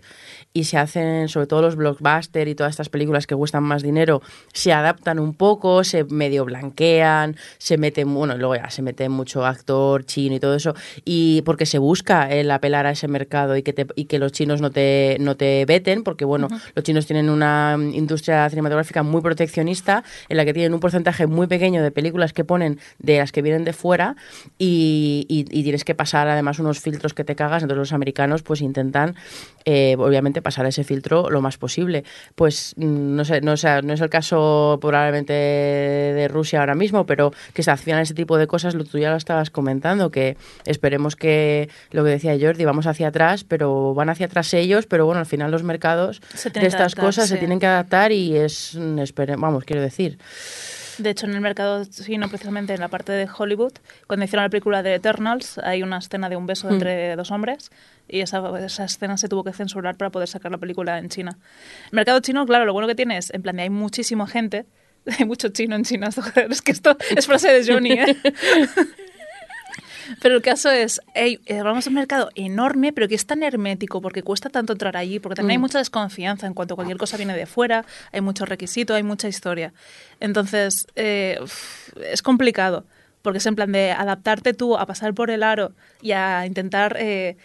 y 0.57 0.65
se 0.65 0.79
hacen, 0.79 1.29
sobre 1.29 1.47
todo 1.47 1.61
los 1.61 1.77
blockbusters 1.77 2.51
y 2.51 2.55
todas 2.55 2.71
estas 2.71 2.89
películas 2.89 3.27
que 3.27 3.35
cuestan 3.37 3.63
más 3.63 3.83
dinero, 3.83 4.23
se 4.55 4.73
adaptan 4.73 5.19
un 5.19 5.35
poco, 5.35 5.85
se 5.85 6.05
medio 6.05 6.47
blanquean, 6.47 7.37
se 7.59 7.77
meten, 7.77 8.15
bueno, 8.15 8.39
luego 8.39 8.57
ya 8.57 8.71
se 8.71 8.81
mete 8.81 9.09
mucho 9.11 9.45
actor 9.45 10.07
chino 10.07 10.35
y 10.37 10.41
todo 10.41 10.55
eso, 10.55 10.75
y 11.05 11.43
porque 11.43 11.67
se 11.67 11.77
busca 11.79 12.31
el 12.31 12.51
apelar 12.51 12.87
a 12.87 12.93
ese 12.93 13.07
mercado 13.07 13.55
y 13.59 13.63
que, 13.63 13.75
te- 13.75 13.87
y 13.97 14.07
que 14.07 14.19
los 14.19 14.33
chinos 14.33 14.63
no 14.63 14.71
te, 14.71 15.19
no 15.21 15.37
te 15.37 15.67
veten, 15.67 16.03
porque 16.03 16.25
bueno, 16.25 16.49
los 16.75 16.83
chinos 16.85 17.05
tienen 17.07 17.29
una 17.29 17.77
industria 17.93 18.49
cinematográfica 18.49 19.03
muy 19.03 19.21
proteccionista, 19.21 20.05
en 20.31 20.39
la 20.39 20.47
que 20.47 20.55
tienen 20.55 20.73
un 20.73 20.81
porcentaje 20.81 21.27
muy 21.27 21.49
pequeño 21.49 21.83
de 21.83 21.91
películas 21.91 22.33
que 22.33 22.45
ponen 22.45 22.79
de 22.99 23.19
las 23.19 23.31
que 23.31 23.43
vienen 23.43 23.65
de 23.65 23.75
fuera 23.75 24.17
y, 24.59 25.27
y- 25.29 25.41
y 25.51 25.63
tienes 25.65 25.85
que 25.85 25.95
pasar 25.95 26.29
además 26.29 26.59
unos 26.59 26.81
filtros 26.81 27.13
que 27.13 27.25
te 27.25 27.37
cagas, 27.37 27.63
entonces 27.63 27.79
los 27.79 27.93
americanos 27.93 28.43
pues 28.43 28.63
intentan 28.63 29.17
eh, 29.67 29.97
obviamente 29.99 30.43
pasar 30.47 30.65
ese 30.67 30.85
filtro 30.85 31.29
lo 31.31 31.41
más 31.41 31.57
posible. 31.59 32.05
Pues 32.37 32.75
mm, 32.77 33.17
no 33.17 33.25
sé, 33.25 33.41
no, 33.41 33.57
sé, 33.57 33.83
no 33.83 33.93
es 33.95 34.01
el 34.01 34.09
caso 34.11 34.79
probablemente 34.81 35.33
de 35.33 36.29
Rusia 36.29 36.61
ahora 36.61 36.75
mismo, 36.75 37.05
pero 37.07 37.33
que 37.53 37.63
se 37.63 37.71
hacían 37.71 37.99
ese 37.99 38.15
tipo 38.15 38.39
de 38.39 38.47
cosas, 38.47 38.75
lo 38.75 38.85
tú 38.85 38.99
ya 38.99 39.11
lo 39.11 39.17
estabas 39.17 39.51
comentando, 39.51 40.11
que 40.11 40.37
esperemos 40.65 41.17
que 41.17 41.69
lo 41.91 42.05
que 42.05 42.11
decía 42.11 42.37
Jordi, 42.41 42.65
vamos 42.65 42.87
hacia 42.87 43.09
atrás, 43.09 43.43
pero 43.45 43.93
van 43.95 44.09
hacia 44.09 44.27
atrás 44.27 44.53
ellos, 44.55 44.87
pero 44.87 45.05
bueno, 45.07 45.19
al 45.21 45.27
final 45.27 45.51
los 45.51 45.63
mercados 45.65 46.21
de 46.55 46.67
estas 46.67 46.95
cosas 46.95 47.29
se 47.29 47.35
sí. 47.35 47.39
tienen 47.41 47.59
que 47.59 47.67
adaptar 47.67 48.13
y 48.13 48.37
es, 48.37 48.75
mm, 48.77 48.99
espere- 49.01 49.37
vamos, 49.37 49.65
quiero 49.65 49.83
decir, 49.83 50.19
De 50.99 51.11
hecho, 51.11 51.27
en 51.27 51.35
el 51.35 51.43
mercado 51.43 51.85
chino, 51.85 52.27
precisamente 52.31 52.73
en 52.73 52.81
la 52.81 52.89
parte 52.89 53.13
de 53.13 53.29
Hollywood, 53.37 53.75
cuando 54.07 54.25
hicieron 54.25 54.45
la 54.45 54.49
película 54.49 54.83
de 54.83 54.95
Eternals, 54.95 55.59
hay 55.59 55.83
una 55.83 55.99
escena 55.99 56.31
de 56.31 56.37
un 56.37 56.47
beso 56.47 56.69
Mm. 56.69 56.73
entre 56.73 57.17
dos 57.17 57.31
hombres 57.31 57.71
y 58.09 58.21
esa, 58.21 58.43
esa 58.65 58.85
escena 58.85 59.17
se 59.17 59.29
tuvo 59.29 59.45
que 59.45 59.53
censurar 59.53 59.97
para 59.97 60.11
poder 60.11 60.29
sacar 60.29 60.53
la 60.53 60.59
película 60.59 60.99
en 60.99 61.09
China. 61.09 61.39
El 61.87 61.97
mercado 61.97 62.21
chino, 62.21 62.47
claro, 62.47 62.65
lo 62.65 62.73
bueno 62.73 62.89
que 62.89 62.95
tiene 62.95 63.17
es, 63.19 63.33
en 63.33 63.43
plan, 63.43 63.57
de 63.57 63.63
hay 63.63 63.71
muchísima 63.71 64.27
gente, 64.27 64.67
hay 65.19 65.25
mucho 65.25 65.49
chino 65.49 65.77
en 65.77 65.85
China, 65.85 66.09
es 66.51 66.63
que 66.63 66.73
esto 66.73 66.97
es 67.17 67.27
frase 67.27 67.53
de 67.53 67.73
Johnny, 67.73 67.93
¿eh? 67.93 68.17
Pero 70.23 70.37
el 70.37 70.43
caso 70.43 70.71
es, 70.71 71.01
hey, 71.15 71.41
eh, 71.47 71.63
vamos 71.63 71.87
a 71.87 71.91
un 71.91 71.95
mercado 71.95 72.31
enorme, 72.37 72.93
pero 72.93 73.09
que 73.09 73.17
es 73.17 73.27
tan 73.27 73.43
hermético 73.43 74.01
porque 74.01 74.23
cuesta 74.23 74.49
tanto 74.51 74.73
entrar 74.73 74.97
allí, 74.97 75.19
porque 75.19 75.35
también 75.35 75.57
hay 75.57 75.59
Mm. 75.59 75.63
mucha 75.63 75.79
desconfianza 75.79 76.47
en 76.47 76.55
cuanto 76.55 76.75
a 76.75 76.77
cualquier 76.77 76.97
cosa 76.97 77.17
viene 77.17 77.35
de 77.37 77.45
fuera, 77.47 77.85
hay 78.13 78.21
mucho 78.21 78.45
requisito, 78.45 78.95
hay 78.95 79.03
mucha 79.03 79.27
historia. 79.27 79.73
Entonces, 80.21 80.87
eh, 80.95 81.41
es 82.09 82.23
complicado, 82.23 82.85
porque 83.23 83.39
es 83.39 83.47
en 83.47 83.57
plan 83.57 83.73
de 83.73 83.91
adaptarte 83.91 84.55
tú 84.55 84.77
a 84.77 84.87
pasar 84.87 85.13
por 85.13 85.29
el 85.31 85.43
aro 85.43 85.73
y 86.01 86.13
a 86.13 86.47
intentar 86.47 86.97
eh, 87.01 87.37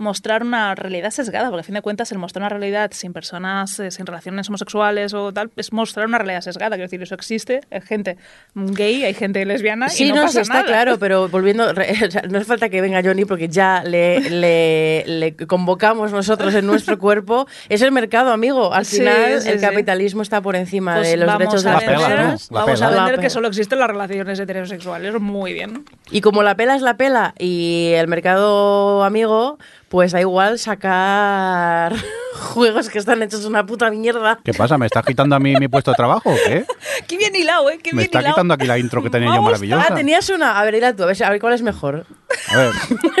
mostrar 0.00 0.42
una 0.42 0.74
realidad 0.74 1.10
sesgada, 1.10 1.50
porque 1.50 1.60
a 1.60 1.64
fin 1.64 1.74
de 1.74 1.82
cuentas 1.82 2.10
el 2.10 2.18
mostrar 2.18 2.42
una 2.42 2.48
realidad 2.48 2.90
sin 2.92 3.12
personas, 3.12 3.78
eh, 3.78 3.90
sin 3.90 4.06
relaciones 4.06 4.48
homosexuales 4.48 5.14
o 5.14 5.32
tal, 5.32 5.50
es 5.56 5.72
mostrar 5.72 6.06
una 6.06 6.18
realidad 6.18 6.40
sesgada. 6.40 6.70
Quiero 6.76 6.86
decir, 6.86 7.02
eso 7.02 7.14
existe, 7.14 7.60
hay 7.70 7.80
gente 7.82 8.16
gay, 8.54 9.04
hay 9.04 9.14
gente 9.14 9.44
lesbiana 9.44 9.86
y 9.86 9.90
Sí, 9.90 10.08
no, 10.08 10.16
no, 10.16 10.22
pasa 10.22 10.32
sí, 10.32 10.40
está 10.40 10.54
nada. 10.54 10.66
claro, 10.66 10.98
pero 10.98 11.28
volviendo, 11.28 11.72
re- 11.72 11.92
o 12.06 12.10
sea, 12.10 12.22
no 12.22 12.38
hace 12.38 12.46
falta 12.46 12.68
que 12.68 12.80
venga 12.80 13.02
Johnny 13.04 13.24
porque 13.26 13.48
ya 13.48 13.82
le, 13.84 14.20
le- 14.30 15.04
le 15.06 15.36
convocamos 15.46 16.12
nosotros 16.12 16.54
en 16.54 16.66
nuestro 16.66 16.98
cuerpo. 16.98 17.46
Es 17.68 17.82
el 17.82 17.92
mercado, 17.92 18.32
amigo. 18.32 18.72
Al 18.74 18.86
Sí, 18.86 18.96
final, 18.98 19.40
sí, 19.42 19.48
el 19.50 19.60
sí. 19.60 19.66
capitalismo 19.66 20.22
está 20.22 20.40
por 20.40 20.56
encima 20.56 20.94
Pues 20.96 21.10
de 21.10 21.16
los 21.18 21.38
derechos 21.38 21.62
de 21.62 21.70
las 21.70 21.84
personas. 21.84 22.48
Vamos 22.50 22.80
a 22.82 22.90
vender 22.90 23.20
que 23.20 23.30
solo 23.30 23.48
existen 23.48 23.78
las 23.78 23.88
relaciones 23.88 24.40
heterosexuales. 24.40 25.20
Muy 25.20 25.52
bien. 25.52 25.84
Y 26.10 26.20
como 26.22 26.42
la 26.42 26.54
pela 26.56 26.74
es 26.74 26.82
la 26.82 26.96
pela 26.96 27.34
y 27.38 27.92
el 27.94 28.08
mercado 28.08 29.04
amigo, 29.04 29.58
pues 29.90 30.12
da 30.12 30.20
igual 30.20 30.56
sacar 30.60 31.92
juegos 32.34 32.88
que 32.88 32.98
están 33.00 33.20
hechos 33.24 33.44
una 33.44 33.66
puta 33.66 33.90
mierda. 33.90 34.38
¿Qué 34.44 34.54
pasa? 34.54 34.78
¿Me 34.78 34.86
estás 34.86 35.04
quitando 35.04 35.34
a 35.34 35.40
mí 35.40 35.56
mi 35.56 35.66
puesto 35.66 35.90
de 35.90 35.96
trabajo 35.96 36.30
o 36.30 36.36
qué? 36.46 36.64
Qué 37.08 37.16
bien 37.16 37.34
hilado, 37.34 37.68
¿eh? 37.70 37.78
Qué 37.82 37.90
Me 37.92 38.02
bien 38.02 38.04
está 38.04 38.20
hilado. 38.20 38.34
quitando 38.36 38.54
aquí 38.54 38.66
la 38.66 38.78
intro 38.78 39.02
que 39.02 39.10
tenía 39.10 39.34
yo 39.34 39.42
maravillosa. 39.42 39.86
Ah, 39.90 39.94
tenías 39.96 40.30
una. 40.30 40.60
A 40.60 40.64
ver, 40.64 40.74
dila 40.74 40.94
tú, 40.94 41.02
a 41.02 41.06
ver, 41.06 41.24
a 41.24 41.30
ver 41.30 41.40
cuál 41.40 41.54
es 41.54 41.62
mejor. 41.62 42.06
A 42.48 42.56
ver, 42.56 42.70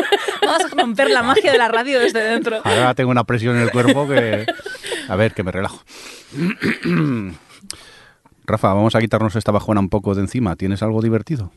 Vamos 0.42 0.64
a 0.64 0.68
romper 0.76 1.10
la 1.10 1.24
magia 1.24 1.50
de 1.50 1.58
la 1.58 1.66
radio 1.68 1.98
desde 1.98 2.20
dentro. 2.22 2.60
ahora 2.64 2.94
tengo 2.94 3.10
una 3.10 3.24
presión 3.24 3.56
en 3.56 3.62
el 3.62 3.70
cuerpo 3.72 4.06
que... 4.08 4.46
A 5.08 5.16
ver, 5.16 5.34
que 5.34 5.42
me 5.42 5.50
relajo. 5.50 5.82
Rafa, 8.46 8.74
vamos 8.74 8.94
a 8.94 9.00
quitarnos 9.00 9.34
esta 9.36 9.50
bajona 9.52 9.80
un 9.80 9.88
poco 9.88 10.14
de 10.14 10.22
encima. 10.22 10.54
¿Tienes 10.56 10.82
algo 10.82 11.02
divertido? 11.02 11.50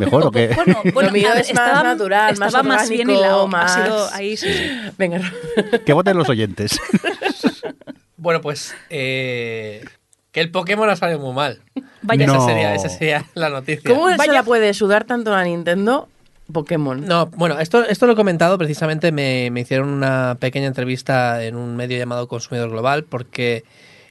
¿Mejor 0.00 0.26
o 0.26 0.30
qué? 0.30 0.48
Bueno, 0.56 0.80
bueno, 0.94 1.08
Lo 1.08 1.12
mío 1.12 1.28
es 1.28 1.34
más 1.36 1.48
estaba, 1.50 1.82
natural, 1.82 2.36
más 2.38 2.46
estaba 2.48 2.68
más 2.68 2.88
bien 2.90 3.08
hilado. 3.10 3.46
más- 3.46 3.76
Ha 3.76 3.84
sido 3.84 4.08
ahí, 4.14 4.36
sí, 4.36 4.52
sí. 4.52 4.70
Venga. 4.98 5.20
Que 5.86 5.92
voten 5.92 6.16
los 6.16 6.28
oyentes. 6.28 6.78
Bueno, 8.16 8.42
pues 8.42 8.74
eh, 8.90 9.82
que 10.32 10.40
el 10.40 10.50
Pokémon 10.50 10.90
ha 10.90 10.96
salido 10.96 11.20
muy 11.20 11.32
mal. 11.34 11.60
Vaya, 12.02 12.26
No. 12.26 12.34
Esa, 12.36 12.46
sería, 12.46 12.74
esa 12.74 12.88
sería 12.90 13.24
la 13.34 13.48
noticia. 13.48 13.88
¿Cómo 13.90 14.10
se 14.10 14.16
Vaya- 14.18 14.32
la 14.34 14.42
puede 14.42 14.74
sudar 14.74 15.04
tanto 15.04 15.34
a 15.34 15.42
Nintendo? 15.44 16.06
Pokémon. 16.52 17.06
No, 17.06 17.26
bueno, 17.28 17.58
esto, 17.60 17.82
esto 17.86 18.06
lo 18.06 18.12
he 18.12 18.16
comentado 18.16 18.58
precisamente, 18.58 19.10
me, 19.12 19.50
me 19.52 19.60
hicieron 19.60 19.88
una 19.88 20.36
pequeña 20.38 20.66
entrevista 20.66 21.42
en 21.44 21.54
un 21.56 21.76
medio 21.76 21.96
llamado 21.96 22.26
Consumidor 22.28 22.68
Global 22.70 23.04
porque 23.04 23.64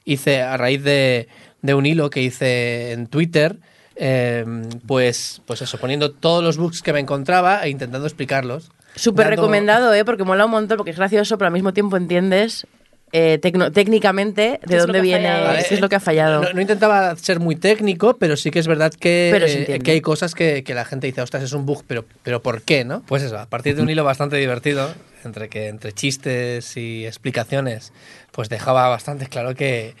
hice, 0.04 0.40
a 0.42 0.56
raíz 0.56 0.82
de, 0.82 1.28
de 1.62 1.74
un 1.74 1.84
hilo 1.86 2.08
que 2.10 2.22
hice 2.22 2.90
en 2.92 3.06
Twitter, 3.06 3.58
eh, 4.02 4.44
pues, 4.86 5.42
pues 5.46 5.60
eso, 5.62 5.76
poniendo 5.78 6.10
todos 6.10 6.42
los 6.42 6.56
bugs 6.56 6.80
que 6.82 6.92
me 6.92 7.00
encontraba 7.00 7.62
e 7.64 7.68
intentando 7.68 8.06
explicarlos. 8.06 8.70
Súper 8.96 9.26
Dando- 9.26 9.42
recomendado, 9.42 9.94
¿eh? 9.94 10.04
Porque 10.04 10.24
mola 10.24 10.46
un 10.46 10.50
montón, 10.50 10.78
porque 10.78 10.90
es 10.90 10.96
gracioso, 10.96 11.36
pero 11.38 11.48
al 11.48 11.52
mismo 11.52 11.72
tiempo 11.74 11.96
entiendes 11.96 12.66
eh, 13.12 13.38
tecno- 13.42 13.70
técnicamente 13.72 14.58
¿Qué 14.62 14.74
de 14.74 14.78
dónde 14.80 15.00
viene? 15.00 15.28
Vale, 15.28 15.64
qué 15.68 15.74
es 15.74 15.80
lo 15.80 15.88
que 15.88 15.96
ha 15.96 16.00
fallado. 16.00 16.42
No, 16.42 16.52
no 16.52 16.60
intentaba 16.60 17.14
ser 17.16 17.40
muy 17.40 17.56
técnico, 17.56 18.16
pero 18.16 18.36
sí 18.36 18.50
que 18.50 18.58
es 18.60 18.66
verdad 18.68 18.92
que, 18.92 19.30
eh, 19.68 19.78
que 19.80 19.90
hay 19.90 20.00
cosas 20.00 20.34
que, 20.34 20.64
que 20.64 20.74
la 20.74 20.84
gente 20.84 21.06
dice, 21.08 21.20
ostras, 21.20 21.42
es 21.42 21.52
un 21.52 21.66
bug, 21.66 21.84
pero, 21.86 22.04
pero 22.22 22.40
¿por 22.40 22.62
qué? 22.62 22.84
no? 22.84 23.02
Pues 23.06 23.22
eso, 23.22 23.38
a 23.38 23.46
partir 23.46 23.76
de 23.76 23.82
un 23.82 23.90
hilo 23.90 24.02
bastante 24.04 24.36
divertido, 24.36 24.88
entre, 25.24 25.48
que, 25.48 25.68
entre 25.68 25.92
chistes 25.92 26.76
y 26.76 27.04
explicaciones, 27.04 27.92
pues 28.32 28.48
dejaba 28.48 28.88
bastante 28.88 29.26
claro 29.26 29.54
que, 29.54 29.94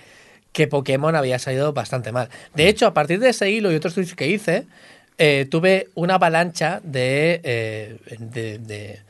que 0.52 0.66
Pokémon 0.66 1.14
había 1.16 1.38
salido 1.38 1.72
bastante 1.72 2.12
mal. 2.12 2.28
De 2.54 2.68
hecho, 2.68 2.86
a 2.86 2.94
partir 2.94 3.20
de 3.20 3.30
ese 3.30 3.50
hilo 3.50 3.70
y 3.72 3.76
otros 3.76 3.94
tweets 3.94 4.14
que 4.14 4.28
hice, 4.28 4.66
eh, 5.18 5.46
tuve 5.50 5.88
una 5.94 6.14
avalancha 6.14 6.80
de, 6.82 7.40
eh, 7.44 7.96
de, 8.18 8.58
de- 8.58 9.00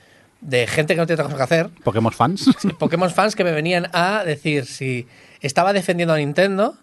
de 0.40 0.66
gente 0.66 0.94
que 0.94 1.00
no 1.00 1.06
tiene 1.06 1.20
otra 1.22 1.24
cosa 1.24 1.36
que 1.36 1.42
hacer, 1.42 1.68
Pokémon 1.84 2.12
fans. 2.12 2.46
Pokémon 2.78 3.10
fans 3.10 3.36
que 3.36 3.44
me 3.44 3.52
venían 3.52 3.88
a 3.92 4.24
decir 4.24 4.64
si 4.64 5.06
estaba 5.42 5.72
defendiendo 5.74 6.14
a 6.14 6.16
Nintendo 6.16 6.76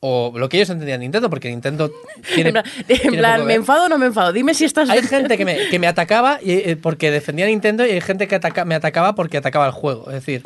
o 0.00 0.32
lo 0.36 0.48
que 0.48 0.56
ellos 0.58 0.70
entendían 0.70 1.00
Nintendo, 1.00 1.30
porque 1.30 1.48
Nintendo 1.48 1.90
tiene. 2.34 2.48
en 2.50 2.52
plan, 2.52 2.64
tiene 2.86 3.02
en 3.04 3.14
plan, 3.16 3.32
poco 3.36 3.42
que 3.46 3.46
¿me 3.46 3.54
enfado 3.54 3.84
o 3.86 3.88
no 3.88 3.98
me 3.98 4.06
enfado? 4.06 4.32
Dime 4.32 4.54
si 4.54 4.64
estás... 4.64 4.90
Hay 4.90 5.02
gente 5.02 5.38
que 5.38 5.44
me, 5.44 5.68
que 5.68 5.78
me 5.78 5.86
atacaba 5.86 6.38
y, 6.42 6.50
eh, 6.52 6.76
porque 6.76 7.10
defendía 7.12 7.44
a 7.46 7.48
Nintendo 7.48 7.86
y 7.86 7.90
hay 7.92 8.00
gente 8.00 8.26
que 8.28 8.34
ataca- 8.34 8.64
me 8.64 8.74
atacaba 8.74 9.14
porque 9.14 9.36
atacaba 9.38 9.66
el 9.66 9.72
juego. 9.72 10.08
Es 10.08 10.14
decir, 10.14 10.42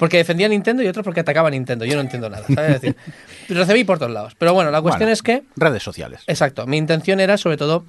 porque 0.00 0.16
defendía 0.16 0.46
a 0.46 0.48
Nintendo 0.48 0.82
y 0.82 0.88
otros 0.88 1.04
porque 1.04 1.20
atacaba 1.20 1.48
a 1.48 1.50
Nintendo. 1.50 1.84
Yo 1.84 1.94
no 1.94 2.00
entiendo 2.00 2.30
nada, 2.30 2.46
¿sabes? 2.46 2.76
Es 2.76 2.80
decir, 2.80 2.96
recibí 3.50 3.84
por 3.84 3.98
todos 3.98 4.10
lados. 4.10 4.34
Pero 4.38 4.54
bueno, 4.54 4.70
la 4.70 4.80
cuestión 4.80 5.08
Bueno, 5.08 5.12
es 5.12 5.22
que. 5.22 5.42
Redes 5.56 5.82
sociales. 5.82 6.22
Exacto. 6.26 6.66
Mi 6.66 6.78
intención 6.78 7.20
era, 7.20 7.36
sobre 7.36 7.58
todo, 7.58 7.84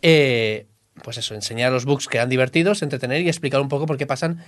eh, 0.00 0.64
pues 1.04 1.18
eso, 1.18 1.34
enseñar 1.34 1.70
los 1.70 1.84
bugs 1.84 2.08
que 2.08 2.16
eran 2.16 2.30
divertidos, 2.30 2.80
entretener 2.80 3.20
y 3.20 3.28
explicar 3.28 3.60
un 3.60 3.68
poco 3.68 3.84
por 3.84 3.98
qué 3.98 4.06
pasan 4.06 4.42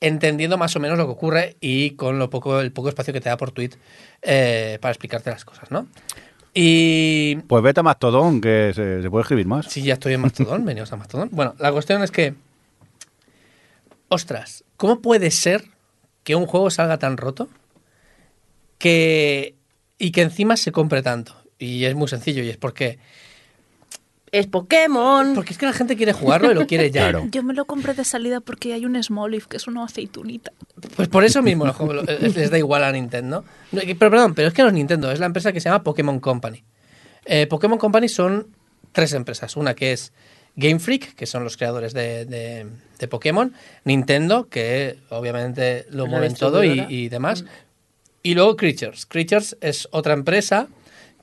entendiendo 0.00 0.58
más 0.58 0.74
o 0.74 0.80
menos 0.80 0.98
lo 0.98 1.06
que 1.06 1.12
ocurre 1.12 1.56
y 1.60 1.92
con 1.92 2.18
lo 2.18 2.28
poco, 2.28 2.60
el 2.60 2.72
poco 2.72 2.88
espacio 2.88 3.14
que 3.14 3.20
te 3.20 3.28
da 3.28 3.36
por 3.36 3.52
tweet 3.52 3.70
eh, 4.22 4.78
para 4.80 4.90
explicarte 4.90 5.30
las 5.30 5.44
cosas, 5.44 5.70
¿no? 5.70 5.86
Y 6.54 7.36
Pues 7.46 7.62
vete 7.62 7.78
a 7.78 7.82
Mastodon, 7.84 8.40
que 8.40 8.72
se, 8.74 9.00
se 9.00 9.10
puede 9.10 9.22
escribir 9.22 9.46
más. 9.46 9.66
Sí, 9.66 9.82
ya 9.82 9.92
estoy 9.92 10.14
en 10.14 10.22
Mastodon, 10.22 10.64
venidos 10.64 10.92
a 10.92 10.96
Mastodon. 10.96 11.28
Bueno, 11.30 11.54
la 11.60 11.70
cuestión 11.70 12.02
es 12.02 12.10
que. 12.10 12.34
Ostras, 14.08 14.64
¿cómo 14.76 15.00
puede 15.00 15.30
ser 15.30 15.77
que 16.28 16.36
un 16.36 16.44
juego 16.44 16.68
salga 16.68 16.98
tan 16.98 17.16
roto 17.16 17.48
que. 18.76 19.54
y 19.98 20.10
que 20.12 20.20
encima 20.20 20.58
se 20.58 20.72
compre 20.72 21.02
tanto? 21.02 21.34
Y 21.58 21.86
es 21.86 21.94
muy 21.94 22.06
sencillo, 22.06 22.42
y 22.42 22.50
es 22.50 22.58
porque. 22.58 22.98
Es 24.30 24.46
Pokémon. 24.46 25.32
Porque 25.34 25.54
es 25.54 25.58
que 25.58 25.64
la 25.64 25.72
gente 25.72 25.96
quiere 25.96 26.12
jugarlo 26.12 26.50
y 26.52 26.54
lo 26.54 26.66
quiere 26.66 26.90
ya. 26.90 27.08
Claro. 27.08 27.26
Yo 27.30 27.42
me 27.42 27.54
lo 27.54 27.64
compré 27.64 27.94
de 27.94 28.04
salida 28.04 28.40
porque 28.40 28.74
hay 28.74 28.84
un 28.84 29.02
Smoliv, 29.02 29.46
que 29.48 29.56
es 29.56 29.66
una 29.66 29.82
aceitunita. 29.84 30.52
Pues 30.96 31.08
por 31.08 31.24
eso 31.24 31.40
mismo 31.42 31.64
los 31.64 31.74
juegos- 31.74 32.06
les 32.06 32.50
da 32.50 32.58
igual 32.58 32.84
a 32.84 32.92
Nintendo. 32.92 33.42
Pero 33.70 33.96
perdón, 34.10 34.34
pero 34.34 34.48
es 34.48 34.52
que 34.54 34.60
no 34.60 34.68
es 34.68 34.74
Nintendo, 34.74 35.10
es 35.10 35.18
la 35.18 35.24
empresa 35.24 35.50
que 35.54 35.60
se 35.60 35.70
llama 35.70 35.82
Pokémon 35.82 36.20
Company. 36.20 36.62
Eh, 37.24 37.46
Pokémon 37.46 37.78
Company 37.78 38.10
son 38.10 38.48
tres 38.92 39.14
empresas. 39.14 39.56
Una 39.56 39.72
que 39.72 39.92
es 39.92 40.12
Game 40.60 40.80
Freak, 40.80 41.14
que 41.14 41.26
son 41.26 41.44
los 41.44 41.56
creadores 41.56 41.94
de, 41.94 42.24
de- 42.24 42.66
de 42.98 43.08
Pokémon. 43.08 43.54
Nintendo, 43.84 44.48
que 44.48 44.98
obviamente 45.08 45.86
lo 45.90 46.04
La 46.04 46.10
mueven 46.10 46.34
todo 46.34 46.64
y, 46.64 47.08
demás. 47.08 47.44
Y 48.24 48.34
luego 48.34 48.56
Creatures. 48.56 49.06
Creatures 49.06 49.56
es 49.60 49.88
otra 49.92 50.14
empresa 50.14 50.66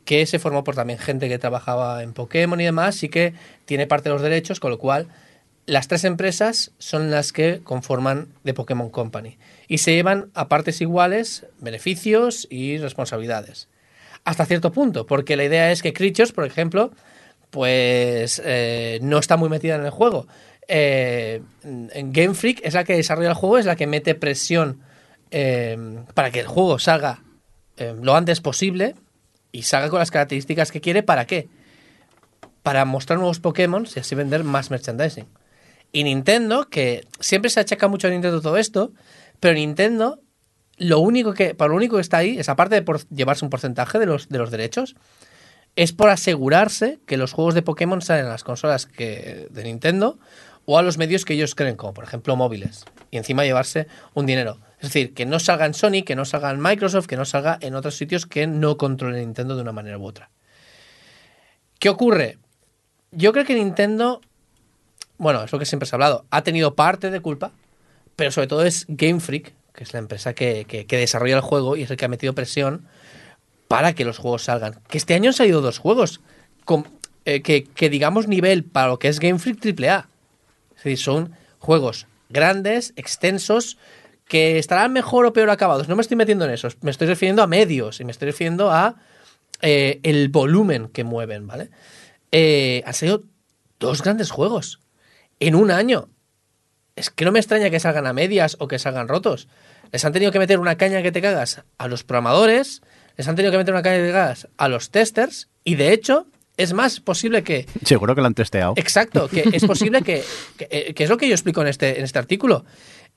que 0.06 0.26
se 0.26 0.40
formó 0.40 0.64
por 0.64 0.76
también 0.76 1.00
gente 1.00 1.28
que 1.28 1.38
trabajaba 1.38 2.02
en 2.02 2.14
Pokémon 2.14 2.62
y 2.62 2.64
demás 2.64 3.04
y 3.04 3.10
que 3.10 3.34
tiene 3.66 3.88
parte 3.88 4.08
de 4.10 4.14
los 4.14 4.22
derechos, 4.22 4.60
con 4.62 4.72
lo 4.72 4.78
cual 4.80 5.08
las 5.66 5.88
tres 5.90 6.04
empresas 6.06 6.72
son 6.78 7.12
las 7.12 7.34
que 7.34 7.60
conforman 7.64 8.28
The 8.44 8.54
Pokémon 8.54 8.90
Company 8.90 9.38
y 9.68 9.80
se 9.80 9.94
llevan 9.96 10.30
a 10.36 10.48
partes 10.48 10.80
iguales 10.80 11.46
beneficios 11.60 12.48
y 12.50 12.78
responsabilidades. 12.78 13.68
Hasta 14.24 14.46
cierto 14.46 14.72
punto, 14.72 15.06
porque 15.08 15.36
la 15.36 15.44
idea 15.44 15.72
es 15.72 15.82
que 15.82 15.92
Creatures, 15.92 16.32
por 16.32 16.46
ejemplo, 16.46 16.92
pues 17.56 18.42
eh, 18.44 19.00
no 19.02 19.18
está 19.18 19.38
muy 19.38 19.48
metida 19.48 19.76
en 19.76 19.86
el 19.86 19.92
juego. 19.92 20.28
Eh, 20.68 21.42
Game 21.64 22.34
Freak 22.34 22.60
es 22.66 22.74
la 22.74 22.84
que 22.84 22.98
desarrolla 22.98 23.30
el 23.30 23.34
juego, 23.34 23.58
es 23.58 23.66
la 23.66 23.78
que 23.78 23.88
mete 23.88 24.14
presión 24.14 24.82
eh, 25.32 26.04
para 26.14 26.32
que 26.32 26.42
el 26.42 26.48
juego 26.48 26.80
salga 26.80 27.24
eh, 27.78 27.96
lo 28.02 28.14
antes 28.14 28.42
posible 28.42 28.96
y 29.54 29.62
salga 29.62 29.90
con 29.90 30.00
las 30.00 30.12
características 30.12 30.70
que 30.70 30.82
quiere. 30.82 31.02
¿Para 31.02 31.28
qué? 31.28 31.48
Para 32.62 32.84
mostrar 32.84 33.20
nuevos 33.20 33.40
Pokémon 33.40 33.88
y 33.96 34.00
así 34.00 34.16
vender 34.16 34.44
más 34.44 34.70
merchandising. 34.70 35.28
Y 35.94 36.04
Nintendo, 36.04 36.68
que 36.68 37.08
siempre 37.22 37.50
se 37.50 37.62
achaca 37.62 37.88
mucho 37.88 38.08
a 38.08 38.12
Nintendo 38.12 38.42
todo 38.42 38.58
esto, 38.58 38.92
pero 39.40 39.54
Nintendo, 39.54 40.20
lo 40.76 41.00
único 41.00 41.34
que, 41.34 41.56
para 41.56 41.70
lo 41.70 41.78
único 41.78 41.96
que 41.96 42.02
está 42.02 42.18
ahí, 42.18 42.38
es 42.38 42.50
aparte 42.50 42.82
de 42.82 43.00
llevarse 43.12 43.46
un 43.46 43.50
porcentaje 43.50 43.98
de 43.98 44.08
los, 44.08 44.28
de 44.28 44.40
los 44.40 44.52
derechos, 44.52 44.98
es 45.76 45.92
por 45.92 46.10
asegurarse 46.10 47.00
que 47.06 47.18
los 47.18 47.34
juegos 47.34 47.54
de 47.54 47.62
Pokémon 47.62 48.02
salen 48.02 48.26
a 48.26 48.30
las 48.30 48.44
consolas 48.44 48.88
de 48.98 49.50
Nintendo 49.64 50.18
o 50.66 50.78
a 50.80 50.82
los 50.82 50.98
medios 50.98 51.26
que 51.26 51.34
ellos 51.34 51.54
creen, 51.54 51.76
como 51.76 51.94
por 51.94 52.04
ejemplo 52.06 52.36
móviles, 52.36 52.86
y 53.12 53.18
encima 53.18 53.44
llevarse 53.44 53.88
un 54.14 54.26
dinero. 54.26 54.60
Es 54.80 54.90
decir, 54.90 55.14
que 55.14 55.26
no 55.26 55.40
salga 55.40 55.66
en 55.66 55.74
Sony, 55.74 56.04
que 56.06 56.16
no 56.16 56.26
salga 56.26 56.50
en 56.52 56.62
Microsoft, 56.62 57.08
que 57.08 57.18
no 57.18 57.26
salga 57.26 57.58
en 57.62 57.76
otros 57.76 57.96
sitios 57.96 58.26
que 58.26 58.48
no 58.48 58.78
controle 58.78 59.20
Nintendo 59.20 59.56
de 59.56 59.62
una 59.62 59.72
manera 59.72 59.98
u 59.98 60.06
otra. 60.06 60.30
¿Qué 61.80 61.90
ocurre? 61.90 62.38
Yo 63.12 63.32
creo 63.32 63.46
que 63.46 63.56
Nintendo, 63.56 64.22
bueno, 65.18 65.44
es 65.44 65.52
lo 65.52 65.60
que 65.60 65.66
siempre 65.66 65.88
se 65.88 65.96
ha 65.96 65.98
hablado, 65.98 66.26
ha 66.32 66.42
tenido 66.44 66.76
parte 66.76 67.12
de 67.12 67.20
culpa, 67.20 67.52
pero 68.16 68.32
sobre 68.32 68.48
todo 68.48 68.64
es 68.66 68.86
Game 68.88 69.20
Freak, 69.20 69.54
que 69.74 69.84
es 69.84 69.94
la 69.94 70.00
empresa 70.00 70.34
que, 70.34 70.66
que- 70.66 70.86
que 70.88 70.98
desarrolla 70.98 71.36
el 71.36 71.42
juego 71.42 71.76
y 71.76 71.84
es 71.84 71.92
el 71.92 71.98
que 71.98 72.06
ha 72.06 72.10
metido 72.10 72.34
presión 72.34 72.88
para 73.68 73.94
que 73.94 74.06
los 74.06 74.18
juegos 74.18 74.44
salgan. 74.44 74.80
Que 74.88 74.98
este 74.98 75.14
año 75.14 75.30
han 75.30 75.34
salido 75.34 75.62
dos 75.62 75.80
juegos 75.80 76.22
con, 76.64 76.88
eh, 77.26 77.42
que, 77.42 77.90
digamos 77.90 78.28
nivel 78.28 78.64
para 78.64 78.90
lo 78.90 79.00
que 79.00 79.08
es 79.08 79.20
Game 79.20 79.40
Freak 79.40 79.66
AAA. 79.66 80.08
Es 80.72 80.84
decir, 80.84 80.98
son 80.98 81.36
juegos 81.60 82.08
grandes, 82.30 82.94
extensos, 82.96 83.78
que 84.28 84.58
estarán 84.58 84.94
mejor 84.94 85.26
o 85.26 85.34
peor 85.34 85.50
acabados. 85.50 85.88
No 85.88 85.96
me 85.96 86.02
estoy 86.02 86.18
metiendo 86.18 86.46
en 86.46 86.52
eso, 86.52 86.68
me 86.82 86.92
estoy 86.92 87.08
refiriendo 87.08 87.44
a 87.44 87.48
medios 87.48 88.00
y 88.00 88.06
me 88.06 88.12
estoy 88.12 88.28
refiriendo 88.28 88.72
a 88.72 88.96
eh, 89.62 90.00
el 90.04 90.30
volumen 90.30 90.90
que 90.90 91.04
mueven, 91.04 91.48
¿vale? 91.48 91.70
Eh, 92.32 92.84
han 92.86 92.94
salido 92.94 93.24
dos 93.80 94.02
grandes 94.02 94.32
juegos 94.32 94.80
en 95.40 95.56
un 95.56 95.72
año. 95.72 96.10
Es 96.96 97.10
que 97.10 97.26
no 97.26 97.32
me 97.32 97.40
extraña 97.40 97.70
que 97.70 97.80
salgan 97.80 98.08
a 98.08 98.14
medias 98.14 98.58
o 98.60 98.68
que 98.68 98.80
salgan 98.80 99.08
rotos. 99.08 99.48
Les 99.92 100.04
han 100.06 100.14
tenido 100.14 100.32
que 100.32 100.40
meter 100.40 100.60
una 100.60 100.78
caña 100.78 101.02
que 101.02 101.12
te 101.12 101.22
cagas 101.22 101.64
a 101.78 101.88
los 101.88 102.04
programadores, 102.04 102.82
les 103.18 103.28
han 103.28 103.36
tenido 103.36 103.52
que 103.52 103.58
meter 103.58 103.74
una 103.74 103.84
caña 103.84 104.04
te 104.04 104.12
cagas 104.12 104.48
a 104.58 104.68
los 104.68 104.90
testers, 104.90 105.50
y 105.64 105.76
de 105.76 105.94
hecho, 105.94 106.28
es 106.58 106.74
más 106.74 107.00
posible 107.00 107.44
que 107.44 107.66
Seguro 107.84 108.16
que 108.16 108.22
lo 108.22 108.28
han 108.28 108.34
testeado. 108.34 108.74
Exacto, 108.78 109.28
que 109.28 109.50
es 109.52 109.66
posible 109.68 110.02
que, 110.02 110.24
que, 110.58 110.68
eh, 110.70 110.94
que 110.94 111.04
es 111.04 111.10
lo 111.10 111.18
que 111.18 111.28
yo 111.28 111.34
explico 111.34 111.62
en 111.62 111.68
este, 111.68 111.98
en 111.98 112.04
este 112.04 112.20
artículo. 112.20 112.66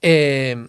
Eh, 0.02 0.68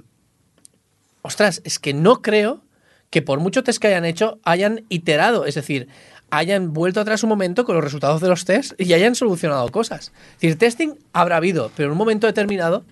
ostras, 1.21 1.61
es 1.63 1.79
que 1.79 1.93
no 1.93 2.21
creo 2.21 2.63
que 3.09 3.21
por 3.21 3.39
mucho 3.39 3.63
test 3.63 3.81
que 3.81 3.87
hayan 3.87 4.05
hecho, 4.05 4.39
hayan 4.43 4.83
iterado, 4.89 5.45
es 5.45 5.55
decir, 5.55 5.87
hayan 6.31 6.73
vuelto 6.73 6.99
atrás 6.99 7.23
un 7.23 7.29
momento 7.29 7.65
con 7.65 7.75
los 7.75 7.83
resultados 7.83 8.21
de 8.21 8.27
los 8.27 8.45
tests 8.45 8.75
y 8.77 8.93
hayan 8.93 9.15
solucionado 9.15 9.67
cosas. 9.69 10.11
Es 10.33 10.41
decir, 10.41 10.57
testing 10.57 10.93
habrá 11.13 11.37
habido, 11.37 11.71
pero 11.75 11.87
en 11.87 11.93
un 11.93 11.97
momento 11.97 12.27
determinado 12.27 12.83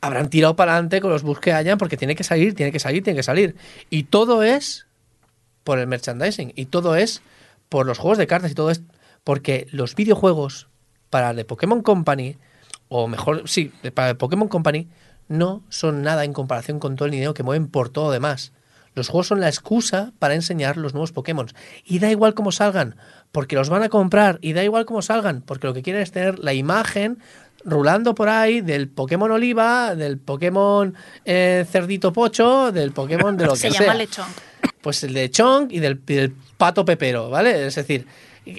habrán 0.00 0.30
tirado 0.30 0.56
para 0.56 0.72
adelante 0.72 1.00
con 1.00 1.10
los 1.10 1.22
bugs 1.22 1.40
que 1.40 1.52
hayan 1.52 1.78
porque 1.78 1.96
tiene 1.96 2.14
que 2.14 2.24
salir, 2.24 2.54
tiene 2.54 2.72
que 2.72 2.78
salir, 2.78 3.02
tiene 3.02 3.16
que 3.16 3.22
salir. 3.22 3.56
Y 3.90 4.04
todo 4.04 4.42
es 4.42 4.85
por 5.66 5.80
el 5.80 5.88
merchandising 5.88 6.52
y 6.54 6.66
todo 6.66 6.94
es 6.94 7.22
por 7.68 7.86
los 7.86 7.98
juegos 7.98 8.18
de 8.18 8.28
cartas 8.28 8.52
y 8.52 8.54
todo 8.54 8.70
es 8.70 8.82
porque 9.24 9.66
los 9.72 9.96
videojuegos 9.96 10.68
para 11.10 11.34
The 11.34 11.44
Pokémon 11.44 11.82
Company 11.82 12.36
o 12.88 13.08
mejor, 13.08 13.48
sí, 13.48 13.72
para 13.92 14.10
The 14.10 14.14
Pokémon 14.14 14.46
Company 14.46 14.86
no 15.26 15.64
son 15.68 16.02
nada 16.02 16.22
en 16.22 16.32
comparación 16.32 16.78
con 16.78 16.94
todo 16.94 17.06
el 17.06 17.10
dinero 17.10 17.34
que 17.34 17.42
mueven 17.42 17.66
por 17.66 17.88
todo 17.88 18.12
demás. 18.12 18.52
Los 18.94 19.08
juegos 19.08 19.26
son 19.26 19.40
la 19.40 19.48
excusa 19.48 20.12
para 20.20 20.34
enseñar 20.34 20.76
los 20.76 20.94
nuevos 20.94 21.10
Pokémon. 21.10 21.48
Y 21.84 21.98
da 21.98 22.10
igual 22.12 22.34
cómo 22.34 22.52
salgan, 22.52 22.94
porque 23.32 23.56
los 23.56 23.68
van 23.68 23.82
a 23.82 23.88
comprar. 23.88 24.38
Y 24.40 24.52
da 24.52 24.62
igual 24.62 24.86
cómo 24.86 25.02
salgan, 25.02 25.42
porque 25.42 25.66
lo 25.66 25.74
que 25.74 25.82
quieren 25.82 26.00
es 26.00 26.12
tener 26.12 26.38
la 26.38 26.54
imagen 26.54 27.18
rulando 27.64 28.14
por 28.14 28.28
ahí 28.28 28.60
del 28.60 28.88
Pokémon 28.88 29.30
Oliva, 29.32 29.94
del 29.96 30.18
Pokémon 30.18 30.94
eh, 31.24 31.66
Cerdito 31.68 32.12
Pocho, 32.12 32.70
del 32.70 32.92
Pokémon 32.92 33.36
de 33.36 33.46
lo 33.46 33.52
que 33.54 33.58
Se 33.58 33.70
sea 33.72 33.80
llama 33.80 33.94
lechón. 33.94 34.26
Pues 34.86 35.02
el 35.02 35.14
de 35.14 35.28
Chong 35.28 35.72
y 35.72 35.80
del, 35.80 36.00
y 36.06 36.14
del 36.14 36.32
pato 36.58 36.84
pepero, 36.84 37.28
¿vale? 37.28 37.66
Es 37.66 37.74
decir, 37.74 38.06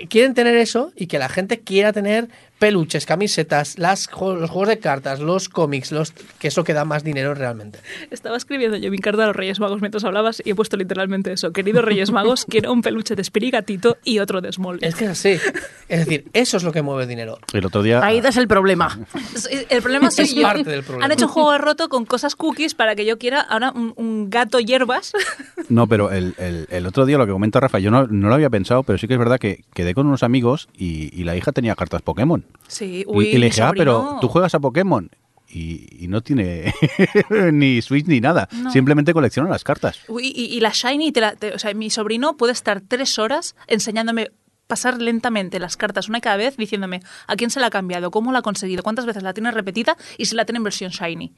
quieren 0.09 0.34
tener 0.34 0.57
eso 0.57 0.91
y 0.93 1.07
que 1.07 1.19
la 1.19 1.30
gente 1.30 1.61
quiera 1.61 1.93
tener 1.93 2.28
peluches, 2.60 3.05
camisetas, 3.05 3.78
las, 3.78 4.10
los 4.12 4.49
juegos 4.49 4.68
de 4.70 4.80
cartas, 4.80 5.20
los 5.20 5.49
cómics, 5.49 5.91
los 5.91 6.12
que 6.39 6.47
eso 6.47 6.64
que 6.64 6.74
da 6.74 6.86
más 6.86 7.03
dinero 7.03 7.34
realmente. 7.36 7.80
Estaba 8.12 8.38
escribiendo 8.38 8.78
yo 8.78 8.89
mi 8.91 8.97
carta 8.99 9.24
a 9.24 9.28
los 9.28 9.36
Reyes 9.36 9.60
Magos 9.60 9.80
mientras 9.82 10.03
hablabas 10.03 10.41
y 10.43 10.51
he 10.51 10.55
puesto 10.55 10.76
literalmente 10.78 11.32
eso. 11.32 11.51
Queridos 11.51 11.84
Reyes 11.86 12.12
Magos, 12.12 12.45
quiero 12.49 12.72
un 12.74 12.82
peluche 12.82 13.16
de 13.16 13.24
Spirigatito 13.24 13.97
y 14.03 14.20
otro 14.20 14.41
de 14.41 14.51
Small. 14.51 14.80
Es 14.82 14.95
que 14.95 15.05
es 15.05 15.12
así. 15.12 15.38
Es 15.89 15.99
decir, 15.99 16.26
eso 16.34 16.58
es 16.58 16.64
lo 16.64 16.72
que 16.72 16.82
mueve 16.82 17.03
el 17.03 17.10
dinero. 17.10 17.39
El 17.53 17.66
otro 17.66 17.84
día. 17.84 18.03
Ahí 18.03 18.22
das 18.22 18.38
el 18.38 18.47
problema. 18.47 18.97
El 19.70 19.82
problema 19.82 20.10
soy 20.12 20.26
Es 20.26 20.36
yo. 20.36 20.41
parte 20.43 20.64
del 20.70 20.84
problema. 20.84 21.05
Han 21.05 21.12
hecho 21.12 21.26
un 21.26 21.32
juego 21.32 21.58
roto 21.58 21.89
con 21.89 22.05
cosas 22.05 22.36
cookies 22.36 22.74
para 22.76 22.95
que 22.95 23.05
yo 23.05 23.18
quiera 23.18 23.41
ahora 23.41 23.72
un, 23.72 23.93
un 23.95 24.30
gato 24.30 24.60
hierbas. 24.60 25.14
No, 25.70 25.86
pero 25.86 26.12
el, 26.12 26.34
el- 26.38 26.66
el 26.72 26.86
otro 26.86 27.05
día 27.05 27.18
lo 27.18 27.26
que 27.26 27.34
comenta 27.34 27.60
Rafa, 27.60 27.80
yo 27.80 27.91
no, 27.91 28.08
no 28.08 28.30
lo 28.30 28.34
había 28.36 28.49
pensado, 28.49 28.84
pero 28.84 28.97
sí 28.97 29.05
que 29.08 29.16
es 29.16 29.20
verdad 29.20 29.38
que 29.38 29.66
quedé 29.74 29.93
con 29.93 30.08
unos 30.08 30.24
amigos 30.24 30.70
y, 30.78 31.10
y 31.20 31.26
la 31.26 31.36
hija 31.36 31.51
tenía 31.51 31.76
cartas 31.76 32.01
Pokémon. 32.01 32.45
Sí, 32.68 33.02
Y- 33.02 33.04
uy, 33.08 33.28
y, 33.28 33.38
le 33.38 33.48
dije, 33.48 33.62
ah, 33.62 33.74
pero 33.76 34.18
tú 34.22 34.28
juegas 34.28 34.54
a 34.56 34.60
Pokémon. 34.60 35.10
Y, 35.50 36.04
y 36.04 36.08
no 36.10 36.22
tiene 36.22 36.74
ni 37.54 37.82
Switch 37.82 38.06
ni 38.06 38.20
nada. 38.20 38.50
No. 38.52 38.70
Simplemente 38.72 39.14
colecciona 39.14 39.50
las 39.50 39.64
cartas. 39.64 40.00
Uy, 40.10 40.28
y, 40.36 40.45
y 40.56 40.60
la 40.60 40.72
Shiny, 40.72 41.12
te 41.12 41.22
la- 41.22 41.36
te- 41.36 41.54
o 41.54 41.60
sea, 41.60 41.74
mi 41.74 41.89
sobrino 41.89 42.36
puede 42.36 42.52
estar 42.54 42.82
tres 42.82 43.18
horas 43.18 43.56
enseñándome 43.68 44.32
pasar 44.68 45.02
lentamente 45.02 45.60
las 45.60 45.78
cartas 45.78 46.10
una 46.10 46.18
y 46.18 46.22
cada 46.22 46.36
vez 46.36 46.58
diciéndome 46.58 47.00
a 47.28 47.38
quién 47.38 47.50
se 47.50 47.62
la 47.62 47.68
ha 47.68 47.70
cambiado, 47.70 48.12
cómo 48.12 48.34
la 48.34 48.39
ha 48.39 48.41
conseguido, 48.41 48.84
cuántas 48.84 49.06
veces 49.06 49.24
la 49.24 49.34
tiene 49.34 49.52
repetida 49.52 49.95
y 50.18 50.26
si 50.26 50.36
la 50.36 50.43
tiene 50.43 50.58
en 50.58 50.64
versión 50.66 50.91
Shiny. 50.91 51.34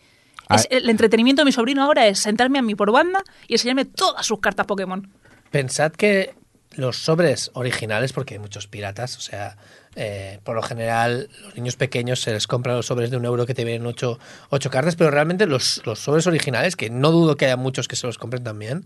Ah. 0.48 0.56
Es- 0.56 0.68
el 0.72 0.90
entretenimiento 0.90 1.42
de 1.44 1.46
mi 1.46 1.52
sobrino 1.52 1.84
ahora 1.84 2.08
es 2.08 2.18
sentarme 2.18 2.58
a 2.58 2.64
mí 2.64 2.74
por 2.74 2.92
banda 2.92 3.24
y 3.48 3.54
enseñarme 3.54 3.86
todas 3.86 4.26
sus 4.26 4.40
cartas 4.40 4.66
Pokémon. 4.66 5.08
Pensad 5.52 5.92
que 5.92 6.34
los 6.72 6.98
sobres 6.98 7.52
originales, 7.54 8.14
porque 8.14 8.34
hay 8.36 8.40
muchos 8.40 8.66
piratas, 8.68 9.18
o 9.18 9.22
sea, 9.22 9.58
eh, 9.96 10.40
por 10.44 10.56
lo 10.56 10.62
general 10.62 11.30
los 11.44 11.56
niños 11.56 11.76
pequeños 11.76 12.22
se 12.22 12.32
les 12.32 12.48
compran 12.48 12.76
los 12.76 12.86
sobres 12.86 13.12
de 13.12 13.18
un 13.18 13.26
euro 13.26 13.46
que 13.46 13.54
te 13.54 13.64
vienen 13.66 13.86
ocho, 13.88 14.20
ocho 14.50 14.70
cartas, 14.70 14.96
pero 14.96 15.12
realmente 15.12 15.46
los, 15.46 15.82
los 15.86 16.00
sobres 16.00 16.28
originales, 16.28 16.76
que 16.76 16.90
no 16.90 17.12
dudo 17.12 17.36
que 17.36 17.46
haya 17.46 17.58
muchos 17.58 17.88
que 17.88 17.96
se 17.96 18.08
los 18.08 18.18
compren 18.18 18.44
también, 18.44 18.86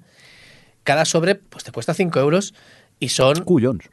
cada 0.84 1.05
sobre 1.05 1.35
pues 1.35 1.63
te 1.63 1.71
cuesta 1.71 1.93
5 1.93 2.19
euros 2.19 2.53
Y 2.99 3.09
son 3.09 3.43
Cuyons. 3.43 3.89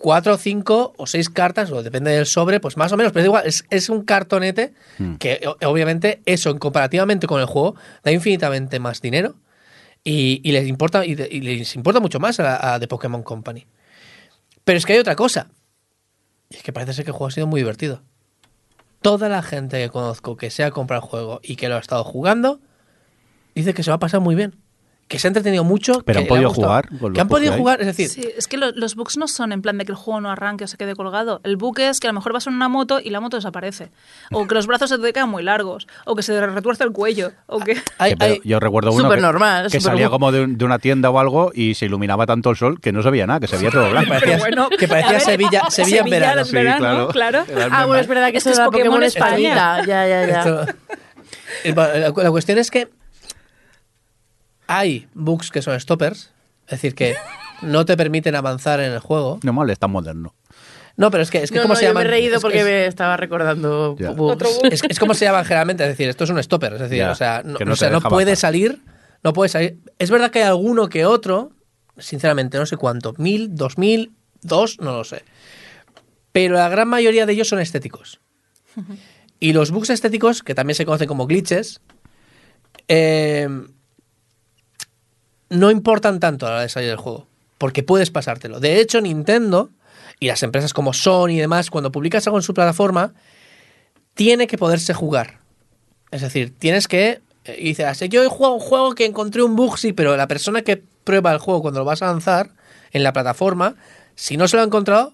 Cuatro, 0.00 0.36
cinco 0.38 0.94
o 0.96 1.06
seis 1.06 1.28
cartas, 1.28 1.70
o 1.72 1.82
depende 1.82 2.10
del 2.12 2.24
sobre, 2.26 2.60
pues 2.60 2.76
más 2.76 2.92
o 2.92 2.96
menos, 2.96 3.12
pero 3.12 3.22
es 3.22 3.26
igual, 3.26 3.46
es, 3.46 3.64
es 3.70 3.88
un 3.88 4.02
cartonete 4.04 4.72
que 5.18 5.40
o- 5.46 5.56
obviamente 5.68 6.20
eso, 6.24 6.50
en 6.50 6.58
comparativamente 6.58 7.26
con 7.26 7.40
el 7.40 7.46
juego, 7.46 7.74
da 8.04 8.12
infinitamente 8.12 8.78
más 8.78 9.00
dinero 9.02 9.34
y, 10.04 10.40
y 10.44 10.52
les 10.52 10.68
importa 10.68 11.04
y, 11.04 11.16
de- 11.16 11.28
y 11.30 11.40
les 11.40 11.74
importa 11.74 11.98
mucho 12.00 12.20
más 12.20 12.38
a, 12.40 12.74
a 12.74 12.80
The 12.80 12.86
Pokémon 12.88 13.22
Company. 13.24 13.66
Pero 14.64 14.78
es 14.78 14.86
que 14.86 14.92
hay 14.94 14.98
otra 15.00 15.16
cosa. 15.16 15.48
Y 16.50 16.56
es 16.56 16.62
que 16.62 16.72
parece 16.72 16.92
ser 16.92 17.04
que 17.04 17.10
el 17.10 17.16
juego 17.16 17.28
ha 17.28 17.32
sido 17.32 17.46
muy 17.46 17.60
divertido. 17.60 18.02
Toda 19.02 19.28
la 19.28 19.42
gente 19.42 19.78
que 19.78 19.90
conozco 19.90 20.36
que 20.36 20.50
se 20.50 20.64
ha 20.64 20.70
comprado 20.70 21.02
el 21.02 21.08
juego 21.08 21.40
y 21.42 21.56
que 21.56 21.68
lo 21.68 21.76
ha 21.76 21.80
estado 21.80 22.04
jugando, 22.04 22.60
dice 23.54 23.74
que 23.74 23.82
se 23.82 23.90
va 23.90 23.96
a 23.96 24.00
pasar 24.00 24.20
muy 24.20 24.34
bien. 24.34 24.54
Que 25.08 25.20
se 25.20 25.28
ha 25.28 25.30
entretenido 25.30 25.62
mucho. 25.62 26.02
Pero 26.04 26.18
que 26.18 26.22
han 26.24 26.28
podido 26.28 26.50
jugar 26.52 26.88
con 26.88 26.98
los 27.00 27.12
Que 27.12 27.20
han 27.20 27.28
bugs 27.28 27.38
podido 27.38 27.52
que 27.52 27.58
jugar, 27.58 27.80
es 27.80 27.86
decir, 27.86 28.08
Sí, 28.08 28.28
es 28.36 28.48
que 28.48 28.56
lo- 28.56 28.72
los 28.72 28.96
bugs 28.96 29.16
no 29.16 29.28
son 29.28 29.52
en 29.52 29.62
plan 29.62 29.78
de 29.78 29.84
que 29.84 29.92
el 29.92 29.96
juego 29.96 30.20
no 30.20 30.32
arranque 30.32 30.64
o 30.64 30.66
se 30.66 30.76
quede 30.76 30.96
colgado. 30.96 31.40
El 31.44 31.56
bug 31.56 31.78
es 31.78 32.00
que 32.00 32.08
a 32.08 32.10
lo 32.10 32.14
mejor 32.14 32.32
vas 32.32 32.48
en 32.48 32.54
una 32.54 32.68
moto 32.68 32.98
y 33.00 33.10
la 33.10 33.20
moto 33.20 33.36
desaparece. 33.36 33.90
O 34.32 34.48
que 34.48 34.54
los 34.56 34.66
brazos 34.66 34.90
se 34.90 34.98
te 34.98 35.12
quedan 35.12 35.28
muy 35.28 35.44
largos. 35.44 35.86
O 36.06 36.16
que 36.16 36.24
se 36.24 36.32
te 36.32 36.44
retuerce 36.44 36.82
el 36.82 36.90
cuello. 36.90 37.30
O 37.46 37.60
que... 37.60 37.76
hay- 37.98 38.10
Que, 38.12 38.16
pero 38.16 38.32
hay- 38.34 38.40
yo 38.42 38.58
recuerdo 38.58 38.90
uno 38.90 39.02
Súper 39.04 39.18
que, 39.18 39.22
normal, 39.22 39.62
que 39.70 39.78
súper 39.78 39.92
salía 39.92 40.08
bu- 40.08 40.10
como 40.10 40.32
de, 40.32 40.42
un- 40.42 40.58
de 40.58 40.64
una 40.64 40.80
tienda 40.80 41.08
o 41.10 41.20
algo 41.20 41.52
y 41.54 41.74
se 41.74 41.86
iluminaba 41.86 42.26
tanto 42.26 42.50
el 42.50 42.56
sol 42.56 42.80
que 42.80 42.90
no 42.90 43.00
se 43.04 43.10
veía 43.10 43.28
nada, 43.28 43.38
que 43.38 43.46
se 43.46 43.58
veía 43.58 43.70
todo 43.70 43.88
blanco. 43.88 44.08
parecía, 44.08 44.38
bueno, 44.38 44.68
que 44.70 44.88
parecía 44.88 45.08
a 45.10 45.12
ver, 45.12 45.20
Sevilla, 45.20 45.62
Sevilla 45.70 46.00
en 46.00 46.10
verano. 46.10 46.44
Sí, 46.44 46.50
claro. 46.50 47.08
claro. 47.10 47.44
Ah, 47.70 47.86
bueno, 47.86 48.00
es 48.00 48.08
verdad 48.08 48.32
que 48.32 48.38
Esto 48.38 48.50
es 48.50 48.58
Pokémon 48.58 48.72
Pokémon 48.86 49.02
España. 49.04 49.76
Españita. 49.76 49.86
Ya, 49.86 50.08
ya, 50.08 50.26
ya. 50.26 50.38
Esto- 50.40 50.66
El- 51.62 51.74
la, 51.76 52.10
la 52.24 52.30
cuestión 52.32 52.58
es 52.58 52.72
que 52.72 52.88
hay 54.66 55.06
bugs 55.14 55.50
que 55.50 55.62
son 55.62 55.78
stoppers, 55.78 56.30
es 56.66 56.70
decir, 56.70 56.94
que 56.94 57.14
no 57.62 57.84
te 57.84 57.96
permiten 57.96 58.34
avanzar 58.34 58.80
en 58.80 58.92
el 58.92 58.98
juego. 59.00 59.38
No 59.42 59.52
mal, 59.52 59.68
es 59.70 59.78
tan 59.78 59.90
moderno. 59.90 60.34
No, 60.96 61.10
pero 61.10 61.22
es 61.22 61.30
que, 61.30 61.42
es 61.42 61.50
que 61.50 61.56
no, 61.56 61.62
¿cómo 61.62 61.74
no, 61.74 61.78
se 61.78 61.84
yo 61.84 61.90
llaman? 61.90 62.04
me 62.04 62.08
he 62.08 62.10
reído 62.10 62.36
Es- 62.36 62.42
porque 62.42 62.58
es, 62.60 62.64
me 62.64 62.86
estaba 62.86 63.16
recordando 63.18 63.96
Ya. 63.98 64.10
bugs. 64.12 64.32
Otro 64.34 64.48
bug. 64.50 64.66
es, 64.72 64.82
es 64.88 64.98
como 64.98 65.12
se 65.14 65.26
llaman 65.26 65.44
generalmente, 65.44 65.82
es 65.84 65.90
decir, 65.90 66.08
esto 66.08 66.24
es 66.24 66.30
un 66.30 66.42
stopper, 66.42 66.72
es 66.74 66.80
decir, 66.80 67.02
o 67.04 67.14
sea, 67.14 67.42
no, 67.44 67.58
no 67.58 67.72
o 67.72 67.76
sea, 67.76 67.90
puede 68.00 68.30
avanzar. 68.30 68.36
salir, 68.36 68.82
no 69.22 69.32
puede 69.34 69.48
salir. 69.50 69.78
Es 69.98 70.10
verdad 70.10 70.30
que 70.30 70.38
hay 70.40 70.46
alguno 70.46 70.88
que 70.88 71.04
otro, 71.04 71.52
sinceramente, 71.98 72.56
no 72.58 72.64
sé 72.66 72.76
cuánto, 72.78 73.12
mil, 73.18 73.54
dos 73.54 73.76
mil, 73.78 74.12
dos, 74.40 74.78
no 74.80 74.92
lo 74.96 75.04
sé. 75.04 75.22
Pero 76.32 76.54
la 76.54 76.68
gran 76.70 76.88
mayoría 76.88 77.26
de 77.26 77.32
ellos 77.34 77.48
son 77.48 77.60
estéticos. 77.60 78.20
Y 79.38 79.52
los 79.52 79.70
bugs 79.70 79.90
estéticos, 79.90 80.42
que 80.42 80.54
también 80.54 80.74
se 80.76 80.84
conocen 80.86 81.08
como 81.08 81.26
glitches, 81.26 81.80
eh, 82.88 83.48
no 85.50 85.70
importan 85.70 86.20
tanto 86.20 86.46
a 86.46 86.50
la 86.50 86.54
hora 86.56 86.62
de 86.62 86.68
salir 86.68 86.88
del 86.88 86.98
juego, 86.98 87.26
porque 87.58 87.82
puedes 87.82 88.10
pasártelo. 88.10 88.60
De 88.60 88.80
hecho, 88.80 89.00
Nintendo 89.00 89.70
y 90.18 90.28
las 90.28 90.42
empresas 90.42 90.72
como 90.72 90.92
Sony 90.92 91.30
y 91.30 91.38
demás, 91.38 91.70
cuando 91.70 91.92
publicas 91.92 92.26
algo 92.26 92.38
en 92.38 92.42
su 92.42 92.54
plataforma, 92.54 93.12
tiene 94.14 94.46
que 94.46 94.58
poderse 94.58 94.94
jugar. 94.94 95.38
Es 96.10 96.22
decir, 96.22 96.54
tienes 96.58 96.88
que... 96.88 97.20
eh, 97.44 97.56
Y 97.58 97.68
dices, 97.74 98.00
yo 98.08 98.22
he 98.22 98.28
jugado 98.28 98.54
un 98.54 98.60
juego 98.60 98.94
que 98.94 99.04
encontré 99.04 99.42
un 99.42 99.56
bug, 99.56 99.78
sí, 99.78 99.92
pero 99.92 100.16
la 100.16 100.26
persona 100.26 100.62
que 100.62 100.82
prueba 101.04 101.32
el 101.32 101.38
juego 101.38 101.62
cuando 101.62 101.80
lo 101.80 101.84
vas 101.84 102.02
a 102.02 102.06
lanzar 102.06 102.50
en 102.92 103.02
la 103.02 103.12
plataforma, 103.12 103.74
si 104.14 104.36
no 104.36 104.48
se 104.48 104.56
lo 104.56 104.62
ha 104.62 104.66
encontrado, 104.66 105.12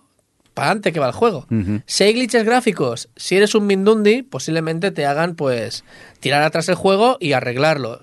para 0.55 0.69
adelante 0.69 0.93
que 0.93 1.01
va 1.01 1.07
el 1.07 1.13
juego. 1.13 1.47
Si 1.87 2.05
hay 2.05 2.13
glitches 2.13 2.45
gráficos, 2.45 3.09
si 3.17 3.37
eres 3.37 3.55
un 3.55 3.67
Mindundi, 3.67 4.23
posiblemente 4.23 4.91
te 4.91 5.07
hagan 5.07 5.35
pues 5.35 5.83
tirar 6.21 6.43
atrás 6.43 6.69
el 6.69 6.75
juego 6.75 7.17
y 7.21 7.33
arreglarlo. 7.33 8.01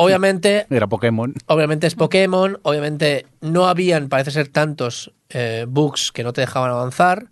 Obviamente, 0.00 0.66
Era 0.70 0.86
Pokémon. 0.86 1.34
obviamente 1.46 1.88
es 1.88 1.96
Pokémon, 1.96 2.60
obviamente 2.62 3.26
no 3.40 3.66
habían, 3.66 4.08
parece 4.08 4.30
ser, 4.30 4.46
tantos 4.46 5.12
eh, 5.28 5.66
bugs 5.68 6.12
que 6.12 6.22
no 6.22 6.32
te 6.32 6.40
dejaban 6.40 6.70
avanzar, 6.70 7.26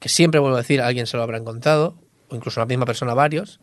que 0.00 0.08
siempre 0.08 0.40
vuelvo 0.40 0.56
a 0.56 0.62
decir, 0.62 0.80
alguien 0.80 1.06
se 1.06 1.16
lo 1.16 1.22
habrá 1.22 1.38
encontrado, 1.38 1.94
o 2.28 2.34
incluso 2.34 2.58
la 2.58 2.66
misma 2.66 2.86
persona 2.86 3.14
varios, 3.14 3.60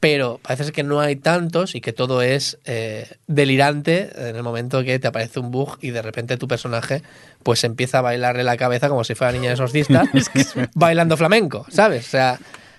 pero 0.00 0.40
parece 0.42 0.64
ser 0.64 0.72
que 0.72 0.82
no 0.82 0.98
hay 0.98 1.14
tantos 1.14 1.76
y 1.76 1.80
que 1.80 1.92
todo 1.92 2.22
es 2.22 2.58
eh, 2.64 3.08
delirante 3.28 4.10
en 4.28 4.34
el 4.34 4.42
momento 4.42 4.82
que 4.82 4.98
te 4.98 5.06
aparece 5.06 5.38
un 5.38 5.52
bug 5.52 5.78
y 5.80 5.92
de 5.92 6.02
repente 6.02 6.36
tu 6.36 6.48
personaje 6.48 7.02
pues 7.44 7.62
empieza 7.62 8.00
a 8.00 8.02
bailarle 8.02 8.42
la 8.42 8.56
cabeza 8.56 8.88
como 8.88 9.04
si 9.04 9.14
fuera 9.14 9.32
niña 9.32 9.50
de 9.50 9.52
exorcista 9.52 10.02
bailando 10.74 11.16
flamenco, 11.16 11.66
¿sabes? 11.68 12.08
O 12.08 12.10
sea, 12.10 12.38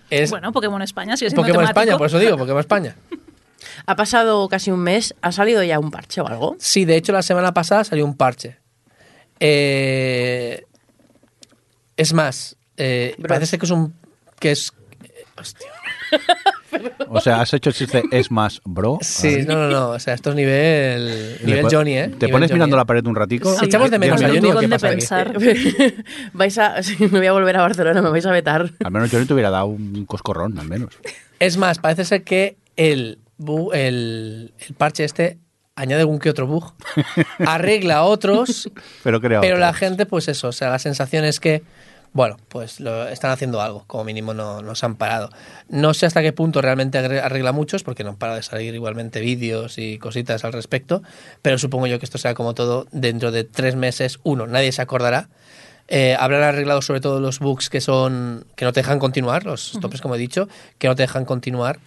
es 0.09 0.29
Bueno, 0.29 0.51
Pokémon 0.51 0.81
España 0.81 1.15
sigue 1.15 1.29
siendo 1.29 1.43
Pokémon 1.43 1.61
temático. 1.61 1.79
España, 1.79 1.97
por 1.97 2.07
eso 2.07 2.19
digo, 2.19 2.37
Pokémon 2.37 2.59
España. 2.59 2.95
Ha 3.85 3.95
pasado 3.95 4.47
casi 4.49 4.71
un 4.71 4.79
mes. 4.81 5.15
¿Ha 5.21 5.31
salido 5.31 5.63
ya 5.63 5.79
un 5.79 5.91
parche 5.91 6.21
o 6.21 6.27
algo? 6.27 6.55
Sí, 6.59 6.85
de 6.85 6.95
hecho 6.97 7.11
la 7.13 7.21
semana 7.21 7.53
pasada 7.53 7.83
salió 7.83 8.05
un 8.05 8.15
parche. 8.17 8.57
Eh, 9.39 10.65
es 11.97 12.13
más, 12.13 12.57
eh, 12.77 13.15
parece 13.27 13.45
ser 13.47 13.59
que 13.59 13.65
es 13.65 13.71
un... 13.71 13.93
que 14.39 14.51
es... 14.51 14.71
eh, 15.03 15.23
hostia. 15.39 15.67
O 17.07 17.21
sea, 17.21 17.41
has 17.41 17.53
hecho 17.53 17.69
el 17.69 17.75
chiste 17.75 18.03
es 18.11 18.31
más, 18.31 18.61
bro. 18.65 18.97
Sí, 19.01 19.43
no, 19.47 19.55
no, 19.55 19.69
no. 19.69 19.89
O 19.91 19.99
sea, 19.99 20.13
esto 20.13 20.31
es 20.31 20.35
nivel, 20.35 21.37
nivel 21.43 21.67
Johnny, 21.71 21.97
¿eh? 21.97 22.07
¿Te 22.09 22.27
Nivel 22.27 22.31
pones 22.31 22.49
Johnny, 22.49 22.53
mirando 22.57 22.75
¿eh? 22.75 22.79
la 22.79 22.85
pared 22.85 23.05
un 23.05 23.15
ratico? 23.15 23.57
Sí, 23.57 23.65
echamos 23.65 23.91
de 23.91 23.99
menos 23.99 24.21
a. 24.21 24.27
Johnny, 24.27 24.49
¿o 24.49 24.59
qué 24.59 24.65
aquí? 24.65 24.77
pensar. 24.77 25.37
vais 26.33 26.57
a. 26.57 26.75
me 26.99 27.07
voy 27.07 27.27
a 27.27 27.31
volver 27.31 27.55
a 27.57 27.61
Barcelona, 27.61 28.01
me 28.01 28.09
vais 28.09 28.25
a 28.25 28.31
vetar. 28.31 28.71
Al 28.83 28.91
menos 28.91 29.13
no 29.13 29.25
te 29.25 29.33
hubiera 29.33 29.49
dado 29.49 29.67
un 29.67 30.05
coscorrón, 30.05 30.59
al 30.59 30.67
menos. 30.67 30.97
Es 31.39 31.57
más, 31.57 31.79
parece 31.79 32.03
ser 32.05 32.23
que 32.23 32.57
el, 32.75 33.19
bu- 33.39 33.73
el, 33.73 34.53
el 34.67 34.75
parche 34.75 35.03
este 35.03 35.39
añade 35.75 36.01
algún 36.01 36.19
que 36.19 36.29
otro 36.29 36.47
bug, 36.47 36.73
arregla 37.45 38.03
otros, 38.03 38.69
Pero 39.03 39.19
creo. 39.19 39.41
pero 39.41 39.57
la 39.57 39.73
gente, 39.73 40.05
pues 40.05 40.27
eso, 40.27 40.47
o 40.49 40.51
sea, 40.51 40.69
la 40.69 40.79
sensación 40.79 41.25
es 41.25 41.39
que, 41.41 41.63
bueno, 42.13 42.37
pues 42.47 42.79
lo 42.79 43.07
están 43.09 43.31
haciendo 43.31 43.59
algo, 43.61 43.83
como 43.87 44.05
mínimo 44.05 44.33
no, 44.33 44.61
no 44.61 44.73
se 44.75 44.85
han 44.85 44.95
parado. 44.95 45.29
No 45.67 45.93
sé 45.93 46.05
hasta 46.05 46.21
qué 46.21 46.31
punto 46.31 46.61
realmente 46.61 46.97
arregla 46.97 47.51
muchos, 47.51 47.83
porque 47.83 48.05
no 48.05 48.11
han 48.11 48.15
parado 48.15 48.37
de 48.37 48.43
salir 48.43 48.73
igualmente 48.73 49.19
vídeos 49.19 49.77
y 49.77 49.97
cositas 49.97 50.45
al 50.45 50.53
respecto, 50.53 51.03
pero 51.41 51.57
supongo 51.57 51.87
yo 51.87 51.99
que 51.99 52.05
esto 52.05 52.17
será 52.17 52.35
como 52.35 52.53
todo, 52.53 52.87
dentro 52.93 53.31
de 53.31 53.43
tres 53.43 53.75
meses, 53.75 54.19
uno, 54.23 54.47
nadie 54.47 54.71
se 54.71 54.81
acordará. 54.81 55.27
Eh, 55.89 56.15
habrán 56.19 56.41
arreglado 56.43 56.81
sobre 56.81 57.01
todo 57.01 57.19
los 57.19 57.39
bugs 57.39 57.69
que 57.69 57.79
son 57.81 58.45
que 58.55 58.63
no 58.65 58.71
te 58.73 58.79
dejan 58.79 58.97
continuar, 58.97 59.45
los 59.45 59.73
topes 59.81 60.01
como 60.01 60.15
he 60.15 60.17
dicho, 60.17 60.47
que 60.79 60.87
no 60.87 60.95
te 60.95 61.03
dejan 61.03 61.25
continuar 61.25 61.79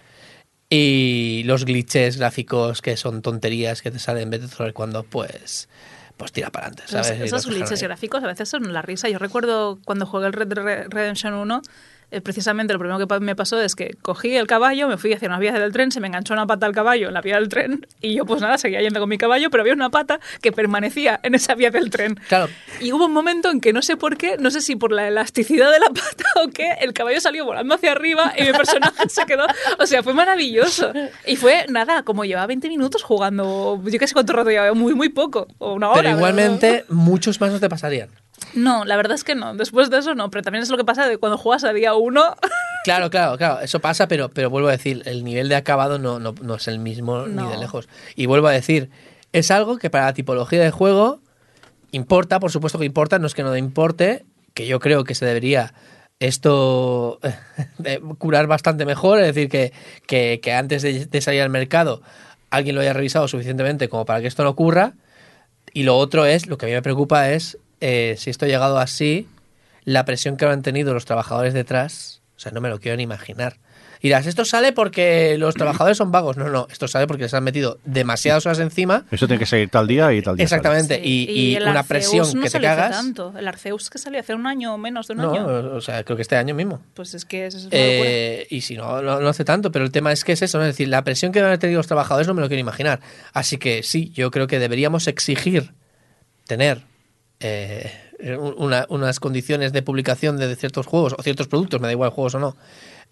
y 0.69 1.43
los 1.45 1.65
glitches 1.65 2.17
gráficos 2.17 2.81
que 2.81 2.95
son 2.95 3.21
tonterías 3.21 3.81
que 3.81 3.91
te 3.91 3.99
salen 3.99 4.23
en 4.23 4.29
vez 4.29 4.41
de 4.41 4.47
saber 4.47 4.73
cuándo, 4.73 5.03
pues, 5.03 5.67
pues 6.17 6.31
tira 6.31 6.51
para 6.51 6.67
adelante. 6.67 6.83
Esos, 6.87 7.07
¿sabes? 7.07 7.21
Esos 7.21 7.45
glitches 7.47 7.81
gráficos 7.81 8.23
a 8.23 8.27
veces 8.27 8.49
son 8.49 8.71
la 8.71 8.81
risa. 8.81 9.09
Yo 9.09 9.17
recuerdo 9.17 9.79
cuando 9.83 10.05
jugué 10.05 10.27
el 10.27 10.33
Red 10.33 10.53
Redemption 10.89 11.33
1, 11.33 11.61
eh, 12.11 12.21
precisamente 12.21 12.73
lo 12.73 12.79
primero 12.79 13.07
que 13.07 13.19
me 13.19 13.35
pasó 13.35 13.61
es 13.61 13.75
que 13.75 13.95
cogí 14.01 14.35
el 14.35 14.47
caballo, 14.47 14.87
me 14.87 14.97
fui 14.97 15.13
hacia 15.13 15.27
una 15.27 15.39
vía 15.39 15.51
del 15.53 15.71
tren, 15.71 15.91
se 15.91 15.99
me 15.99 16.07
enganchó 16.07 16.33
una 16.33 16.47
pata 16.47 16.65
al 16.65 16.73
caballo 16.73 17.07
en 17.07 17.13
la 17.13 17.21
vía 17.21 17.35
del 17.35 17.49
tren 17.49 17.85
y 18.01 18.15
yo 18.15 18.25
pues 18.25 18.41
nada, 18.41 18.57
seguía 18.57 18.81
yendo 18.81 18.99
con 18.99 19.09
mi 19.09 19.17
caballo, 19.17 19.49
pero 19.49 19.61
había 19.61 19.73
una 19.73 19.89
pata 19.89 20.19
que 20.41 20.51
permanecía 20.51 21.19
en 21.23 21.35
esa 21.35 21.55
vía 21.55 21.71
del 21.71 21.89
tren. 21.89 22.19
Claro, 22.27 22.49
Y 22.79 22.91
hubo 22.91 23.05
un 23.05 23.13
momento 23.13 23.49
en 23.51 23.61
que 23.61 23.73
no 23.73 23.81
sé 23.81 23.97
por 23.97 24.17
qué, 24.17 24.37
no 24.37 24.51
sé 24.51 24.61
si 24.61 24.75
por 24.75 24.91
la 24.91 25.07
elasticidad 25.07 25.71
de 25.71 25.79
la 25.79 25.87
pata 25.89 26.25
o 26.43 26.49
qué, 26.49 26.73
el 26.81 26.93
caballo 26.93 27.21
salió 27.21 27.45
volando 27.45 27.75
hacia 27.75 27.91
arriba 27.91 28.33
y 28.37 28.43
mi 28.43 28.51
personaje 28.51 29.07
se 29.09 29.25
quedó. 29.25 29.45
O 29.77 29.85
sea, 29.85 30.03
fue 30.03 30.13
maravilloso. 30.13 30.91
Y 31.25 31.35
fue 31.35 31.65
nada, 31.69 32.03
como 32.03 32.25
llevaba 32.25 32.47
20 32.47 32.69
minutos 32.69 33.03
jugando, 33.03 33.81
yo 33.83 33.99
qué 33.99 34.07
sé 34.07 34.13
cuánto 34.13 34.33
rato 34.33 34.49
llevaba, 34.49 34.73
muy, 34.73 34.95
muy 34.95 35.09
poco, 35.09 35.47
o 35.57 35.73
una 35.73 35.89
hora. 35.89 36.01
pero 36.01 36.17
igualmente 36.17 36.85
muchos 36.89 37.39
más 37.39 37.51
no 37.51 37.59
te 37.59 37.69
pasarían. 37.69 38.09
No, 38.53 38.85
la 38.85 38.97
verdad 38.97 39.15
es 39.15 39.23
que 39.23 39.35
no. 39.35 39.55
Después 39.55 39.89
de 39.89 39.99
eso 39.99 40.15
no, 40.15 40.29
pero 40.29 40.43
también 40.43 40.63
es 40.63 40.69
lo 40.69 40.77
que 40.77 40.85
pasa 40.85 41.07
de 41.07 41.17
cuando 41.17 41.37
juegas 41.37 41.63
a 41.63 41.73
día 41.73 41.93
uno. 41.95 42.35
Claro, 42.85 43.09
claro, 43.09 43.37
claro, 43.37 43.59
eso 43.59 43.81
pasa, 43.81 44.07
pero, 44.07 44.29
pero 44.29 44.49
vuelvo 44.49 44.69
a 44.69 44.71
decir, 44.71 45.03
el 45.05 45.25
nivel 45.25 45.49
de 45.49 45.57
acabado 45.57 45.99
no, 45.99 46.17
no, 46.17 46.33
no 46.41 46.55
es 46.55 46.67
el 46.69 46.79
mismo 46.79 47.27
ni 47.27 47.45
de 47.45 47.57
lejos. 47.57 47.89
Y 48.15 48.25
vuelvo 48.25 48.47
a 48.47 48.53
decir, 48.53 48.89
es 49.33 49.51
algo 49.51 49.77
que 49.77 49.89
para 49.89 50.05
la 50.05 50.13
tipología 50.13 50.63
de 50.63 50.71
juego 50.71 51.19
importa, 51.91 52.39
por 52.39 52.51
supuesto 52.51 52.79
que 52.79 52.85
importa, 52.85 53.19
no 53.19 53.27
es 53.27 53.33
que 53.33 53.43
no 53.43 53.55
importe, 53.57 54.25
que 54.53 54.65
yo 54.65 54.79
creo 54.79 55.03
que 55.03 55.13
se 55.13 55.25
debería 55.25 55.73
esto 56.19 57.19
de 57.79 57.99
curar 58.17 58.47
bastante 58.47 58.85
mejor, 58.85 59.19
es 59.19 59.35
decir, 59.35 59.49
que, 59.49 59.73
que, 60.07 60.39
que 60.41 60.53
antes 60.53 60.81
de, 60.81 61.05
de 61.05 61.21
salir 61.21 61.41
al 61.41 61.49
mercado 61.49 62.01
alguien 62.49 62.75
lo 62.75 62.81
haya 62.81 62.93
revisado 62.93 63.27
suficientemente 63.27 63.89
como 63.89 64.05
para 64.05 64.21
que 64.21 64.27
esto 64.27 64.43
no 64.43 64.49
ocurra. 64.49 64.93
Y 65.73 65.83
lo 65.83 65.97
otro 65.97 66.25
es, 66.25 66.47
lo 66.47 66.57
que 66.57 66.65
a 66.65 66.69
mí 66.69 66.73
me 66.73 66.81
preocupa 66.81 67.29
es, 67.29 67.57
eh, 67.81 68.15
si 68.17 68.29
esto 68.29 68.45
ha 68.45 68.47
llegado 68.47 68.79
así, 68.79 69.27
la 69.85 70.05
presión 70.05 70.37
que 70.37 70.45
han 70.45 70.61
tenido 70.61 70.93
los 70.93 71.05
trabajadores 71.05 71.53
detrás, 71.53 72.21
o 72.35 72.39
sea, 72.39 72.51
no 72.51 72.61
me 72.61 72.69
lo 72.69 72.79
quiero 72.79 72.97
ni 72.97 73.03
imaginar. 73.03 73.57
Y 74.01 74.07
dirás, 74.07 74.27
esto 74.27 74.45
sale 74.45 74.71
porque 74.71 75.37
los 75.37 75.55
trabajadores 75.55 75.97
son 75.97 76.09
vagos. 76.09 76.37
No, 76.37 76.47
no, 76.47 76.69
esto 76.71 76.87
sale 76.87 77.05
porque 77.05 77.23
les 77.23 77.33
han 77.33 77.43
metido 77.43 77.79
demasiadas 77.83 78.45
horas 78.45 78.59
encima. 78.59 79.03
Eso 79.11 79.27
tiene 79.27 79.39
que 79.39 79.45
seguir 79.45 79.67
tal 79.69 79.87
día 79.87 80.13
y 80.13 80.21
tal 80.21 80.37
día. 80.37 80.43
Exactamente. 80.45 81.01
Sí, 81.03 81.25
Y, 81.27 81.31
y 81.31 81.55
el 81.57 81.63
una 81.63 81.81
Arceus 81.81 81.87
presión 81.89 82.27
no 82.27 82.41
que 82.41 82.47
te 82.47 82.49
salió 82.51 82.69
hace 82.69 82.77
cagas. 82.79 82.95
tanto. 82.95 83.33
El 83.37 83.45
Arceus 83.45 83.89
que 83.89 83.97
salió 83.97 84.21
hace 84.21 84.33
un 84.33 84.47
año 84.47 84.73
o 84.73 84.77
menos 84.77 85.07
de 85.07 85.15
un 85.15 85.19
No, 85.21 85.31
año. 85.33 85.45
o 85.75 85.81
sea, 85.81 86.05
creo 86.05 86.15
que 86.15 86.21
este 86.21 86.37
año 86.37 86.55
mismo. 86.55 86.81
Pues 86.93 87.13
es 87.13 87.25
que 87.25 87.47
eso 87.47 87.57
es 87.57 87.65
una. 87.65 87.71
Eh, 87.75 88.47
y 88.49 88.61
si 88.61 88.77
no, 88.77 89.01
no, 89.01 89.19
no 89.19 89.27
hace 89.27 89.43
tanto, 89.43 89.69
pero 89.69 89.83
el 89.83 89.91
tema 89.91 90.13
es 90.13 90.23
que 90.23 90.31
es 90.31 90.41
eso, 90.43 90.59
¿no? 90.59 90.63
es 90.63 90.69
decir, 90.69 90.87
la 90.87 91.03
presión 91.03 91.33
que 91.33 91.41
van 91.41 91.51
a 91.51 91.59
tener 91.59 91.75
los 91.75 91.87
trabajadores 91.87 92.25
no 92.25 92.33
me 92.33 92.39
lo 92.41 92.47
quiero 92.47 92.61
imaginar. 92.61 93.01
Así 93.33 93.57
que 93.57 93.83
sí, 93.83 94.11
yo 94.15 94.31
creo 94.31 94.47
que 94.47 94.59
deberíamos 94.59 95.09
exigir 95.09 95.73
tener 96.47 96.83
eh, 97.39 97.91
una- 98.57 98.85
unas 98.89 99.19
condiciones 99.19 99.71
de 99.73 99.81
publicación 99.81 100.37
de 100.37 100.55
ciertos 100.55 100.85
juegos 100.85 101.15
o 101.17 101.23
ciertos 101.23 101.47
productos, 101.47 101.79
me 101.79 101.87
da 101.87 101.93
igual 101.93 102.09
juegos 102.09 102.35
o 102.35 102.39
no, 102.39 102.55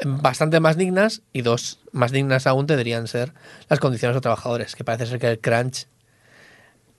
bastante 0.06 0.60
más 0.60 0.78
dignas 0.78 1.22
y 1.34 1.41
dos, 1.41 1.80
más 1.91 2.12
dignas 2.12 2.45
aún 2.48 2.68
deberían 2.68 3.08
ser 3.08 3.34
las 3.70 3.80
condiciones 3.80 4.14
de 4.14 4.18
los 4.18 4.22
trabajadores, 4.22 4.76
que 4.76 4.84
parece 4.84 5.06
ser 5.06 5.20
que 5.20 5.28
el 5.28 5.40
crunch 5.40 5.88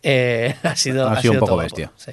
eh, 0.03 0.55
ha 0.63 0.75
sido, 0.77 1.09
Ha 1.09 1.21
sido 1.21 1.35
un 1.35 1.39
poco 1.41 1.53
todo 1.53 1.59
bestia. 1.63 1.93
Sí. 1.97 2.13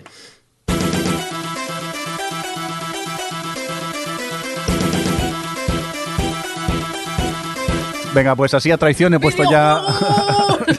Venga, 8.13 8.33
pues 8.35 8.53
así 8.53 8.71
a 8.71 8.77
traición 8.77 9.13
he 9.13 9.19
puesto 9.19 9.43
ya 9.49 9.81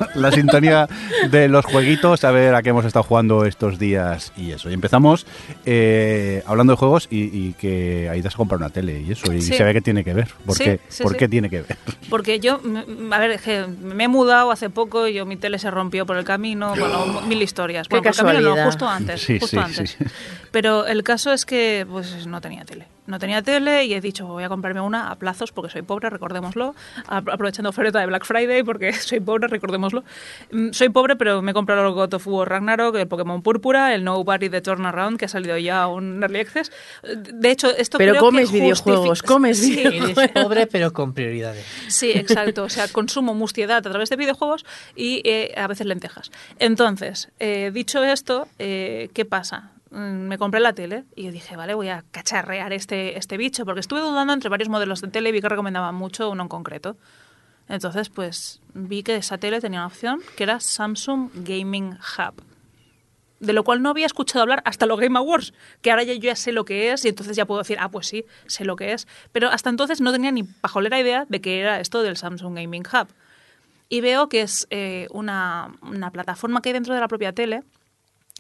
la 0.15 0.31
sintonía 0.33 0.89
de 1.31 1.49
los 1.49 1.65
jueguitos, 1.65 2.25
a 2.25 2.31
ver 2.31 2.55
a 2.55 2.63
qué 2.63 2.71
hemos 2.71 2.85
estado 2.85 3.03
jugando 3.03 3.45
estos 3.45 3.79
días 3.79 4.33
y 4.37 4.53
eso. 4.53 4.71
Y 4.71 4.75
empezamos 4.75 5.27
eh, 5.65 6.43
hablando 6.47 6.73
de 6.73 6.77
juegos 6.77 7.09
y, 7.11 7.25
y 7.25 7.53
que 7.55 8.09
Aida 8.11 8.31
se 8.31 8.37
compra 8.37 8.57
una 8.57 8.71
tele 8.71 9.01
y 9.01 9.13
eso, 9.13 9.33
y 9.33 9.41
Sí. 9.43 9.55
se 9.55 9.65
ve 9.65 9.73
que 9.73 9.81
tiene 9.81 10.05
que 10.05 10.15
ver. 10.15 10.29
¿Por, 10.45 10.57
Sí, 10.57 10.65
qué? 10.65 10.81
sí, 10.89 11.03
¿Por 11.03 11.13
sí. 11.13 11.19
qué 11.19 11.29
tiene 11.29 11.51
que 11.51 11.63
ver? 11.63 11.77
Porque 12.11 12.41
yo, 12.41 12.59
mm, 12.63 13.13
a 13.13 13.19
ver, 13.19 13.39
que 13.41 13.65
me 13.67 14.05
he 14.05 14.09
mudado 14.09 14.51
hace 14.51 14.71
poco 14.71 15.07
y 15.07 15.15
yo 15.15 15.27
mi 15.27 15.37
tele 15.37 15.59
se 15.59 15.71
rompió 15.71 16.07
por 16.07 16.17
el 16.17 16.25
camino, 16.25 16.71
bueno, 16.77 17.23
mil 17.23 17.41
historias. 17.43 17.89
Qué 17.89 17.97
Bueno, 18.01 18.13
por 18.17 18.27
el 18.29 18.33
camino 18.35 18.57
no, 18.57 18.65
justo 18.65 18.89
antes, 18.89 19.21
Sí, 19.23 19.39
justo 19.39 19.57
sí, 19.57 19.63
antes. 19.63 19.91
sí. 19.99 20.05
Pero 20.51 20.87
el 20.87 21.03
caso 21.03 21.33
es 21.33 21.45
que 21.45 21.87
pues 21.91 22.27
no 22.27 22.41
tenía 22.41 22.65
tele. 22.65 22.87
No 23.07 23.19
tenía 23.19 23.43
tele 23.43 23.85
y 23.85 23.95
he 23.95 24.01
dicho, 24.01 24.27
voy 24.27 24.43
a 24.45 24.49
comprarme 24.49 24.81
una 24.81 25.11
a 25.11 25.15
plazos 25.17 25.53
porque 25.53 25.71
soy 25.71 25.83
pobre, 25.83 26.11
recordémoslo. 26.11 26.75
Apro- 27.07 27.33
Aprovechando 27.35 27.71
oferta 27.71 28.01
de 28.01 28.07
Black 28.07 28.25
Friday 28.25 28.63
porque 28.63 28.93
soy 28.95 29.21
pobre, 29.21 29.49
recordémoslo. 29.49 30.03
Mm, 30.51 30.71
Soy 30.73 30.89
pobre, 30.89 31.17
pero 31.17 31.41
me 31.43 31.53
he 31.53 31.55
comprado 31.55 31.87
el 31.87 31.95
God 31.95 32.15
of 32.15 32.27
War 32.27 32.49
Ragnarok, 32.49 32.97
el 32.97 33.07
Pokémon 33.09 33.43
Púrpura, 33.43 33.95
el 33.95 34.03
Nobody 34.05 34.49
de 34.49 34.61
Turnaround, 34.61 35.19
que 35.19 35.27
ha 35.27 35.29
salido 35.29 35.57
ya 35.59 35.87
un 35.87 36.23
Early 36.23 36.41
Access. 36.41 36.73
De 37.03 37.51
hecho, 37.51 37.69
esto 37.77 37.99
Pero 37.99 38.13
creo 38.13 38.23
comes 38.23 38.51
que 38.51 38.61
videojuegos, 38.61 39.23
comes 39.23 39.59
Sí, 39.59 39.77
videojuegos. 39.77 40.19
Eres 40.19 40.43
pobre 40.45 40.67
pero 40.67 40.93
con 40.93 41.13
prioridades. 41.15 41.65
Sí, 41.89 42.11
exacto. 42.13 42.65
O 42.65 42.69
sea, 42.69 42.89
consumo 42.89 43.35
mustiedad 43.35 43.77
a 43.79 43.83
través 43.83 44.11
de 44.11 44.17
videojuegos 44.17 44.65
y 44.97 45.23
eh, 45.25 45.55
a 45.57 45.67
veces 45.69 45.87
lentejas. 45.87 46.31
Entonces, 46.59 47.29
eh, 47.39 47.71
dicho 47.73 48.03
esto, 48.03 48.49
eh, 48.59 49.11
¿qué 49.15 49.25
pasa? 49.25 49.71
Mm, 49.91 50.27
Me 50.29 50.39
compré 50.39 50.61
la 50.61 50.73
tele 50.73 51.05
y 51.15 51.31
dije, 51.31 51.57
vale, 51.57 51.75
voy 51.75 51.89
a 51.89 52.05
cacharrear 52.11 52.73
este, 52.73 53.19
este 53.19 53.37
bicho, 53.37 53.65
porque 53.65 53.81
estuve 53.81 54.01
dudando 54.01 54.33
entre 54.33 54.51
varios 54.51 54.69
modelos 54.69 55.01
de 55.01 55.09
tele 55.09 55.29
y 55.29 55.33
vi 55.33 55.41
que 55.41 55.49
recomendaban 55.49 55.95
mucho 55.95 56.31
uno 56.31 56.43
en 56.43 56.49
concreto. 56.49 56.97
Entonces, 57.69 58.09
pues 58.11 58.61
vi 58.75 59.03
que 59.03 59.17
esa 59.17 59.39
tele 59.39 59.61
tenía 59.61 59.81
una 59.81 59.89
opción 59.89 60.21
que 60.37 60.45
era 60.45 60.61
Samsung 60.61 61.31
Gaming 61.35 61.93
Hub 62.19 62.43
de 63.41 63.53
lo 63.53 63.65
cual 63.65 63.83
no 63.83 63.91
había 63.91 64.07
escuchado 64.07 64.43
hablar 64.43 64.63
hasta 64.65 64.87
los 64.87 64.99
Game 64.99 65.19
Awards, 65.19 65.53
que 65.83 65.91
ahora 65.91 66.03
ya 66.05 66.15
yo 66.15 66.21
ya 66.21 66.37
sé 66.37 66.53
lo 66.53 66.65
que 66.65 66.93
es 66.93 67.05
y 67.05 67.09
entonces 67.09 67.37
ya 67.37 67.45
puedo 67.45 67.61
decir, 67.61 67.77
ah, 67.81 67.91
pues 67.91 68.07
sí, 68.07 68.25
sé 68.47 68.65
lo 68.65 68.77
que 68.77 68.93
es. 68.93 69.07
Pero 69.33 69.51
hasta 69.51 69.69
entonces 69.69 70.01
no 70.01 70.13
tenía 70.13 70.33
ni 70.33 70.43
pajolera 70.43 70.99
idea 70.99 71.27
de 71.29 71.41
que 71.41 71.61
era 71.61 71.81
esto 71.81 72.03
del 72.03 72.17
Samsung 72.17 72.57
Gaming 72.57 72.85
Hub. 72.87 73.09
Y 73.89 74.01
veo 74.01 74.29
que 74.29 74.41
es 74.41 74.67
eh, 74.71 75.07
una, 75.11 75.71
una 75.83 76.11
plataforma 76.11 76.63
que 76.63 76.71
hay 76.71 76.73
dentro 76.73 76.95
de 76.95 77.01
la 77.01 77.09
propia 77.09 77.33
tele, 77.33 77.63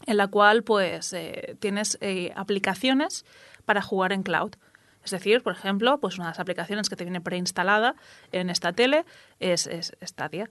en 0.05 0.16
la 0.18 0.27
cual 0.28 0.62
pues 0.62 1.12
eh, 1.12 1.56
tienes 1.60 1.97
eh, 2.01 2.32
aplicaciones 2.36 3.24
para 3.64 3.81
jugar 3.82 4.12
en 4.12 4.23
cloud. 4.23 4.52
Es 5.05 5.12
decir, 5.12 5.43
por 5.43 5.52
ejemplo, 5.52 5.98
pues 6.01 6.16
una 6.16 6.27
de 6.27 6.31
las 6.32 6.40
aplicaciones 6.40 6.89
que 6.89 6.97
te 6.97 7.05
viene 7.05 7.20
preinstalada 7.20 7.94
en 8.32 8.51
esta 8.51 8.73
tele 8.73 9.05
es, 9.40 9.66
es 9.68 9.93
Stadia. 10.05 10.51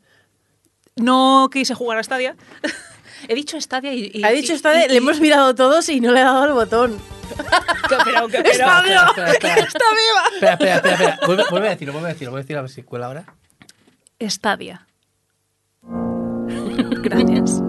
No 0.95 1.49
quise 1.51 1.73
jugar 1.75 1.97
a 1.97 2.03
Stadia. 2.03 2.35
He 3.27 3.35
dicho 3.35 3.59
Stadia 3.59 3.93
y... 3.93 4.11
y- 4.13 4.23
Ha 4.23 4.29
dicho 4.29 4.53
y- 4.53 4.55
y- 4.55 4.87
le 4.89 4.97
hemos 4.97 5.19
mirado 5.19 5.53
todos 5.55 5.87
y 5.89 5.99
no 5.99 6.11
le 6.11 6.21
ha 6.21 6.25
dado 6.25 6.45
el 6.45 6.53
botón. 6.53 6.97
que- 6.97 7.97
pero, 8.05 8.27
que- 8.27 8.41
pero- 8.43 8.47
Espera, 8.51 9.07
espera, 9.09 9.31
espera. 9.31 9.55
¡Está 9.55 9.85
viva! 9.91 10.23
Espera, 10.33 10.53
espera, 10.53 10.75
espera, 10.75 10.93
espera. 10.95 11.19
Vuelve, 11.25 11.43
vuelve 11.49 11.67
a 11.67 11.71
decirlo, 11.71 11.93
vuelve 11.93 12.09
a 12.09 12.13
decirlo, 12.13 12.31
vuelve 12.31 12.41
a 12.41 12.43
decirlo 12.43 12.59
a 12.59 12.61
ver 12.63 12.71
si 12.71 12.83
cuela 12.83 13.05
ahora. 13.07 13.25
Stadia. 14.21 14.87
Gracias. 17.03 17.61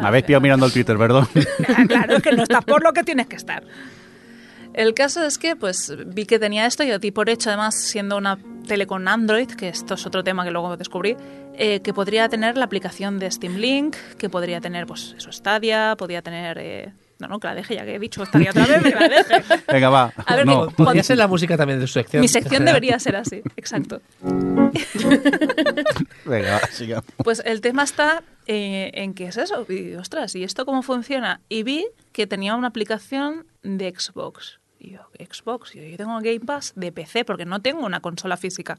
Me 0.00 0.08
habéis 0.08 0.24
pillado 0.24 0.40
mirando 0.40 0.66
el 0.66 0.72
Twitter, 0.72 0.96
perdón. 0.96 1.28
Ah, 1.68 1.84
claro, 1.86 2.20
que 2.20 2.32
no 2.32 2.42
estás 2.42 2.64
por 2.64 2.82
lo 2.82 2.92
que 2.92 3.02
tienes 3.04 3.26
que 3.26 3.36
estar. 3.36 3.64
El 4.74 4.92
caso 4.94 5.24
es 5.24 5.38
que 5.38 5.56
pues 5.56 5.94
vi 6.06 6.26
que 6.26 6.38
tenía 6.38 6.66
esto 6.66 6.84
y 6.84 6.90
a 6.90 6.98
ti 6.98 7.10
por 7.10 7.30
hecho, 7.30 7.48
además, 7.50 7.74
siendo 7.80 8.16
una 8.16 8.38
tele 8.66 8.86
con 8.86 9.08
Android, 9.08 9.48
que 9.48 9.68
esto 9.68 9.94
es 9.94 10.04
otro 10.06 10.22
tema 10.22 10.44
que 10.44 10.50
luego 10.50 10.76
descubrí, 10.76 11.16
eh, 11.54 11.80
que 11.80 11.94
podría 11.94 12.28
tener 12.28 12.56
la 12.58 12.66
aplicación 12.66 13.18
de 13.18 13.30
Steam 13.30 13.56
Link, 13.56 13.96
que 14.18 14.28
podría 14.28 14.60
tener 14.60 14.86
pues 14.86 15.14
eso, 15.16 15.32
Stadia, 15.32 15.94
podría 15.96 16.20
tener... 16.22 16.58
eh, 16.58 16.92
no, 17.18 17.28
no, 17.28 17.40
que 17.40 17.46
la 17.48 17.54
deje, 17.54 17.74
ya 17.74 17.84
que 17.84 17.94
he 17.94 17.98
dicho 17.98 18.24
Stadia 18.26 18.50
otra 18.50 18.66
vez, 18.66 18.82
que 18.82 18.90
la 18.90 19.08
deje. 19.08 19.34
Venga, 19.72 19.88
va. 19.90 20.12
A 20.26 20.36
ver, 20.36 20.46
no. 20.46 20.66
que- 20.68 20.74
Podría 20.74 20.84
Cuando- 20.84 21.02
ser 21.02 21.18
la 21.18 21.28
música 21.28 21.56
también 21.56 21.80
de 21.80 21.86
su 21.86 21.94
sección. 21.94 22.20
Mi 22.20 22.28
sección 22.28 22.64
debería 22.64 22.98
ser 22.98 23.16
así, 23.16 23.42
exacto. 23.56 24.00
Venga, 26.24 26.52
va, 26.60 26.66
sigamos. 26.70 27.04
Pues 27.22 27.42
el 27.44 27.60
tema 27.60 27.84
está 27.84 28.22
eh, 28.46 28.90
en 28.94 29.14
que 29.14 29.26
es 29.26 29.36
eso. 29.36 29.66
Y 29.70 29.94
ostras, 29.94 30.34
¿y 30.34 30.44
esto 30.44 30.64
cómo 30.66 30.82
funciona? 30.82 31.40
Y 31.48 31.62
vi 31.62 31.86
que 32.12 32.26
tenía 32.26 32.54
una 32.54 32.68
aplicación 32.68 33.46
de 33.62 33.92
Xbox. 33.96 34.58
Y 34.78 34.90
yo, 34.92 35.00
Xbox, 35.18 35.74
y 35.74 35.78
yo, 35.80 35.84
yo 35.86 35.96
tengo 35.96 36.14
Game 36.20 36.40
Pass 36.40 36.72
de 36.76 36.92
PC 36.92 37.24
porque 37.24 37.44
no 37.46 37.60
tengo 37.62 37.84
una 37.84 38.00
consola 38.00 38.36
física. 38.36 38.78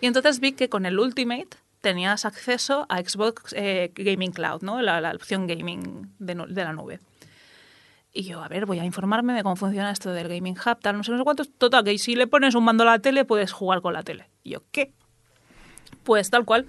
Y 0.00 0.06
entonces 0.06 0.40
vi 0.40 0.52
que 0.52 0.68
con 0.68 0.86
el 0.86 0.98
Ultimate 0.98 1.48
tenías 1.80 2.24
acceso 2.24 2.86
a 2.88 2.98
Xbox 3.00 3.52
eh, 3.56 3.90
Gaming 3.94 4.32
Cloud, 4.32 4.62
¿no? 4.62 4.80
La, 4.80 5.00
la 5.00 5.10
opción 5.10 5.46
gaming 5.46 6.10
de 6.18 6.34
la 6.64 6.72
nube. 6.72 7.00
Y 8.16 8.22
yo, 8.22 8.44
a 8.44 8.48
ver, 8.48 8.64
voy 8.64 8.78
a 8.78 8.84
informarme 8.84 9.32
de 9.32 9.42
cómo 9.42 9.56
funciona 9.56 9.90
esto 9.90 10.12
del 10.12 10.28
Gaming 10.28 10.54
Hub, 10.54 10.78
tal, 10.80 10.96
no 10.96 11.02
sé, 11.02 11.10
no 11.10 11.18
sé 11.18 11.24
cuántos. 11.24 11.50
Total, 11.58 11.82
que 11.82 11.98
si 11.98 12.14
le 12.14 12.28
pones 12.28 12.54
un 12.54 12.62
mando 12.62 12.84
a 12.84 12.86
la 12.86 12.98
tele, 13.00 13.24
puedes 13.24 13.50
jugar 13.50 13.82
con 13.82 13.92
la 13.92 14.04
tele. 14.04 14.30
Y 14.44 14.50
yo, 14.50 14.62
¿qué? 14.70 14.92
Pues 16.04 16.30
tal 16.30 16.44
cual. 16.44 16.66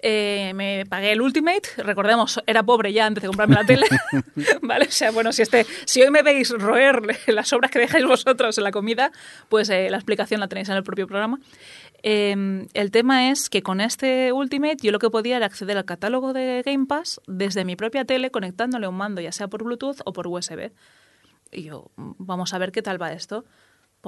Eh, 0.00 0.52
me 0.54 0.86
pagué 0.88 1.10
el 1.12 1.20
Ultimate, 1.20 1.68
recordemos, 1.78 2.40
era 2.46 2.62
pobre 2.62 2.92
ya 2.92 3.06
antes 3.06 3.22
de 3.22 3.26
comprarme 3.28 3.56
la 3.56 3.64
tele, 3.64 3.86
¿vale? 4.62 4.84
O 4.86 4.90
sea, 4.92 5.10
bueno, 5.10 5.32
si, 5.32 5.42
este, 5.42 5.66
si 5.86 6.02
hoy 6.02 6.10
me 6.10 6.22
veis 6.22 6.50
roer 6.50 7.02
las 7.26 7.52
obras 7.52 7.70
que 7.70 7.80
dejáis 7.80 8.04
vosotros 8.06 8.56
en 8.58 8.64
la 8.64 8.70
comida, 8.70 9.10
pues 9.48 9.68
eh, 9.70 9.90
la 9.90 9.96
explicación 9.96 10.38
la 10.40 10.46
tenéis 10.48 10.68
en 10.68 10.76
el 10.76 10.84
propio 10.84 11.06
programa. 11.08 11.40
Eh, 12.04 12.66
el 12.74 12.90
tema 12.92 13.30
es 13.30 13.50
que 13.50 13.62
con 13.64 13.80
este 13.80 14.32
Ultimate 14.32 14.76
yo 14.82 14.92
lo 14.92 15.00
que 15.00 15.10
podía 15.10 15.36
era 15.36 15.46
acceder 15.46 15.76
al 15.76 15.84
catálogo 15.84 16.32
de 16.32 16.62
Game 16.64 16.86
Pass 16.86 17.20
desde 17.26 17.64
mi 17.64 17.74
propia 17.74 18.04
tele 18.04 18.30
conectándole 18.30 18.86
un 18.86 18.94
mando, 18.96 19.20
ya 19.20 19.32
sea 19.32 19.48
por 19.48 19.64
Bluetooth 19.64 19.96
o 20.04 20.12
por 20.12 20.28
USB. 20.28 20.70
Y 21.50 21.64
yo, 21.64 21.90
"Mm, 21.96 22.12
vamos 22.18 22.54
a 22.54 22.58
ver 22.58 22.70
qué 22.70 22.82
tal 22.82 23.02
va 23.02 23.12
esto. 23.12 23.44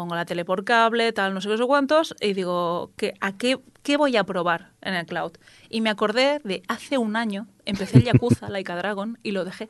Pongo 0.00 0.14
la 0.14 0.24
tele 0.24 0.46
por 0.46 0.64
cable, 0.64 1.12
tal, 1.12 1.34
no 1.34 1.42
sé 1.42 1.50
qué, 1.50 1.58
sé 1.58 1.66
cuántos, 1.66 2.14
y 2.22 2.32
digo, 2.32 2.90
¿qué, 2.96 3.12
¿a 3.20 3.36
qué, 3.36 3.60
qué 3.82 3.98
voy 3.98 4.16
a 4.16 4.24
probar 4.24 4.70
en 4.80 4.94
el 4.94 5.04
cloud? 5.04 5.32
Y 5.68 5.82
me 5.82 5.90
acordé 5.90 6.40
de 6.42 6.62
hace 6.68 6.96
un 6.96 7.16
año, 7.16 7.46
empecé 7.66 7.98
el 7.98 8.04
Yakuza, 8.04 8.48
Laika 8.48 8.74
Dragon, 8.76 9.18
y 9.22 9.32
lo 9.32 9.44
dejé. 9.44 9.68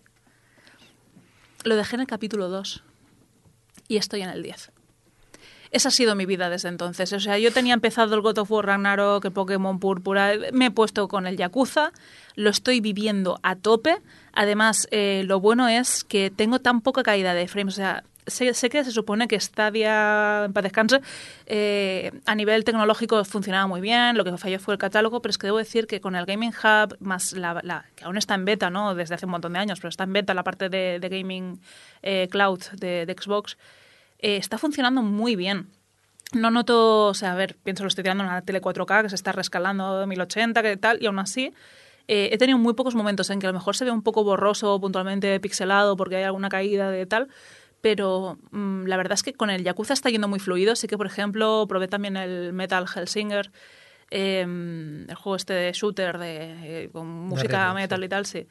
Lo 1.65 1.74
dejé 1.74 1.97
en 1.97 2.02
el 2.02 2.07
capítulo 2.07 2.48
2. 2.48 2.85
Y 3.89 3.97
estoy 3.97 4.23
en 4.23 4.31
el 4.31 4.44
10. 4.44 4.70
Esa 5.73 5.89
ha 5.89 5.90
sido 5.90 6.15
mi 6.15 6.27
vida 6.27 6.48
desde 6.48 6.69
entonces. 6.69 7.12
O 7.12 7.19
sea, 7.19 7.36
yo 7.36 7.52
tenía 7.52 7.74
empezado 7.74 8.15
el 8.15 8.20
God 8.20 8.39
of 8.39 8.52
War 8.52 8.66
Ragnarok, 8.66 9.24
el 9.24 9.32
Pokémon 9.32 9.81
Púrpura, 9.81 10.35
me 10.52 10.66
he 10.66 10.70
puesto 10.70 11.09
con 11.09 11.27
el 11.27 11.36
Yakuza, 11.36 11.90
lo 12.36 12.51
estoy 12.51 12.81
viviendo 12.81 13.40
a 13.43 13.57
tope. 13.57 13.97
Además, 14.32 14.86
eh, 14.93 15.24
lo 15.27 15.40
bueno 15.40 15.66
es 15.66 16.05
que 16.05 16.31
tengo 16.31 16.61
tan 16.61 16.82
poca 16.82 17.02
caída 17.02 17.35
de 17.35 17.48
frames. 17.48 17.74
O 17.74 17.77
sea, 17.78 18.05
sé, 18.31 18.70
que 18.70 18.85
se 18.85 18.93
supone 18.93 19.28
que 19.28 19.39
Stadia, 19.39 20.44
en 20.47 20.52
paz 20.52 20.62
descanse, 20.62 21.01
eh, 21.47 22.12
a 22.27 22.35
nivel 22.35 22.65
tecnológico 22.65 23.24
funcionaba 23.24 23.66
muy 23.66 23.81
bien, 23.81 24.16
lo 24.16 24.24
que 24.24 24.36
falló 24.39 24.59
fue 24.59 24.74
el 24.74 24.78
catálogo, 24.78 25.20
pero 25.20 25.31
es 25.31 25.39
que 25.39 25.47
debo 25.47 25.59
decir 25.59 25.86
que 25.86 26.01
con 26.01 26.16
el 26.16 26.24
Gaming 26.24 26.52
Hub, 26.52 26.97
más 27.01 27.32
la, 27.32 27.85
que 27.97 28.05
aún 28.05 28.16
está 28.16 28.35
en 28.35 28.44
beta, 28.44 28.70
¿no? 28.70 28.94
Desde 28.94 29.15
hace 29.15 29.27
un 29.27 29.32
montón 29.32 29.52
de 29.52 29.59
años, 29.59 29.81
pero 29.81 29.90
está 29.90 30.05
en 30.05 30.12
beta 30.12 30.35
la 30.35 30.44
parte 30.44 30.69
de, 30.69 30.98
Gaming 31.01 31.61
eh, 32.02 32.28
Cloud 32.31 32.61
de, 32.78 33.05
de 33.07 33.12
Xbox, 33.12 33.57
eh, 34.20 34.36
está 34.36 34.59
funcionando 34.59 35.02
muy 35.02 35.36
bien. 35.36 35.69
No 36.32 36.51
noto, 36.51 37.07
o 37.09 37.15
sea, 37.15 37.32
a 37.32 37.35
ver, 37.35 37.57
pienso 37.65 37.82
lo 37.82 37.89
estoy 37.89 38.05
tirando 38.05 38.23
en 38.23 38.31
una 38.31 38.43
tele 38.43 38.61
4K 38.62 39.02
que 39.02 39.09
se 39.09 39.16
está 39.16 39.32
rescalando 39.32 40.07
1080, 40.07 40.62
que 40.62 40.77
tal, 40.77 41.02
y 41.02 41.07
aún 41.07 41.19
así 41.19 41.52
eh, 42.12 42.31
he 42.32 42.39
tenido 42.39 42.59
muy 42.59 42.74
pocos 42.74 42.97
momentos 42.97 43.31
en 43.31 43.39
que 43.39 43.47
a 43.47 43.51
lo 43.51 43.55
mejor 43.55 43.77
se 43.77 43.85
ve 43.85 43.93
un 43.93 44.02
poco 44.02 44.24
borroso, 44.24 44.81
puntualmente 44.81 45.39
pixelado, 45.39 45.97
porque 45.97 46.16
hay 46.16 46.24
alguna 46.24 46.48
caída 46.48 46.90
de 46.90 47.07
tal, 47.07 47.28
pero 47.81 48.39
mm, 48.51 48.85
la 48.85 48.97
verdad 48.97 49.15
es 49.15 49.23
que 49.23 49.32
con 49.32 49.51
el 49.51 49.65
Yakuza 49.65 49.94
está 49.94 50.11
yendo 50.11 50.28
muy 50.28 50.39
fluido. 50.39 50.77
Sí 50.77 50.86
que, 50.86 50.97
por 50.97 51.07
ejemplo, 51.07 51.66
probé 51.69 51.89
también 51.89 52.16
el 52.16 52.52
Metal 52.52 52.85
Hellsinger, 52.94 53.51
eh, 54.11 54.43
el 54.43 55.15
juego 55.15 55.36
este 55.36 55.52
de 55.52 55.73
shooter 55.73 56.19
de, 56.19 56.85
eh, 56.85 56.90
con 56.93 57.07
música 57.07 57.73
metal 57.74 58.01
sí. 58.01 58.05
y 58.05 58.09
tal, 58.09 58.27
sí. 58.27 58.47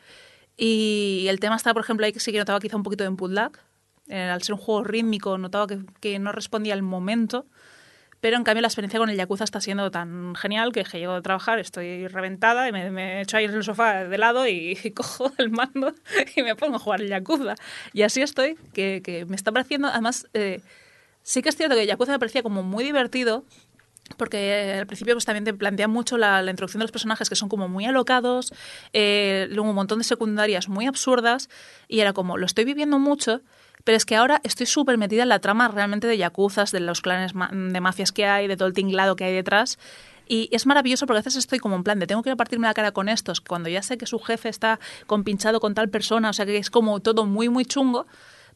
Y 0.58 1.26
el 1.30 1.40
tema 1.40 1.56
está, 1.56 1.74
por 1.74 1.84
ejemplo, 1.84 2.06
ahí 2.06 2.12
que 2.12 2.20
sí 2.20 2.32
que 2.32 2.38
notaba 2.38 2.60
quizá 2.60 2.76
un 2.76 2.84
poquito 2.84 3.04
de 3.04 3.10
input 3.10 3.32
lag. 3.32 3.52
Eh, 4.08 4.24
al 4.24 4.42
ser 4.42 4.56
un 4.56 4.60
juego 4.60 4.84
rítmico, 4.84 5.38
notaba 5.38 5.68
que, 5.68 5.80
que 6.00 6.18
no 6.20 6.32
respondía 6.32 6.74
al 6.74 6.82
momento. 6.82 7.46
Pero 8.22 8.38
en 8.38 8.44
cambio 8.44 8.62
la 8.62 8.68
experiencia 8.68 9.00
con 9.00 9.10
el 9.10 9.18
Yakuza 9.18 9.44
está 9.44 9.62
siendo 9.62 9.92
tan 9.92 10.36
genial 10.36 10.72
que, 10.72 10.84
que 10.84 11.00
llego 11.00 11.16
de 11.16 11.22
trabajar, 11.22 11.60
estoy 11.60 12.08
reventada 12.08 12.68
y 12.68 12.72
me, 12.72 12.92
me 12.92 13.22
echo 13.22 13.38
ahí 13.38 13.46
en 13.46 13.54
el 13.54 13.64
sofá 13.64 14.04
de 14.06 14.18
lado 14.18 14.48
y, 14.48 14.78
y 14.84 14.92
cojo 14.92 15.32
el 15.38 15.50
mando 15.50 15.94
y 16.36 16.44
me 16.44 16.56
pongo 16.56 16.76
a 16.76 16.80
jugar 16.80 17.02
el 17.02 17.10
Yakuza. 17.10 17.56
Y 17.94 18.02
así 18.02 18.22
estoy, 18.22 18.56
que, 18.74 19.02
que 19.04 19.26
me 19.26 19.36
está 19.36 19.52
pareciendo, 19.52 19.88
además, 19.88 20.28
eh, 20.34 20.62
sí 21.24 21.42
que 21.42 21.50
es 21.50 21.56
cierto 21.56 21.76
que 21.76 21.86
Yakuza 21.86 22.12
me 22.12 22.20
parecía 22.20 22.44
como 22.44 22.64
muy 22.64 22.84
divertido, 22.84 23.46
porque 24.18 24.76
al 24.80 24.88
principio 24.88 25.14
pues 25.14 25.26
también 25.26 25.46
te 25.46 25.54
plantea 25.54 25.88
mucho 25.88 26.18
la, 26.18 26.42
la 26.42 26.52
introducción 26.52 26.80
de 26.80 26.86
los 26.86 26.92
personajes 26.92 27.30
que 27.30 27.36
son 27.36 27.50
como 27.50 27.70
muy 27.70 27.86
alocados, 27.86 28.54
eh, 28.94 29.48
luego 29.52 29.70
un 29.70 29.76
montón 29.76 30.00
de 30.00 30.04
secundarias 30.04 30.68
muy 30.68 30.88
absurdas 30.88 31.50
y 31.88 32.00
era 32.00 32.14
como, 32.14 32.38
lo 32.38 32.46
estoy 32.46 32.66
viviendo 32.66 33.00
mucho, 33.00 33.42
pero 33.84 33.96
es 33.96 34.06
que 34.06 34.16
ahora 34.16 34.42
estoy 34.44 34.66
súper 34.66 34.98
metida 34.98 35.24
en 35.24 35.30
la 35.30 35.40
trama 35.40 35.68
realmente 35.68 36.08
de 36.08 36.18
yakuzas, 36.18 36.72
de 36.72 36.80
los 36.80 37.02
clanes 37.02 37.34
de 37.34 37.82
mafias 37.82 38.12
que 38.12 38.26
hay, 38.26 38.48
de 38.48 38.58
todo 38.58 38.68
el 38.68 38.74
tinglado 38.74 39.16
que 39.16 39.26
hay 39.26 39.34
detrás. 39.34 39.78
Y 40.28 40.48
es 40.52 40.68
maravilloso 40.68 41.08
porque 41.08 41.18
a 41.18 41.22
veces 41.22 41.38
estoy 41.38 41.58
como 41.58 41.76
en 41.76 41.84
plan 41.84 41.98
de 42.00 42.06
tengo 42.06 42.22
que 42.22 42.36
partirme 42.36 42.68
la 42.68 42.74
cara 42.76 42.92
con 42.92 43.10
estos, 43.10 43.42
cuando 43.42 43.68
ya 43.68 43.82
sé 43.82 43.98
que 43.98 44.06
su 44.06 44.20
jefe 44.20 44.50
está 44.50 44.80
compinchado 45.08 45.60
con 45.60 45.74
tal 45.74 45.90
persona, 45.90 46.30
o 46.30 46.34
sea 46.34 46.46
que 46.46 46.58
es 46.58 46.70
como 46.70 47.00
todo 47.00 47.26
muy, 47.26 47.50
muy 47.50 47.66
chungo. 47.66 48.06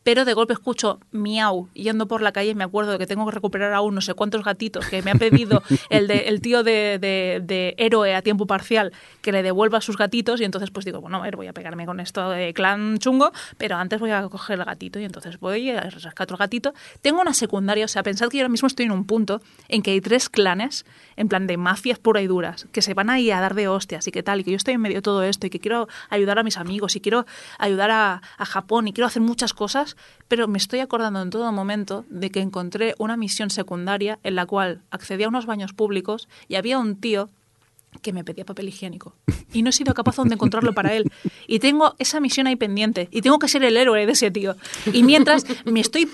Pero 0.03 0.25
de 0.25 0.33
golpe 0.33 0.53
escucho 0.53 0.99
miau 1.11 1.69
yendo 1.73 2.07
por 2.07 2.21
la 2.21 2.31
calle 2.31 2.51
y 2.51 2.55
me 2.55 2.63
acuerdo 2.63 2.91
de 2.91 2.97
que 2.97 3.07
tengo 3.07 3.25
que 3.25 3.31
recuperar 3.31 3.73
aún 3.73 3.95
no 3.95 4.01
sé 4.01 4.13
cuántos 4.13 4.43
gatitos 4.43 4.85
que 4.87 5.01
me 5.01 5.11
ha 5.11 5.15
pedido 5.15 5.63
el, 5.89 6.07
de, 6.07 6.27
el 6.27 6.41
tío 6.41 6.63
de, 6.63 6.99
de- 6.99 7.41
de 7.43 7.73
héroe 7.77 8.13
a 8.15 8.21
tiempo 8.21 8.45
parcial 8.45 8.91
que 9.21 9.31
le 9.31 9.43
devuelva 9.43 9.79
sus 9.81 9.97
gatitos 9.97 10.41
y 10.41 10.43
entonces 10.43 10.71
pues 10.71 10.85
digo, 10.85 10.99
bueno, 11.01 11.17
a 11.17 11.21
ver, 11.21 11.35
voy 11.35 11.47
a 11.47 11.53
pegarme 11.53 11.85
con 11.85 11.99
esto 11.99 12.29
de 12.29 12.53
clan 12.53 12.97
chungo, 12.99 13.31
pero 13.57 13.77
antes 13.77 13.99
voy 13.99 14.11
a 14.11 14.27
coger 14.27 14.59
el 14.59 14.65
gatito 14.65 14.99
y 14.99 15.05
entonces 15.05 15.39
voy 15.39 15.69
a 15.71 15.81
rescatar 15.81 16.27
el 16.29 16.37
gatito. 16.37 16.73
Tengo 17.01 17.21
una 17.21 17.33
secundaria, 17.33 17.85
o 17.85 17.87
sea, 17.87 18.03
pensad 18.03 18.27
que 18.29 18.37
yo 18.37 18.41
ahora 18.43 18.49
mismo 18.51 18.67
estoy 18.67 18.85
en 18.85 18.91
un 18.91 19.05
punto 19.05 19.41
en 19.69 19.81
que 19.81 19.91
hay 19.91 20.01
tres 20.01 20.29
clanes, 20.29 20.85
en 21.15 21.29
plan 21.29 21.47
de 21.47 21.55
mafias 21.57 21.99
pura 21.99 22.21
y 22.21 22.27
duras, 22.27 22.67
que 22.71 22.81
se 22.81 22.93
van 22.93 23.09
ahí 23.09 23.31
a 23.31 23.39
dar 23.39 23.53
de 23.55 23.67
hostias 23.67 24.07
y 24.07 24.11
que 24.11 24.23
tal, 24.23 24.41
y 24.41 24.43
que 24.43 24.51
yo 24.51 24.57
estoy 24.57 24.73
en 24.73 24.81
medio 24.81 24.97
de 24.97 25.01
todo 25.01 25.23
esto 25.23 25.47
y 25.47 25.49
que 25.49 25.59
quiero 25.59 25.87
ayudar 26.09 26.39
a 26.39 26.43
mis 26.43 26.57
amigos 26.57 26.95
y 26.95 27.01
quiero 27.01 27.25
ayudar 27.59 27.91
a, 27.91 28.21
a 28.37 28.45
Japón 28.45 28.87
y 28.87 28.93
quiero 28.93 29.07
hacer 29.07 29.21
muchas 29.21 29.53
cosas, 29.53 29.92
pero 30.27 30.47
me 30.47 30.57
estoy 30.57 30.79
acordando 30.79 31.21
en 31.21 31.29
todo 31.29 31.51
momento 31.51 32.05
de 32.09 32.31
que 32.31 32.41
encontré 32.41 32.95
una 32.97 33.17
misión 33.17 33.49
secundaria 33.49 34.19
en 34.23 34.35
la 34.35 34.45
cual 34.45 34.81
accedí 34.91 35.23
a 35.23 35.27
unos 35.27 35.45
baños 35.45 35.73
públicos 35.73 36.27
y 36.47 36.55
había 36.55 36.79
un 36.79 36.95
tío 36.95 37.29
que 38.01 38.13
me 38.13 38.23
pedía 38.23 38.45
papel 38.45 38.67
higiénico. 38.69 39.15
Y 39.53 39.61
no 39.63 39.69
he 39.69 39.73
sido 39.73 39.93
capaz 39.93 40.17
aún 40.19 40.29
de 40.29 40.35
encontrarlo 40.35 40.73
para 40.73 40.93
él. 40.93 41.11
Y 41.47 41.59
tengo 41.59 41.95
esa 41.99 42.19
misión 42.19 42.47
ahí 42.47 42.55
pendiente. 42.55 43.07
Y 43.11 43.21
tengo 43.21 43.39
que 43.39 43.47
ser 43.47 43.63
el 43.63 43.77
héroe 43.77 44.05
de 44.05 44.11
ese 44.11 44.31
tío. 44.31 44.55
Y 44.91 45.03
mientras 45.03 45.45
me 45.65 45.79
estoy 45.79 46.09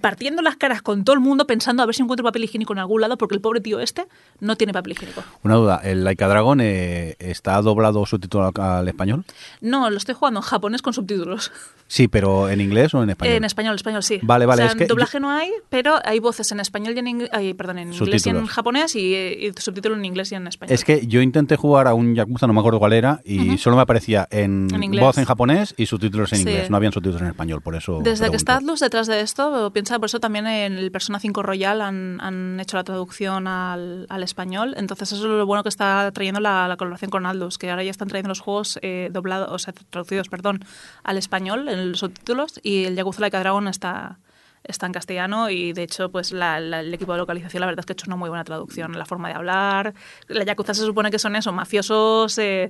partiendo 0.00 0.42
las 0.42 0.56
caras 0.56 0.82
con 0.82 1.04
todo 1.04 1.14
el 1.14 1.20
mundo 1.20 1.46
pensando 1.46 1.82
a 1.82 1.86
ver 1.86 1.94
si 1.94 2.02
encuentro 2.02 2.24
papel 2.24 2.44
higiénico 2.44 2.72
en 2.72 2.80
algún 2.80 3.00
lado, 3.00 3.16
porque 3.16 3.34
el 3.34 3.40
pobre 3.40 3.60
tío 3.60 3.80
este 3.80 4.06
no 4.40 4.56
tiene 4.56 4.72
papel 4.72 4.92
higiénico. 4.92 5.22
Una 5.42 5.54
duda, 5.54 5.80
¿el 5.84 6.04
Laika 6.04 6.28
Dragon 6.28 6.60
eh, 6.60 7.16
está 7.18 7.60
doblado 7.62 8.00
o 8.00 8.06
subtitulado 8.06 8.52
al 8.62 8.88
español? 8.88 9.24
No, 9.60 9.88
lo 9.90 9.96
estoy 9.96 10.14
jugando 10.14 10.40
en 10.40 10.44
japonés 10.44 10.82
con 10.82 10.92
subtítulos. 10.92 11.52
Sí, 11.86 12.08
pero 12.08 12.48
¿en 12.48 12.60
inglés 12.60 12.94
o 12.94 13.02
en 13.02 13.10
español? 13.10 13.34
En 13.36 13.44
español, 13.44 13.74
español 13.74 14.02
sí. 14.02 14.18
Vale, 14.22 14.46
vale, 14.46 14.62
O 14.62 14.64
sea, 14.64 14.72
es 14.72 14.76
que 14.78 14.84
en 14.84 14.88
doblaje 14.88 15.20
no 15.20 15.30
hay, 15.30 15.50
pero 15.68 15.98
hay 16.04 16.18
voces 16.20 16.50
en 16.50 16.60
español 16.60 16.94
y 16.96 16.98
en, 17.00 17.06
ing- 17.06 17.28
ay, 17.32 17.52
perdón, 17.54 17.78
en 17.78 17.92
inglés 17.92 18.00
y 18.00 18.12
en 18.30 18.36
Subtítulos. 18.36 18.50
japonés 18.50 18.96
y, 18.96 19.14
y 19.14 19.52
subtítulo 19.58 19.94
en 19.96 20.04
inglés 20.04 20.32
y 20.32 20.34
en 20.36 20.46
español. 20.46 20.74
Es 20.74 20.84
que 20.84 21.06
yo 21.06 21.20
intenté 21.22 21.56
jugar 21.56 21.86
a 21.88 21.94
un 21.94 22.14
Yakuza, 22.14 22.46
no 22.46 22.52
me 22.52 22.60
acuerdo 22.60 22.78
cuál 22.78 22.92
era, 22.92 23.20
y 23.24 23.56
solo 23.58 23.76
me 23.76 23.82
aparecía 23.82 24.26
en, 24.30 24.68
voz 25.00 25.18
en 25.18 25.24
japonés 25.24 25.74
y 25.76 25.86
subtítulos 25.86 26.32
en 26.32 26.38
Sí. 26.38 26.42
inglés. 26.48 26.70
No 26.70 26.76
habían 26.76 26.92
subtítulos 26.92 27.22
en 27.22 27.28
español, 27.28 27.60
por 27.62 27.74
eso. 27.74 28.00
Desde 28.02 28.30
que 28.30 28.36
está 28.36 28.56
Atlus 28.56 28.80
detrás 28.80 29.06
de 29.06 29.20
esto, 29.20 29.70
piensa 29.72 29.98
por 29.98 30.06
eso 30.06 30.20
también 30.20 30.46
en 30.46 30.74
el 30.74 30.90
Persona 30.90 31.18
5 31.20 31.42
Royal 31.42 31.80
han, 31.80 32.20
han 32.20 32.58
hecho 32.60 32.76
la 32.76 32.84
traducción 32.84 33.46
al, 33.46 34.06
al 34.08 34.22
español. 34.22 34.74
Entonces 34.76 35.12
eso 35.12 35.22
es 35.22 35.30
lo 35.30 35.46
bueno 35.46 35.62
que 35.62 35.68
está 35.68 36.10
trayendo 36.12 36.40
la, 36.40 36.68
la 36.68 36.76
colaboración 36.76 37.10
con 37.10 37.26
Atlus, 37.26 37.58
que 37.58 37.70
ahora 37.70 37.82
ya 37.84 37.90
están 37.90 38.08
trayendo 38.08 38.28
los 38.28 38.40
juegos 38.40 38.78
eh, 38.82 39.08
doblados, 39.12 39.48
o 39.50 39.58
sea, 39.58 39.74
traducidos, 39.90 40.28
perdón, 40.28 40.64
al 41.04 41.18
español 41.18 41.68
en 41.68 41.90
los 41.90 42.00
subtítulos 42.00 42.60
y 42.62 42.84
el 42.84 42.96
Yakuza 42.96 43.20
Like 43.20 43.36
a 43.36 43.40
Dragon 43.40 43.68
está 43.68 44.18
está 44.64 44.86
en 44.86 44.92
castellano 44.92 45.50
y 45.50 45.72
de 45.72 45.82
hecho 45.82 46.10
pues 46.10 46.32
la- 46.32 46.58
el 46.58 46.94
equipo 46.94 47.12
de 47.12 47.18
localización 47.18 47.60
la 47.60 47.66
verdad 47.66 47.80
es 47.80 47.86
que 47.86 47.92
ha 47.92 47.94
hecho 47.94 48.06
una 48.06 48.16
muy 48.16 48.28
buena 48.28 48.44
traducción 48.44 48.96
la 48.98 49.04
forma 49.06 49.28
de 49.28 49.34
hablar. 49.34 49.94
La 50.28 50.44
yakuza 50.44 50.74
se 50.74 50.82
supone 50.82 51.10
que 51.10 51.18
son 51.18 51.34
eso 51.36 51.52
mafiosos 51.52 52.38
eh, 52.38 52.68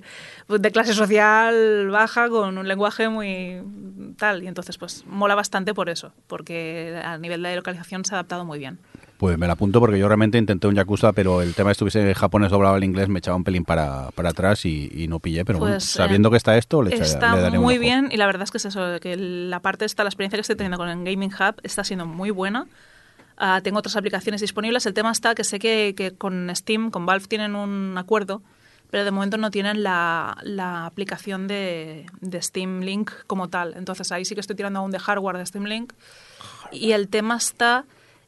de 0.49 0.71
clase 0.71 0.95
social 0.95 1.89
baja 1.91 2.29
con 2.29 2.57
un 2.59 2.67
lenguaje 2.69 3.09
muy 3.09 3.63
tal 4.19 4.43
y 4.43 4.47
entonces 4.47 4.79
pues 4.79 5.05
mola 5.07 5.35
bastante 5.35 5.75
por 5.75 5.89
eso 5.91 6.13
porque 6.27 7.01
a 7.05 7.19
nivel 7.19 7.43
de 7.43 7.57
localización 7.57 8.05
se 8.05 8.15
ha 8.15 8.19
adaptado 8.19 8.45
muy 8.45 8.59
bien 8.59 8.79
Pues 9.23 9.39
me 9.39 9.47
la 9.47 9.53
apunto 9.53 9.79
porque 9.79 10.01
yo 10.01 10.09
realmente 10.09 10.37
intenté 10.37 10.67
un 10.67 10.75
Yakuza, 10.75 11.13
pero 11.13 11.43
el 11.43 11.55
tema 11.55 11.69
de 11.69 11.75
estuviese 11.75 12.13
japonés 12.13 12.51
doblado 12.51 12.75
al 12.75 12.83
inglés 12.83 13.09
me 13.09 13.21
echaba 13.21 13.37
un 13.37 13.45
pelín 13.45 13.65
para, 13.65 14.11
para 14.17 14.31
atrás 14.31 14.65
y, 14.65 14.91
y 14.93 15.07
no 15.07 15.21
pillé. 15.21 15.45
Pero 15.45 15.61
bueno, 15.61 15.77
Pues, 15.77 15.85
sabiendo 15.85 16.29
eh, 16.29 16.33
que 16.33 16.37
está 16.39 16.59
esto, 16.59 16.83
le, 16.83 16.91
echa- 16.93 17.05
Está 17.05 17.37
le 17.37 17.41
daré 17.41 17.61
muy 17.61 17.79
bien 17.79 18.09
y 18.11 18.17
la 18.17 18.27
verdad 18.27 18.43
es 18.43 18.51
que 18.51 18.57
es 18.59 18.65
eso, 18.65 18.99
que 18.99 19.17
la 19.17 19.61
parte 19.61 19.85
esta, 19.85 20.03
la 20.03 20.09
experiencia 20.09 20.39
que 20.39 20.41
estoy 20.41 20.57
teniendo 20.57 20.77
con 20.77 20.89
el 20.89 21.05
Gaming 21.05 21.31
Hub 21.33 21.55
está 21.63 21.85
siendo 21.85 22.05
muy 22.05 22.31
buena. 22.33 22.67
Ah, 23.37 23.61
tengo 23.63 23.79
otras 23.79 23.95
aplicaciones 23.95 24.41
disponibles. 24.41 24.87
El 24.87 24.93
tema 24.93 25.13
está 25.13 25.37
que 25.37 25.45
sé 25.45 25.61
que, 25.61 25.95
que 25.97 26.17
con 26.17 26.51
Steam, 26.57 26.91
con 26.91 27.07
Valve 27.07 27.27
tienen 27.29 27.55
un 27.55 27.97
acuerdo, 27.97 28.43
pero 28.91 29.05
de 29.05 29.13
momento 29.13 29.37
no 29.37 29.53
tienen 29.53 29.85
la, 29.85 30.37
la 30.43 30.85
aplicación 30.85 31.47
de, 31.47 32.07
de 32.21 32.43
Steam 32.43 32.81
Link 32.81 33.13
como 33.29 33.49
tal. 33.49 33.75
Entonces 33.77 34.11
ahí 34.11 34.25
sí 34.25 34.35
que 34.35 34.41
estoy 34.41 34.57
tirando 34.57 34.81
aún 34.81 34.91
de 34.91 34.99
hardware 34.99 35.39
de 35.39 35.47
Steam 35.47 35.67
Link. 35.67 35.93
Y 36.73 36.91
el 36.91 37.07
tema 37.07 37.37
está 37.37 37.85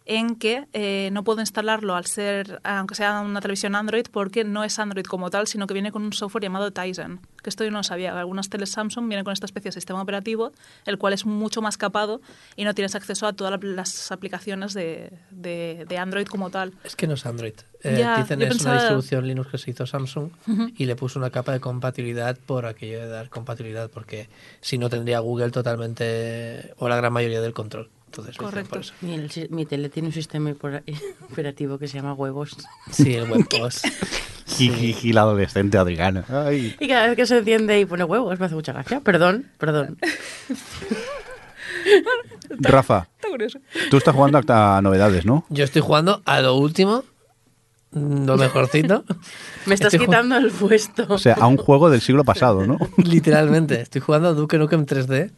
en 0.06 0.36
que 0.36 0.66
eh, 0.74 1.08
no 1.12 1.24
puedo 1.24 1.40
instalarlo 1.40 1.94
al 1.94 2.04
ser, 2.04 2.60
aunque 2.62 2.94
sea 2.94 3.20
una 3.22 3.40
televisión 3.40 3.74
Android, 3.74 4.04
porque 4.12 4.44
no 4.44 4.62
es 4.62 4.78
Android 4.78 5.04
como 5.06 5.30
tal, 5.30 5.46
sino 5.46 5.66
que 5.66 5.72
viene 5.72 5.92
con 5.92 6.02
un 6.02 6.12
software 6.12 6.42
llamado 6.44 6.70
Tizen, 6.72 7.20
que 7.42 7.48
esto 7.48 7.64
yo 7.64 7.70
no 7.70 7.78
lo 7.78 7.84
sabía. 7.84 8.18
Algunas 8.18 8.50
teles 8.50 8.70
Samsung 8.70 9.08
vienen 9.08 9.24
con 9.24 9.32
esta 9.32 9.46
especie 9.46 9.70
de 9.70 9.72
sistema 9.72 10.02
operativo, 10.02 10.52
el 10.84 10.98
cual 10.98 11.14
es 11.14 11.24
mucho 11.24 11.62
más 11.62 11.78
capado 11.78 12.20
y 12.54 12.64
no 12.64 12.74
tienes 12.74 12.94
acceso 12.94 13.26
a 13.26 13.32
todas 13.32 13.62
las 13.64 14.12
aplicaciones 14.12 14.74
de, 14.74 15.10
de- 15.30 15.86
de 15.88 15.98
Android 15.98 16.26
como 16.26 16.50
tal. 16.50 16.74
Es 16.84 16.96
que 16.96 17.06
no 17.06 17.14
es 17.14 17.24
Android. 17.24 17.54
Eh, 17.82 17.96
Tizen 18.16 18.42
es 18.42 18.48
pensaba- 18.48 18.72
una 18.72 18.80
distribución 18.80 19.26
Linux 19.26 19.50
que 19.50 19.58
se 19.58 19.70
hizo 19.70 19.86
Samsung 19.86 20.30
y 20.76 20.84
le 20.84 20.96
puso 20.96 21.18
una 21.18 21.30
capa 21.30 21.52
de 21.52 21.60
compatibilidad 21.60 22.36
por 22.44 22.66
aquello 22.66 23.00
de 23.00 23.08
dar 23.08 23.30
compatibilidad, 23.30 23.90
porque 23.90 24.28
si 24.60 24.76
no 24.76 24.90
tendría 24.90 25.20
Google 25.20 25.50
totalmente, 25.50 26.74
o 26.78 26.88
la 26.90 26.96
gran 26.96 27.12
mayoría 27.12 27.40
del 27.40 27.52
control. 27.54 27.88
Entonces, 28.14 28.36
Correcto. 28.36 28.80
Mi, 29.00 29.14
el 29.14 29.28
si- 29.30 29.48
mi 29.50 29.66
tele 29.66 29.88
tiene 29.88 30.06
un 30.08 30.14
sistema 30.14 30.50
opera- 30.52 30.84
operativo 31.30 31.78
que 31.78 31.88
se 31.88 31.96
llama 31.98 32.12
huevos. 32.14 32.56
Sí, 32.92 33.14
el 33.14 33.28
webpost. 33.30 33.84
Jijiji, 34.46 35.12
la 35.14 35.22
adolescente 35.22 35.78
Adriana. 35.78 36.24
Ay. 36.28 36.76
Y 36.78 36.86
cada 36.86 37.08
vez 37.08 37.16
que 37.16 37.26
se 37.26 37.38
enciende 37.38 37.80
y 37.80 37.86
pone 37.86 38.04
huevos 38.04 38.38
me 38.38 38.46
hace 38.46 38.54
mucha 38.54 38.72
gracia. 38.72 39.00
Perdón, 39.00 39.50
perdón. 39.58 39.98
Rafa, 42.60 43.08
Está 43.16 43.28
curioso. 43.28 43.58
tú 43.90 43.96
estás 43.96 44.14
jugando 44.14 44.40
a 44.46 44.80
novedades, 44.82 45.24
¿no? 45.26 45.44
Yo 45.48 45.64
estoy 45.64 45.82
jugando 45.82 46.22
a 46.24 46.40
lo 46.40 46.54
último, 46.56 47.02
lo 47.92 48.36
mejorcito. 48.36 49.04
Me 49.66 49.74
estás 49.74 49.92
Estoy 49.92 50.06
quitando 50.06 50.36
el 50.36 50.50
puesto. 50.50 51.06
O 51.08 51.18
sea, 51.18 51.34
a 51.34 51.46
un 51.46 51.56
juego 51.56 51.90
del 51.90 52.00
siglo 52.00 52.24
pasado, 52.24 52.66
¿no? 52.66 52.78
Literalmente, 52.98 53.80
estoy 53.80 54.00
jugando 54.00 54.28
a 54.28 54.32
Duke 54.34 54.56
Nukem 54.58 54.86
3D 54.86 55.30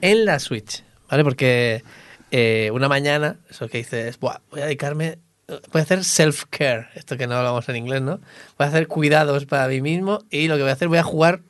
en 0.00 0.24
la 0.24 0.38
Switch, 0.38 0.82
¿vale? 1.10 1.22
Porque 1.24 1.82
eh, 2.30 2.70
una 2.72 2.88
mañana, 2.88 3.38
eso 3.48 3.68
que 3.68 3.78
dices, 3.78 4.18
Buah, 4.18 4.38
voy 4.50 4.60
a 4.60 4.64
dedicarme, 4.64 5.18
voy 5.48 5.80
a 5.80 5.82
hacer 5.82 6.00
self-care, 6.04 6.88
esto 6.94 7.16
que 7.16 7.26
no 7.26 7.36
hablamos 7.36 7.68
en 7.68 7.76
inglés, 7.76 8.02
¿no? 8.02 8.16
Voy 8.58 8.64
a 8.64 8.68
hacer 8.68 8.88
cuidados 8.88 9.46
para 9.46 9.68
mí 9.68 9.80
mismo 9.80 10.24
y 10.30 10.48
lo 10.48 10.56
que 10.56 10.62
voy 10.62 10.70
a 10.70 10.74
hacer, 10.74 10.88
voy 10.88 10.98
a 10.98 11.02
jugar, 11.02 11.40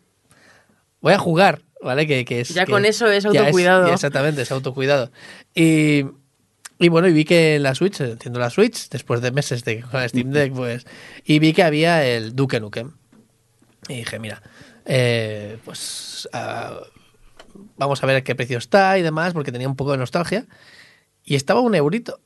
voy 1.01 1.15
a 1.15 1.19
jugar, 1.19 1.63
¿vale? 1.83 2.07
Que, 2.07 2.25
que 2.25 2.41
es, 2.41 2.51
Ya 2.51 2.67
que 2.67 2.73
con 2.73 2.85
eso 2.85 3.07
es 3.11 3.25
autocuidado. 3.25 3.87
ya 3.89 3.95
exactamente, 3.95 4.43
es 4.43 4.51
autocuidado. 4.53 5.11
Y, 5.55 6.05
y 6.79 6.89
bueno, 6.89 7.09
y 7.09 7.13
vi 7.13 7.25
que 7.25 7.57
en 7.57 7.63
la 7.63 7.75
Switch, 7.75 8.01
entiendo 8.01 8.39
la 8.39 8.51
Switch, 8.51 8.91
después 8.91 9.23
de 9.23 9.31
meses 9.31 9.65
de 9.65 9.81
con 9.81 10.07
Steam 10.07 10.31
Deck, 10.31 10.53
pues, 10.53 10.87
y 11.25 11.39
vi 11.39 11.55
que 11.55 11.63
había 11.63 12.07
el 12.07 12.37
Duke 12.37 12.61
Nukem. 12.61 12.93
Y 13.89 13.97
dije, 13.99 14.19
mira, 14.19 14.43
eh, 14.85 15.59
pues 15.65 16.29
ah, 16.33 16.81
vamos 17.77 18.03
a 18.03 18.07
ver 18.07 18.17
a 18.17 18.25
qué 18.25 18.35
precio 18.35 18.59
está 18.59 18.99
y 18.99 19.03
demás, 19.03 19.33
porque 19.33 19.53
tenía 19.53 19.69
un 19.69 19.77
poco 19.77 19.93
de 19.93 19.99
nostalgia. 19.99 20.47
Y 21.25 21.35
estaba 21.35 21.61
un 21.61 21.75
eurito. 21.75 22.21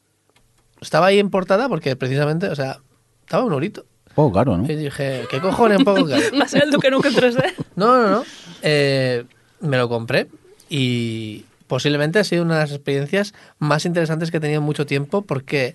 Estaba 0.80 1.06
ahí 1.06 1.18
en 1.18 1.30
portada 1.30 1.68
porque 1.68 1.96
precisamente, 1.96 2.48
o 2.48 2.54
sea, 2.56 2.80
estaba 3.22 3.44
un 3.44 3.52
eurito. 3.52 3.84
Oh, 4.14 4.30
claro, 4.32 4.56
¿no? 4.56 4.70
Y 4.70 4.76
dije, 4.76 5.26
¿qué 5.30 5.40
cojones 5.40 5.78
un 5.78 5.84
poco 5.84 6.06
caro? 6.06 6.22
¿Va 6.38 6.44
a 6.44 6.48
ser 6.48 6.64
el 6.64 6.70
Duke 6.70 6.90
Nukem 6.90 7.14
3D? 7.14 7.54
No, 7.76 8.02
no, 8.02 8.10
no. 8.10 8.24
Eh, 8.62 9.24
me 9.60 9.76
lo 9.76 9.88
compré 9.88 10.28
y 10.68 11.44
posiblemente 11.66 12.18
ha 12.18 12.24
sido 12.24 12.42
una 12.42 12.54
de 12.54 12.60
las 12.62 12.72
experiencias 12.72 13.34
más 13.58 13.84
interesantes 13.84 14.30
que 14.30 14.38
he 14.38 14.40
tenido 14.40 14.60
en 14.60 14.64
mucho 14.64 14.86
tiempo 14.86 15.22
porque 15.22 15.74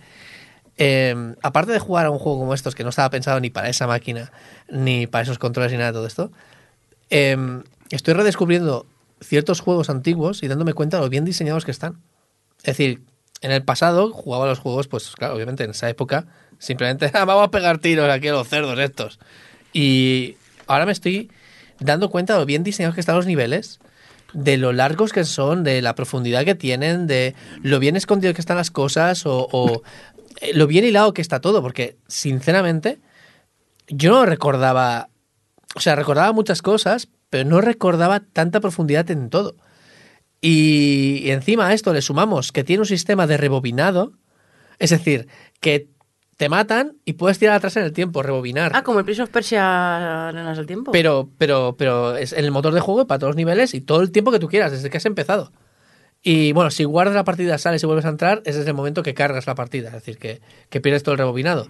eh, 0.77 1.15
aparte 1.41 1.72
de 1.72 1.80
jugar 1.80 2.06
a 2.06 2.11
un 2.11 2.19
juego 2.19 2.40
como 2.40 2.53
estos 2.53 2.76
que 2.76 2.84
no 2.84 2.90
estaba 2.90 3.10
pensado 3.10 3.40
ni 3.40 3.49
para 3.49 3.69
esa 3.69 3.88
máquina 3.88 4.32
ni 4.68 5.07
para 5.07 5.23
esos 5.23 5.40
controles 5.40 5.72
ni 5.72 5.77
nada 5.77 5.91
de 5.91 5.95
todo 5.95 6.07
esto, 6.07 6.32
eh, 7.10 7.38
estoy 7.91 8.14
redescubriendo 8.14 8.86
ciertos 9.22 9.60
juegos 9.60 9.90
antiguos 9.90 10.44
y 10.44 10.48
dándome 10.48 10.74
cuenta 10.74 10.98
de 10.98 11.04
lo 11.04 11.10
bien 11.10 11.26
diseñados 11.26 11.66
que 11.66 11.72
están. 11.72 12.02
Es 12.60 12.78
decir, 12.78 13.04
en 13.42 13.52
el 13.52 13.64
pasado 13.64 14.12
jugaba 14.12 14.46
los 14.46 14.60
juegos, 14.60 14.88
pues 14.88 15.12
claro, 15.12 15.36
obviamente 15.36 15.64
en 15.64 15.72
esa 15.72 15.90
época 15.90 16.28
simplemente 16.60 17.10
"Ah, 17.14 17.26
vamos 17.26 17.46
a 17.48 17.52
pegar 17.52 17.80
tiros 17.80 18.10
aquí 18.10 18.28
a 18.28 18.34
los 18.34 18.48
cerdos 18.48 18.80
estos. 18.80 19.20
Y 19.74 20.38
ahora 20.68 20.86
me 20.86 20.92
estoy 20.92 21.32
dando 21.80 22.10
cuenta 22.10 22.34
de 22.34 22.40
lo 22.40 22.46
bien 22.46 22.64
diseñados 22.64 22.96
que 22.96 23.02
están 23.02 23.16
los 23.18 23.26
niveles, 23.26 23.80
de 24.34 24.58
lo 24.58 24.74
largos 24.74 25.14
que 25.14 25.24
son, 25.24 25.64
de 25.64 25.82
la 25.82 25.96
profundidad 25.96 26.46
que 26.46 26.56
tienen, 26.56 27.08
de 27.08 27.36
lo 27.62 27.80
bien 27.80 27.96
escondido 27.96 28.34
que 28.34 28.42
están 28.42 28.58
las 28.58 28.72
cosas 28.72 29.26
o, 29.26 29.48
o, 29.52 29.82
eh, 30.42 30.54
lo 30.54 30.68
bien 30.68 30.86
hilado 30.86 31.14
que 31.14 31.22
está 31.22 31.40
todo, 31.40 31.62
porque 31.62 31.98
sinceramente 32.08 33.00
yo 33.88 34.12
no 34.12 34.26
recordaba, 34.26 35.10
o 35.76 35.80
sea, 35.80 35.96
recordaba 35.96 36.34
muchas 36.34 36.62
cosas, 36.62 37.08
pero 37.30 37.48
no 37.50 37.62
recordaba 37.62 38.20
tanta 38.20 38.60
profundidad 38.60 39.10
en 39.12 39.30
todo. 39.30 39.56
Y, 40.42 41.22
y 41.24 41.32
encima 41.32 41.68
a 41.68 41.74
esto 41.74 41.94
le 41.94 42.02
sumamos 42.02 42.52
que 42.52 42.64
tiene 42.64 42.82
un 42.82 42.88
sistema 42.88 43.28
de 43.28 43.38
rebobinado, 43.38 44.14
es 44.80 44.92
decir, 44.92 45.28
que 45.60 45.90
te 46.38 46.50
matan 46.50 46.98
y 47.06 47.14
puedes 47.14 47.40
tirar 47.40 47.56
atrás 47.56 47.78
en 47.78 47.84
el 47.84 47.94
tiempo, 47.94 48.22
rebobinar. 48.22 48.72
Ah, 48.76 48.84
como 48.84 49.00
el 49.00 49.06
Prince 49.06 49.24
of 49.24 49.30
Persia 49.30 50.28
Arenas 50.28 50.58
del 50.58 50.66
Tiempo. 50.66 50.92
Pero, 50.92 51.30
pero, 51.38 51.76
pero 51.78 52.18
es 52.18 52.34
en 52.34 52.44
el 52.44 52.52
motor 52.52 52.74
de 52.74 52.82
juego 52.82 53.08
para 53.08 53.20
todos 53.20 53.32
los 53.32 53.38
niveles 53.38 53.74
y 53.74 53.82
todo 53.82 54.02
el 54.02 54.12
tiempo 54.12 54.32
que 54.32 54.40
tú 54.40 54.48
quieras, 54.48 54.72
desde 54.72 54.90
que 54.90 54.98
has 54.98 55.06
empezado. 55.06 55.52
Y 56.22 56.54
bueno, 56.54 56.72
si 56.72 56.84
guardas 56.84 57.16
la 57.16 57.24
partida, 57.24 57.58
sales 57.58 57.84
y 57.84 57.86
vuelves 57.86 58.06
a 58.06 58.10
entrar, 58.10 58.42
ese 58.46 58.62
es 58.62 58.68
el 58.68 58.74
momento 58.74 59.04
que 59.04 59.14
cargas 59.14 59.48
la 59.48 59.56
partida, 59.56 59.90
es 59.90 59.94
decir, 59.94 60.18
que, 60.18 60.42
que 60.70 60.82
pierdes 60.82 61.04
todo 61.04 61.14
el 61.14 61.20
rebobinado. 61.20 61.68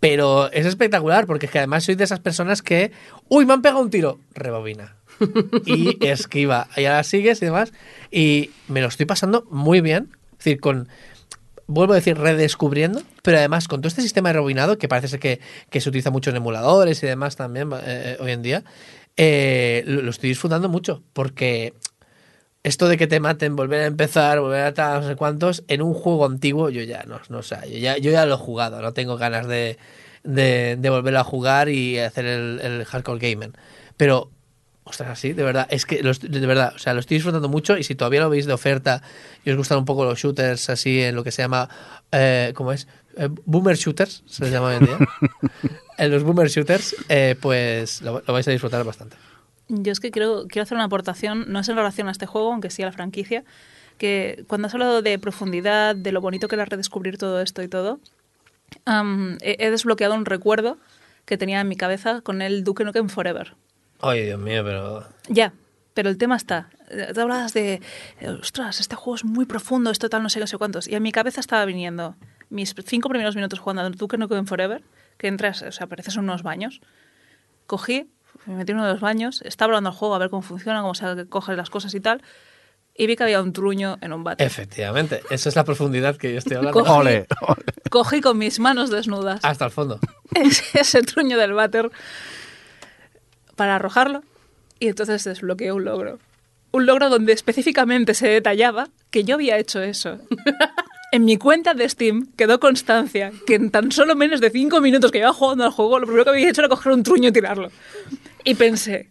Pero 0.00 0.50
es 0.52 0.66
espectacular 0.66 1.26
porque 1.26 1.46
es 1.46 1.52
que 1.52 1.58
además 1.58 1.84
soy 1.84 1.94
de 1.94 2.04
esas 2.04 2.20
personas 2.20 2.62
que, 2.62 2.92
uy, 3.28 3.46
me 3.46 3.54
han 3.54 3.62
pegado 3.62 3.80
un 3.80 3.90
tiro, 3.90 4.18
rebobina. 4.34 4.96
y 5.64 6.04
esquiva. 6.06 6.68
Y 6.76 6.84
ahora 6.84 7.02
sigues 7.02 7.40
y 7.40 7.46
demás. 7.46 7.72
Y 8.10 8.50
me 8.68 8.82
lo 8.82 8.88
estoy 8.88 9.06
pasando 9.06 9.46
muy 9.50 9.80
bien. 9.80 10.10
Es 10.32 10.38
decir, 10.38 10.60
con, 10.60 10.88
vuelvo 11.66 11.94
a 11.94 11.96
decir, 11.96 12.18
redescubriendo, 12.18 13.02
pero 13.22 13.38
además 13.38 13.68
con 13.68 13.80
todo 13.80 13.88
este 13.88 14.02
sistema 14.02 14.28
de 14.28 14.34
rebobinado, 14.34 14.78
que 14.78 14.88
parece 14.88 15.08
ser 15.08 15.20
que, 15.20 15.40
que 15.70 15.80
se 15.80 15.88
utiliza 15.88 16.10
mucho 16.10 16.30
en 16.30 16.36
emuladores 16.36 17.02
y 17.02 17.06
demás 17.06 17.36
también 17.36 17.70
eh, 17.82 18.16
hoy 18.20 18.32
en 18.32 18.42
día, 18.42 18.64
eh, 19.16 19.82
lo, 19.86 20.02
lo 20.02 20.10
estoy 20.10 20.28
disfrutando 20.28 20.68
mucho, 20.68 21.02
porque 21.12 21.72
esto 22.66 22.88
de 22.88 22.96
que 22.96 23.06
te 23.06 23.20
maten, 23.20 23.54
volver 23.56 23.82
a 23.82 23.86
empezar, 23.86 24.40
volver 24.40 24.64
a 24.64 24.74
tal, 24.74 25.00
no 25.02 25.06
sé 25.08 25.16
cuántos, 25.16 25.62
en 25.68 25.82
un 25.82 25.94
juego 25.94 26.26
antiguo 26.26 26.68
yo 26.68 26.82
ya 26.82 27.04
no, 27.04 27.20
no 27.28 27.42
sé, 27.42 27.56
yo 27.70 27.78
ya, 27.78 27.96
yo 27.98 28.10
ya 28.10 28.26
lo 28.26 28.34
he 28.34 28.38
jugado, 28.38 28.82
no 28.82 28.92
tengo 28.92 29.16
ganas 29.16 29.46
de, 29.46 29.78
de, 30.24 30.76
de 30.78 30.90
volver 30.90 31.16
a 31.16 31.24
jugar 31.24 31.68
y 31.68 31.98
hacer 31.98 32.26
el, 32.26 32.60
el 32.62 32.84
hardcore 32.84 33.20
gaming. 33.30 33.52
Pero, 33.96 34.30
ostras, 34.84 35.10
así, 35.10 35.32
de 35.32 35.42
verdad, 35.44 35.66
es 35.70 35.86
que, 35.86 36.02
los- 36.02 36.20
de 36.20 36.46
verdad, 36.46 36.72
o 36.74 36.78
sea, 36.78 36.92
lo 36.94 37.00
estoy 37.00 37.16
disfrutando 37.18 37.48
mucho 37.48 37.78
y 37.78 37.84
si 37.84 37.94
todavía 37.94 38.20
lo 38.20 38.30
veis 38.30 38.46
de 38.46 38.52
oferta 38.52 39.00
y 39.44 39.50
os 39.50 39.56
gustan 39.56 39.78
un 39.78 39.84
poco 39.84 40.04
los 40.04 40.18
shooters 40.18 40.68
así 40.70 41.02
en 41.02 41.14
lo 41.14 41.22
que 41.24 41.30
se 41.32 41.42
llama, 41.42 41.68
eh, 42.12 42.52
¿cómo 42.56 42.72
es? 42.72 42.88
Eh, 43.16 43.28
boomer 43.44 43.76
shooters, 43.76 44.22
se 44.26 44.42
les 44.44 44.52
llama 44.52 44.68
hoy 44.68 44.76
en 44.76 44.84
día. 44.86 44.98
en 45.98 46.10
los 46.10 46.22
boomer 46.24 46.48
shooters, 46.48 46.96
eh, 47.08 47.36
pues 47.40 48.02
lo, 48.02 48.22
lo 48.26 48.32
vais 48.32 48.46
a 48.48 48.50
disfrutar 48.50 48.84
bastante. 48.84 49.16
Yo 49.68 49.92
es 49.92 50.00
que 50.00 50.10
quiero, 50.10 50.46
quiero 50.48 50.62
hacer 50.62 50.76
una 50.76 50.84
aportación, 50.84 51.46
no 51.48 51.58
es 51.60 51.68
en 51.68 51.76
relación 51.76 52.08
a 52.08 52.12
este 52.12 52.26
juego, 52.26 52.52
aunque 52.52 52.70
sí 52.70 52.82
a 52.82 52.86
la 52.86 52.92
franquicia, 52.92 53.44
que 53.98 54.44
cuando 54.46 54.66
has 54.68 54.74
hablado 54.74 55.02
de 55.02 55.18
profundidad, 55.18 55.96
de 55.96 56.12
lo 56.12 56.20
bonito 56.20 56.48
que 56.48 56.54
era 56.54 56.64
redescubrir 56.64 57.18
todo 57.18 57.40
esto 57.40 57.62
y 57.62 57.68
todo, 57.68 57.98
am, 58.84 59.38
he, 59.40 59.56
he 59.58 59.70
desbloqueado 59.70 60.14
un 60.14 60.24
recuerdo 60.24 60.78
que 61.24 61.36
tenía 61.36 61.60
en 61.60 61.68
mi 61.68 61.76
cabeza 61.76 62.20
con 62.20 62.42
el 62.42 62.62
Duke 62.62 62.84
Nukem 62.84 63.08
Forever. 63.08 63.54
Ay, 64.00 64.26
Dios 64.26 64.38
mío, 64.38 64.62
pero... 64.62 65.06
Ya, 65.28 65.52
pero 65.94 66.10
el 66.10 66.18
tema 66.18 66.36
está. 66.36 66.68
Eh, 66.90 67.10
Te 67.12 67.20
hablabas 67.20 67.52
de, 67.54 67.80
eh, 68.20 68.28
ostras, 68.28 68.80
este 68.80 68.94
juego 68.94 69.16
es 69.16 69.24
muy 69.24 69.46
profundo, 69.46 69.90
esto 69.90 70.08
tal, 70.08 70.22
no 70.22 70.28
sé, 70.28 70.38
no 70.38 70.46
sé 70.46 70.58
cuántos. 70.58 70.86
Y 70.86 70.94
en 70.94 71.02
mi 71.02 71.10
cabeza 71.10 71.40
estaba 71.40 71.64
viniendo 71.64 72.14
mis 72.50 72.74
cinco 72.84 73.08
primeros 73.08 73.34
minutos 73.34 73.58
jugando 73.58 73.82
al 73.82 73.94
Duke 73.94 74.18
Nukem 74.18 74.46
Forever, 74.46 74.84
que 75.16 75.26
entras, 75.26 75.62
o 75.62 75.72
sea, 75.72 75.86
apareces 75.86 76.14
en 76.16 76.24
unos 76.24 76.42
baños. 76.42 76.80
Cogí, 77.66 78.08
me 78.46 78.54
metí 78.54 78.72
en 78.72 78.78
uno 78.78 78.86
de 78.86 78.92
los 78.92 79.00
baños, 79.00 79.42
estaba 79.42 79.70
hablando 79.70 79.90
al 79.90 79.96
juego 79.96 80.14
a 80.14 80.18
ver 80.18 80.30
cómo 80.30 80.42
funciona, 80.42 80.82
cómo 80.82 80.94
se 80.94 81.26
cogen 81.28 81.56
las 81.56 81.70
cosas 81.70 81.94
y 81.94 82.00
tal. 82.00 82.22
Y 82.98 83.06
vi 83.06 83.16
que 83.16 83.24
había 83.24 83.42
un 83.42 83.52
truño 83.52 83.98
en 84.00 84.12
un 84.12 84.24
bate. 84.24 84.42
Efectivamente, 84.42 85.20
esa 85.30 85.48
es 85.50 85.56
la 85.56 85.64
profundidad 85.64 86.16
que 86.16 86.32
yo 86.32 86.38
estoy 86.38 86.56
hablando. 86.56 86.80
Cogí, 86.80 86.90
Ole, 86.90 87.26
ole. 87.42 87.64
cogí 87.90 88.20
con 88.22 88.38
mis 88.38 88.58
manos 88.58 88.88
desnudas 88.90 89.40
Hasta 89.44 89.66
el 89.66 89.70
fondo. 89.70 90.00
ese, 90.34 90.80
ese 90.80 91.02
truño 91.02 91.36
del 91.36 91.52
váter 91.52 91.90
para 93.54 93.76
arrojarlo 93.76 94.22
y 94.78 94.88
entonces 94.88 95.24
desbloqueé 95.24 95.72
un 95.72 95.84
logro. 95.84 96.18
Un 96.72 96.86
logro 96.86 97.08
donde 97.10 97.32
específicamente 97.32 98.14
se 98.14 98.28
detallaba 98.28 98.88
que 99.10 99.24
yo 99.24 99.34
había 99.34 99.58
hecho 99.58 99.82
eso. 99.82 100.18
En 101.16 101.24
mi 101.24 101.38
cuenta 101.38 101.72
de 101.72 101.88
Steam 101.88 102.26
quedó 102.36 102.60
constancia 102.60 103.32
que 103.46 103.54
en 103.54 103.70
tan 103.70 103.90
solo 103.90 104.14
menos 104.14 104.42
de 104.42 104.50
cinco 104.50 104.82
minutos 104.82 105.10
que 105.10 105.16
iba 105.16 105.32
jugando 105.32 105.64
al 105.64 105.70
juego, 105.70 105.98
lo 105.98 106.04
primero 106.04 106.24
que 106.24 106.30
había 106.30 106.50
hecho 106.50 106.60
era 106.60 106.68
coger 106.68 106.92
un 106.92 107.02
truño 107.02 107.30
y 107.30 107.32
tirarlo. 107.32 107.70
Y 108.44 108.54
pensé, 108.54 109.08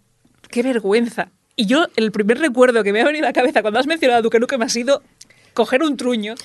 qué 0.52 0.62
vergüenza. 0.62 1.32
Y 1.56 1.66
yo, 1.66 1.88
el 1.96 2.12
primer 2.12 2.38
recuerdo 2.38 2.84
que 2.84 2.94
me 2.94 3.02
ha 3.02 3.06
venido 3.06 3.26
a 3.26 3.30
la 3.30 3.34
cabeza 3.34 3.64
cuando 3.64 3.80
has 3.80 3.88
mencionado 3.88 4.20
a 4.20 4.22
Duque 4.22 4.40
Nukem 4.40 4.62
ha 4.62 4.70
sido 4.70 5.02
coger 5.56 5.82
un 5.82 5.98
truño 5.98 6.36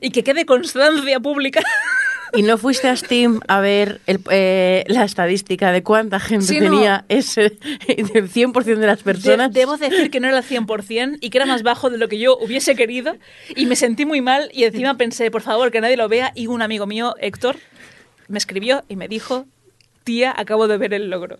y 0.00 0.10
que 0.10 0.24
quede 0.24 0.46
constancia 0.46 1.20
pública 1.20 1.62
¿Y 2.36 2.42
no 2.42 2.58
fuiste 2.58 2.88
a 2.88 2.96
Steam 2.96 3.40
a 3.48 3.60
ver 3.60 4.00
el- 4.06 4.20
eh, 4.30 4.84
la 4.88 5.04
estadística 5.04 5.72
de 5.72 5.82
cuánta 5.82 6.18
gente 6.20 6.46
Sí, 6.46 6.60
no. 6.60 6.70
tenía 6.70 7.04
ese 7.08 7.56
del 7.86 8.28
100% 8.28 8.80
de 8.80 8.86
las 8.86 8.98
De- 8.98 9.04
personas? 9.04 9.52
debo 9.52 9.76
decir 9.76 10.10
que 10.10 10.20
no 10.20 10.28
era 10.28 10.38
el 10.38 10.44
100% 10.44 11.18
y 11.20 11.30
que 11.30 11.38
era 11.38 11.46
más 11.46 11.62
bajo 11.62 11.90
de 11.90 11.98
lo 11.98 12.08
que 12.08 12.18
yo 12.18 12.36
hubiese 12.36 12.74
querido 12.74 13.16
y 13.54 13.66
me 13.66 13.76
sentí 13.76 14.04
muy 14.06 14.20
mal 14.20 14.50
y 14.52 14.64
encima 14.64 14.96
pensé, 14.96 15.30
por 15.30 15.42
favor, 15.42 15.70
que 15.70 15.80
nadie 15.80 15.96
lo 15.96 16.08
vea 16.08 16.32
y 16.34 16.46
un 16.46 16.62
amigo 16.62 16.86
mío, 16.86 17.14
Héctor, 17.20 17.56
me 18.28 18.38
escribió 18.38 18.84
y 18.88 18.96
me 18.96 19.06
dijo, 19.08 19.46
tía, 20.04 20.32
acabo 20.36 20.68
de 20.68 20.76
ver 20.78 20.94
el 20.94 21.10
logro. 21.10 21.38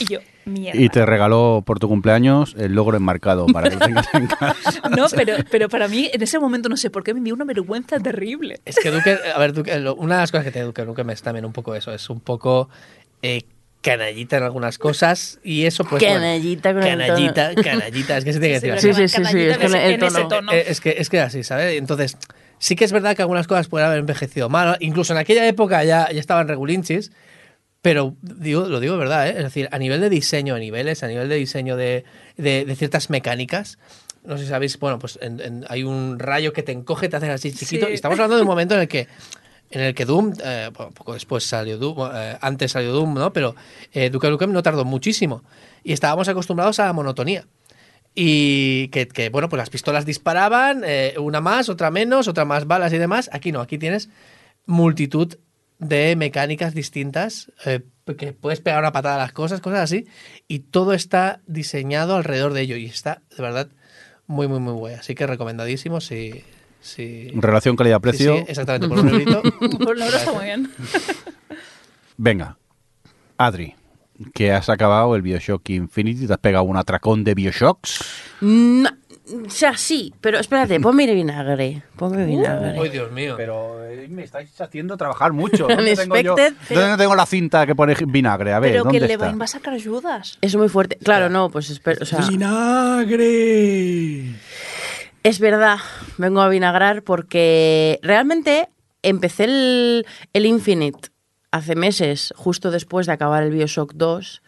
Y 0.00 0.04
yo, 0.12 0.18
mierda. 0.44 0.78
Y 0.80 0.88
te 0.88 1.06
regaló 1.06 1.62
por 1.64 1.78
tu 1.78 1.88
cumpleaños 1.88 2.54
el 2.58 2.74
logro 2.74 2.96
enmarcado 2.96 3.46
para 3.46 3.70
que 3.70 3.76
lo 3.76 3.80
tengas 3.86 4.08
en 4.14 4.26
casa. 4.26 4.82
No, 4.96 5.06
pero, 5.14 5.36
pero 5.50 5.68
para 5.68 5.88
mí 5.88 6.10
en 6.12 6.20
ese 6.22 6.38
momento 6.38 6.68
no 6.68 6.76
sé 6.76 6.90
por 6.90 7.04
qué 7.04 7.14
me 7.14 7.20
dio 7.20 7.34
una 7.34 7.44
vergüenza 7.44 7.98
terrible. 8.00 8.60
Es 8.64 8.76
que 8.82 8.90
Duque, 8.90 9.16
a 9.34 9.38
ver, 9.38 9.52
Duque, 9.52 9.72
una 9.96 10.16
de 10.16 10.20
las 10.22 10.30
cosas 10.32 10.44
que 10.44 10.50
tiene 10.52 10.66
Duque 10.66 10.84
Nukem 10.84 11.08
es 11.10 11.22
también 11.22 11.44
un 11.44 11.52
poco 11.52 11.74
eso, 11.74 11.92
es 11.92 12.10
un 12.10 12.20
poco 12.20 12.68
eh, 13.22 13.42
canallita 13.80 14.38
en 14.38 14.42
algunas 14.42 14.76
cosas 14.76 15.38
y 15.44 15.64
eso 15.64 15.84
pues... 15.84 16.02
bueno, 16.02 16.16
Canallita 16.16 16.74
con 16.74 16.82
el 16.82 16.88
canallita, 16.98 17.54
canallita, 17.54 18.16
es 18.18 18.24
que 18.24 18.32
se 18.32 18.40
tiene 18.40 18.60
que 18.60 18.66
decir 18.72 18.80
Sí, 18.94 19.02
así. 19.02 19.08
sí, 19.08 19.24
sí, 19.24 19.30
sí, 19.30 19.40
es 19.40 19.56
que 19.58 19.66
el 19.94 20.00
tono- 20.00 20.28
tono. 20.28 20.52
Eh, 20.52 20.64
Es 20.66 20.80
que 20.80 20.96
es 20.98 21.08
que 21.08 21.20
así, 21.20 21.44
¿sabes? 21.44 21.78
Entonces, 21.78 22.18
sí 22.58 22.74
que 22.74 22.84
es 22.84 22.90
verdad 22.90 23.14
que 23.14 23.22
algunas 23.22 23.46
cosas 23.46 23.68
pueden 23.68 23.86
haber 23.86 24.00
envejecido 24.00 24.48
mal, 24.48 24.76
incluso 24.80 25.12
en 25.12 25.20
aquella 25.20 25.46
época 25.46 25.84
ya, 25.84 26.10
ya 26.10 26.18
estaban 26.18 26.48
regulinchis, 26.48 27.12
pero 27.82 28.16
digo, 28.22 28.66
lo 28.66 28.80
digo 28.80 28.94
de 28.94 28.98
verdad, 28.98 29.28
¿eh? 29.28 29.34
es 29.36 29.44
decir, 29.44 29.68
a 29.72 29.78
nivel 29.78 30.00
de 30.00 30.10
diseño 30.10 30.54
de 30.54 30.60
niveles, 30.60 31.02
a 31.02 31.08
nivel 31.08 31.28
de 31.28 31.36
diseño 31.36 31.76
de, 31.76 32.04
de- 32.36 32.64
de 32.64 32.76
ciertas 32.76 33.08
mecánicas, 33.10 33.78
no 34.24 34.36
sé 34.36 34.44
si 34.44 34.50
sabéis, 34.50 34.78
bueno, 34.78 34.98
pues 34.98 35.18
en- 35.22 35.40
en- 35.40 35.64
hay 35.68 35.84
un 35.84 36.18
rayo 36.18 36.52
que 36.52 36.62
te 36.62 36.72
encoge, 36.72 37.08
te 37.08 37.16
hace 37.16 37.30
así 37.30 37.52
chiquito, 37.52 37.86
Sí. 37.86 37.92
y 37.92 37.94
estamos 37.94 38.18
hablando 38.18 38.36
de 38.36 38.42
un 38.42 38.48
momento 38.48 38.74
en 38.74 38.80
el 38.80 38.88
que 38.88 39.06
en 39.70 39.82
el 39.82 39.94
que 39.94 40.06
Doom, 40.06 40.32
eh, 40.42 40.70
bueno, 40.74 40.92
poco 40.92 41.12
después 41.12 41.44
salió 41.44 41.76
Doom, 41.76 42.10
eh, 42.14 42.38
antes 42.40 42.72
salió 42.72 42.90
Doom, 42.92 43.12
¿no? 43.14 43.34
Pero 43.34 43.54
eh, 43.92 44.08
Duke 44.08 44.30
Nukem 44.30 44.50
no 44.50 44.62
tardó 44.62 44.86
muchísimo 44.86 45.44
y 45.84 45.92
estábamos 45.92 46.26
acostumbrados 46.26 46.80
a 46.80 46.86
la 46.86 46.94
monotonía. 46.94 47.44
Y 48.14 48.88
que, 48.88 49.06
que, 49.08 49.28
bueno, 49.28 49.50
pues 49.50 49.58
las 49.58 49.68
pistolas 49.68 50.06
disparaban, 50.06 50.82
eh, 50.86 51.14
una 51.18 51.42
más, 51.42 51.68
otra 51.68 51.90
menos, 51.90 52.28
otra 52.28 52.46
más 52.46 52.66
balas 52.66 52.92
y 52.94 52.98
demás. 52.98 53.28
Aquí 53.30 53.52
no, 53.52 53.60
aquí 53.60 53.76
tienes 53.76 54.08
multitud 54.64 55.34
de 55.78 56.16
mecánicas 56.16 56.74
distintas, 56.74 57.52
eh, 57.64 57.80
que 58.16 58.32
puedes 58.32 58.60
pegar 58.60 58.80
una 58.80 58.92
patada 58.92 59.16
a 59.16 59.18
las 59.18 59.32
cosas, 59.32 59.60
cosas 59.60 59.80
así, 59.80 60.06
y 60.48 60.60
todo 60.60 60.92
está 60.92 61.40
diseñado 61.46 62.16
alrededor 62.16 62.52
de 62.52 62.62
ello 62.62 62.76
y 62.76 62.86
está, 62.86 63.22
de 63.36 63.42
verdad, 63.42 63.68
muy, 64.26 64.48
muy, 64.48 64.60
muy 64.60 64.72
guay. 64.72 64.94
Así 64.94 65.14
que 65.14 65.26
recomendadísimo 65.26 66.00
si... 66.00 66.44
si 66.80 67.28
Relación 67.34 67.76
calidad-precio. 67.76 68.34
Sí, 68.34 68.40
sí, 68.40 68.46
exactamente, 68.48 68.88
por 68.88 69.00
un 69.00 69.08
eurito. 69.10 69.42
Por 69.42 69.94
el 69.94 70.00
logro 70.00 70.16
está 70.16 70.32
muy 70.32 70.44
bien. 70.44 70.70
Venga, 72.16 72.58
Adri, 73.36 73.74
que 74.34 74.52
has 74.52 74.68
acabado 74.68 75.14
el 75.14 75.22
Bioshock 75.22 75.68
Infinity, 75.70 76.26
te 76.26 76.32
has 76.32 76.40
pegado 76.40 76.64
un 76.64 76.76
atracón 76.76 77.24
de 77.24 77.34
Bioshocks. 77.34 78.04
No, 78.40 78.90
sea, 79.48 79.76
sí, 79.76 80.12
pero 80.20 80.38
espérate, 80.38 80.78
ponme 80.80 81.06
vinagre. 81.12 81.82
Ponme 81.96 82.24
vinagre. 82.26 82.78
¡Ay, 82.80 82.88
Dios 82.88 83.10
mío! 83.12 83.34
Pero 83.36 83.84
eh, 83.84 84.06
me 84.08 84.22
estáis 84.24 84.58
haciendo 84.60 84.96
trabajar 84.96 85.32
mucho. 85.32 85.66
¿Dónde 85.68 85.96
tengo, 85.96 86.16
yo- 86.18 86.34
Unexpected. 86.34 86.74
¿Dónde 86.76 86.96
tengo 86.96 87.14
la 87.14 87.26
cinta 87.26 87.66
que 87.66 87.74
pone 87.74 87.94
vinagre? 88.06 88.52
A 88.52 88.60
ver, 88.60 88.72
Pero 88.72 88.84
que 88.84 88.98
¿dónde 89.00 89.00
Levine 89.08 89.26
está? 89.28 89.38
va 89.38 89.44
a 89.44 89.48
sacar 89.48 89.74
ayudas. 89.74 90.38
Es 90.40 90.54
muy 90.56 90.68
fuerte. 90.68 90.96
Claro, 91.02 91.28
no, 91.28 91.50
pues 91.50 91.70
espera. 91.70 91.98
O 92.02 92.04
sea, 92.04 92.20
¡Vinagre! 93.18 94.34
Es 95.24 95.40
verdad, 95.40 95.78
vengo 96.16 96.40
a 96.40 96.48
vinagrar 96.48 97.02
porque 97.02 97.98
realmente 98.02 98.68
empecé 99.02 99.44
el, 99.44 100.06
el 100.32 100.46
Infinite 100.46 101.08
hace 101.50 101.74
meses, 101.74 102.32
justo 102.36 102.70
después 102.70 103.06
de 103.06 103.12
acabar 103.12 103.42
el 103.42 103.50
Bioshock 103.50 103.92
2, 103.94 104.42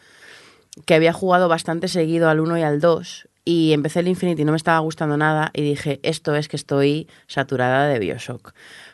que 0.87 0.95
había 0.95 1.13
jugado 1.13 1.49
bastante 1.49 1.89
seguido 1.89 2.29
al 2.29 2.41
1 2.41 2.59
y 2.59 2.63
al 2.63 2.81
2. 2.81 3.29
Y 3.45 3.73
empecé 3.73 4.01
el 4.01 4.09
Infinite 4.09 4.43
y 4.43 4.45
no 4.45 4.53
me 4.53 4.57
estaba 4.57 4.79
gustando 4.81 5.17
nada 5.17 5.51
y 5.55 5.63
dije, 5.63 6.01
esto 6.03 6.35
es 6.35 6.49
que 6.49 6.57
estoy 6.57 7.09
saturada 7.27 7.89
de 7.89 7.99
Bioshock. 7.99 8.53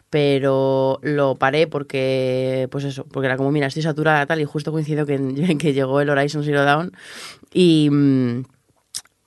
Pero 0.09 1.01
lo 1.03 1.35
paré 1.35 1.67
porque, 1.67 2.69
pues 2.71 2.85
eso, 2.85 3.05
porque 3.05 3.27
era 3.27 3.37
como, 3.37 3.51
mira, 3.51 3.67
estoy 3.67 3.83
saturada 3.83 4.25
tal 4.27 4.41
y 4.41 4.45
justo 4.45 4.71
coincido 4.71 5.05
que, 5.05 5.57
que 5.59 5.73
llegó 5.73 6.01
el 6.01 6.11
Horizon 6.11 6.45
Zero 6.45 6.65
Dawn 6.65 6.93
y, 7.53 7.89
mm, 7.91 8.45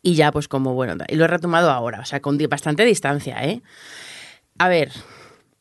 y 0.01 0.15
ya 0.15 0.31
pues 0.31 0.47
como, 0.47 0.73
bueno, 0.73 0.95
y 1.07 1.15
lo 1.15 1.25
he 1.25 1.27
retomado 1.27 1.69
ahora, 1.69 1.99
o 1.99 2.05
sea, 2.05 2.21
con 2.21 2.37
bastante 2.49 2.85
distancia, 2.85 3.43
¿eh? 3.43 3.61
A 4.57 4.69
ver, 4.69 4.91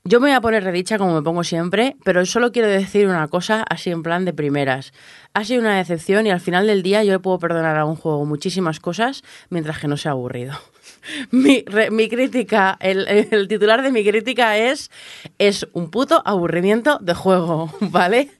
yo 0.09 0.21
me 0.21 0.29
voy 0.29 0.35
a 0.37 0.41
poner 0.41 0.65
redicha 0.65 0.99
como 0.99 1.15
me 1.15 1.23
pongo 1.23 1.45
siempre, 1.45 1.97
pero 2.05 2.25
solo 2.27 2.51
quiero 2.53 2.69
decir 2.69 3.07
una 3.07 3.29
cosa 3.29 3.63
así 3.69 3.91
en 3.91 4.03
plan 4.03 4.25
de 4.25 4.33
primeras. 4.33 4.93
Ha 5.35 5.45
sido 5.45 5.61
una 5.61 5.77
decepción 5.77 6.27
y 6.27 6.31
al 6.31 6.41
final 6.41 6.67
del 6.67 6.83
día 6.83 7.05
yo 7.05 7.13
le 7.13 7.19
puedo 7.19 7.39
perdonar 7.39 7.77
a 7.77 7.85
un 7.85 7.97
juego 7.97 8.25
muchísimas 8.25 8.81
cosas 8.81 9.23
mientras 9.51 9.79
que 9.79 9.89
no 9.89 9.97
sea 9.97 10.13
aburrido. 10.13 10.55
Mi, 11.31 11.63
re- 11.67 11.91
mi 11.91 12.09
crítica, 12.09 12.77
el, 12.81 13.07
el 13.09 13.47
titular 13.49 13.83
de 13.83 13.93
mi 13.93 14.05
crítica 14.05 14.57
es 14.59 14.91
es 15.39 15.67
un 15.73 15.91
puto 15.91 16.23
aburrimiento 16.25 16.99
de 17.01 17.15
juego, 17.15 17.73
¿vale? 17.81 18.31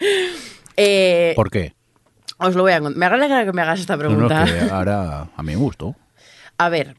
Eh, 0.77 1.33
¿Por 1.37 1.51
qué? 1.51 1.75
os 2.39 2.55
lo 2.55 2.63
voy 2.63 2.73
a. 2.73 2.81
Me 2.81 3.07
alegra 3.07 3.45
que 3.45 3.53
me 3.53 3.63
hagas 3.63 3.81
esta 3.81 3.97
No, 3.97 4.03
no, 4.05 4.09
pregunta. 4.29 4.45
que 4.45 4.71
ahora 4.73 5.29
a 5.37 5.43
mí 5.43 5.53
me 5.53 5.57
gustó. 5.57 5.95
A 6.59 6.69
ver, 6.69 6.97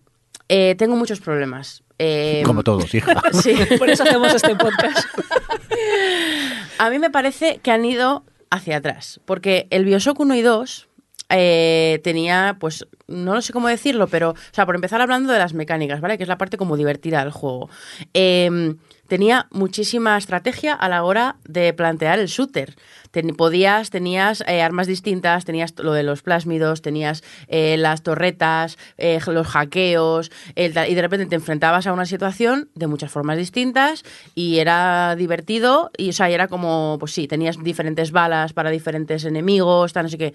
eh, 0.48 0.76
tengo 0.78 0.96
muchos 0.96 1.20
problemas. 1.20 1.84
Eh, 2.00 2.42
Como 2.46 2.64
todos, 2.64 2.94
hija. 2.96 3.22
Sí. 3.34 3.56
Por 3.78 3.90
eso 3.90 4.04
hacemos 4.04 4.34
este 4.34 4.56
podcast. 4.56 5.08
A 6.80 6.90
mí 6.90 6.98
me 6.98 7.10
parece 7.10 7.60
que 7.62 7.72
han 7.72 7.84
ido 7.86 8.24
hacia 8.50 8.78
atrás, 8.78 9.20
porque 9.26 9.68
el 9.70 9.86
Bioshock 9.86 10.20
1 10.20 10.36
y 10.36 10.42
2 10.42 10.88
eh, 11.30 12.00
tenía, 12.04 12.58
pues, 12.60 12.88
no 13.08 13.36
lo 13.36 13.42
sé 13.42 13.54
cómo 13.54 13.68
decirlo, 13.68 14.08
pero, 14.08 14.32
o 14.32 14.36
sea, 14.52 14.66
por 14.66 14.76
empezar 14.76 15.02
hablando 15.02 15.32
de 15.32 15.40
las 15.40 15.54
mecánicas, 15.54 16.02
¿vale? 16.02 16.18
Que 16.18 16.24
es 16.24 16.30
la 16.30 16.38
parte 16.38 16.58
como 16.58 16.78
divertida 16.78 17.20
del 17.20 17.32
juego. 17.32 17.70
Eh, 18.14 18.76
tenía 19.10 19.48
muchísima 19.52 20.18
estrategia 20.18 20.74
a 20.74 20.88
la 20.88 21.04
hora 21.04 21.36
de 21.44 21.74
plantear 21.74 22.20
el 22.20 22.28
shooter. 22.28 22.76
Ten- 23.12 23.36
podías, 23.36 23.90
tenías 23.90 24.42
eh, 24.48 24.62
armas 24.62 24.88
distintas, 24.88 25.44
tenías 25.44 25.74
lo 25.80 25.94
de 25.94 26.04
los 26.04 26.22
plásmidos, 26.22 26.82
tenías 26.82 27.24
eh, 27.48 27.76
las 27.78 28.04
torretas, 28.04 28.78
eh, 28.98 29.20
los 29.28 29.48
hackeos, 29.48 30.32
y 30.56 30.70
de 30.70 31.02
repente 31.02 31.26
te 31.26 31.36
enfrentabas 31.36 31.88
a 31.88 31.94
una 31.94 32.06
situación 32.06 32.70
de 32.76 32.88
muchas 32.88 33.12
formas 33.12 33.38
distintas 33.38 34.04
y 34.36 34.60
era 34.60 35.16
divertido 35.18 35.92
y, 35.98 36.10
o 36.10 36.14
sea, 36.14 36.30
era 36.30 36.48
como, 36.48 36.98
pues 37.00 37.12
sí, 37.12 37.28
tenías 37.28 37.62
diferentes 37.62 38.12
balas 38.12 38.54
para 38.54 38.70
diferentes 38.70 39.26
enemigos, 39.26 39.92
tal, 39.92 40.04
no 40.04 40.10
sé 40.10 40.18
qué. 40.20 40.34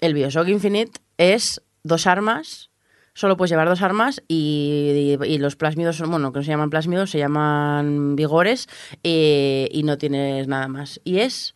El 0.00 0.14
Bioshock 0.14 0.48
Infinite 0.48 1.00
es 1.18 1.62
dos 1.84 2.08
armas, 2.08 2.70
solo 3.14 3.36
puedes 3.36 3.50
llevar 3.50 3.68
dos 3.68 3.82
armas 3.82 4.22
y, 4.28 5.16
y- 5.24 5.38
los 5.38 5.56
plásmidos, 5.56 5.96
son- 5.96 6.10
bueno, 6.10 6.32
que 6.32 6.38
no 6.40 6.42
se 6.44 6.50
llaman 6.50 6.70
plásmidos, 6.70 7.10
se 7.10 7.18
llaman 7.18 8.16
vigores 8.16 8.68
eh, 9.04 9.68
y 9.72 9.82
no 9.82 9.98
tienes 9.98 10.48
nada 10.48 10.68
más. 10.68 11.00
Y 11.04 11.18
es, 11.18 11.54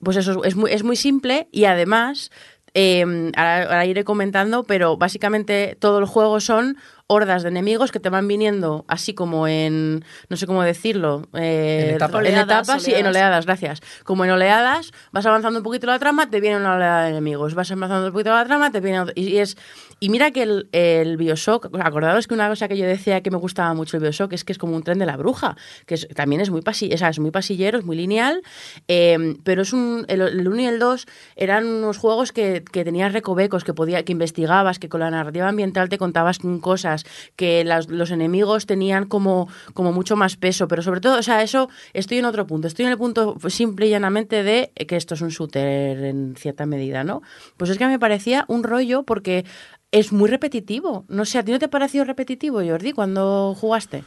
pues 0.00 0.16
eso, 0.16 0.44
es 0.44 0.56
muy, 0.56 0.70
es 0.72 0.84
muy 0.84 0.96
simple 0.96 1.48
y 1.52 1.64
además, 1.64 2.30
eh, 2.74 3.04
ahora, 3.36 3.62
ahora 3.64 3.86
iré 3.86 4.04
comentando, 4.04 4.64
pero 4.64 4.96
básicamente 4.96 5.76
todo 5.80 5.98
el 5.98 6.04
juego 6.06 6.40
son 6.40 6.76
hordas 7.08 7.42
de 7.44 7.50
enemigos 7.50 7.92
que 7.92 8.00
te 8.00 8.08
van 8.10 8.26
viniendo 8.26 8.84
así 8.88 9.14
como 9.14 9.46
en, 9.46 10.04
no 10.28 10.36
sé 10.36 10.46
cómo 10.46 10.62
decirlo, 10.62 11.22
eh, 11.34 11.86
En 11.90 11.94
etapas. 11.96 12.14
en 12.14 12.26
Oleadas, 12.32 12.66
etapas, 12.66 12.82
sí, 12.82 12.90
en 12.90 13.06
oleadas. 13.06 13.10
oleadas, 13.16 13.46
gracias. 13.46 13.80
Como 14.04 14.24
en 14.24 14.30
oleadas, 14.32 14.90
vas 15.12 15.24
avanzando 15.26 15.60
un 15.60 15.62
poquito 15.62 15.86
la 15.86 15.98
trama, 16.00 16.28
te 16.30 16.40
viene 16.40 16.56
una 16.56 16.74
oleada 16.74 17.04
de 17.04 17.10
enemigos, 17.10 17.54
vas 17.54 17.70
avanzando 17.70 18.06
un 18.08 18.12
poquito 18.12 18.30
la 18.30 18.44
trama, 18.44 18.72
te 18.72 18.80
viene 18.80 19.00
otro- 19.00 19.12
y, 19.16 19.28
y 19.28 19.38
es 19.38 19.56
y 20.00 20.10
mira 20.10 20.30
que 20.32 20.42
el, 20.42 20.68
el 20.72 21.16
Bioshock, 21.16 21.70
acordaros 21.80 22.26
que 22.26 22.34
una 22.34 22.48
cosa 22.48 22.68
que 22.68 22.76
yo 22.76 22.84
decía 22.86 23.22
que 23.22 23.30
me 23.30 23.38
gustaba 23.38 23.72
mucho 23.72 23.96
el 23.96 24.02
Bioshock 24.02 24.32
es 24.34 24.44
que 24.44 24.52
es 24.52 24.58
como 24.58 24.74
un 24.76 24.82
tren 24.82 24.98
de 24.98 25.06
la 25.06 25.16
bruja, 25.16 25.56
que 25.86 25.94
es- 25.94 26.08
también 26.08 26.40
es 26.42 26.50
muy, 26.50 26.60
pasi, 26.62 26.92
o 26.92 26.98
sea, 26.98 27.08
es 27.10 27.18
muy 27.20 27.30
pasillero, 27.30 27.78
es 27.78 27.84
muy 27.84 27.96
lineal, 27.96 28.42
eh, 28.88 29.36
pero 29.44 29.62
es 29.62 29.72
un, 29.72 30.04
el, 30.08 30.20
el 30.22 30.48
1 30.48 30.60
y 30.62 30.66
el 30.66 30.78
2 30.78 31.06
eran 31.36 31.66
unos 31.66 31.98
juegos 31.98 32.32
que, 32.32 32.62
que 32.70 32.84
tenías 32.84 33.12
recovecos, 33.12 33.64
que, 33.64 33.72
podía, 33.74 34.04
que 34.04 34.12
investigabas, 34.12 34.78
que 34.78 34.88
con 34.88 35.00
la 35.00 35.10
narrativa 35.10 35.48
ambiental 35.48 35.88
te 35.88 35.98
contabas 35.98 36.38
cosas, 36.60 36.95
que 37.36 37.64
los 37.64 38.10
enemigos 38.10 38.66
tenían 38.66 39.06
como, 39.06 39.48
como 39.74 39.92
mucho 39.92 40.16
más 40.16 40.36
peso, 40.36 40.68
pero 40.68 40.82
sobre 40.82 41.00
todo, 41.00 41.18
o 41.18 41.22
sea, 41.22 41.42
eso 41.42 41.68
estoy 41.92 42.18
en 42.18 42.24
otro 42.24 42.46
punto, 42.46 42.68
estoy 42.68 42.86
en 42.86 42.92
el 42.92 42.98
punto 42.98 43.36
simple 43.48 43.86
y 43.86 43.90
llanamente 43.90 44.42
de 44.42 44.72
que 44.86 44.96
esto 44.96 45.14
es 45.14 45.20
un 45.20 45.28
shooter 45.28 46.04
en 46.04 46.36
cierta 46.36 46.66
medida, 46.66 47.04
¿no? 47.04 47.22
Pues 47.56 47.70
es 47.70 47.78
que 47.78 47.86
me 47.86 47.98
parecía 47.98 48.44
un 48.48 48.62
rollo 48.62 49.02
porque 49.04 49.44
es 49.90 50.12
muy 50.12 50.28
repetitivo. 50.28 51.04
No 51.08 51.24
sé, 51.24 51.38
¿a 51.38 51.44
ti 51.44 51.52
no 51.52 51.58
te 51.58 51.68
pareció 51.68 52.04
repetitivo, 52.04 52.62
Jordi, 52.64 52.92
cuando 52.92 53.54
jugaste? 53.58 54.04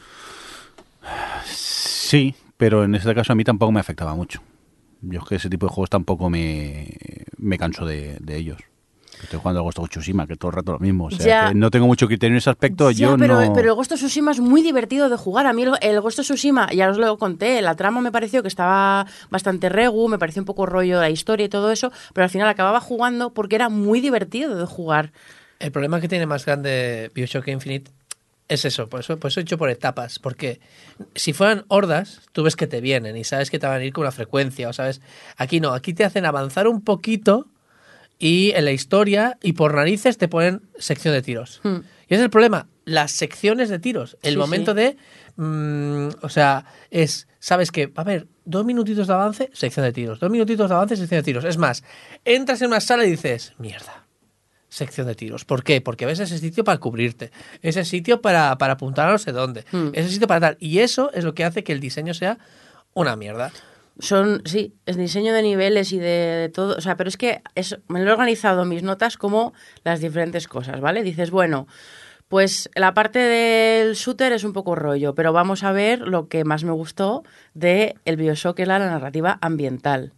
Sí, 1.44 2.34
pero 2.56 2.84
en 2.84 2.94
este 2.94 3.14
caso 3.14 3.32
a 3.32 3.36
mí 3.36 3.44
tampoco 3.44 3.72
me 3.72 3.80
afectaba 3.80 4.14
mucho. 4.14 4.42
Yo 5.02 5.20
es 5.20 5.28
que 5.28 5.36
ese 5.36 5.48
tipo 5.48 5.66
de 5.66 5.72
juegos 5.72 5.90
tampoco 5.90 6.28
me, 6.28 6.88
me 7.38 7.56
canso 7.58 7.86
de 7.86 8.18
ellos. 8.28 8.69
Estoy 9.22 9.38
jugando 9.38 9.60
a 9.60 9.62
Ghost 9.62 9.78
of 9.78 9.88
Tsushima, 9.90 10.26
que 10.26 10.36
todo 10.36 10.50
el 10.50 10.56
rato 10.56 10.72
lo 10.72 10.78
mismo. 10.78 11.06
O 11.06 11.10
sea, 11.10 11.26
Ya. 11.26 11.48
que 11.48 11.54
no 11.54 11.70
tengo 11.70 11.86
mucho 11.86 12.06
criterio 12.06 12.34
en 12.34 12.38
ese 12.38 12.50
aspecto. 12.50 12.90
Ya, 12.90 13.08
yo 13.08 13.16
pero, 13.18 13.40
no... 13.40 13.52
pero 13.52 13.68
el 13.70 13.74
Ghost 13.74 13.92
of 13.92 13.98
Tsushima 13.98 14.30
es 14.32 14.40
muy 14.40 14.62
divertido 14.62 15.08
de 15.08 15.16
jugar. 15.16 15.46
A 15.46 15.52
mí 15.52 15.62
el, 15.62 15.72
el 15.80 16.00
Ghost 16.00 16.18
of 16.20 16.24
Tsushima, 16.26 16.68
ya 16.72 16.90
os 16.90 16.98
lo 16.98 17.16
conté, 17.18 17.60
la 17.62 17.74
trama 17.76 18.00
me 18.00 18.10
pareció 18.12 18.42
que 18.42 18.48
estaba 18.48 19.06
bastante 19.30 19.68
regu, 19.68 20.08
me 20.08 20.18
pareció 20.18 20.42
un 20.42 20.46
poco 20.46 20.66
rollo 20.66 21.00
la 21.00 21.10
historia 21.10 21.46
y 21.46 21.48
todo 21.48 21.70
eso, 21.70 21.92
pero 22.14 22.24
al 22.24 22.30
final 22.30 22.48
acababa 22.48 22.80
jugando 22.80 23.30
porque 23.32 23.56
era 23.56 23.68
muy 23.68 24.00
divertido 24.00 24.56
de 24.56 24.66
jugar. 24.66 25.12
El 25.58 25.72
problema 25.72 26.00
que 26.00 26.08
tiene 26.08 26.26
más 26.26 26.46
grande 26.46 27.10
Bioshock 27.14 27.46
Infinite 27.48 27.90
es 28.48 28.64
eso, 28.64 28.88
por 28.88 29.00
eso, 29.00 29.16
por 29.18 29.30
eso 29.30 29.38
he 29.38 29.42
hecho 29.44 29.58
por 29.58 29.70
etapas, 29.70 30.18
porque 30.18 30.58
si 31.14 31.32
fueran 31.32 31.64
hordas, 31.68 32.20
tú 32.32 32.42
ves 32.42 32.56
que 32.56 32.66
te 32.66 32.80
vienen 32.80 33.16
y 33.16 33.22
sabes 33.22 33.48
que 33.50 33.58
te 33.60 33.66
van 33.68 33.80
a 33.80 33.84
ir 33.84 33.92
con 33.92 34.02
una 34.02 34.10
frecuencia, 34.10 34.68
o 34.68 34.72
sabes, 34.72 35.00
aquí 35.36 35.60
no, 35.60 35.70
aquí 35.72 35.92
te 35.94 36.04
hacen 36.04 36.24
avanzar 36.26 36.66
un 36.66 36.80
poquito 36.80 37.46
y 38.20 38.52
en 38.54 38.64
la 38.66 38.70
historia 38.72 39.36
y 39.42 39.54
por 39.54 39.74
narices 39.74 40.16
te 40.18 40.28
ponen 40.28 40.62
sección 40.78 41.12
de 41.14 41.22
tiros. 41.22 41.60
Hmm. 41.64 41.78
Y 42.08 42.14
ese 42.14 42.16
es 42.16 42.20
el 42.20 42.30
problema, 42.30 42.68
las 42.84 43.10
secciones 43.12 43.68
de 43.70 43.78
tiros, 43.80 44.16
el 44.22 44.34
Sí, 44.34 44.38
momento 44.38 44.72
sí. 44.72 44.76
de, 44.76 44.96
mm, 45.36 46.08
o 46.22 46.28
sea, 46.28 46.66
es, 46.90 47.26
sabes 47.38 47.70
que, 47.72 47.90
a 47.94 48.04
ver, 48.04 48.26
dos 48.44 48.64
minutitos 48.64 49.06
de 49.06 49.12
avance, 49.14 49.50
sección 49.52 49.84
de 49.86 49.92
tiros, 49.92 50.20
dos 50.20 50.30
minutitos 50.30 50.68
de 50.68 50.74
avance, 50.74 50.96
sección 50.96 51.18
de 51.20 51.22
tiros. 51.24 51.44
Es 51.44 51.56
más, 51.56 51.82
entras 52.24 52.60
en 52.62 52.68
una 52.68 52.80
sala 52.80 53.04
y 53.04 53.10
dices, 53.10 53.54
mierda, 53.58 54.06
sección 54.68 55.06
de 55.06 55.14
tiros. 55.14 55.44
¿Por 55.44 55.62
qué? 55.64 55.80
Porque 55.80 56.04
ves 56.06 56.18
ese 56.20 56.38
sitio 56.38 56.62
para 56.64 56.78
cubrirte, 56.78 57.30
ese 57.62 57.84
sitio 57.84 58.20
para, 58.20 58.58
para 58.58 58.74
apuntar 58.74 59.08
a 59.08 59.12
no 59.12 59.18
sé 59.18 59.32
dónde, 59.32 59.64
Hmm. 59.72 59.90
ese 59.94 60.10
sitio 60.10 60.26
para 60.28 60.40
tal. 60.40 60.56
Y 60.60 60.80
eso 60.80 61.10
es 61.14 61.24
lo 61.24 61.32
que 61.34 61.44
hace 61.44 61.64
que 61.64 61.72
el 61.72 61.80
diseño 61.80 62.12
sea 62.12 62.38
una 62.92 63.14
mierda. 63.16 63.52
Son, 64.00 64.42
sí, 64.44 64.74
es 64.86 64.96
diseño 64.96 65.32
de 65.32 65.42
niveles 65.42 65.92
y 65.92 65.98
de, 65.98 66.06
de 66.06 66.48
todo. 66.48 66.76
O 66.76 66.80
sea, 66.80 66.96
pero 66.96 67.08
es 67.08 67.16
que 67.16 67.42
es- 67.54 67.78
me 67.88 68.00
lo 68.02 68.10
he 68.10 68.12
organizado 68.12 68.64
mis 68.64 68.82
notas 68.82 69.16
como 69.16 69.52
las 69.84 70.00
diferentes 70.00 70.48
cosas, 70.48 70.80
¿vale? 70.80 71.02
Dices, 71.02 71.30
bueno, 71.30 71.66
pues 72.28 72.70
la 72.74 72.94
parte 72.94 73.18
del 73.18 73.94
shooter 73.94 74.32
es 74.32 74.44
un 74.44 74.52
poco 74.52 74.74
rollo, 74.74 75.14
pero 75.14 75.32
vamos 75.32 75.64
a 75.64 75.72
ver 75.72 76.00
lo 76.00 76.28
que 76.28 76.44
más 76.44 76.64
me 76.64 76.72
gustó 76.72 77.24
de 77.54 77.96
el 78.04 78.16
Bioshock, 78.16 78.56
que 78.56 78.62
es 78.62 78.68
la 78.68 78.78
narrativa 78.78 79.38
ambiental. 79.40 80.12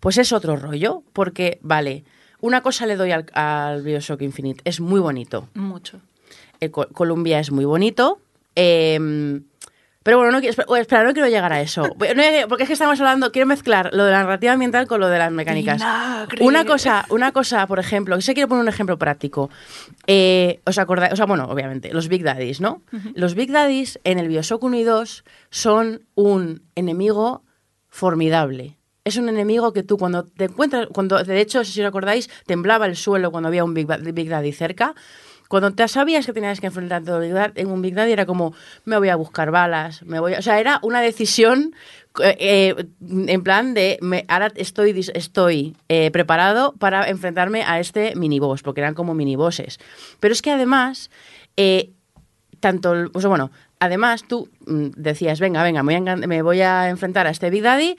Pues 0.00 0.18
es 0.18 0.32
otro 0.32 0.56
rollo, 0.56 1.02
porque, 1.12 1.58
vale, 1.62 2.04
una 2.40 2.60
cosa 2.62 2.84
le 2.86 2.96
doy 2.96 3.12
al, 3.12 3.26
al 3.32 3.82
Bioshock 3.82 4.20
Infinite, 4.22 4.60
es 4.64 4.80
muy 4.80 5.00
bonito. 5.00 5.48
Mucho. 5.54 6.00
Eh, 6.60 6.70
Co- 6.70 6.88
Columbia 6.92 7.38
es 7.38 7.50
muy 7.52 7.64
bonito. 7.64 8.18
eh, 8.56 9.40
pero 10.04 10.18
bueno, 10.18 10.32
no 10.32 10.40
quiero, 10.40 10.76
espera, 10.76 11.02
no 11.02 11.14
quiero 11.14 11.28
llegar 11.28 11.50
a 11.50 11.62
eso. 11.62 11.82
Porque 12.48 12.62
es 12.64 12.66
que 12.68 12.74
estamos 12.74 13.00
hablando, 13.00 13.32
quiero 13.32 13.46
mezclar 13.46 13.88
lo 13.94 14.04
de 14.04 14.12
la 14.12 14.18
narrativa 14.18 14.52
ambiental 14.52 14.86
con 14.86 15.00
lo 15.00 15.08
de 15.08 15.18
las 15.18 15.32
mecánicas. 15.32 15.82
Una 16.40 16.66
cosa, 16.66 17.06
una 17.08 17.32
cosa, 17.32 17.66
por 17.66 17.78
ejemplo, 17.78 18.20
se 18.20 18.34
quiero 18.34 18.48
poner 18.48 18.62
un 18.62 18.68
ejemplo 18.68 18.98
práctico. 18.98 19.48
Eh, 20.06 20.60
¿Os 20.66 20.76
acordáis? 20.76 21.14
O 21.14 21.16
sea, 21.16 21.24
bueno, 21.24 21.46
obviamente, 21.46 21.90
los 21.94 22.08
Big 22.08 22.22
Daddies, 22.22 22.60
¿no? 22.60 22.82
Los 23.14 23.34
Big 23.34 23.50
Daddies 23.50 23.98
en 24.04 24.18
el 24.18 24.28
Bioshock 24.28 24.62
1 24.62 24.76
y 24.76 24.82
2 24.82 25.24
son 25.48 26.02
un 26.14 26.62
enemigo 26.74 27.42
formidable. 27.88 28.76
Es 29.04 29.16
un 29.16 29.30
enemigo 29.30 29.72
que 29.72 29.82
tú 29.82 29.96
cuando 29.96 30.24
te 30.24 30.44
encuentras, 30.44 30.88
cuando 30.92 31.22
de 31.22 31.40
hecho, 31.40 31.64
si 31.64 31.80
os 31.80 31.86
acordáis, 31.86 32.28
temblaba 32.44 32.84
el 32.84 32.96
suelo 32.96 33.30
cuando 33.30 33.48
había 33.48 33.64
un 33.64 33.72
Big, 33.72 33.86
Big 33.86 34.28
Daddy 34.28 34.52
cerca. 34.52 34.94
Cuando 35.48 35.70
te 35.72 35.86
sabías 35.88 36.26
que 36.26 36.32
tenías 36.32 36.60
que 36.60 36.66
enfrentarte 36.66 37.10
a 37.10 37.52
en 37.54 37.70
un 37.70 37.82
Big 37.82 37.94
Daddy 37.94 38.12
era 38.12 38.26
como, 38.26 38.54
me 38.84 38.98
voy 38.98 39.08
a 39.08 39.16
buscar 39.16 39.50
balas, 39.50 40.02
me 40.02 40.18
voy 40.20 40.34
a... 40.34 40.38
O 40.38 40.42
sea, 40.42 40.58
era 40.58 40.78
una 40.82 41.00
decisión 41.00 41.74
eh, 42.22 42.36
eh, 42.38 42.86
en 43.26 43.42
plan 43.42 43.74
de, 43.74 43.98
me, 44.00 44.24
ahora 44.28 44.52
estoy, 44.54 44.98
estoy 45.14 45.76
eh, 45.88 46.10
preparado 46.12 46.72
para 46.78 47.08
enfrentarme 47.08 47.64
a 47.64 47.80
este 47.80 48.14
miniboss, 48.14 48.62
porque 48.62 48.80
eran 48.80 48.94
como 48.94 49.14
minibosses. 49.14 49.80
Pero 50.20 50.32
es 50.32 50.40
que 50.40 50.52
además, 50.52 51.10
tanto, 52.60 53.10
bueno, 53.10 53.50
además 53.80 54.24
tú 54.28 54.48
mm, 54.66 54.90
decías, 54.96 55.40
venga, 55.40 55.62
venga, 55.64 55.82
me 55.82 56.42
voy, 56.42 56.60
a, 56.60 56.88
enfrentar 56.88 57.26
a 57.26 57.30
este 57.30 57.50
Big 57.50 57.62
Daddy, 57.62 57.96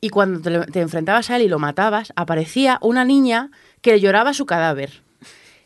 y 0.00 0.08
cuando 0.08 0.40
te, 0.40 0.72
te 0.72 0.80
enfrentabas 0.80 1.30
a 1.30 1.36
él 1.36 1.42
y 1.42 1.48
lo 1.48 1.60
matabas, 1.60 2.12
aparecía 2.16 2.78
una 2.82 3.04
niña 3.04 3.50
que 3.80 4.00
lloraba 4.00 4.34
su 4.34 4.44
cadáver. 4.44 5.02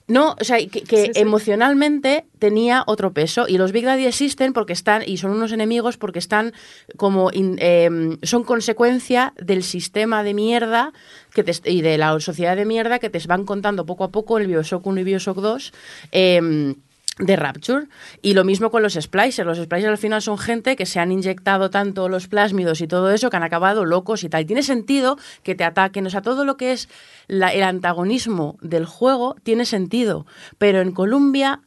No, 0.09 0.37
o 0.41 0.45
sea, 0.45 0.59
que, 0.59 0.83
que 0.83 1.07
Sí, 1.07 1.11
sí. 1.15 1.20
emocionalmente 1.20 2.27
tenía 2.39 2.85
otro 2.87 3.12
peso. 3.12 3.47
Y 3.49 3.59
los 3.59 3.73
Big 3.73 3.85
Daddy 3.85 4.07
existen 4.07 4.53
porque 4.53 4.73
están, 4.73 5.03
y 5.05 5.16
son 5.16 5.33
unos 5.33 5.51
enemigos 5.51 5.97
porque 5.97 6.20
están 6.20 6.53
como, 6.97 7.31
in- 7.33 7.57
em, 7.61 8.16
son 8.23 8.45
consecuencia 8.45 9.33
del 9.37 9.65
sistema 9.65 10.23
de 10.23 10.33
mierda 10.35 10.93
que 11.35 11.43
te, 11.43 11.53
y 11.70 11.83
de 11.83 11.99
la 11.99 12.19
sociedad 12.20 12.55
de 12.57 12.65
mierda 12.65 12.99
que 13.01 13.11
te 13.11 13.19
van 13.27 13.45
contando 13.45 13.85
poco 13.85 14.05
a 14.05 14.11
poco 14.12 14.39
el 14.39 14.47
Bioshock 14.47 14.87
1 14.87 15.01
y 15.01 15.05
Bioshock 15.05 15.39
2. 15.39 15.73
em, 16.12 16.77
de 17.18 17.36
Rapture. 17.36 17.86
Y 18.22 18.34
lo 18.34 18.44
mismo 18.44 18.70
con 18.70 18.82
los 18.82 18.94
splicers. 18.94 19.47
Los 19.47 19.59
splicers 19.59 19.90
al 19.90 19.98
final 19.98 20.20
son 20.22 20.38
gente 20.38 20.76
que 20.76 20.86
se 20.86 21.01
han 21.01 21.12
inyectado 21.12 21.70
tanto 21.70 22.09
los 22.09 22.28
plásmidos 22.28 22.80
y 22.80 22.86
todo 22.86 23.10
eso 23.10 23.30
que 23.30 23.36
han 23.36 23.43
acabado 23.43 23.84
locos 23.84 24.22
y 24.24 24.28
tal. 24.28 24.44
Tiene 24.47 24.62
sentido 24.62 25.16
que 25.43 25.55
te 25.55 25.64
ataquen. 25.64 26.06
O 26.06 26.10
sea, 26.10 26.22
todo 26.22 26.44
lo 26.44 26.56
que 26.56 26.72
es 26.72 26.88
la- 27.26 27.52
el 27.52 27.62
antagonismo 27.62 28.59
del 28.60 28.84
juego 28.84 29.36
tiene 29.43 29.64
sentido. 29.64 30.26
Pero 30.59 30.80
en 30.80 30.93
Colombia 30.93 31.60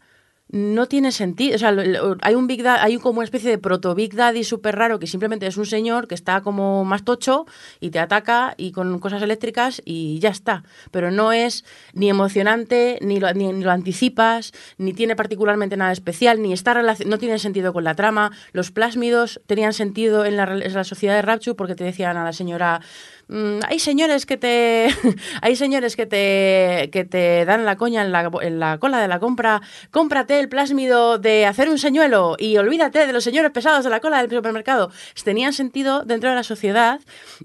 no 0.49 0.88
tiene 0.88 1.11
sentido. 1.11 1.55
O 1.55 1.59
sea, 1.59 1.76
hay 2.21 2.35
un 2.35 2.47
Big 2.47 2.63
Daddy, 2.63 2.80
hay 2.81 2.97
como 2.97 3.19
una 3.19 3.26
especie 3.26 3.49
de 3.49 3.57
proto 3.57 3.93
Big 3.93 4.15
Daddy 4.15 4.43
súper 4.43 4.76
raro 4.76 4.99
que 4.99 5.07
simplemente 5.07 5.45
es 5.45 5.57
un 5.57 5.65
señor 5.65 6.07
que 6.07 6.15
está 6.15 6.41
como 6.41 6.84
más 6.85 7.03
tocho 7.03 7.45
y 7.80 7.91
te 7.91 7.99
ataca 7.99 8.55
y 8.57 8.71
con 8.71 8.99
cosas 8.99 9.21
eléctricas 9.21 9.81
y 9.85 10.19
ya 10.19 10.30
está. 10.30 10.63
Pero 10.91 11.11
no 11.11 11.31
es 11.31 11.65
ni 11.93 12.09
emocionante, 12.09 12.97
ni 13.01 13.19
lo, 13.19 13.31
ni, 13.34 13.61
lo 13.61 13.71
anticipas, 13.71 14.51
ni 14.77 14.93
tiene 14.93 15.15
particularmente 15.15 15.77
nada 15.77 15.91
especial, 15.91 16.41
ni 16.41 16.53
está 16.53 16.69
no 17.05 17.17
tiene 17.17 17.39
sentido 17.39 17.73
con 17.73 17.84
la 17.84 17.95
trama. 17.95 18.31
Los 18.51 18.71
plásmidos 18.71 19.41
tenían 19.45 19.73
sentido 19.73 20.26
en 20.26 20.38
la, 20.38 20.43
en 20.43 20.73
la 20.73 20.84
sociedad 20.84 21.15
de 21.15 21.21
Rapture 21.21 21.55
porque 21.55 21.76
te 21.76 21.84
decían 21.84 22.17
a 22.17 22.23
la 22.23 22.34
señora 22.34 22.81
"Mm, 23.30 23.60
hay 23.68 23.80
señores 23.80 24.26
que 24.26 24.38
te 24.38 24.88
hay 25.41 25.56
señores 25.56 25.95
que 25.95 26.06
te 26.06 26.89
que 26.91 27.06
te 27.06 27.45
dan 27.45 27.64
la 27.65 27.76
coña 27.77 28.01
en 28.03 28.11
la, 28.11 28.30
en 28.41 28.60
la 28.60 28.77
cola 28.80 28.99
de 28.99 29.07
la 29.07 29.19
compra. 29.19 29.61
Cómprate 29.91 30.39
el 30.39 30.49
plásmido 30.49 31.18
de 31.19 31.45
hacer 31.45 31.69
un 31.69 31.77
señuelo 31.77 32.35
y 32.39 32.57
olvídate 32.57 33.06
de 33.06 33.14
los 33.14 33.23
señores 33.23 33.51
pesados 33.51 33.84
de 33.84 33.89
la 33.91 33.99
cola 33.99 34.22
del 34.22 34.31
supermercado. 34.31 34.91
Tenían 35.23 35.53
sentido 35.53 36.03
dentro 36.03 36.30
de 36.31 36.35
la 36.35 36.43
sociedad 36.43 36.99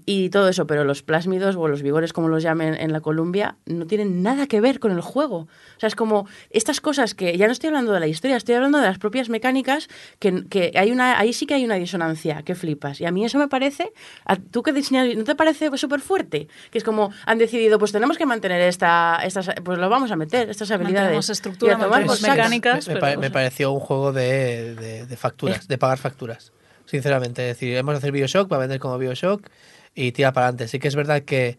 y 0.05 0.29
todo 0.29 0.49
eso 0.49 0.65
pero 0.65 0.83
los 0.83 1.03
plásmidos 1.03 1.55
o 1.55 1.67
los 1.67 1.83
vigores 1.83 2.13
como 2.13 2.27
los 2.29 2.41
llamen 2.41 2.73
en 2.73 2.91
la 2.91 3.01
Columbia 3.01 3.57
no 3.67 3.85
tienen 3.85 4.23
nada 4.23 4.47
que 4.47 4.61
ver 4.61 4.79
con 4.79 4.91
el 4.91 5.01
juego. 5.01 5.47
O 5.77 5.79
sea 5.79 5.87
es 5.87 5.95
como 5.95 6.27
estas 6.49 6.81
cosas 6.81 7.13
que 7.13 7.37
ya 7.37 7.45
no 7.45 7.51
estoy 7.51 7.67
hablando 7.67 7.91
de 7.93 7.99
la 7.99 8.07
historia 8.07 8.37
estoy 8.37 8.55
hablando 8.55 8.79
de 8.79 8.85
las 8.87 8.97
propias 8.97 9.29
mecánicas 9.29 9.87
que, 10.19 10.45
que 10.49 10.71
hay 10.75 10.91
una 10.91 11.19
ahí 11.19 11.31
sí 11.31 11.45
que 11.45 11.53
hay 11.53 11.63
una 11.65 11.75
disonancia 11.75 12.41
que 12.43 12.55
flipas. 12.55 12.99
Y 13.01 13.05
a 13.05 13.11
mí 13.11 13.23
eso 13.23 13.37
me 13.37 13.47
parece 13.47 13.93
a- 14.25 14.35
tú 14.37 14.63
que 14.63 14.73
diseñas 14.73 15.15
no 15.15 15.23
te 15.23 15.35
parece 15.35 15.69
súper 15.77 15.99
fuerte 16.01 16.47
que 16.71 16.77
es 16.77 16.83
como 16.83 17.11
han 17.25 17.37
decidido 17.37 17.77
pues 17.79 17.91
tenemos 17.91 18.17
que 18.17 18.25
mantener 18.25 18.61
esta 18.61 19.19
estas 19.23 19.49
pues 19.63 19.77
lo 19.77 19.89
vamos 19.89 20.11
a 20.11 20.15
meter 20.15 20.49
estas 20.49 20.71
habilidades 20.71 21.03
Mantenemos 21.03 21.29
estructura, 21.29 21.71
y 21.71 21.75
a 21.75 21.77
tomar 21.77 21.89
mantenemos 22.05 22.19
por 22.19 22.27
saco. 22.27 22.37
mecánicas. 22.37 22.87
me, 22.87 22.93
me 22.93 22.99
pero- 22.99 23.01
pare- 23.01 23.17
me 23.17 23.31
pareció 23.31 23.71
un 23.71 23.79
juego 23.79 24.11
de, 24.13 24.75
de- 24.75 25.05
de 25.05 25.17
facturas, 25.17 25.67
de 25.67 25.77
pagar 25.77 25.97
facturas. 25.97 26.51
Sinceramente, 26.85 27.49
es 27.49 27.55
decir, 27.57 27.75
hemos 27.75 27.93
de 27.93 27.97
hacer 27.97 28.11
Bioshock, 28.11 28.51
va 28.51 28.57
a 28.57 28.59
vender 28.59 28.79
como 28.79 28.97
Bioshock 28.97 29.49
y 29.95 30.11
tira 30.11 30.31
para 30.33 30.47
adelante. 30.47 30.67
Sí 30.67 30.77
que 30.79 30.87
es 30.87 30.95
verdad 30.95 31.21
que 31.23 31.57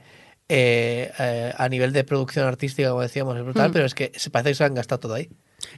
eh, 0.48 1.10
eh, 1.18 1.52
a 1.56 1.68
nivel 1.68 1.92
de 1.92 2.04
producción 2.04 2.46
artística, 2.46 2.90
como 2.90 3.02
decíamos, 3.02 3.36
es 3.36 3.42
brutal, 3.42 3.70
Mm. 3.70 3.72
pero 3.72 3.84
es 3.86 3.94
que 3.94 4.12
se 4.14 4.30
parece 4.30 4.50
que 4.50 4.54
se 4.54 4.64
han 4.64 4.74
gastado 4.74 5.00
todo 5.00 5.14
ahí. 5.14 5.28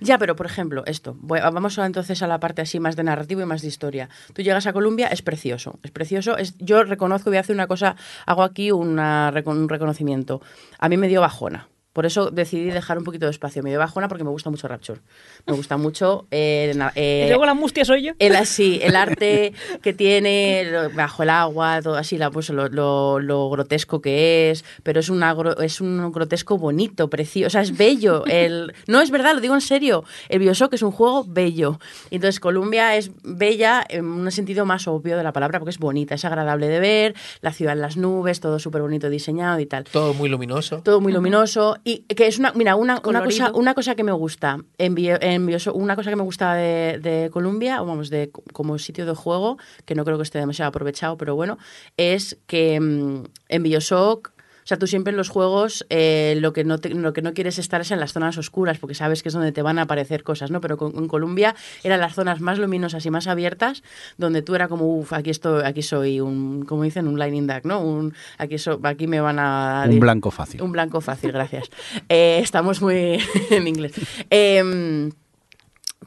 Ya, 0.01 0.19
pero 0.19 0.37
por 0.37 0.47
ejemplo, 0.47 0.83
esto. 0.87 1.17
Voy- 1.21 1.41
vamos 1.41 1.79
entonces 1.79 2.23
a 2.23 2.27
la 2.27 2.41
parte 2.41 2.63
así 2.63 2.81
más 2.81 2.97
de 2.97 3.05
narrativo 3.05 3.41
y 3.41 3.45
más 3.47 3.63
de 3.63 3.69
historia. 3.69 4.09
Tú 4.33 4.43
llegas 4.43 4.67
a 4.67 4.73
Colombia, 4.73 5.09
es 5.09 5.23
precioso. 5.23 5.79
Es 5.83 5.91
precioso. 5.91 6.37
Es, 6.37 6.57
yo 6.59 6.83
reconozco, 6.85 7.31
voy 7.31 7.37
a 7.37 7.41
hacer 7.41 7.55
una 7.55 7.67
cosa, 7.67 7.97
hago 8.27 8.43
aquí 8.43 8.71
una, 8.73 9.33
un 9.45 9.69
reconocimiento. 9.69 10.41
A 10.79 10.89
mí 10.89 10.97
me 10.97 11.09
dio 11.09 11.21
bajona. 11.21 11.69
Por 11.93 12.07
eso 12.07 12.31
decidí 12.31 12.71
dejar 12.71 12.99
un 12.99 13.05
poquito 13.05 13.27
de 13.27 13.31
espacio. 13.33 13.63
Me 13.63 13.71
dio 13.71 13.79
bajona 13.79 14.07
porque 14.09 14.23
me 14.23 14.31
gusta 14.31 14.51
mucho 14.51 14.69
Rapture. 14.69 15.01
Me 15.47 15.55
gusta 15.55 15.77
mucho. 15.77 16.27
eh, 16.31 16.73
eh, 16.95 17.23
y 17.25 17.29
luego 17.29 17.45
la 17.47 17.55
mustia 17.55 17.85
soy 17.85 18.03
yo. 18.05 18.13
el 18.19 18.37
así, 18.37 18.79
el 18.83 18.95
arte 18.97 19.53
que 19.83 19.93
tiene 19.95 20.65
bajo 20.95 21.23
el 21.25 21.31
agua, 21.31 21.81
todo 21.83 21.97
así, 21.97 22.17
la, 22.19 22.31
pues 22.31 22.51
lo, 22.51 22.69
lo- 22.69 23.19
lo 23.19 23.51
grotesco 23.51 24.01
que 24.01 24.51
es, 24.51 24.65
pero 24.83 25.01
es 25.01 25.09
un, 25.09 25.23
agro- 25.23 25.59
es 25.61 25.81
un 25.81 26.13
grotesco 26.13 26.57
bonito, 26.59 27.09
precioso, 27.11 27.47
o 27.49 27.51
sea, 27.51 27.63
es 27.63 27.77
bello. 27.77 28.25
El, 28.27 28.73
no 28.87 29.01
es 29.01 29.11
verdad, 29.11 29.35
lo 29.35 29.41
digo 29.41 29.55
en 29.55 29.61
serio. 29.61 30.05
El 30.29 30.39
Bioshock 30.39 30.75
es 30.75 30.83
un 30.83 30.93
juego 30.93 31.25
bello. 31.27 31.81
Entonces, 32.11 32.39
Columbia 32.39 32.97
es 32.97 33.11
bella 33.25 33.85
en 33.89 34.05
un 34.05 34.31
sentido 34.31 34.65
más 34.67 34.87
obvio 34.87 35.17
de 35.17 35.23
la 35.25 35.33
palabra, 35.33 35.59
porque 35.59 35.71
es 35.71 35.79
bonita, 35.79 36.15
es 36.15 36.25
agradable 36.25 36.69
de 36.69 36.79
ver, 36.81 37.15
la 37.41 37.53
ciudad 37.53 37.73
en 37.75 37.81
las 37.81 37.97
nubes, 37.97 38.39
todo 38.41 38.59
súper 38.61 38.83
bonito 38.83 39.09
diseñado 39.11 39.59
y 39.59 39.67
tal 39.67 39.85
Todo 39.85 40.15
muy 40.15 40.29
luminoso. 40.29 40.83
todo 40.83 41.01
muy 41.01 41.13
luminoso 41.13 41.77
y 41.91 42.01
que 42.15 42.27
es 42.27 42.39
una 42.39 42.53
mira 42.53 42.77
una, 42.77 43.01
una 43.11 43.21
cosa 43.25 43.53
una 43.59 43.75
cosa 43.75 43.95
que 43.95 44.05
me 44.05 44.13
gusta 44.13 44.59
en, 44.77 44.95
Bio- 44.95 45.19
en 45.23 45.47
Bioshock- 45.47 45.75
una 45.75 45.97
cosa 45.97 46.11
que 46.11 46.17
me 46.17 46.23
gusta 46.23 46.55
de, 46.55 46.99
de 47.01 47.31
Columbia 47.31 47.81
o 47.83 47.87
vamos 47.87 48.11
de 48.11 48.31
como 48.53 48.79
sitio 48.79 49.07
de 49.07 49.15
juego 49.15 49.57
que 49.87 49.95
no 49.95 50.05
creo 50.05 50.17
que 50.19 50.23
esté 50.25 50.39
demasiado 50.39 50.69
aprovechado 50.69 51.17
pero 51.17 51.35
bueno 51.35 51.57
es 51.97 52.37
que 52.47 52.79
mm, 52.79 53.25
en 53.49 53.63
Bioshock 53.63 54.33
sea, 54.69 54.79
tú 54.79 54.87
siempre 54.87 55.13
en 55.13 55.17
los 55.17 55.29
juegos 55.31 55.87
eh, 55.89 56.37
lo, 56.41 56.53
que 56.53 56.63
no 56.65 56.79
te- 56.79 56.91
lo 56.91 57.13
que 57.15 57.23
no 57.23 57.33
quieres 57.33 57.59
estar 57.59 57.81
es 57.81 57.91
en 57.91 58.01
las 58.01 58.13
zonas 58.13 58.37
oscuras 58.37 58.79
porque 58.79 58.95
sabes 58.95 59.23
que 59.23 59.31
es 59.31 59.33
donde 59.35 59.51
te 59.53 59.63
van 59.63 59.79
a 59.79 59.83
aparecer 59.83 60.23
cosas, 60.23 60.51
¿no? 60.51 60.61
Pero 60.61 60.77
con, 60.77 60.95
en 60.97 61.09
Columbia 61.09 61.55
eran 61.83 62.01
las 62.01 62.15
zonas 62.15 62.41
más 62.41 62.59
luminosas 62.59 63.05
y 63.07 63.11
más 63.11 63.27
abiertas 63.27 63.83
donde 64.19 64.43
tú 64.43 64.55
era 64.55 64.69
como, 64.69 64.85
uff, 64.99 65.13
aquí, 65.15 65.31
estoy, 65.31 65.63
aquí 65.65 65.83
soy 65.83 66.21
un, 66.21 66.65
como 66.67 66.83
dicen, 66.83 67.09
un 67.09 67.19
lightning 67.19 67.47
duck, 67.47 67.65
¿no? 67.65 67.81
Un, 67.81 68.13
aquí, 68.37 68.59
so- 68.59 68.79
aquí 68.83 69.07
me 69.07 69.21
van 69.21 69.39
a... 69.39 69.85
Un 69.89 70.01
blanco 70.01 70.31
fácil. 70.31 70.61
Un 70.63 70.73
blanco 70.73 71.01
fácil, 71.01 71.33
gracias. 71.33 71.69
Eh, 72.11 72.41
estamos 72.43 72.81
muy 72.83 73.19
en 73.51 73.67
inglés. 73.69 73.93
Em, 74.31 75.11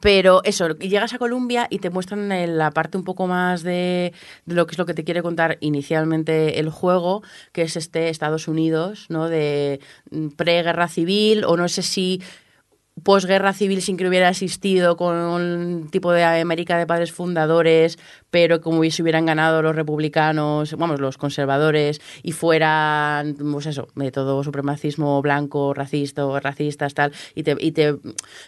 pero 0.02 0.42
eso, 0.44 0.70
llegas 0.78 1.14
a 1.14 1.20
Colombia 1.20 1.68
y 1.70 1.80
te 1.80 1.90
muestran 1.90 2.32
eh, 2.32 2.48
la 2.48 2.72
parte 2.72 2.98
un 2.98 3.04
poco 3.04 3.28
más 3.28 3.64
de, 3.64 4.14
de 4.46 4.56
lo 4.56 4.66
que 4.66 4.72
es 4.74 4.78
lo 4.78 4.86
que 4.86 4.96
te 4.96 5.04
quiere 5.04 5.22
contar 5.22 5.58
inicialmente 5.62 6.60
el 6.60 6.70
juego, 6.70 7.22
que 7.54 7.62
es 7.62 7.78
este 7.78 8.10
Estados 8.10 8.48
Unidos, 8.48 9.06
¿no? 9.10 9.30
De 9.30 9.80
mm, 10.10 10.30
preguerra 10.30 10.88
civil, 10.88 11.46
o 11.46 11.56
no 11.56 11.70
sé 11.70 11.84
si 11.84 12.22
posguerra 13.04 13.54
civil 13.54 13.82
sin 13.82 13.98
que 13.98 14.08
hubiera 14.08 14.30
existido 14.30 14.96
con 14.98 15.16
un 15.16 15.90
tipo 15.90 16.12
de 16.12 16.24
América 16.24 16.78
de 16.78 16.86
padres 16.86 17.12
fundadores, 17.12 17.98
pero 18.30 18.62
como 18.62 18.84
si 18.84 19.02
hubieran 19.02 19.26
ganado 19.26 19.62
los 19.62 19.76
republicanos, 19.76 20.76
vamos, 20.78 21.00
los 21.00 21.18
conservadores, 21.18 22.02
y 22.22 22.34
fueran, 22.34 23.36
pues 23.36 23.66
eso, 23.66 23.88
de 23.96 24.12
todo 24.12 24.44
supremacismo 24.44 25.22
blanco, 25.22 25.74
racista, 25.74 26.24
racistas, 26.40 26.94
tal, 26.94 27.12
y 27.34 27.44
te, 27.44 27.56
y 27.60 27.72
te, 27.72 27.96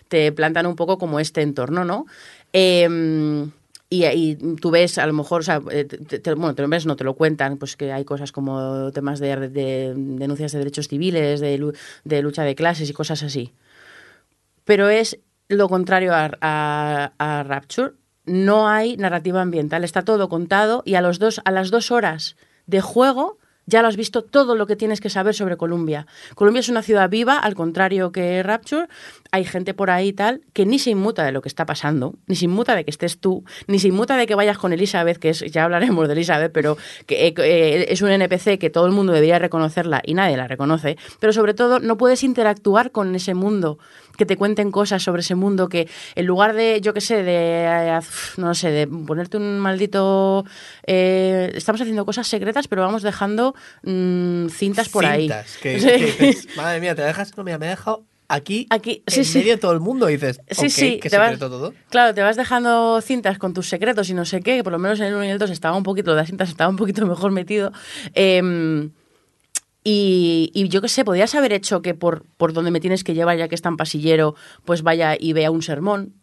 te 0.07 0.31
plantan 0.31 0.65
un 0.67 0.75
poco 0.75 0.97
como 0.97 1.19
este 1.19 1.41
entorno, 1.41 1.83
¿no? 1.85 2.05
Em, 2.51 3.49
y, 3.89 4.05
y 4.05 4.35
tú 4.59 4.71
ves, 4.71 4.97
a 4.97 5.07
lo 5.07 5.13
mejor, 5.13 5.41
o 5.41 5.43
sea, 5.43 5.61
eh, 5.71 5.85
te- 5.85 6.33
bueno, 6.33 6.53
te 6.53 6.61
lo 6.63 6.67
ves, 6.67 6.85
no 6.85 6.95
te 6.95 7.03
lo 7.03 7.13
cuentan, 7.15 7.57
pues 7.57 7.75
que 7.77 7.91
hay 7.91 8.03
cosas 8.05 8.31
como 8.31 8.91
temas 8.91 9.19
de, 9.19 9.49
de 9.49 9.93
denuncias 9.95 10.51
de 10.51 10.59
derechos 10.59 10.87
civiles, 10.87 11.39
de 11.39 12.21
lucha 12.21 12.43
de 12.43 12.55
clases 12.55 12.89
y 12.89 12.93
cosas 12.93 13.23
así 13.23 13.53
pero 14.65 14.89
es 14.89 15.19
lo 15.47 15.69
contrario 15.69 16.13
a, 16.13 17.43
Rapture. 17.45 17.93
No 18.25 18.69
hay 18.69 18.95
narrativa 18.97 19.41
ambiental, 19.41 19.83
está 19.83 20.03
todo 20.03 20.29
contado 20.29 20.81
y 20.85 20.95
a, 20.95 21.01
los 21.01 21.19
dos, 21.19 21.41
a 21.43 21.51
las 21.51 21.71
dos 21.71 21.91
horas 21.91 22.37
de 22.67 22.79
juego 22.79 23.37
ya 23.65 23.81
lo 23.81 23.87
has 23.87 23.95
visto 23.95 24.23
todo 24.23 24.55
lo 24.55 24.67
que 24.67 24.75
tienes 24.75 24.99
que 24.99 25.09
saber 25.09 25.33
sobre 25.33 25.57
Colombia. 25.57 26.05
Colombia 26.35 26.59
es 26.59 26.69
una 26.69 26.81
ciudad 26.81 27.09
viva, 27.09 27.37
al 27.37 27.55
contrario 27.55 28.11
que 28.11 28.43
Rapture. 28.43 28.87
Hay 29.31 29.45
gente 29.45 29.73
por 29.73 29.89
ahí 29.89 30.11
tal 30.11 30.41
que 30.53 30.65
ni 30.65 30.79
se 30.79 30.89
inmuta 30.89 31.23
de 31.23 31.31
lo 31.31 31.41
que 31.41 31.47
está 31.47 31.65
pasando, 31.65 32.15
ni 32.27 32.35
se 32.35 32.45
inmuta 32.45 32.75
de 32.75 32.83
que 32.83 32.91
estés 32.91 33.19
tú, 33.19 33.45
ni 33.67 33.79
se 33.79 33.87
inmuta 33.87 34.17
de 34.17 34.27
que 34.27 34.35
vayas 34.35 34.57
con 34.57 34.73
Elizabeth, 34.73 35.17
que 35.17 35.29
es, 35.29 35.39
ya 35.39 35.63
hablaremos 35.63 36.07
de 36.07 36.13
Elizabeth, 36.13 36.51
pero 36.51 36.77
que 37.05 37.27
eh, 37.27 37.33
eh, 37.37 37.85
es 37.89 38.01
un 38.01 38.09
NPC 38.09 38.59
que 38.59 38.69
todo 38.69 38.85
el 38.85 38.91
mundo 38.91 39.13
debería 39.13 39.39
reconocerla 39.39 40.01
y 40.05 40.13
nadie 40.13 40.35
la 40.35 40.47
reconoce. 40.47 40.97
Pero 41.19 41.31
sobre 41.31 41.53
todo 41.53 41.79
no 41.79 41.97
puedes 41.97 42.23
interactuar 42.23 42.91
con 42.91 43.15
ese 43.15 43.33
mundo, 43.33 43.79
que 44.17 44.25
te 44.25 44.37
cuenten 44.37 44.71
cosas 44.71 45.01
sobre 45.03 45.21
ese 45.21 45.35
mundo, 45.35 45.69
que 45.69 45.89
en 46.15 46.25
lugar 46.25 46.53
de, 46.53 46.79
yo 46.81 46.93
qué 46.93 47.01
sé, 47.01 47.23
de, 47.23 47.65
eh, 47.65 47.99
no 48.37 48.53
sé, 48.53 48.69
de 48.71 48.87
ponerte 48.87 49.37
un 49.37 49.59
maldito... 49.59 50.45
eh, 50.85 51.51
estamos 51.55 51.81
haciendo 51.81 52.05
cosas 52.05 52.27
secretas, 52.27 52.67
pero 52.67 52.81
vamos 52.83 53.01
dejando 53.03 53.55
mm, 53.83 54.47
cintas 54.49 54.89
por 54.89 55.05
ahí. 55.05 55.21
Cintas, 55.23 55.57
que, 55.61 55.79
Sí. 55.79 55.87
que 55.87 56.25
dices, 56.27 56.47
madre 56.55 56.79
mía, 56.79 56.95
te 56.95 57.01
dejas, 57.01 57.35
no, 57.37 57.43
mira, 57.43 57.57
me 57.57 57.65
he 57.65 57.69
dejado 57.69 58.03
aquí, 58.27 58.65
Aquí, 58.69 59.03
en 59.05 59.25
sí, 59.25 59.37
medio 59.39 59.53
de 59.53 59.57
todo 59.59 59.73
el 59.73 59.79
mundo, 59.79 60.09
y 60.09 60.13
dices, 60.13 60.39
Sí, 60.49 60.69
sí, 60.69 60.99
qué 61.01 61.09
te 61.09 61.17
vas- 61.17 61.31
secreto 61.31 61.49
todo. 61.49 61.73
Claro, 61.89 62.13
te 62.13 62.21
vas 62.21 62.35
dejando 62.35 62.99
cintas 63.01 63.37
con 63.37 63.53
tus 63.53 63.67
secretos 63.69 64.09
y 64.09 64.13
no 64.13 64.25
sé 64.25 64.41
qué, 64.41 64.57
que 64.57 64.63
por 64.63 64.71
lo 64.73 64.79
menos 64.79 64.99
en 64.99 65.07
el 65.07 65.15
1 65.15 65.25
y 65.25 65.29
el 65.29 65.37
2 65.39 65.49
estaba 65.51 65.75
un 65.77 65.83
poquito, 65.83 66.15
las 66.15 66.27
cintas 66.29 66.49
estaba 66.49 66.69
un 66.69 66.75
poquito 66.77 67.05
mejor 67.05 67.31
metido. 67.31 67.71
Em, 68.13 68.91
y, 69.83 70.51
y 70.53 70.69
yo 70.69 70.81
qué 70.81 70.87
sé, 70.87 71.03
podías 71.03 71.35
haber 71.35 71.53
hecho 71.53 71.81
que 71.81 71.93
por, 71.93 72.25
por 72.37 72.53
donde 72.53 72.71
me 72.71 72.79
tienes 72.79 73.03
que 73.03 73.13
llevar, 73.13 73.37
ya 73.37 73.47
que 73.47 73.55
es 73.55 73.61
tan 73.61 73.77
pasillero, 73.77 74.35
pues 74.65 74.81
vaya 74.81 75.15
y 75.19 75.33
vea 75.33 75.51
un 75.51 75.61
sermón. 75.61 76.13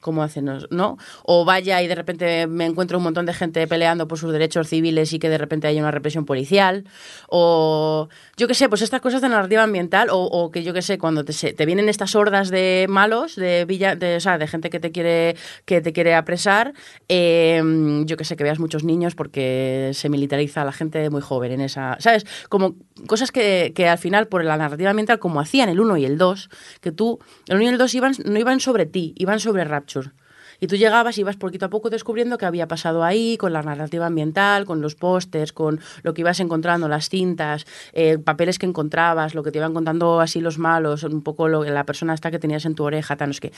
¿Cómo 0.00 0.22
hacen? 0.22 0.50
¿No? 0.70 0.96
O 1.24 1.44
vaya 1.44 1.82
y 1.82 1.88
de 1.88 1.94
repente 1.94 2.46
me 2.46 2.66
encuentro 2.66 2.98
un 2.98 3.04
montón 3.04 3.26
de 3.26 3.34
gente 3.34 3.66
peleando 3.66 4.06
por 4.08 4.18
sus 4.18 4.32
derechos 4.32 4.68
civiles 4.68 5.12
y 5.12 5.18
que 5.18 5.28
de 5.28 5.38
repente 5.38 5.66
haya 5.66 5.80
una 5.80 5.90
represión 5.90 6.24
policial. 6.24 6.84
O 7.28 8.08
yo 8.36 8.48
qué 8.48 8.54
sé, 8.54 8.68
pues 8.68 8.82
estas 8.82 9.00
cosas 9.00 9.20
de 9.20 9.28
narrativa 9.28 9.62
ambiental. 9.62 10.10
O, 10.10 10.24
o 10.24 10.50
que 10.50 10.62
yo 10.62 10.72
qué 10.72 10.82
sé, 10.82 10.98
cuando 10.98 11.24
te, 11.24 11.32
te 11.52 11.66
vienen 11.66 11.88
estas 11.88 12.14
hordas 12.14 12.50
de 12.50 12.86
malos, 12.88 13.36
de 13.36 13.64
villa, 13.64 13.96
de, 13.96 14.16
o 14.16 14.20
sea, 14.20 14.38
de 14.38 14.46
gente 14.46 14.70
que 14.70 14.80
te 14.80 14.92
quiere, 14.92 15.36
que 15.64 15.80
te 15.80 15.92
quiere 15.92 16.14
apresar. 16.14 16.74
eh, 17.08 17.62
yo 18.04 18.16
qué 18.16 18.24
sé, 18.24 18.36
que 18.36 18.44
veas 18.44 18.58
muchos 18.58 18.84
niños 18.84 19.14
porque 19.14 19.90
se 19.94 20.08
militariza 20.08 20.62
a 20.62 20.64
la 20.64 20.72
gente 20.72 21.10
muy 21.10 21.20
joven 21.20 21.52
en 21.52 21.60
esa. 21.60 21.96
¿Sabes? 22.00 22.24
Como 22.48 22.76
cosas 23.06 23.32
que, 23.32 23.72
que 23.74 23.88
al 23.88 23.98
final, 23.98 24.28
por 24.28 24.44
la 24.44 24.56
narrativa 24.56 24.90
ambiental, 24.90 25.18
como 25.18 25.40
hacían 25.40 25.68
el 25.68 25.80
1 25.80 25.96
y 25.98 26.04
el 26.04 26.18
2, 26.18 26.50
que 26.80 26.92
tú, 26.92 27.18
el 27.48 27.56
1 27.56 27.64
y 27.64 27.68
el 27.68 27.78
2 27.78 27.94
iban, 27.94 28.12
no 28.24 28.38
iban 28.38 28.60
sobre 28.60 28.86
ti, 28.86 29.14
iban 29.16 29.40
sobre 29.40 29.64
Y 30.60 30.66
tú 30.66 30.74
llegabas 30.74 31.16
y 31.16 31.20
ibas 31.20 31.36
poquito 31.36 31.66
a 31.66 31.70
poco 31.70 31.88
descubriendo 31.88 32.36
qué 32.36 32.44
había 32.44 32.66
pasado 32.66 33.04
ahí, 33.04 33.36
con 33.36 33.52
la 33.52 33.62
narrativa 33.62 34.06
ambiental, 34.06 34.64
con 34.64 34.80
los 34.80 34.96
pósters, 34.96 35.52
con 35.52 35.78
lo 36.02 36.14
que 36.14 36.22
ibas 36.22 36.40
encontrando, 36.40 36.88
las 36.88 37.08
cintas, 37.08 37.64
eh, 37.92 38.18
papeles 38.18 38.58
que 38.58 38.66
encontrabas, 38.66 39.36
lo 39.36 39.44
que 39.44 39.52
te 39.52 39.58
iban 39.58 39.72
contando 39.72 40.20
así 40.20 40.40
los 40.40 40.58
malos, 40.58 41.04
un 41.04 41.22
poco 41.22 41.46
lo, 41.46 41.62
la 41.62 41.84
persona 41.84 42.12
esta 42.12 42.32
que 42.32 42.40
tenías 42.40 42.64
en 42.64 42.74
tu 42.74 42.82
oreja, 42.82 43.16
tal, 43.16 43.28
no 43.28 43.34
sé 43.34 43.40
qué. 43.40 43.52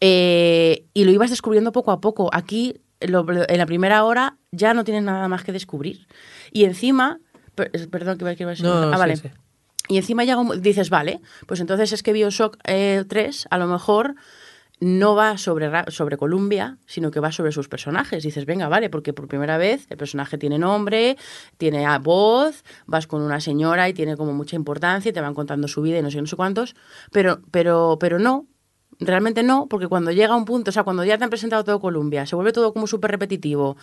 Eh, 0.00 0.84
y 0.94 1.04
lo 1.04 1.12
ibas 1.12 1.30
descubriendo 1.30 1.70
poco 1.72 1.92
a 1.92 2.00
poco. 2.00 2.28
Aquí, 2.32 2.80
lo- 3.00 3.24
en 3.48 3.58
la 3.58 3.66
primera 3.66 4.02
hora, 4.04 4.36
ya 4.50 4.74
no 4.74 4.82
tienes 4.84 5.04
nada 5.04 5.28
más 5.28 5.44
que 5.44 5.52
descubrir. 5.52 6.06
Y 6.50 6.64
encima, 6.64 7.20
per- 7.54 7.70
perdón, 7.88 8.18
que 8.18 8.24
iba 8.24 8.34
que 8.34 8.44
a 8.44 8.48
decir- 8.48 8.64
No, 8.64 8.72
ah, 8.90 8.92
sí, 8.94 8.98
vale. 8.98 9.16
sí. 9.16 9.30
Y 9.88 9.96
encima 9.98 10.24
un- 10.38 10.60
dices, 10.62 10.90
vale, 10.90 11.20
pues 11.46 11.60
entonces 11.60 11.92
es 11.92 12.02
que 12.02 12.12
Bioshock 12.12 12.56
eh, 12.64 13.04
3 13.08 13.46
a 13.50 13.58
lo 13.58 13.66
mejor 13.66 14.14
no 14.82 15.14
va 15.14 15.38
sobre, 15.38 15.70
sobre 15.92 16.16
Columbia, 16.16 16.76
sino 16.86 17.12
que 17.12 17.20
va 17.20 17.30
sobre 17.30 17.52
sus 17.52 17.68
personajes. 17.68 18.24
Dices, 18.24 18.46
venga, 18.46 18.68
vale, 18.68 18.90
porque 18.90 19.12
por 19.12 19.28
primera 19.28 19.56
vez 19.56 19.86
el 19.90 19.96
personaje 19.96 20.38
tiene 20.38 20.58
nombre, 20.58 21.16
tiene 21.56 21.86
voz, 21.98 22.64
vas 22.86 23.06
con 23.06 23.22
una 23.22 23.40
señora 23.40 23.88
y 23.88 23.94
tiene 23.94 24.16
como 24.16 24.32
mucha 24.32 24.56
importancia, 24.56 25.10
y 25.10 25.12
te 25.12 25.20
van 25.20 25.34
contando 25.34 25.68
su 25.68 25.82
vida 25.82 25.98
y 25.98 26.02
no 26.02 26.10
sé, 26.10 26.20
no 26.20 26.26
sé 26.26 26.34
cuántos, 26.34 26.74
pero, 27.12 27.40
pero, 27.52 27.96
pero 28.00 28.18
no. 28.18 28.46
Realmente 28.98 29.44
no, 29.44 29.68
porque 29.68 29.86
cuando 29.86 30.10
llega 30.10 30.34
un 30.34 30.44
punto, 30.44 30.70
o 30.70 30.72
sea, 30.72 30.82
cuando 30.82 31.04
ya 31.04 31.16
te 31.16 31.24
han 31.24 31.30
presentado 31.30 31.62
todo 31.62 31.80
Columbia, 31.80 32.26
se 32.26 32.34
vuelve 32.34 32.52
todo 32.52 32.72
como 32.72 32.88
súper 32.88 33.12
repetitivo, 33.12 33.76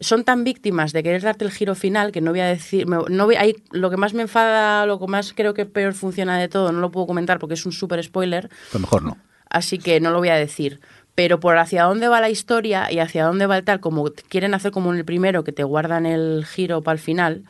son 0.00 0.24
tan 0.24 0.42
víctimas 0.42 0.92
de 0.92 1.02
querer 1.02 1.20
darte 1.20 1.44
el 1.44 1.50
giro 1.50 1.74
final 1.74 2.12
que 2.12 2.22
no 2.22 2.30
voy 2.30 2.40
a 2.40 2.46
decir, 2.46 2.86
no 2.86 3.26
voy, 3.26 3.36
hay, 3.36 3.56
lo 3.70 3.90
que 3.90 3.98
más 3.98 4.14
me 4.14 4.22
enfada, 4.22 4.86
lo 4.86 4.98
que 4.98 5.06
más 5.06 5.34
creo 5.34 5.52
que 5.52 5.66
peor 5.66 5.92
funciona 5.92 6.38
de 6.38 6.48
todo, 6.48 6.72
no 6.72 6.80
lo 6.80 6.90
puedo 6.90 7.06
comentar 7.06 7.38
porque 7.38 7.54
es 7.54 7.66
un 7.66 7.72
súper 7.72 8.02
spoiler, 8.02 8.50
Pues 8.70 8.80
mejor 8.80 9.02
no. 9.02 9.18
Así 9.50 9.78
que 9.78 10.00
no 10.00 10.10
lo 10.10 10.18
voy 10.18 10.30
a 10.30 10.36
decir. 10.36 10.80
Pero 11.14 11.40
por 11.40 11.58
hacia 11.58 11.84
dónde 11.84 12.08
va 12.08 12.20
la 12.20 12.30
historia 12.30 12.90
y 12.90 12.98
hacia 12.98 13.24
dónde 13.24 13.46
va 13.46 13.58
el 13.58 13.64
tal, 13.64 13.80
como 13.80 14.04
quieren 14.28 14.54
hacer 14.54 14.70
como 14.70 14.92
en 14.92 14.98
el 14.98 15.04
primero, 15.04 15.44
que 15.44 15.52
te 15.52 15.64
guardan 15.64 16.06
el 16.06 16.46
giro 16.46 16.82
para 16.82 16.94
el 16.94 16.98
final, 16.98 17.44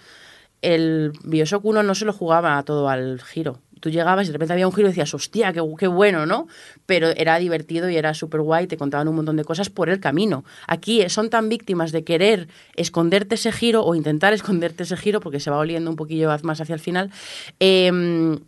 el 0.62 1.12
Bioshock 1.24 1.64
1 1.64 1.82
no 1.82 1.94
se 1.94 2.04
lo 2.04 2.12
jugaba 2.12 2.62
todo 2.64 2.88
al 2.88 3.20
giro. 3.20 3.60
Tú 3.80 3.88
llegabas 3.88 4.26
y 4.26 4.28
de 4.28 4.34
repente 4.34 4.52
había 4.52 4.66
un 4.66 4.74
giro 4.74 4.88
y 4.88 4.90
decías, 4.90 5.14
hostia, 5.14 5.54
qué, 5.54 5.86
bueno, 5.86 6.26
¿no? 6.26 6.48
Pero 6.84 7.08
era 7.08 7.38
divertido 7.38 7.88
y 7.88 7.96
era 7.96 8.12
súper 8.12 8.42
guay, 8.42 8.66
te 8.66 8.76
contaban 8.76 9.08
un 9.08 9.16
montón 9.16 9.36
de 9.36 9.44
cosas 9.44 9.70
por 9.70 9.88
el 9.88 10.00
camino. 10.00 10.44
Aquí 10.66 11.08
son 11.08 11.30
tan 11.30 11.48
víctimas 11.48 11.90
de 11.90 12.04
querer 12.04 12.48
esconderte 12.76 13.36
ese 13.36 13.52
giro 13.52 13.82
o 13.82 13.94
intentar 13.94 14.34
esconderte 14.34 14.82
ese 14.82 14.98
giro, 14.98 15.20
porque 15.20 15.40
se 15.40 15.50
va 15.50 15.56
oliendo 15.56 15.88
un 15.88 15.96
poquillo 15.96 16.30
más 16.42 16.60
hacia 16.60 16.74
el 16.74 16.80
final, 16.80 17.10
em, 17.58 18.40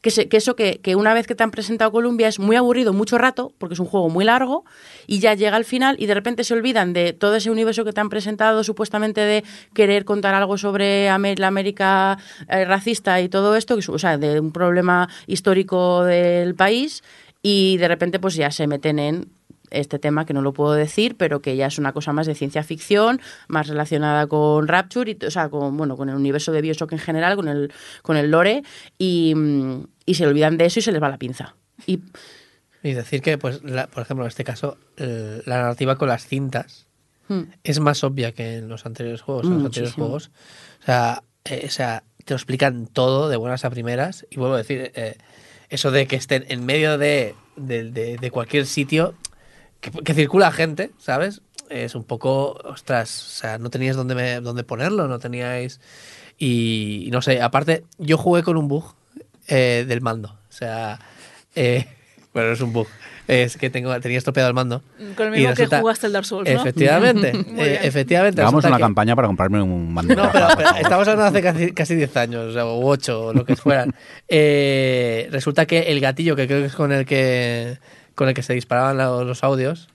que, 0.00 0.10
se- 0.10 0.28
que 0.28 0.36
eso 0.38 0.56
que, 0.56 0.80
que 0.80 0.96
una 0.96 1.14
vez 1.14 1.26
que 1.26 1.34
te 1.34 1.42
han 1.42 1.50
presentado 1.50 1.92
Columbia 1.92 2.28
es 2.28 2.38
muy 2.38 2.56
aburrido 2.56 2.92
mucho 2.92 3.18
rato, 3.18 3.52
porque 3.58 3.74
es 3.74 3.80
un 3.80 3.86
juego 3.86 4.08
muy 4.08 4.24
largo, 4.24 4.64
y 5.06 5.18
ya 5.18 5.34
llega 5.34 5.56
al 5.56 5.64
final 5.64 5.96
y 5.98 6.06
de 6.06 6.14
repente 6.14 6.44
se 6.44 6.54
olvidan 6.54 6.92
de 6.92 7.12
todo 7.12 7.34
ese 7.36 7.50
universo 7.50 7.84
que 7.84 7.92
te 7.92 8.00
han 8.00 8.08
presentado 8.08 8.64
supuestamente 8.64 9.20
de 9.20 9.44
querer 9.74 10.04
contar 10.04 10.34
algo 10.34 10.56
sobre 10.58 11.06
la 11.36 11.46
América 11.48 12.18
eh, 12.48 12.64
racista 12.64 13.20
y 13.20 13.28
todo 13.28 13.56
esto, 13.56 13.76
que 13.76 13.90
o 13.90 13.98
sea, 13.98 14.16
de 14.18 14.40
un 14.40 14.52
problema 14.52 15.08
histórico 15.26 16.04
del 16.04 16.54
país, 16.54 17.02
y 17.42 17.76
de 17.78 17.88
repente 17.88 18.18
pues 18.18 18.34
ya 18.34 18.50
se 18.50 18.66
meten 18.66 18.98
en 18.98 19.28
este 19.70 19.98
tema 19.98 20.26
que 20.26 20.32
no 20.34 20.42
lo 20.42 20.52
puedo 20.52 20.72
decir, 20.72 21.16
pero 21.16 21.40
que 21.40 21.56
ya 21.56 21.66
es 21.66 21.78
una 21.78 21.92
cosa 21.92 22.12
más 22.12 22.26
de 22.26 22.34
ciencia 22.34 22.62
ficción, 22.62 23.20
más 23.48 23.68
relacionada 23.68 24.26
con 24.26 24.68
Rapture, 24.68 25.10
y, 25.20 25.24
o 25.24 25.30
sea, 25.30 25.48
con, 25.48 25.76
bueno, 25.76 25.96
con 25.96 26.08
el 26.08 26.14
universo 26.16 26.52
de 26.52 26.60
Bioshock 26.60 26.92
en 26.92 26.98
general, 26.98 27.36
con 27.36 27.48
el, 27.48 27.72
con 28.02 28.16
el 28.16 28.30
lore, 28.30 28.62
y, 28.98 29.34
y 30.06 30.14
se 30.14 30.26
olvidan 30.26 30.56
de 30.56 30.66
eso 30.66 30.78
y 30.78 30.82
se 30.82 30.92
les 30.92 31.02
va 31.02 31.08
la 31.08 31.18
pinza. 31.18 31.54
Y 31.86 32.00
Y 32.82 32.92
decir 32.94 33.20
que, 33.20 33.36
pues, 33.38 33.62
la- 33.62 33.86
por 33.88 34.02
ejemplo, 34.02 34.24
en 34.24 34.28
este 34.28 34.42
caso, 34.44 34.78
el- 34.96 35.42
la 35.46 35.56
narrativa 35.58 35.96
con 35.96 36.08
las 36.08 36.26
cintas 36.26 36.86
mm, 37.28 37.40
es 37.62 37.78
más 37.80 38.02
obvia 38.04 38.32
que 38.32 38.56
en 38.56 38.68
los 38.68 38.86
anteriores 38.86 39.20
juegos. 39.20 39.44
En 39.46 39.54
los 39.56 39.64
anteriores 39.66 39.94
juegos. 39.94 40.30
O 40.82 40.84
sea, 40.86 41.22
eh, 41.44 41.64
o 41.66 41.70
sea, 41.70 42.02
te 42.24 42.32
lo 42.34 42.36
explican 42.36 42.86
todo 42.86 43.28
de 43.28 43.36
buenas 43.36 43.64
a 43.64 43.70
primeras. 43.70 44.26
Y 44.30 44.36
vuelvo 44.36 44.54
a 44.54 44.58
decir, 44.58 44.92
eh, 44.94 45.16
eso 45.68 45.90
de 45.90 46.06
que 46.06 46.16
estén 46.16 46.44
en 46.48 46.64
medio 46.66 46.96
de, 46.98 47.34
de- 47.56 47.90
de- 47.90 48.16
de 48.16 48.30
cualquier 48.30 48.64
sitio 48.66 49.14
que, 49.80 49.90
que 49.90 50.14
circula 50.14 50.50
gente, 50.52 50.90
¿sabes? 50.98 51.42
Es 51.68 51.94
un 51.94 52.04
poco, 52.04 52.52
ostras, 52.64 53.26
o 53.26 53.30
sea, 53.40 53.58
no 53.58 53.70
teníais 53.70 53.96
dónde, 53.96 54.14
me- 54.14 54.40
dónde 54.40 54.64
ponerlo, 54.64 55.06
no 55.08 55.18
teníais... 55.18 55.80
Y, 56.42 57.04
y 57.06 57.10
no 57.10 57.20
sé, 57.20 57.42
aparte, 57.42 57.84
yo 57.98 58.16
jugué 58.16 58.42
con 58.42 58.56
un 58.56 58.66
bug 58.66 58.94
eh, 59.46 59.84
del 59.86 60.00
mando. 60.00 60.30
O 60.48 60.52
sea, 60.52 60.98
eh, 61.54 61.86
bueno, 62.34 62.52
es 62.52 62.60
un 62.62 62.72
bug. 62.72 62.86
Es 63.28 63.56
que 63.58 63.68
tengo, 63.70 63.98
tenía 64.00 64.16
estropeado 64.18 64.48
el 64.48 64.54
mando. 64.54 64.82
Con 65.16 65.28
el 65.28 65.34
Y 65.34 65.38
mismo 65.40 65.50
que 65.54 65.62
resulta- 65.64 65.80
jugaste 65.80 66.06
el 66.06 66.12
Dark 66.14 66.24
Souls, 66.24 66.50
¿no? 66.50 66.58
Efectivamente, 66.60 67.30
eh, 67.58 67.80
efectivamente. 67.82 68.40
Hagamos 68.40 68.64
una 68.64 68.76
que- 68.78 68.80
campaña 68.82 69.14
para 69.14 69.28
comprarme 69.28 69.60
un 69.62 69.92
mando. 69.92 70.14
no, 70.16 70.32
pero, 70.32 70.48
pero 70.56 70.70
estamos 70.76 71.06
hablando 71.06 71.24
hace 71.26 71.42
casi, 71.42 71.72
casi 71.72 71.94
10 71.94 72.16
años, 72.16 72.46
o 72.46 72.52
sea, 72.54 72.64
o 72.66 72.84
8, 72.88 73.26
o 73.26 73.32
lo 73.34 73.44
que 73.44 73.54
fueran. 73.56 73.94
Eh, 74.28 75.28
resulta 75.30 75.66
que 75.66 75.80
el 75.92 76.00
gatillo, 76.00 76.34
que 76.36 76.46
creo 76.46 76.60
que 76.60 76.66
es 76.68 76.74
con 76.74 76.90
el 76.90 77.04
que, 77.04 77.78
con 78.14 78.28
el 78.28 78.34
que 78.34 78.42
se 78.42 78.52
disparaban 78.54 78.96
lo- 78.98 79.24
los 79.24 79.42
audios, 79.44 79.88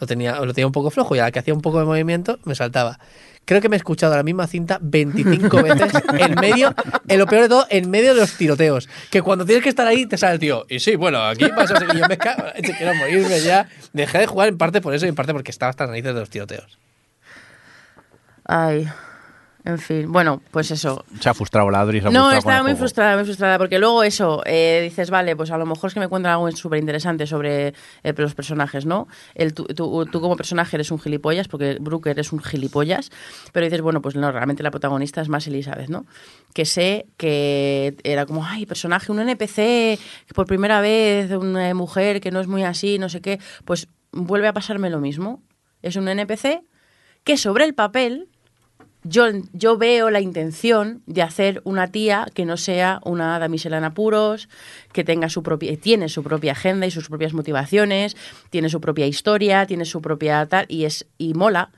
lo 0.00 0.06
tenía, 0.06 0.40
lo 0.40 0.52
tenía 0.52 0.66
un 0.66 0.72
poco 0.72 0.90
flojo 0.90 1.16
y 1.16 1.18
a 1.18 1.24
la 1.24 1.30
que 1.32 1.38
hacía 1.38 1.54
un 1.54 1.62
poco 1.62 1.78
de 1.78 1.84
movimiento 1.86 2.38
me 2.44 2.54
saltaba. 2.54 2.98
Creo 3.46 3.60
que 3.60 3.68
me 3.68 3.76
he 3.76 3.78
escuchado 3.78 4.16
la 4.16 4.24
misma 4.24 4.48
cinta 4.48 4.78
25 4.82 5.62
veces 5.62 5.92
en 6.18 6.34
medio, 6.34 6.74
en 7.06 7.18
lo 7.18 7.26
peor 7.26 7.42
de 7.42 7.48
todo, 7.48 7.66
en 7.70 7.88
medio 7.90 8.12
de 8.12 8.20
los 8.20 8.32
tiroteos. 8.32 8.88
Que 9.10 9.22
cuando 9.22 9.44
tienes 9.46 9.62
que 9.62 9.68
estar 9.68 9.86
ahí 9.86 10.04
te 10.04 10.18
sale 10.18 10.34
el 10.34 10.40
tío. 10.40 10.66
Y 10.68 10.80
sí, 10.80 10.96
bueno, 10.96 11.22
aquí 11.24 11.46
pasa. 11.56 11.76
Y 11.94 11.98
yo 11.98 12.08
me 12.08 12.18
cago, 12.18 12.42
quiero 12.78 12.94
morirme 12.96 13.40
ya. 13.40 13.68
Dejé 13.92 14.18
de 14.18 14.26
jugar 14.26 14.48
en 14.48 14.58
parte 14.58 14.80
por 14.80 14.94
eso 14.94 15.06
y 15.06 15.10
en 15.10 15.14
parte 15.14 15.32
porque 15.32 15.52
estaba 15.52 15.70
hasta 15.70 15.84
las 15.84 15.90
narices 15.90 16.12
de 16.14 16.20
los 16.20 16.28
tiroteos. 16.28 16.76
ay, 18.44 18.88
en 19.66 19.78
fin, 19.78 20.10
bueno, 20.12 20.40
pues 20.52 20.70
eso, 20.70 21.04
Se 21.20 21.28
ha 21.28 21.34
frustrado 21.34 21.68
la 21.70 21.80
Adri, 21.80 22.00
se 22.00 22.06
ha 22.06 22.10
No, 22.10 22.20
frustrado 22.20 22.38
estaba 22.38 22.58
muy 22.62 22.70
juego. 22.70 22.78
frustrada, 22.78 23.16
muy 23.16 23.24
frustrada, 23.24 23.58
porque 23.58 23.78
luego 23.78 24.02
eso, 24.04 24.42
eh, 24.46 24.80
dices, 24.84 25.10
vale, 25.10 25.34
pues 25.36 25.50
a 25.50 25.58
lo 25.58 25.66
mejor 25.66 25.88
es 25.88 25.94
que 25.94 26.00
me 26.00 26.08
cuentan 26.08 26.32
algo 26.32 26.50
súper 26.52 26.78
interesante 26.78 27.26
sobre 27.26 27.68
eh, 28.02 28.14
los 28.16 28.34
personajes, 28.34 28.86
¿no? 28.86 29.08
El, 29.34 29.52
tú, 29.54 29.64
tú- 29.64 30.06
tú 30.06 30.20
como 30.20 30.36
personaje 30.36 30.76
eres 30.76 30.90
un 30.92 31.00
gilipollas, 31.00 31.48
porque 31.48 31.78
Brooker 31.80 32.18
es 32.18 32.32
un 32.32 32.40
gilipollas, 32.40 33.10
pero 33.52 33.66
dices, 33.66 33.80
bueno, 33.82 34.00
pues 34.00 34.14
no, 34.14 34.30
realmente 34.32 34.62
la 34.62 34.70
protagonista 34.70 35.20
es 35.20 35.28
más 35.28 35.46
Elizabeth, 35.48 35.88
¿no? 35.88 36.06
Que 36.54 36.64
sé 36.64 37.06
que 37.16 37.96
era 38.04 38.24
como, 38.24 38.46
ay, 38.46 38.66
personaje, 38.66 39.10
un 39.10 39.18
NPC, 39.20 39.98
por 40.34 40.46
primera 40.46 40.80
vez, 40.80 41.30
una 41.32 41.74
mujer 41.74 42.20
que 42.20 42.30
no 42.30 42.40
es 42.40 42.46
muy 42.46 42.62
así, 42.62 42.98
no 42.98 43.08
sé 43.08 43.20
qué, 43.20 43.40
pues 43.64 43.88
vuelve 44.12 44.46
a 44.48 44.52
pasarme 44.52 44.90
lo 44.90 45.00
mismo. 45.00 45.42
Es 45.82 45.96
un 45.96 46.08
NPC 46.08 46.60
que 47.24 47.36
sobre 47.36 47.64
el 47.64 47.74
papel 47.74 48.28
yo, 49.08 49.26
yo 49.52 49.76
veo 49.78 50.10
la 50.10 50.20
intención 50.20 51.02
de 51.06 51.22
hacer 51.22 51.60
una 51.64 51.88
tía 51.88 52.26
que 52.34 52.44
no 52.44 52.56
sea 52.56 53.00
una 53.04 53.38
damisela 53.38 53.78
en 53.78 53.84
apuros, 53.84 54.48
que 54.92 55.04
tenga 55.04 55.28
su 55.28 55.42
propia, 55.42 55.76
tiene 55.76 56.08
su 56.08 56.22
propia 56.22 56.52
agenda 56.52 56.86
y 56.86 56.90
sus 56.90 57.08
propias 57.08 57.32
motivaciones, 57.32 58.16
tiene 58.50 58.68
su 58.68 58.80
propia 58.80 59.06
historia, 59.06 59.66
tiene 59.66 59.84
su 59.84 60.02
propia 60.02 60.46
tal, 60.46 60.66
y 60.68 60.84
es, 60.84 61.06
y 61.18 61.34
mola. 61.34 61.70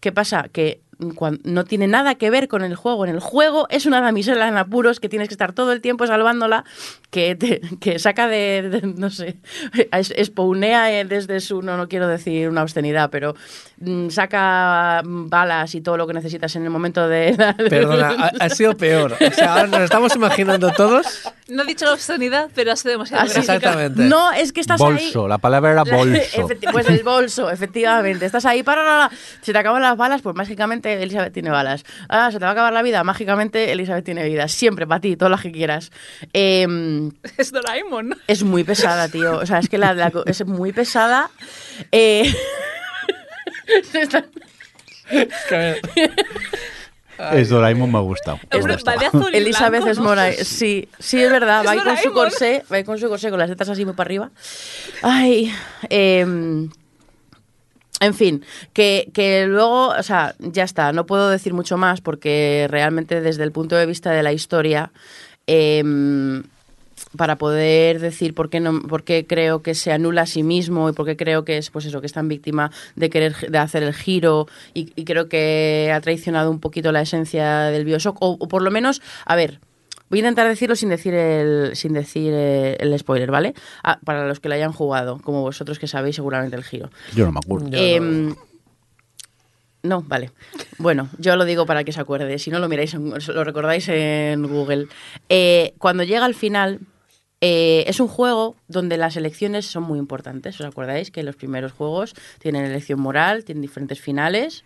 ¿Qué 0.00 0.12
pasa? 0.12 0.48
Que 0.52 0.82
no 0.98 1.64
tiene 1.64 1.86
nada 1.86 2.14
que 2.14 2.30
ver 2.30 2.48
con 2.48 2.62
el 2.64 2.74
juego. 2.74 3.04
En 3.04 3.10
el 3.12 3.20
juego 3.20 3.66
es 3.70 3.86
una 3.86 4.00
damisela 4.00 4.48
en 4.48 4.56
apuros 4.56 4.98
que 5.00 5.08
tienes 5.08 5.28
que 5.28 5.34
estar 5.34 5.52
todo 5.52 5.72
el 5.72 5.80
tiempo 5.80 6.06
salvándola, 6.06 6.64
que, 7.10 7.36
te- 7.36 7.60
que 7.80 7.98
saca 7.98 8.28
de, 8.28 8.68
de- 8.70 8.82
no 8.96 9.10
sé, 9.10 9.36
es- 9.92 10.12
spawnea 10.24 10.92
eh, 10.98 11.04
desde 11.04 11.40
su, 11.40 11.62
no, 11.62 11.76
no 11.76 11.88
quiero 11.88 12.08
decir 12.08 12.48
una 12.48 12.62
obscenidad, 12.62 13.10
pero 13.10 13.34
mm, 13.80 14.08
saca 14.08 15.02
mm, 15.04 15.28
balas 15.28 15.74
y 15.74 15.80
todo 15.80 15.96
lo 15.96 16.06
que 16.06 16.14
necesitas 16.14 16.54
en 16.56 16.64
el 16.64 16.70
momento 16.70 17.08
de... 17.08 17.36
Perdona, 17.70 18.08
ha, 18.40 18.44
ha 18.44 18.48
sido 18.48 18.76
peor. 18.76 19.12
O 19.20 19.30
sea, 19.32 19.52
ahora 19.54 19.66
nos 19.66 19.80
estamos 19.80 20.14
imaginando 20.16 20.70
todos. 20.72 21.06
No 21.48 21.62
he 21.62 21.66
dicho 21.66 21.84
la 21.84 21.92
obscenidad, 21.92 22.48
pero 22.54 22.72
ha 22.72 22.76
sido 22.76 22.92
demasiado 22.92 23.22
Así- 23.24 23.34
gráfica. 23.34 23.54
Exactamente. 23.54 24.02
No, 24.04 24.32
es 24.32 24.52
que 24.52 24.60
estás 24.60 24.80
ahí... 24.80 24.86
Bolso, 24.94 25.28
la 25.28 25.38
palabra 25.38 25.72
era 25.72 25.84
bolso. 25.96 26.48
Pues 26.72 26.88
el 26.88 27.02
bolso, 27.02 27.50
efectivamente. 27.50 28.24
Estás 28.26 28.44
ahí 28.46 28.62
para. 28.62 29.10
Se 29.42 29.52
te 29.52 29.58
acaban 29.58 29.82
las 29.82 29.96
balas, 29.96 30.22
pues 30.22 30.34
mágicamente 30.34 30.85
mágicamente 30.86 31.02
Elizabeth 31.02 31.32
tiene 31.32 31.50
balas. 31.50 31.84
Ah, 32.08 32.30
se 32.30 32.38
te 32.38 32.44
va 32.44 32.50
a 32.50 32.52
acabar 32.52 32.72
la 32.72 32.82
vida, 32.82 33.02
mágicamente 33.04 33.72
Elizabeth 33.72 34.04
tiene 34.04 34.24
vida. 34.24 34.46
Siempre 34.48 34.86
para 34.86 35.00
ti, 35.00 35.16
todas 35.16 35.30
las 35.30 35.40
que 35.40 35.50
quieras. 35.52 35.90
Em, 36.32 37.10
Es 37.38 37.52
Doraemon. 37.52 38.16
es 38.26 38.42
muy 38.44 38.64
pesada, 38.64 39.08
tío. 39.08 39.38
O 39.38 39.46
sea, 39.46 39.58
es 39.58 39.68
que 39.68 39.78
la, 39.78 39.94
la 39.94 40.12
es 40.26 40.44
muy 40.46 40.72
pesada. 40.72 41.30
Eh, 41.92 42.32
Es 47.32 47.48
Doraemon, 47.48 47.90
me 47.90 47.96
ha 47.98 48.02
gustado. 48.02 48.38
Es 48.50 48.62
Me 48.62 48.68
de- 48.68 48.74
gusta. 48.74 48.90
va 48.94 49.00
de 49.00 49.06
azul 49.06 49.30
y 49.32 49.36
Elizabeth 49.38 49.70
blanco, 49.82 49.90
es 49.90 49.98
¿no? 49.98 50.04
mora. 50.04 50.32
Sí, 50.32 50.88
sí, 50.98 51.22
es 51.22 51.30
verdad. 51.30 51.60
Es 51.64 51.66
Va 51.66 51.72
ahí 51.72 51.78
con 51.80 51.96
su 51.96 52.12
corsé, 52.12 52.62
va 52.70 52.76
ahí 52.76 52.84
con 52.84 52.98
su 52.98 53.08
corsé, 53.08 53.30
con 53.30 53.38
las 53.38 53.48
tetas 53.48 53.68
así 53.70 53.84
muy 53.86 53.94
para 53.94 54.08
arriba. 54.08 54.30
Ay, 55.02 55.50
em, 55.88 56.68
en 58.00 58.14
fin, 58.14 58.44
que, 58.72 59.10
que 59.14 59.46
luego, 59.46 59.88
o 59.88 60.02
sea, 60.02 60.34
ya 60.38 60.64
está, 60.64 60.92
no 60.92 61.06
puedo 61.06 61.30
decir 61.30 61.54
mucho 61.54 61.76
más 61.76 62.00
porque 62.00 62.66
realmente 62.70 63.20
desde 63.20 63.42
el 63.42 63.52
punto 63.52 63.76
de 63.76 63.86
vista 63.86 64.10
de 64.10 64.22
la 64.22 64.32
historia, 64.32 64.92
em, 65.46 66.42
para 67.16 67.36
poder 67.36 68.00
decir 68.00 68.34
por 68.34 68.50
qué, 68.50 68.60
no, 68.60 68.82
por 68.82 69.04
qué 69.04 69.26
creo 69.26 69.62
que 69.62 69.74
se 69.74 69.92
anula 69.92 70.22
a 70.22 70.26
sí 70.26 70.42
mismo 70.42 70.88
y 70.90 70.92
por 70.92 71.06
qué 71.06 71.16
creo 71.16 71.44
que 71.44 71.58
es, 71.58 71.70
pues 71.70 71.86
eso, 71.86 72.00
que 72.00 72.06
es 72.06 72.12
tan 72.12 72.28
víctima 72.28 72.70
de 72.96 73.10
querer 73.10 73.34
de 73.34 73.58
hacer 73.58 73.82
el 73.82 73.94
giro 73.94 74.46
y, 74.74 74.92
y 74.94 75.04
creo 75.04 75.28
que 75.28 75.90
ha 75.94 76.00
traicionado 76.00 76.50
un 76.50 76.60
poquito 76.60 76.92
la 76.92 77.02
esencia 77.02 77.64
del 77.64 77.84
Bioshock, 77.84 78.16
o, 78.20 78.36
o 78.38 78.48
por 78.48 78.62
lo 78.62 78.70
menos, 78.70 79.00
a 79.24 79.36
ver, 79.36 79.60
Voy 80.08 80.18
a 80.18 80.22
intentar 80.22 80.46
decirlo 80.48 80.76
sin 80.76 80.88
decir 80.88 81.14
el, 81.14 81.74
sin 81.74 81.92
decir 81.92 82.32
eh, 82.34 82.76
el 82.80 82.96
spoiler, 82.98 83.30
¿vale? 83.30 83.54
Ah, 83.82 83.98
para 84.04 84.26
los 84.28 84.38
que 84.40 84.48
lo 84.48 84.54
hayan 84.54 84.72
jugado, 84.72 85.18
como 85.22 85.42
vosotros 85.42 85.78
que 85.78 85.86
sabéis 85.88 86.16
seguramente 86.16 86.56
el 86.56 86.62
giro. 86.64 86.90
Yo 87.14 87.26
no 87.26 87.32
me 87.32 87.38
acuerdo. 87.42 87.68
Em, 87.72 88.34
no, 89.82 90.02
vale. 90.02 90.32
Bueno, 90.78 91.08
yo 91.18 91.36
lo 91.36 91.44
digo 91.44 91.64
para 91.66 91.84
que 91.84 91.92
se 91.92 92.00
acuerde. 92.00 92.38
Si 92.38 92.50
no 92.50 92.58
lo 92.58 92.68
miráis, 92.68 92.94
en- 92.94 93.10
lo 93.10 93.44
recordáis 93.44 93.88
en 93.88 94.42
Google. 94.46 94.88
Eh, 95.28 95.74
cuando 95.78 96.02
llega 96.02 96.24
al 96.24 96.34
final, 96.34 96.80
eh, 97.40 97.84
es 97.86 98.00
un 98.00 98.08
juego 98.08 98.56
donde 98.66 98.96
las 98.96 99.16
elecciones 99.16 99.66
son 99.66 99.84
muy 99.84 99.98
importantes. 100.00 100.58
¿Os 100.60 100.66
acordáis 100.66 101.10
que 101.12 101.22
los 101.22 101.36
primeros 101.36 101.70
juegos 101.72 102.14
tienen 102.40 102.64
elección 102.64 102.98
moral, 103.00 103.44
tienen 103.44 103.62
diferentes 103.62 104.00
finales? 104.00 104.64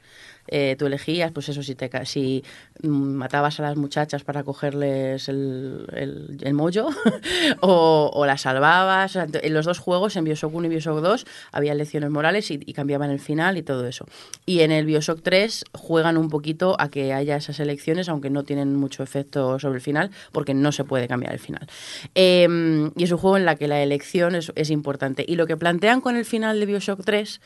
Eh, 0.53 0.75
tú 0.77 0.87
elegías, 0.87 1.31
pues 1.31 1.49
eso, 1.49 1.63
si, 1.63 1.77
te, 1.77 1.89
si 2.05 2.43
mm, 2.83 2.89
matabas 2.89 3.61
a 3.61 3.63
las 3.63 3.77
muchachas 3.77 4.25
para 4.25 4.43
cogerles 4.43 5.29
el, 5.29 5.87
el, 5.93 6.39
el 6.43 6.55
mollo 6.55 6.89
o, 7.61 8.11
o 8.13 8.27
las 8.27 8.43
salvabas. 8.43 9.17
En 9.17 9.55
los 9.55 9.65
dos 9.65 9.79
juegos, 9.79 10.17
en 10.17 10.25
Bioshock 10.25 10.53
1 10.53 10.67
y 10.67 10.71
Bioshock 10.71 11.01
2, 11.01 11.27
había 11.53 11.75
lecciones 11.75 12.11
morales 12.11 12.51
y, 12.51 12.59
cambiaban 12.73 13.11
el 13.11 13.21
final 13.21 13.59
y 13.59 13.63
todo 13.63 13.87
eso. 13.87 14.07
Y 14.45 14.61
en 14.61 14.73
el 14.73 14.87
Bioshock 14.87 15.23
3 15.23 15.65
juegan 15.73 16.17
un 16.17 16.29
poquito 16.31 16.77
a 16.81 16.89
que 16.89 17.13
haya 17.13 17.37
esas 17.37 17.61
elecciones, 17.61 18.09
aunque 18.09 18.31
no 18.31 18.43
tienen 18.43 18.75
mucho 18.75 19.03
efecto 19.03 19.59
sobre 19.61 19.77
el 19.77 19.83
final, 19.83 20.11
porque 20.33 20.55
no 20.55 20.73
se 20.73 20.85
puede 20.85 21.07
cambiar 21.07 21.33
el 21.33 21.39
final. 21.39 21.69
Eh, 22.15 22.91
y 22.97 23.05
es 23.05 23.13
un 23.13 23.19
juego 23.19 23.37
en 23.37 23.45
la 23.45 23.55
que 23.55 23.69
la 23.69 23.81
elección 23.83 24.35
es, 24.35 24.53
es 24.57 24.71
importante. 24.71 25.25
Y 25.27 25.37
lo 25.37 25.47
que 25.47 25.57
plantean 25.57 26.01
con 26.01 26.17
el 26.17 26.25
final 26.25 26.59
de 26.59 26.67
Bioshock 26.67 27.05
3 27.05 27.41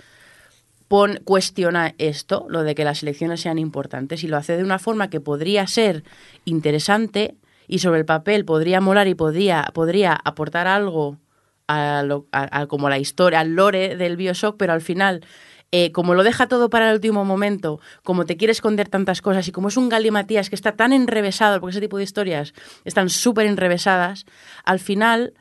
pon, 0.89 1.21
cuestiona 1.25 1.95
esto, 1.99 2.47
lo 2.49 2.63
de 2.63 2.75
que 2.75 2.85
las 2.85 3.03
elecciones 3.03 3.41
sean 3.41 3.59
importantes, 3.59 4.23
y 4.25 4.29
lo 4.29 4.37
hace 4.37 4.57
de 4.57 4.65
una 4.65 4.79
forma 4.79 5.09
que 5.11 5.21
podría 5.21 5.67
ser 5.67 6.05
interesante 6.45 7.37
y 7.67 7.79
sobre 7.79 7.99
el 8.01 8.05
papel 8.05 8.45
podría 8.45 8.81
molar 8.81 9.09
y 9.09 9.15
podría, 9.15 9.71
podría 9.75 10.13
aportar 10.13 10.67
algo 10.67 11.19
a, 11.67 12.03
lo- 12.05 12.27
como 12.69 12.89
la 12.91 12.99
historia, 12.99 13.41
al 13.41 13.55
lore 13.55 13.97
del 13.97 14.17
Bioshock, 14.17 14.57
pero 14.59 14.75
al 14.75 14.83
final, 14.83 15.25
eh, 15.73 15.91
como 15.93 16.15
lo 16.15 16.23
deja 16.23 16.47
todo 16.47 16.69
para 16.69 16.89
el 16.91 16.95
último 16.97 17.25
momento, 17.25 17.81
como 18.03 18.27
te 18.27 18.37
quiere 18.37 18.53
esconder 18.53 18.89
tantas 18.91 19.23
cosas 19.23 19.49
y 19.49 19.53
como 19.53 19.69
es 19.69 19.77
un 19.79 19.89
galimatías 19.89 20.51
que 20.51 20.55
está 20.57 20.73
tan 20.73 20.93
enrevesado, 20.93 21.59
porque 21.61 21.73
ese 21.73 21.81
tipo 21.81 21.97
de 21.97 22.05
historias 22.05 22.53
están 22.85 23.09
súper 23.09 23.47
enrevesadas, 23.47 24.27
al 24.65 24.79
final 24.79 25.33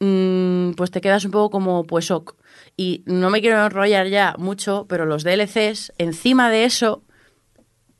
mm, 0.00 0.72
pues 0.72 0.90
te 0.90 1.00
quedas 1.00 1.24
un 1.24 1.30
poco 1.30 1.50
como 1.50 1.84
pues 1.84 2.10
ok. 2.10 2.34
Y 2.76 3.02
no 3.06 3.30
me 3.30 3.40
quiero 3.40 3.64
enrollar 3.64 4.08
ya 4.08 4.34
mucho, 4.38 4.86
pero 4.88 5.04
los 5.06 5.24
DLCs, 5.24 5.92
encima 5.98 6.50
de 6.50 6.64
eso, 6.64 7.02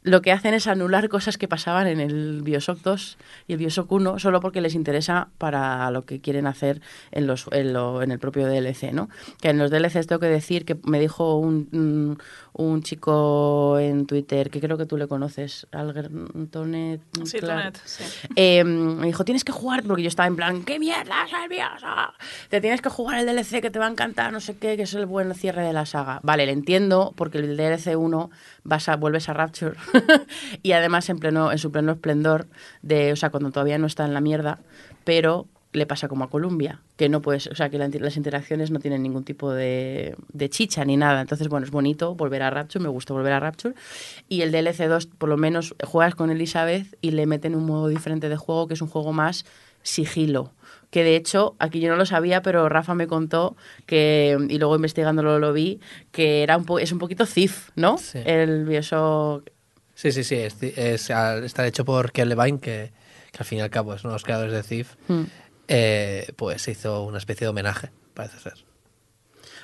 lo 0.04 0.20
que 0.20 0.32
hacen 0.32 0.52
es 0.54 0.66
anular 0.66 1.08
cosas 1.08 1.38
que 1.38 1.46
pasaban 1.46 1.86
en 1.86 2.00
el 2.00 2.42
Bioshock 2.42 2.80
2 2.82 3.18
y 3.46 3.52
el 3.52 3.58
Bioshock 3.60 3.92
1 3.92 4.18
solo 4.18 4.40
porque 4.40 4.60
les 4.60 4.74
interesa 4.74 5.28
para 5.38 5.88
lo 5.92 6.04
que 6.06 6.20
quieren 6.20 6.48
hacer 6.48 6.80
en, 7.12 7.28
los, 7.28 7.46
en, 7.52 7.72
lo- 7.72 8.02
en 8.02 8.10
el 8.10 8.18
propio 8.18 8.48
DLC, 8.48 8.92
¿no? 8.92 9.08
Que 9.40 9.50
en 9.50 9.58
los 9.58 9.70
DLCs 9.70 10.08
tengo 10.08 10.18
que 10.18 10.26
decir 10.26 10.64
que 10.64 10.76
me 10.82 10.98
dijo 10.98 11.36
un, 11.36 12.18
un, 12.54 12.82
chico 12.82 13.78
en 13.78 14.06
Twitter, 14.06 14.50
que 14.50 14.60
creo 14.60 14.76
que 14.76 14.86
tú 14.86 14.96
le 14.96 15.06
conoces, 15.06 15.66
Algertonet. 15.72 17.00
Sí. 17.24 17.40
Tonet, 17.40 17.78
sí. 17.84 18.04
Eh, 18.36 18.64
me 18.64 19.06
dijo, 19.06 19.24
tienes 19.24 19.44
que 19.44 19.52
jugar, 19.52 19.82
porque 19.82 20.02
yo 20.02 20.08
estaba 20.08 20.26
en 20.26 20.36
plan, 20.36 20.64
¿qué 20.64 20.78
mierda 20.78 21.26
Bioshock? 21.48 22.14
Te 22.48 22.60
tienes 22.60 22.80
que 22.80 22.88
jugar 22.88 23.18
el 23.18 23.26
DLC 23.26 23.60
que 23.60 23.70
te 23.70 23.78
va 23.78 23.86
a 23.86 23.90
encantar, 23.90 24.32
no 24.32 24.40
sé 24.40 24.56
qué, 24.56 24.76
que 24.76 24.82
es 24.82 24.94
el 24.94 25.06
buen 25.06 25.34
cierre 25.34 25.62
de 25.62 25.72
la 25.72 25.86
saga. 25.86 26.20
Vale, 26.22 26.46
le 26.46 26.52
entiendo, 26.52 27.12
porque 27.16 27.38
el 27.38 27.56
DLC 27.56 27.96
1 27.96 28.30
vas 28.64 28.88
a, 28.88 28.96
vuelves 28.96 29.28
a 29.28 29.32
Rapture 29.32 29.76
y 30.62 30.72
además 30.72 31.08
en, 31.08 31.18
pleno, 31.18 31.52
en 31.52 31.58
su 31.58 31.70
pleno 31.72 31.92
esplendor, 31.92 32.46
de, 32.82 33.12
o 33.12 33.16
sea, 33.16 33.30
cuando 33.30 33.50
todavía 33.50 33.78
no 33.78 33.86
está 33.86 34.04
en 34.04 34.14
la 34.14 34.20
mierda, 34.20 34.58
pero 35.04 35.46
le 35.72 35.86
pasa 35.86 36.06
como 36.08 36.24
a 36.24 36.28
Columbia, 36.30 36.80
que 36.96 37.08
no 37.08 37.22
puedes, 37.22 37.46
o 37.46 37.54
sea, 37.54 37.70
que 37.70 37.78
la- 37.78 37.88
las 37.88 38.16
interacciones 38.16 38.70
no 38.70 38.78
tienen 38.78 39.02
ningún 39.02 39.24
tipo 39.24 39.52
de, 39.52 40.14
de 40.32 40.50
chicha 40.50 40.84
ni 40.84 40.96
nada. 40.98 41.20
Entonces, 41.22 41.48
bueno, 41.48 41.64
es 41.64 41.70
bonito 41.72 42.14
volver 42.14 42.42
a 42.42 42.50
Rapture, 42.50 42.82
me 42.82 42.88
gustó 42.90 43.14
volver 43.14 43.32
a 43.32 43.40
Rapture. 43.40 43.74
Y 44.28 44.42
el 44.42 44.52
DLC 44.52 44.86
2, 44.88 45.06
por 45.06 45.28
lo 45.30 45.36
menos, 45.36 45.74
juegas 45.82 46.14
con 46.14 46.30
Elizabeth 46.30 46.86
y 47.00 47.12
le 47.12 47.24
meten 47.26 47.54
un 47.54 47.64
modo 47.64 47.88
diferente 47.88 48.28
de 48.28 48.36
juego, 48.36 48.68
que 48.68 48.74
es 48.74 48.82
un 48.82 48.88
juego 48.88 49.12
más 49.14 49.44
sigilo. 49.82 50.52
Que 50.90 51.04
de 51.04 51.16
hecho, 51.16 51.56
aquí 51.58 51.80
yo 51.80 51.88
no 51.90 51.96
lo 51.96 52.04
sabía, 52.04 52.42
pero 52.42 52.68
Rafa 52.68 52.94
me 52.94 53.06
contó 53.06 53.56
que, 53.86 54.36
y 54.50 54.58
luego 54.58 54.76
investigándolo 54.76 55.38
lo 55.38 55.54
vi, 55.54 55.80
que 56.10 56.42
era 56.42 56.56
un 56.58 56.66
po- 56.66 56.78
es 56.80 56.92
un 56.92 56.98
poquito 56.98 57.24
Thief, 57.26 57.70
¿no? 57.76 57.96
Sí. 57.96 58.18
El 58.26 58.66
Bioshock. 58.66 59.48
Sí, 59.94 60.12
sí, 60.12 60.22
sí. 60.22 60.34
Es, 60.36 60.62
es- 60.62 61.10
al- 61.10 61.44
está 61.44 61.66
hecho 61.66 61.86
por 61.86 62.12
Ken 62.12 62.28
Levine, 62.28 62.60
que, 62.60 62.92
que 63.32 63.38
al 63.38 63.44
fin 63.46 63.58
y 63.58 63.60
al 63.62 63.70
cabo 63.70 63.94
es 63.94 64.04
uno 64.04 64.10
de 64.12 64.16
los 64.16 64.24
creadores 64.24 64.52
de 64.52 64.62
Thief. 64.62 64.94
Hmm. 65.08 65.22
Eh, 65.68 66.32
pues 66.36 66.66
hizo 66.68 67.04
una 67.04 67.18
especie 67.18 67.44
de 67.46 67.48
homenaje, 67.50 67.90
parece 68.14 68.38
ser. 68.38 68.54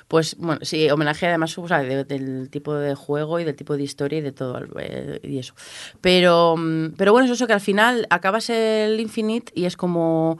Pues 0.07 0.35
bueno, 0.39 0.61
sí, 0.63 0.89
homenaje 0.89 1.27
además 1.27 1.51
de- 1.79 2.03
del 2.03 2.49
tipo 2.49 2.73
de 2.73 2.95
juego 2.95 3.39
y 3.39 3.43
del 3.43 3.55
tipo 3.55 3.77
de 3.77 3.83
historia 3.83 4.17
y 4.19 4.21
de 4.21 4.31
todo 4.31 4.59
eh, 4.79 5.19
y 5.21 5.37
eso. 5.37 5.53
Pero, 6.01 6.55
mm, 6.57 6.93
pero 6.97 7.11
bueno, 7.11 7.25
es 7.27 7.31
eso 7.31 7.45
que 7.45 7.53
al 7.53 7.61
final 7.61 8.07
acabas 8.09 8.49
el 8.49 8.99
Infinite 8.99 9.51
y 9.53 9.65
es 9.65 9.77
como 9.77 10.39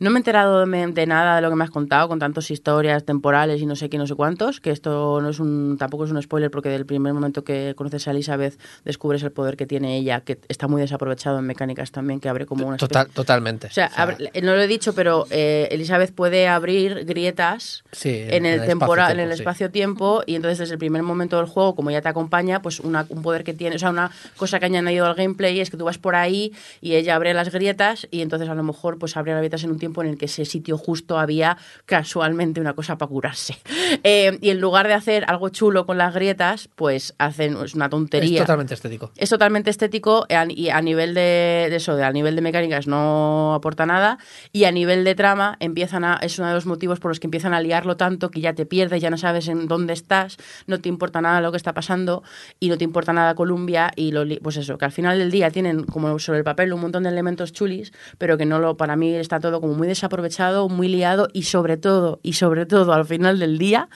no 0.00 0.10
me 0.10 0.16
he 0.16 0.20
enterado 0.20 0.66
de, 0.66 1.06
nada 1.06 1.36
de 1.36 1.42
lo 1.42 1.50
que 1.50 1.56
me 1.56 1.64
has 1.64 1.70
contado 1.70 2.08
con 2.08 2.18
tantas 2.18 2.50
historias 2.50 3.04
temporales 3.04 3.60
y 3.62 3.66
no 3.66 3.76
sé 3.76 3.88
qué, 3.88 3.98
no 3.98 4.06
sé 4.06 4.14
cuántos, 4.14 4.60
que 4.60 4.70
esto 4.70 5.20
no 5.20 5.28
es 5.28 5.38
un 5.38 5.76
tampoco 5.78 6.04
es 6.06 6.10
un 6.10 6.20
spoiler 6.22 6.50
porque 6.50 6.68
del 6.70 6.86
primer 6.86 7.12
momento 7.12 7.44
que 7.44 7.74
conoces 7.76 8.08
a 8.08 8.10
Elizabeth 8.10 8.58
descubres 8.84 9.22
el 9.22 9.30
poder 9.30 9.56
que 9.56 9.66
tiene 9.66 9.96
ella, 9.98 10.22
que 10.22 10.38
está 10.48 10.66
muy 10.68 10.80
desaprovechado 10.80 11.38
en 11.38 11.44
mecánicas 11.46 11.92
también, 11.92 12.18
que 12.18 12.28
abre 12.28 12.46
como 12.46 12.66
una 12.66 12.76
Total, 12.78 13.08
totalmente. 13.08 13.66
o 13.68 13.70
sea, 13.70 13.90
abre- 13.94 14.30
no 14.42 14.54
lo 14.56 14.60
he 14.62 14.66
dicho, 14.66 14.94
pero 14.94 15.26
eh, 15.30 15.68
Elizabeth 15.70 16.12
puede 16.14 16.48
abrir 16.48 17.04
grietas 17.04 17.84
Sí, 17.92 18.24
en 18.28 18.46
el, 18.46 18.64
temporal, 18.64 19.12
en 19.12 19.20
el 19.20 19.32
espacio-tiempo, 19.32 19.36
sí. 19.36 19.42
espacio-tiempo, 19.42 20.22
y 20.26 20.34
entonces 20.34 20.58
desde 20.60 20.72
el 20.74 20.78
primer 20.78 21.02
momento 21.02 21.36
del 21.36 21.46
juego, 21.46 21.74
como 21.74 21.90
ya 21.90 22.00
te 22.00 22.08
acompaña, 22.08 22.62
pues 22.62 22.80
una- 22.80 23.04
un 23.10 23.20
poder 23.22 23.44
que 23.44 23.52
tiene, 23.52 23.76
o 23.76 23.78
sea, 23.78 23.90
una 23.90 24.10
cosa 24.36 24.58
que 24.58 24.64
han 24.66 24.74
añadido 24.76 25.04
al 25.04 25.14
gameplay 25.14 25.60
es 25.60 25.70
que 25.70 25.76
tú 25.76 25.84
vas 25.84 25.98
por 25.98 26.14
ahí 26.14 26.52
y 26.80 26.94
ella 26.94 27.16
abre 27.16 27.34
las 27.34 27.50
grietas 27.52 28.08
y 28.10 28.22
entonces 28.22 28.48
a 28.48 28.54
lo 28.54 28.62
mejor 28.62 28.98
pues 28.98 29.14
abre 29.18 29.32
las 29.32 29.40
grietas 29.40 29.62
en 29.64 29.70
un 29.72 29.78
tiempo 29.78 29.89
en 29.98 30.06
el 30.08 30.18
que 30.18 30.26
ese 30.26 30.44
sitio 30.44 30.78
justo 30.78 31.18
había 31.18 31.56
casualmente 31.86 32.60
una 32.60 32.74
cosa 32.74 32.98
para 32.98 33.08
curarse. 33.08 33.56
Eh, 34.04 34.38
y 34.40 34.50
en 34.50 34.60
lugar 34.60 34.86
de 34.86 34.94
hacer 34.94 35.24
algo 35.26 35.48
chulo 35.48 35.84
con 35.84 35.98
las 35.98 36.14
grietas, 36.14 36.68
pues 36.76 37.12
hacen 37.18 37.56
es 37.64 37.74
una 37.74 37.86
es 37.86 37.90
tontería. 37.90 38.40
totalmente 38.42 38.74
estético. 38.74 39.10
Es 39.16 39.28
totalmente 39.28 39.68
estético 39.68 40.26
eh, 40.28 40.36
y 40.48 40.68
a 40.68 40.80
nivel 40.80 41.12
de, 41.12 41.66
de 41.68 41.76
eso, 41.76 41.96
de, 41.96 42.04
a 42.04 42.12
nivel 42.12 42.36
de 42.36 42.40
mecánicas 42.40 42.86
no 42.86 43.52
aporta 43.54 43.86
nada 43.86 44.18
y 44.52 44.64
a 44.64 44.72
nivel 44.72 45.04
de 45.04 45.14
trama 45.14 45.56
empiezan 45.60 46.04
a, 46.04 46.14
es 46.22 46.38
uno 46.38 46.48
de 46.48 46.54
los 46.54 46.66
motivos 46.66 47.00
por 47.00 47.10
los 47.10 47.18
que 47.18 47.26
empiezan 47.26 47.52
a 47.52 47.60
liarlo 47.60 47.96
tanto 47.96 48.30
que 48.30 48.40
ya 48.40 48.54
te 48.54 48.64
pierdes, 48.64 49.02
ya 49.02 49.10
no 49.10 49.18
sabes 49.18 49.48
en 49.48 49.66
dónde 49.66 49.92
estás, 49.92 50.36
no 50.66 50.80
te 50.80 50.88
importa 50.88 51.20
nada 51.20 51.40
lo 51.40 51.50
que 51.50 51.56
está 51.56 51.74
pasando 51.74 52.22
y 52.58 52.68
no 52.68 52.78
te 52.78 52.84
importa 52.84 53.12
nada 53.12 53.34
Columbia 53.34 53.90
y 53.96 54.12
lo, 54.12 54.24
pues 54.42 54.56
eso, 54.56 54.78
que 54.78 54.84
al 54.84 54.92
final 54.92 55.18
del 55.18 55.30
día 55.30 55.50
tienen 55.50 55.84
como 55.84 56.18
sobre 56.18 56.38
el 56.38 56.44
papel 56.44 56.72
un 56.72 56.80
montón 56.80 57.02
de 57.02 57.08
elementos 57.08 57.52
chulis, 57.52 57.92
pero 58.18 58.36
que 58.36 58.46
no 58.46 58.58
lo, 58.58 58.76
para 58.76 58.96
mí 58.96 59.14
está 59.14 59.40
todo 59.40 59.60
como 59.60 59.74
muy 59.80 59.88
desaprovechado, 59.88 60.68
muy 60.68 60.88
liado 60.88 61.28
y 61.32 61.44
sobre 61.44 61.78
todo, 61.78 62.20
y 62.22 62.34
sobre 62.34 62.66
todo 62.66 62.92
al 62.92 63.06
final 63.06 63.38
del 63.38 63.56
día 63.56 63.88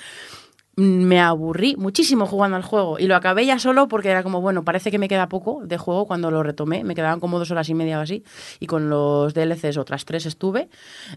me 0.77 1.21
aburrí 1.21 1.77
muchísimo 1.77 2.25
jugando 2.25 2.57
al 2.57 2.63
juego. 2.63 2.99
Y 2.99 3.07
lo 3.07 3.17
acabé 3.17 3.45
ya 3.45 3.59
solo 3.59 3.87
porque 3.87 4.09
era 4.09 4.23
como, 4.23 4.41
bueno, 4.41 4.65
parece 4.65 4.91
que 4.91 4.99
me 4.99 5.09
queda 5.09 5.29
poco 5.29 5.61
de 5.63 5.77
juego. 5.77 6.07
Cuando 6.07 6.31
lo 6.31 6.43
retomé, 6.43 6.85
me 6.85 6.95
quedaban 6.95 7.21
como 7.21 7.39
dos 7.39 7.51
horas 7.51 7.69
y 7.69 7.75
media 7.75 7.99
o 7.99 8.01
así. 8.01 8.25
Y 8.61 8.67
con 8.67 8.89
los 8.89 9.35
DLCs 9.35 9.77
otras 9.77 10.07
tres 10.07 10.25
estuve. 10.25 10.71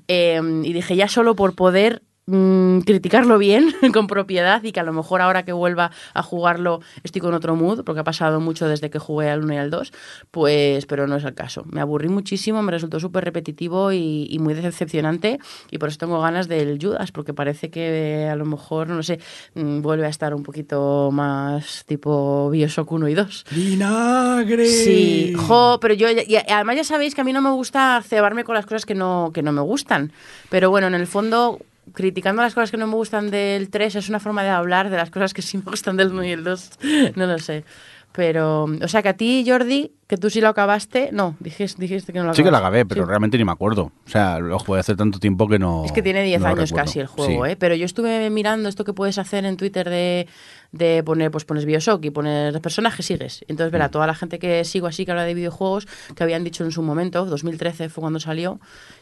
Eh, 0.10 0.42
y 0.64 0.74
dije 0.74 0.98
ya 0.98 1.08
solo 1.08 1.38
por 1.38 1.56
poder 1.56 2.04
mm, 2.28 2.80
criticarlo 2.82 3.38
bien, 3.38 3.74
con 3.94 4.08
propiedad, 4.08 4.64
y 4.64 4.72
que 4.72 4.80
a 4.80 4.84
lo 4.84 4.94
mejor 4.94 5.22
ahora 5.22 5.44
que 5.44 5.54
vuelva 5.54 5.92
a 6.14 6.24
jugarlo 6.24 6.82
estoy 7.04 7.22
con 7.22 7.34
otro 7.34 7.56
mood, 7.56 7.84
porque 7.84 8.02
ha 8.02 8.04
pasado 8.04 8.40
mucho 8.40 8.68
desde 8.68 8.90
que 8.90 9.00
jugué 9.00 9.30
al 9.30 9.44
1 9.44 9.54
y 9.54 9.58
al 9.58 9.70
2, 9.70 9.92
pues, 10.32 10.86
pero 10.86 11.08
no 11.08 11.16
es 11.16 11.24
el 11.24 11.34
caso. 11.34 11.64
Me 11.72 11.82
aburrí 11.82 12.10
muchísimo, 12.10 12.62
me 12.62 12.72
resultó 12.72 13.00
súper 13.00 13.26
repetitivo 13.26 13.92
y, 13.92 14.28
y 14.30 14.40
muy 14.40 14.54
decepcionante, 14.54 15.40
y 15.72 15.78
por 15.78 15.90
eso 15.90 15.98
tengo 15.98 16.22
ganas 16.22 16.48
del 16.48 16.78
Judas, 16.82 17.12
porque 17.12 17.34
parece 17.34 17.70
que 17.70 18.28
a 18.30 18.36
lo 18.36 18.46
mejor, 18.46 18.90
no 18.90 19.04
sé, 19.04 19.20
mm, 19.56 19.82
vuelve 19.82 20.06
a 20.06 20.10
estar 20.10 20.34
un 20.34 20.44
poquito 20.44 21.10
más 21.12 21.84
tipo 21.86 22.50
Bioshock 22.50 22.92
1 22.92 23.08
y 23.08 23.14
2. 23.14 23.46
¡Vinagre! 23.52 24.68
Sí, 24.68 25.34
jo, 25.36 25.80
pero 25.82 25.94
yo, 25.94 26.08
y 26.10 26.36
además 26.36 26.76
ya 26.76 26.84
sabéis 26.84 27.16
que 27.16 27.22
a 27.22 27.24
mí 27.24 27.34
no 27.34 27.42
me 27.42 27.52
gusta 27.52 28.02
cebarme 28.06 28.44
con 28.44 28.56
las 28.56 28.66
cosas 28.66 28.86
que 28.86 28.96
no, 28.96 29.32
que 29.34 29.42
no 29.42 29.52
me 29.52 29.62
gustan. 29.62 30.12
Pero 30.50 30.70
bueno, 30.70 30.88
en 30.88 30.96
el 30.96 31.08
fondo, 31.08 31.60
criticando 31.94 32.42
las 32.42 32.54
cosas 32.54 32.72
que 32.72 32.78
no 32.78 32.88
me 32.88 32.96
gustan 32.96 33.30
del 33.30 33.70
3 33.70 33.96
es 33.96 34.10
una 34.10 34.20
forma 34.20 34.44
de 34.44 34.50
hablar 34.50 34.90
de 34.90 34.98
las 34.98 35.10
cosas 35.10 35.34
que 35.34 35.42
sí 35.42 35.58
me 35.58 35.64
gustan 35.64 35.98
del 35.98 36.12
1 36.12 36.24
y 36.26 36.32
el 36.32 36.44
2. 36.44 36.70
No 37.16 37.26
lo 37.26 37.40
sé. 37.40 37.64
Pero, 38.12 38.64
o 38.64 38.88
sea, 38.88 39.02
que 39.02 39.10
a 39.10 39.18
ti, 39.18 39.44
Jordi, 39.48 39.92
que 40.08 40.16
tú 40.18 40.30
sí 40.30 40.40
lo 40.40 40.48
acabaste, 40.48 41.10
no, 41.12 41.36
dijiste, 41.40 41.82
dijiste 41.82 42.14
que 42.14 42.20
no 42.20 42.26
lo 42.26 42.30
acabaste. 42.32 42.42
Sí 42.42 42.46
que 42.46 42.52
lo 42.52 42.58
acabé, 42.58 42.86
pero 42.86 43.04
Sí. 43.04 43.08
realmente 43.10 43.38
ni 43.38 43.44
me 43.44 43.52
acuerdo. 43.52 43.92
O 44.06 44.10
sea, 44.10 44.40
lo 44.40 44.58
jugué 44.58 44.80
hace 44.80 44.96
tanto 44.96 45.20
tiempo 45.20 45.48
que 45.50 45.60
no. 45.60 45.84
Es 45.86 45.92
que 45.92 46.02
tiene 46.02 46.24
10 46.24 46.40
no 46.42 46.48
lo 46.48 46.54
años 46.56 46.72
casi 46.72 47.00
el 47.00 47.08
juego, 47.08 47.46
Sí. 47.46 47.52
¿eh? 47.52 47.56
Pero 47.58 47.76
yo 47.76 47.86
estuve 47.86 48.30
mirando 48.30 48.70
esto 48.70 48.86
que 48.86 48.94
puedes 48.94 49.18
hacer 49.18 49.44
en 49.46 49.58
Twitter 49.58 49.90
de, 49.90 50.28
de 50.72 51.04
poner, 51.04 51.30
pues 51.30 51.44
pones 51.44 51.66
Bioshock 51.66 52.06
y 52.06 52.10
pones 52.12 52.58
personajes, 52.60 53.06
sigues. 53.06 53.44
Entonces, 53.50 53.72
Mm. 53.72 53.74
verá, 53.74 53.90
toda 53.92 54.08
la 54.08 54.16
gente 54.16 54.40
que 54.40 54.64
sigo 54.64 54.88
así 54.88 55.04
que 55.06 55.12
habla 55.12 55.24
de 55.26 55.34
videojuegos, 55.34 55.88
que 56.16 56.24
habían 56.24 56.44
dicho 56.46 56.64
en 56.64 56.72
su 56.72 56.82
momento, 56.84 57.26
2013 57.26 57.90
fue 57.90 58.02
cuando 58.02 58.20
salió, 58.22 58.62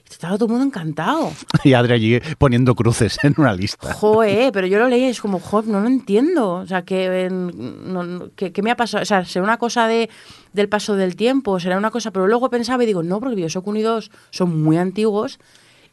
y 0.09 0.11
estaba 0.11 0.35
todo 0.37 0.45
el 0.45 0.51
mundo 0.53 0.65
encantado. 0.65 1.31
Y 1.63 1.73
Adri 1.73 1.93
allí 1.93 2.19
poniendo 2.39 2.73
cruces 2.73 3.17
en 3.23 3.35
una 3.37 3.53
lista. 3.53 3.93
Joder, 3.93 4.51
pero 4.53 4.65
yo 4.65 4.79
lo 4.79 4.87
leí 4.87 5.03
y 5.05 5.09
es 5.09 5.21
como, 5.21 5.39
joder, 5.39 5.67
no 5.69 5.79
lo 5.81 5.87
entiendo. 5.87 6.53
O 6.53 6.65
sea, 6.67 6.81
que, 6.83 7.29
no- 7.31 8.29
que, 8.35 8.51
que 8.51 8.61
me 8.63 8.71
ha 8.71 8.75
pasado. 8.75 9.03
O 9.03 9.05
sea, 9.05 9.23
será 9.25 9.43
una 9.43 9.57
cosa 9.57 9.87
de, 9.87 10.09
del 10.53 10.69
paso 10.69 10.94
del 10.95 11.15
tiempo, 11.15 11.59
será 11.59 11.77
una 11.77 11.91
cosa. 11.91 12.11
Pero 12.11 12.27
luego 12.27 12.49
pensaba 12.49 12.83
y 12.83 12.87
digo, 12.87 13.03
no, 13.03 13.19
porque 13.19 13.35
Bioshock 13.35 13.65
1 13.67 13.79
y 13.79 13.83
2 13.83 14.11
son 14.31 14.61
muy 14.63 14.77
antiguos. 14.77 15.39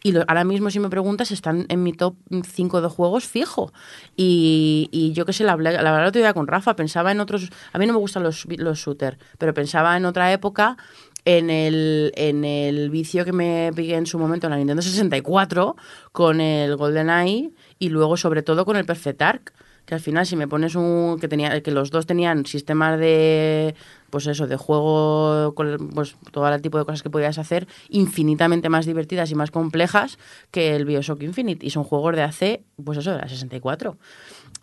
Y 0.05 0.11
lo- 0.13 0.25
ahora 0.27 0.43
mismo, 0.45 0.69
si 0.71 0.81
me 0.81 0.89
preguntas, 0.89 1.31
están 1.31 1.67
en 1.69 1.83
mi 1.85 1.93
top 1.93 2.15
5 2.45 2.81
de 2.83 2.89
juegos 2.89 3.25
fijo. 3.25 3.73
Y, 4.17 5.13
yo 5.15 5.25
que 5.25 5.33
sé, 5.33 5.45
la, 5.45 5.57
la 5.57 5.71
verdad, 5.93 6.09
otro 6.09 6.21
día 6.21 6.35
con 6.35 6.47
Rafa, 6.47 6.75
pensaba 6.77 7.13
en 7.13 7.21
otros. 7.21 7.51
A 7.73 7.79
mí 7.79 7.87
no 7.87 7.93
me 7.93 7.99
gustan 8.01 8.23
los, 8.23 8.47
los 8.59 8.79
shooters, 8.79 9.19
pero 9.39 9.55
pensaba 9.55 9.97
en 9.97 10.05
otra 10.05 10.33
época 10.33 10.77
en 11.25 11.51
el, 11.51 12.13
en 12.17 12.45
el 12.45 12.91
vicio 12.91 13.25
que 13.25 13.33
me 13.33 13.71
pillé 13.77 13.95
en 13.95 14.07
su 14.07 14.19
momento 14.19 14.49
en 14.49 14.51
la 14.51 14.57
Nintendo 14.57 14.83
64 14.83 15.77
con 16.11 16.41
el 16.41 16.75
GoldenEye 16.77 17.53
y 17.79 17.89
luego 17.91 18.17
sobre 18.17 18.43
todo 18.43 18.65
con 18.65 18.77
el 18.77 18.85
Perfect 18.85 19.21
Dark 19.21 19.53
que 19.85 19.95
al 19.95 20.01
final 20.01 20.27
si 20.27 20.37
me 20.37 20.49
pones 20.49 20.75
un 20.75 21.19
que 21.21 21.29
tenía 21.29 21.61
que 21.63 21.71
los 21.71 21.91
dos 21.91 22.07
tenían 22.07 22.47
sistemas 22.47 22.99
de 22.99 23.75
pues 24.11 24.27
eso 24.27 24.47
de 24.47 24.57
juego 24.57 25.55
con 25.55 25.91
pues 25.95 26.17
todo 26.31 26.49
el 26.53 26.63
tipo 26.63 26.79
de 26.79 26.85
cosas 26.85 27.03
que 27.03 27.11
podías 27.11 27.39
hacer 27.39 27.67
infinitamente 27.89 28.69
más 28.69 28.87
divertidas 28.87 29.31
y 29.31 29.35
más 29.35 29.51
complejas 29.51 30.19
que 30.51 30.77
el 30.77 30.85
BioShock 30.85 31.23
Infinite 31.23 31.65
y 31.67 31.71
son 31.71 31.85
juegos 31.85 32.15
de 32.15 32.23
hace 32.23 32.63
pues 32.85 32.99
eso 32.99 33.11
de 33.13 33.19
la 33.19 33.29
64 33.29 33.97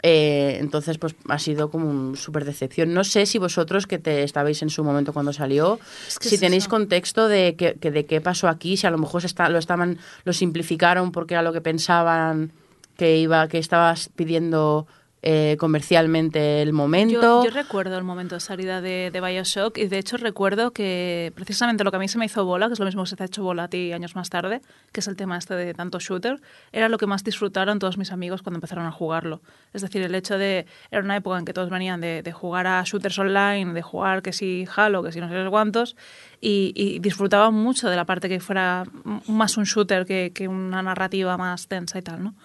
eh, 0.02 0.58
entonces, 0.60 0.98
pues 0.98 1.16
ha 1.28 1.40
sido 1.40 1.70
como 1.70 1.90
un 1.90 2.16
súper 2.16 2.46
decepción. 2.46 2.94
No 2.94 3.04
sé 3.04 3.26
si 3.26 3.38
vosotros 3.38 3.86
que 3.86 4.00
te 4.00 4.24
estabais 4.24 4.62
en 4.62 4.70
su 4.70 4.84
momento 4.84 5.12
cuando 5.12 5.34
salió, 5.34 5.80
Es 6.08 6.20
que 6.20 6.30
si 6.30 6.36
es 6.36 6.42
tenéis 6.42 6.64
eso. 6.64 6.70
contexto 6.70 7.28
de 7.28 7.56
que, 7.58 7.74
que 7.74 7.92
de 7.92 8.06
qué 8.06 8.22
pasó 8.22 8.48
aquí, 8.48 8.78
si 8.78 8.88
a 8.88 8.92
lo 8.92 8.98
mejor 8.98 9.22
se 9.22 9.28
está, 9.28 9.50
lo 9.50 9.60
estaban, 9.60 10.00
lo 10.24 10.34
simplificaron 10.34 11.12
porque 11.12 11.34
era 11.34 11.44
lo 11.44 11.52
que 11.52 11.62
pensaban 11.62 12.54
que 12.96 13.18
iba, 13.18 13.48
que 13.48 13.58
estabas 13.58 14.10
pidiendo 14.16 14.88
eh, 15.22 15.58
comercialmente 15.60 16.62
el 16.62 16.72
momento. 16.72 17.22
Yo, 17.22 17.44
yo 17.44 17.52
recuerdo 17.52 17.98
el 17.98 18.04
momento 18.04 18.36
de 18.36 18.42
salida 18.42 18.82
de, 18.82 19.12
de 19.12 19.22
Bioshock 19.22 19.78
y 19.78 19.88
de 19.88 19.98
hecho 19.98 20.18
recuerdo 20.18 20.72
que 20.72 21.34
precisamente 21.36 21.84
lo 21.84 21.92
que 21.92 21.98
a 21.98 22.00
mí 22.00 22.08
se 22.08 22.18
me 22.18 22.26
hizo 22.26 22.46
bola, 22.46 22.68
que 22.68 22.74
es 22.74 22.80
lo 22.80 22.86
mismo 22.86 23.04
que 23.04 23.10
se 23.10 23.16
te 23.16 23.24
ha 23.24 23.26
hecho 23.26 23.44
bola 23.44 23.64
a 23.64 23.68
ti 23.68 23.92
años 23.92 24.16
más 24.16 24.30
tarde, 24.30 24.62
que 24.92 25.02
es 25.02 25.08
el 25.08 25.16
tema 25.16 25.38
este 25.38 25.56
de 25.56 25.74
tanto 25.74 26.00
shooter, 26.00 26.40
era 26.72 26.88
lo 26.88 26.98
que 26.98 27.06
más 27.06 27.24
disfrutaron 27.24 27.80
todos 27.80 27.98
mis 27.98 28.12
amigos 28.12 28.42
cuando 28.42 28.58
empezaron 28.58 28.86
a 28.86 28.92
jugarlo. 28.92 29.42
Es 29.74 29.82
decir, 29.82 30.02
el 30.02 30.16
hecho 30.16 30.38
de... 30.38 30.66
Era 30.92 31.04
una 31.04 31.18
época 31.18 31.38
en 31.38 31.46
que 31.46 31.54
todos 31.54 31.70
venían 31.70 32.00
de, 32.00 32.24
de 32.24 32.32
jugar 32.32 32.68
a 32.68 32.82
shooters 32.84 33.20
online, 33.20 33.74
de 33.74 33.82
jugar 33.82 34.22
que 34.22 34.32
si 34.32 34.66
Halo, 34.76 35.04
que 35.04 35.12
si 35.12 35.20
no 35.20 35.28
sé 35.28 35.50
cuántos, 35.50 35.96
y, 36.40 36.72
y 36.76 37.00
disfrutaban 37.00 37.54
mucho 37.54 37.90
de 37.90 37.96
la 37.96 38.06
parte 38.06 38.30
que 38.30 38.40
fuera 38.40 38.86
más 39.28 39.58
un 39.58 39.66
shooter 39.66 40.06
que, 40.06 40.32
que 40.34 40.48
una 40.48 40.82
narrativa 40.82 41.38
más 41.38 41.68
densa 41.68 42.00
y 42.00 42.02
tal, 42.02 42.24
¿no? 42.24 42.36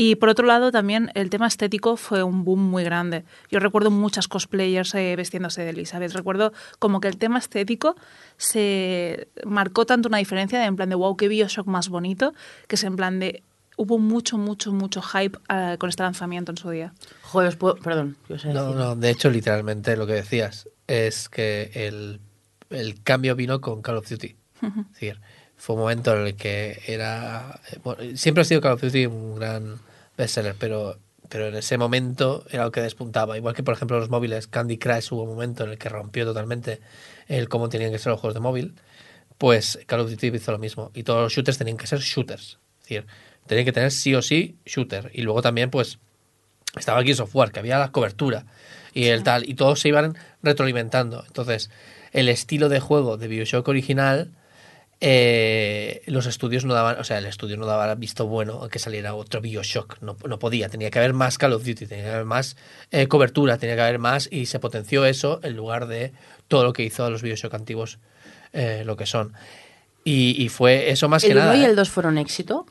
Y 0.00 0.14
por 0.14 0.28
otro 0.28 0.46
lado, 0.46 0.70
también 0.70 1.10
el 1.14 1.28
tema 1.28 1.48
estético 1.48 1.96
fue 1.96 2.22
un 2.22 2.44
boom 2.44 2.60
muy 2.60 2.84
grande. 2.84 3.24
Yo 3.50 3.58
recuerdo 3.58 3.90
muchas 3.90 4.28
cosplayers 4.28 4.94
eh, 4.94 5.16
vestiéndose 5.16 5.62
de 5.62 5.70
Elizabeth. 5.70 6.12
Recuerdo 6.12 6.52
como 6.78 7.00
que 7.00 7.08
el 7.08 7.16
tema 7.16 7.40
estético 7.40 7.96
se 8.36 9.28
marcó 9.44 9.86
tanto 9.86 10.08
una 10.08 10.18
diferencia 10.18 10.60
de 10.60 10.66
en 10.66 10.76
plan 10.76 10.88
de 10.88 10.94
wow, 10.94 11.16
qué 11.16 11.26
Bioshock 11.26 11.66
más 11.66 11.88
bonito, 11.88 12.32
que 12.68 12.76
es 12.76 12.84
en 12.84 12.94
plan 12.96 13.18
de 13.18 13.42
hubo 13.76 13.98
mucho, 13.98 14.38
mucho, 14.38 14.72
mucho 14.72 15.02
hype 15.02 15.38
eh, 15.48 15.76
con 15.78 15.88
este 15.90 16.02
lanzamiento 16.04 16.52
en 16.52 16.58
su 16.58 16.70
día. 16.70 16.92
Joder, 17.22 17.48
os 17.48 17.56
puedo- 17.56 17.76
perdón, 17.76 18.16
¿qué 18.26 18.34
ibas 18.34 18.44
a 18.46 18.52
No, 18.52 18.74
no, 18.74 18.94
de 18.96 19.10
hecho, 19.10 19.30
literalmente 19.30 19.96
lo 19.96 20.06
que 20.06 20.14
decías 20.14 20.68
es 20.86 21.28
que 21.28 21.70
el, 21.74 22.20
el 22.70 23.02
cambio 23.02 23.34
vino 23.34 23.60
con 23.60 23.82
Call 23.82 23.96
of 23.96 24.08
Duty. 24.08 24.36
Es 24.62 24.92
decir, 24.92 25.20
fue 25.56 25.74
un 25.76 25.82
momento 25.82 26.16
en 26.16 26.26
el 26.26 26.34
que 26.36 26.80
era. 26.86 27.60
eh, 27.72 27.78
bueno, 27.84 28.16
siempre 28.16 28.42
ha 28.42 28.44
sido 28.44 28.60
Call 28.60 28.72
of 28.74 28.82
Duty 28.82 29.06
un 29.06 29.34
gran 29.36 29.76
bestseller, 30.18 30.54
pero, 30.58 30.98
pero 31.30 31.46
en 31.46 31.54
ese 31.54 31.78
momento 31.78 32.44
era 32.50 32.64
lo 32.64 32.72
que 32.72 32.82
despuntaba. 32.82 33.38
Igual 33.38 33.54
que, 33.54 33.62
por 33.62 33.72
ejemplo, 33.72 33.98
los 33.98 34.10
móviles, 34.10 34.46
Candy 34.46 34.76
Crush 34.76 35.12
hubo 35.12 35.22
un 35.22 35.30
momento 35.30 35.64
en 35.64 35.70
el 35.70 35.78
que 35.78 35.88
rompió 35.88 36.26
totalmente 36.26 36.80
el 37.28 37.48
cómo 37.48 37.70
tenían 37.70 37.90
que 37.90 37.98
ser 37.98 38.10
los 38.10 38.20
juegos 38.20 38.34
de 38.34 38.40
móvil. 38.40 38.74
Pues 39.38 39.78
Call 39.86 40.00
of 40.00 40.10
Duty 40.10 40.26
hizo 40.26 40.52
lo 40.52 40.58
mismo. 40.58 40.90
Y 40.92 41.04
todos 41.04 41.22
los 41.22 41.32
shooters 41.32 41.56
tenían 41.56 41.78
que 41.78 41.86
ser 41.86 42.00
shooters. 42.00 42.58
Es 42.80 42.82
decir, 42.82 43.06
tenían 43.46 43.64
que 43.64 43.72
tener 43.72 43.92
sí 43.92 44.14
o 44.14 44.20
sí 44.20 44.58
shooter. 44.66 45.10
Y 45.14 45.22
luego 45.22 45.40
también, 45.40 45.70
pues, 45.70 45.98
estaba 46.76 47.02
Gears 47.02 47.20
of 47.20 47.34
War, 47.34 47.52
que 47.52 47.60
había 47.60 47.78
la 47.78 47.92
cobertura 47.92 48.44
y 48.92 49.06
el 49.06 49.22
tal, 49.22 49.48
y 49.48 49.54
todos 49.54 49.80
se 49.80 49.88
iban 49.88 50.16
retroalimentando. 50.42 51.24
Entonces, 51.26 51.70
el 52.12 52.28
estilo 52.28 52.68
de 52.68 52.80
juego 52.80 53.16
de 53.16 53.28
Bioshock 53.28 53.68
original, 53.68 54.32
eh, 55.00 56.02
los 56.06 56.26
estudios 56.26 56.64
no 56.64 56.74
daban, 56.74 56.98
o 56.98 57.04
sea, 57.04 57.18
el 57.18 57.26
estudio 57.26 57.56
no 57.56 57.66
daba 57.66 57.94
visto 57.94 58.26
bueno 58.26 58.64
a 58.64 58.68
que 58.68 58.78
saliera 58.78 59.14
otro 59.14 59.40
Bioshock, 59.40 60.00
no, 60.00 60.16
no 60.26 60.38
podía, 60.38 60.68
tenía 60.68 60.90
que 60.90 60.98
haber 60.98 61.12
más 61.14 61.38
Call 61.38 61.52
of 61.52 61.64
Duty, 61.64 61.86
tenía 61.86 62.04
que 62.04 62.10
haber 62.10 62.24
más 62.24 62.56
eh, 62.90 63.06
cobertura, 63.06 63.58
tenía 63.58 63.76
que 63.76 63.82
haber 63.82 63.98
más, 64.00 64.28
y 64.30 64.46
se 64.46 64.58
potenció 64.58 65.04
eso 65.04 65.40
en 65.44 65.56
lugar 65.56 65.86
de 65.86 66.12
todo 66.48 66.64
lo 66.64 66.72
que 66.72 66.82
hizo 66.82 67.04
a 67.04 67.10
los 67.10 67.22
Bioshock 67.22 67.54
antiguos 67.54 67.98
eh, 68.52 68.82
lo 68.84 68.96
que 68.96 69.06
son. 69.06 69.32
Y, 70.04 70.42
y 70.42 70.48
fue 70.48 70.90
eso 70.90 71.08
más 71.08 71.22
¿El 71.24 71.30
que 71.30 71.36
1 71.36 71.44
nada. 71.44 71.56
y 71.56 71.62
¿eh? 71.62 71.66
el 71.66 71.76
2 71.76 71.88
fueron 71.90 72.18
éxito? 72.18 72.66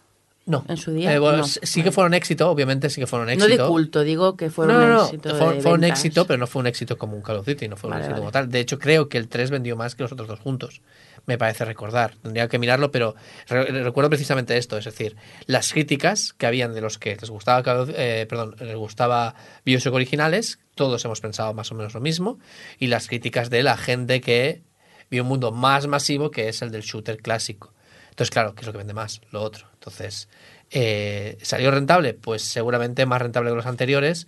No. 0.47 0.63
en 0.69 0.77
su 0.77 0.91
día? 0.91 1.13
Eh, 1.13 1.19
bueno, 1.19 1.39
No. 1.39 1.43
sí 1.45 1.83
que 1.83 1.91
fueron 1.91 2.13
éxito, 2.13 2.49
obviamente 2.49 2.89
sí 2.89 3.01
que 3.01 3.05
fueron 3.07 3.27
No 3.27 3.33
éxito. 3.33 3.63
de 3.63 3.69
culto, 3.69 4.01
digo 4.03 4.37
que 4.37 4.49
fueron 4.49 4.77
no, 4.77 4.87
no, 4.87 4.93
no, 4.95 5.03
éxito. 5.05 5.35
Fue, 5.35 5.55
de 5.55 5.61
fue 5.61 5.73
un 5.73 5.83
éxito, 5.83 6.25
pero 6.25 6.39
no 6.39 6.47
fue 6.47 6.61
un 6.61 6.67
éxito 6.67 6.97
como 6.97 7.15
un 7.17 7.21
Call 7.21 7.35
of 7.37 7.45
Duty, 7.45 7.67
no 7.67 7.75
fue 7.75 7.89
un 7.89 7.91
Vale, 7.91 8.03
éxito 8.05 8.13
vale. 8.13 8.21
como 8.21 8.31
tal. 8.31 8.49
De 8.49 8.59
hecho, 8.61 8.79
creo 8.79 9.09
que 9.09 9.17
el 9.17 9.27
3 9.27 9.51
vendió 9.51 9.75
más 9.75 9.95
que 9.95 10.03
los 10.03 10.11
otros 10.13 10.27
dos 10.29 10.39
juntos. 10.39 10.81
Me 11.27 11.37
parece 11.37 11.65
recordar. 11.65 12.15
Tendría 12.23 12.47
que 12.47 12.57
mirarlo, 12.57 12.89
pero 12.89 13.13
re- 13.47 13.65
recuerdo 13.83 14.09
precisamente 14.09 14.57
esto. 14.57 14.77
Es 14.77 14.85
decir, 14.85 15.17
las 15.45 15.71
críticas 15.73 16.33
que 16.33 16.47
habían 16.47 16.73
de 16.73 16.81
los 16.81 16.97
que 16.97 17.15
les 17.15 17.29
gustaba, 17.29 17.85
eh, 17.89 18.25
perdón, 18.29 18.55
les 18.59 18.75
gustaba 18.77 19.35
Bioshock 19.65 19.93
originales, 19.93 20.59
todos 20.73 21.03
hemos 21.03 21.19
pensado 21.21 21.53
más 21.53 21.69
o 21.71 21.75
menos 21.75 21.93
lo 21.93 21.99
mismo. 21.99 22.39
Y 22.79 22.87
las 22.87 23.07
críticas 23.07 23.49
de 23.49 23.61
la 23.61 23.75
gente 23.77 24.21
que 24.21 24.63
vio 25.11 25.23
un 25.23 25.29
mundo 25.29 25.51
más 25.51 25.85
masivo 25.87 26.31
que 26.31 26.47
es 26.47 26.61
el 26.61 26.71
del 26.71 26.81
shooter 26.81 27.17
clásico. 27.17 27.73
Entonces, 28.09 28.31
claro, 28.31 28.55
¿qué 28.55 28.61
es 28.61 28.65
lo 28.67 28.71
que 28.71 28.79
vende 28.79 28.93
más? 28.93 29.21
Lo 29.31 29.43
otro. 29.43 29.67
Entonces, 29.73 30.27
eh, 30.71 31.37
¿salió 31.41 31.71
rentable? 31.71 32.13
Pues 32.13 32.41
seguramente 32.41 33.05
más 33.05 33.21
rentable 33.21 33.49
que 33.51 33.55
los 33.57 33.65
anteriores. 33.67 34.27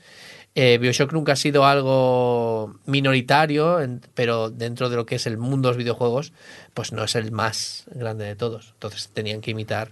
Eh, 0.56 0.78
Bioshock 0.80 1.14
nunca 1.14 1.34
ha 1.34 1.36
sido 1.36 1.66
algo 1.66 2.76
minoritario, 2.86 3.80
en- 3.82 4.02
pero 4.14 4.50
dentro 4.50 4.90
de 4.90 4.96
lo 4.98 5.06
que 5.06 5.16
es 5.16 5.28
el 5.28 5.38
mundo 5.38 5.68
de 5.70 5.72
los 5.74 5.78
videojuegos, 5.78 6.34
pues 6.74 6.92
no 6.92 7.04
es 7.04 7.16
el 7.16 7.32
más 7.32 7.86
grande 7.94 8.26
de 8.26 8.36
todos. 8.36 8.72
Entonces 8.74 9.10
tenían 9.10 9.42
que 9.42 9.52
imitar 9.52 9.92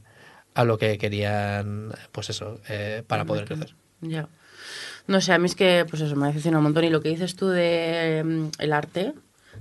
a 0.55 0.63
lo 0.63 0.77
que 0.77 0.97
querían, 0.97 1.91
pues 2.11 2.29
eso, 2.31 2.59
eh, 2.67 3.03
para 3.07 3.23
poder 3.25 3.45
crecer. 3.45 3.75
Ya. 4.01 4.27
No 5.05 5.21
sé, 5.21 5.31
a 5.33 5.37
mí 5.39 5.45
es 5.45 5.55
que, 5.55 5.85
pues 5.89 6.01
eso, 6.01 6.15
me 6.15 6.25
ha 6.25 6.27
decepcionado 6.29 6.59
un 6.59 6.63
montón. 6.65 6.83
Y 6.83 6.89
lo 6.89 7.01
que 7.01 7.09
dices 7.09 7.35
tú 7.35 7.47
de 7.47 8.23
mm, 8.25 8.47
el 8.59 8.73
arte, 8.73 9.13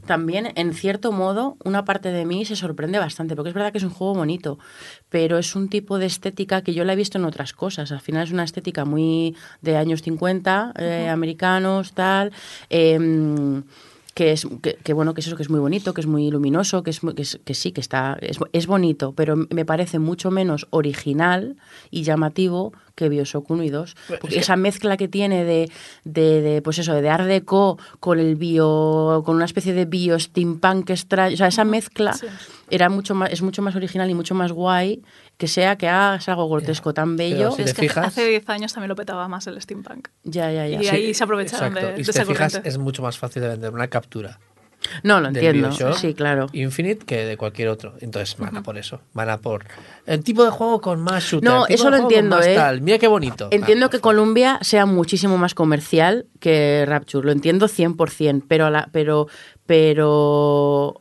también, 0.07 0.53
en 0.55 0.73
cierto 0.73 1.13
modo, 1.13 1.57
una 1.65 1.85
parte 1.85 2.11
de 2.11 2.25
mí 2.25 2.45
se 2.45 2.57
sorprende 2.57 2.99
bastante, 2.99 3.37
porque 3.37 3.51
es 3.51 3.55
verdad 3.55 3.73
que 3.73 3.79
es 3.79 3.85
un 3.85 3.91
juego 3.91 4.15
bonito, 4.15 4.59
pero 5.09 5.39
es 5.39 5.55
un 5.55 5.69
tipo 5.69 5.99
de 5.99 6.07
estética 6.07 6.63
que 6.63 6.75
yo 6.75 6.85
la 6.85 6.95
he 6.95 6.97
visto 6.97 7.19
en 7.19 7.25
otras 7.25 7.53
cosas. 7.53 7.93
Al 7.93 8.01
final 8.01 8.25
es 8.25 8.33
una 8.33 8.45
estética 8.45 8.85
muy 8.85 9.37
de 9.61 9.77
años 9.77 10.03
50, 10.03 10.73
eh, 10.79 11.09
americanos, 11.09 11.93
tal. 11.93 12.33
em, 12.71 13.63
que 14.17 14.33
es 14.33 14.47
que, 14.63 14.79
que, 14.83 14.93
bueno 14.95 15.13
que 15.13 15.21
es 15.21 15.27
eso 15.27 15.37
que 15.37 15.43
es 15.43 15.51
muy 15.51 15.61
bonito 15.61 15.93
que 15.93 16.01
es 16.01 16.07
muy 16.07 16.31
luminoso 16.31 16.83
que 16.83 16.89
es, 16.91 17.03
muy- 17.05 17.15
que, 17.15 17.21
es- 17.23 17.39
que 17.45 17.53
sí 17.53 17.71
que 17.73 17.83
está 17.83 18.17
es, 18.23 18.39
es 18.53 18.67
bonito 18.67 19.13
pero 19.15 19.37
me 19.37 19.67
parece 19.67 19.99
mucho 19.99 20.31
menos 20.31 20.67
original 20.71 21.57
y 21.91 22.03
llamativo 22.03 22.73
que 22.95 23.11
Bioshock 23.11 23.51
1 23.51 23.63
y 23.63 23.69
2. 23.69 23.95
Pues 24.09 24.21
Porque 24.21 24.35
es 24.37 24.39
que- 24.39 24.41
esa 24.41 24.57
mezcla 24.57 24.97
que 24.97 25.07
tiene 25.07 25.45
de, 25.45 25.71
de, 26.05 26.41
de, 26.41 26.63
pues 26.63 26.79
eso, 26.79 26.95
de 26.95 27.11
Art 27.11 27.27
Deco 27.27 27.79
con 28.01 28.19
el 28.19 28.37
bio, 28.37 29.23
con 29.27 29.37
una 29.37 29.45
especie 29.45 29.75
de 29.75 29.85
bio 29.85 30.19
steampunk 30.19 30.89
extraño, 30.89 31.35
o 31.35 31.37
sea, 31.37 31.49
esa 31.49 31.67
mezcla 31.67 32.15
Sí. 32.15 32.27
era 32.71 32.89
mucho 32.89 33.15
más, 33.15 33.31
es 33.31 33.43
mucho 33.43 33.61
más 33.61 33.77
original 33.77 34.09
y 34.09 34.15
mucho 34.15 34.35
más 34.35 34.51
guay 34.51 35.03
que 35.37 35.49
sea 35.49 35.77
que 35.77 35.89
hagas 35.89 36.29
algo 36.29 36.49
grotesco 36.49 36.95
tan 36.95 37.17
bello. 37.17 37.51
Si 37.53 37.63
es 37.63 37.75
que 37.75 37.83
fijas- 37.83 38.07
hace 38.07 38.27
10 38.27 38.49
años 38.49 38.73
también 38.73 38.89
lo 38.89 38.97
petaba 38.97 39.29
más 39.29 39.47
el 39.47 39.61
steampunk. 39.61 40.09
Ya, 40.25 40.51
ya, 40.51 40.67
ya. 40.67 40.81
Y 40.81 40.85
Sí. 40.85 40.89
ahí 40.91 41.15
se 41.15 41.25
aprovecharon 41.25 41.69
Exacto. 41.77 41.95
de, 41.95 42.01
y 42.01 42.05
si 42.05 42.11
esa 42.11 42.21
te 42.21 42.27
fijas, 42.27 42.61
es 42.65 42.79
mucho 42.79 43.03
más 43.03 43.19
fácil 43.19 43.43
de 43.43 43.49
vender 43.49 43.73
una 43.73 43.89
captura 43.89 44.39
No, 45.03 45.21
lo 45.21 45.29
entiendo. 45.29 45.73
Sí, 45.95 46.15
claro. 46.15 46.47
Infinite 46.53 47.05
que 47.07 47.25
de 47.25 47.37
cualquier 47.37 47.69
otro. 47.69 47.95
Entonces 48.01 48.37
van 48.39 48.57
a 48.57 48.63
por 48.63 48.79
eso. 48.79 49.01
Van 49.15 49.29
a 49.31 49.39
por 49.39 49.65
el 50.05 50.23
tipo 50.23 50.45
de 50.45 50.51
juego 50.51 50.81
con 50.81 51.01
más 51.01 51.25
shooter. 51.25 51.49
No, 51.51 51.67
eso 51.67 51.91
lo 51.91 51.97
entiendo, 51.97 52.41
¿eh? 52.41 52.55
tal. 52.55 52.83
Mira 52.83 52.99
qué 52.99 53.09
bonito. 53.09 53.49
Entiendo 53.51 53.87
Ah, 53.87 53.91
que. 53.91 54.01
Columbia 54.01 54.59
sea 54.63 54.87
muchísimo 54.87 55.39
más 55.39 55.55
comercial 55.55 56.27
que 56.41 56.85
Rapture, 56.87 57.27
lo 57.27 57.33
entiendo 57.33 57.67
100%, 57.69 58.45
pero, 58.47 58.67
a 58.67 58.71
la, 58.71 58.89
pero, 58.93 59.27
pero, 60.01 61.01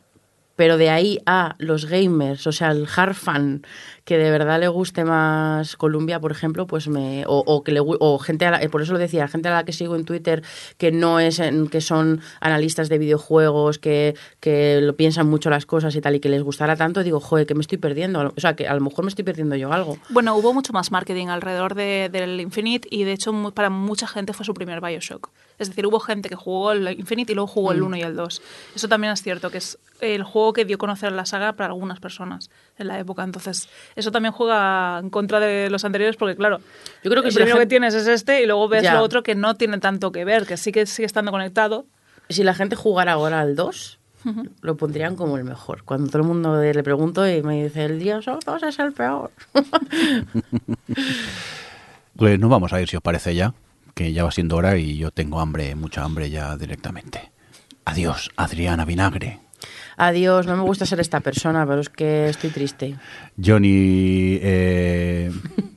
pero 0.55 0.77
de 0.77 0.89
ahí 0.89 1.19
a 1.25 1.55
los 1.59 1.85
gamers, 1.85 2.47
o 2.47 2.51
sea, 2.51 2.71
el 2.71 2.87
hard 2.95 3.13
fan, 3.13 3.63
que 4.05 4.17
de 4.19 4.29
verdad 4.31 4.59
le 4.59 4.67
guste 4.67 5.03
más 5.03 5.75
Columbia, 5.75 6.19
por 6.19 6.31
ejemplo, 6.31 6.67
pues 6.67 6.87
me, 6.87 7.23
o, 7.27 7.63
que 7.63 7.71
le 7.71 7.81
o 7.83 8.19
gente, 8.19 8.45
a 8.45 8.51
la- 8.51 8.69
por 8.69 8.81
eso 8.83 8.93
lo 8.93 8.99
decía, 8.99 9.27
gente 9.27 9.49
a 9.49 9.53
la 9.53 9.65
que 9.65 9.73
sigo 9.73 9.95
en 9.95 10.05
Twitter 10.05 10.43
que 10.77 10.91
no 10.91 11.19
es, 11.19 11.39
en- 11.39 11.67
que 11.67 11.81
son 11.81 12.21
analistas 12.39 12.87
de 12.87 12.99
videojuegos, 12.99 13.79
que, 13.79 14.15
que 14.39 14.79
lo 14.81 14.95
piensan 14.95 15.27
mucho 15.27 15.49
las 15.49 15.65
cosas 15.65 15.95
y 15.95 16.01
tal, 16.01 16.15
y 16.15 16.19
que 16.19 16.29
les 16.29 16.43
gustara 16.43 16.75
tanto, 16.75 17.03
digo, 17.03 17.19
joder, 17.19 17.47
que 17.47 17.55
me 17.55 17.61
estoy 17.61 17.79
perdiendo, 17.79 18.31
o 18.35 18.39
sea, 18.39 18.55
que 18.55 18.67
a 18.67 18.75
lo 18.75 18.81
mejor 18.81 19.05
me 19.05 19.09
estoy 19.09 19.25
perdiendo 19.25 19.55
yo 19.55 19.73
algo. 19.73 19.97
Bueno, 20.09 20.35
hubo 20.37 20.53
mucho 20.53 20.71
más 20.71 20.91
marketing 20.91 21.27
alrededor 21.27 21.73
de- 21.73 22.09
del 22.11 22.39
Infinite 22.39 22.87
y 22.91 23.03
de 23.05 23.11
hecho 23.13 23.33
para 23.55 23.69
mucha 23.71 24.07
gente 24.07 24.33
fue 24.33 24.45
su 24.45 24.53
primer 24.53 24.81
Bioshock. 24.81 25.29
Es 25.59 25.69
decir, 25.69 25.85
hubo 25.87 25.99
gente 25.99 26.27
que 26.29 26.35
jugó 26.35 26.71
el 26.73 26.87
Infinite 26.99 27.31
y 27.31 27.35
luego 27.35 27.47
jugó 27.47 27.69
Mm. 27.71 27.75
el 27.75 27.81
1 27.83 27.97
y 27.97 28.01
el 28.01 28.15
2. 28.15 28.41
Eso 28.75 28.87
también 28.87 29.13
es 29.13 29.21
cierto, 29.21 29.49
que 29.49 29.57
es 29.59 29.77
el 30.01 30.23
juego 30.23 30.51
que 30.53 30.65
dio 30.65 30.75
a 30.75 30.77
conocer 30.79 31.11
la 31.13 31.25
saga 31.25 31.53
para 31.53 31.67
algunas 31.73 31.99
personas 31.99 32.49
en 32.77 32.87
la 32.87 32.99
época. 32.99 33.23
Entonces, 33.23 33.69
eso 33.95 34.11
también 34.11 34.33
juega 34.33 34.99
en 34.99 35.09
contra 35.09 35.39
de 35.39 35.69
los 35.69 35.85
anteriores 35.85 36.17
porque, 36.17 36.35
claro, 36.35 36.59
Yo 37.03 37.09
creo 37.11 37.21
que 37.23 37.29
el 37.29 37.33
si 37.33 37.39
primero 37.39 37.57
que 37.59 37.65
tienes 37.67 37.93
es 37.93 38.07
este 38.07 38.41
y 38.43 38.45
luego 38.45 38.67
ves 38.67 38.83
Ya. 38.83 38.95
lo 38.95 39.01
otro 39.01 39.23
que 39.23 39.35
no 39.35 39.55
tiene 39.55 39.77
tanto 39.79 40.11
que 40.11 40.25
ver, 40.25 40.45
que 40.45 40.57
sí 40.57 40.71
que 40.71 40.85
sigue 40.85 41.05
estando 41.05 41.31
conectado. 41.31 41.85
si 42.29 42.43
la 42.43 42.53
gente 42.53 42.75
jugara 42.75 43.13
ahora 43.13 43.39
al 43.41 43.55
2, 43.55 43.99
lo 44.61 44.75
pondrían 44.75 45.15
como 45.15 45.37
el 45.37 45.43
mejor. 45.43 45.83
Cuando 45.83 46.07
todo 46.09 46.23
el 46.23 46.27
mundo 46.27 46.59
le 46.59 46.83
pregunto 46.83 47.29
y 47.29 47.43
me 47.43 47.63
dice, 47.63 47.85
el 47.85 47.99
Dios 47.99 48.25
2 48.25 48.63
es 48.63 48.79
el 48.79 48.91
peor. 48.91 49.31
Pues 52.17 52.39
nos 52.39 52.49
vamos 52.49 52.71
a 52.73 52.81
ir, 52.81 52.87
si 52.87 52.95
os 52.95 53.01
parece 53.03 53.35
ya, 53.35 53.53
que 53.95 54.13
ya 54.13 54.25
va 54.25 54.31
siendo 54.31 54.57
hora 54.57 54.77
y 54.77 54.97
yo 54.97 55.09
tengo 55.09 55.39
hambre, 55.39 55.73
mucha 55.73 56.03
hambre 56.03 56.29
ya 56.29 56.55
directamente. 56.57 57.31
Adiós, 57.85 58.29
Adriana 58.35 58.83
Vinagre. 58.85 59.39
Adiós, 59.97 60.45
no 60.45 60.55
me 60.57 60.63
gusta 60.63 60.85
ser 60.85 60.99
esta 60.99 61.19
persona, 61.21 61.65
pero 61.65 61.81
es 61.81 61.89
que 61.89 62.29
estoy 62.29 62.49
triste. 62.49 62.95
Johnny, 63.43 64.39
eh, 64.41 65.31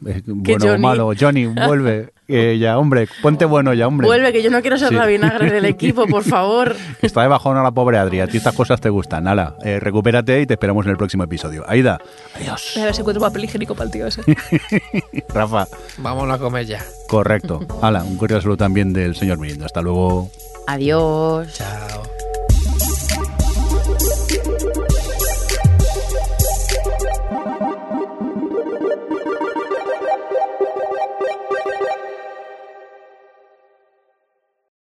eh, 0.06 0.22
bueno 0.26 0.72
o 0.74 0.78
malo, 0.78 1.12
Johnny, 1.18 1.46
vuelve. 1.46 2.10
Eh, 2.30 2.58
ya, 2.60 2.76
hombre, 2.78 3.08
ponte 3.22 3.46
bueno 3.46 3.72
ya, 3.72 3.86
hombre. 3.86 4.06
Vuelve, 4.06 4.32
que 4.34 4.42
yo 4.42 4.50
no 4.50 4.60
quiero 4.60 4.76
ser 4.76 4.88
Sí. 4.90 4.94
la 4.94 5.06
vinagre 5.06 5.50
del 5.50 5.64
equipo, 5.64 6.06
por 6.06 6.24
favor. 6.24 6.76
Está 7.00 7.22
de 7.22 7.28
bajón 7.28 7.56
a 7.56 7.62
la 7.62 7.70
pobre 7.70 7.96
Adri, 7.96 8.20
a 8.20 8.26
ti 8.26 8.36
estas 8.36 8.54
cosas 8.54 8.80
te 8.82 8.90
gustan. 8.90 9.24
Nala, 9.24 9.56
eh, 9.64 9.80
recupérate 9.80 10.42
y 10.42 10.46
te 10.46 10.54
esperamos 10.54 10.84
en 10.84 10.90
el 10.90 10.98
próximo 10.98 11.22
episodio. 11.24 11.64
Aida, 11.66 11.98
adiós. 12.36 12.72
Voy 12.74 12.82
a 12.82 12.86
ver 12.86 12.94
si 12.94 13.00
encuentro 13.00 13.20
papel 13.22 13.44
higiénico 13.44 13.74
para 13.74 13.86
el 13.86 13.90
tío 13.92 14.06
ese. 14.08 14.22
Rafa, 15.32 15.66
Vámonos 15.98 16.34
a 16.36 16.38
comer 16.38 16.66
ya. 16.66 16.84
correcto. 17.08 17.60
Hala, 17.80 18.02
un 18.04 18.18
cordial 18.18 18.42
saludo 18.42 18.58
también 18.58 18.92
del 18.92 19.14
señor 19.16 19.38
Mirindo. 19.38 19.64
Hasta 19.64 19.80
luego. 19.80 20.30
Adiós. 20.66 21.54
Chao. 21.54 22.27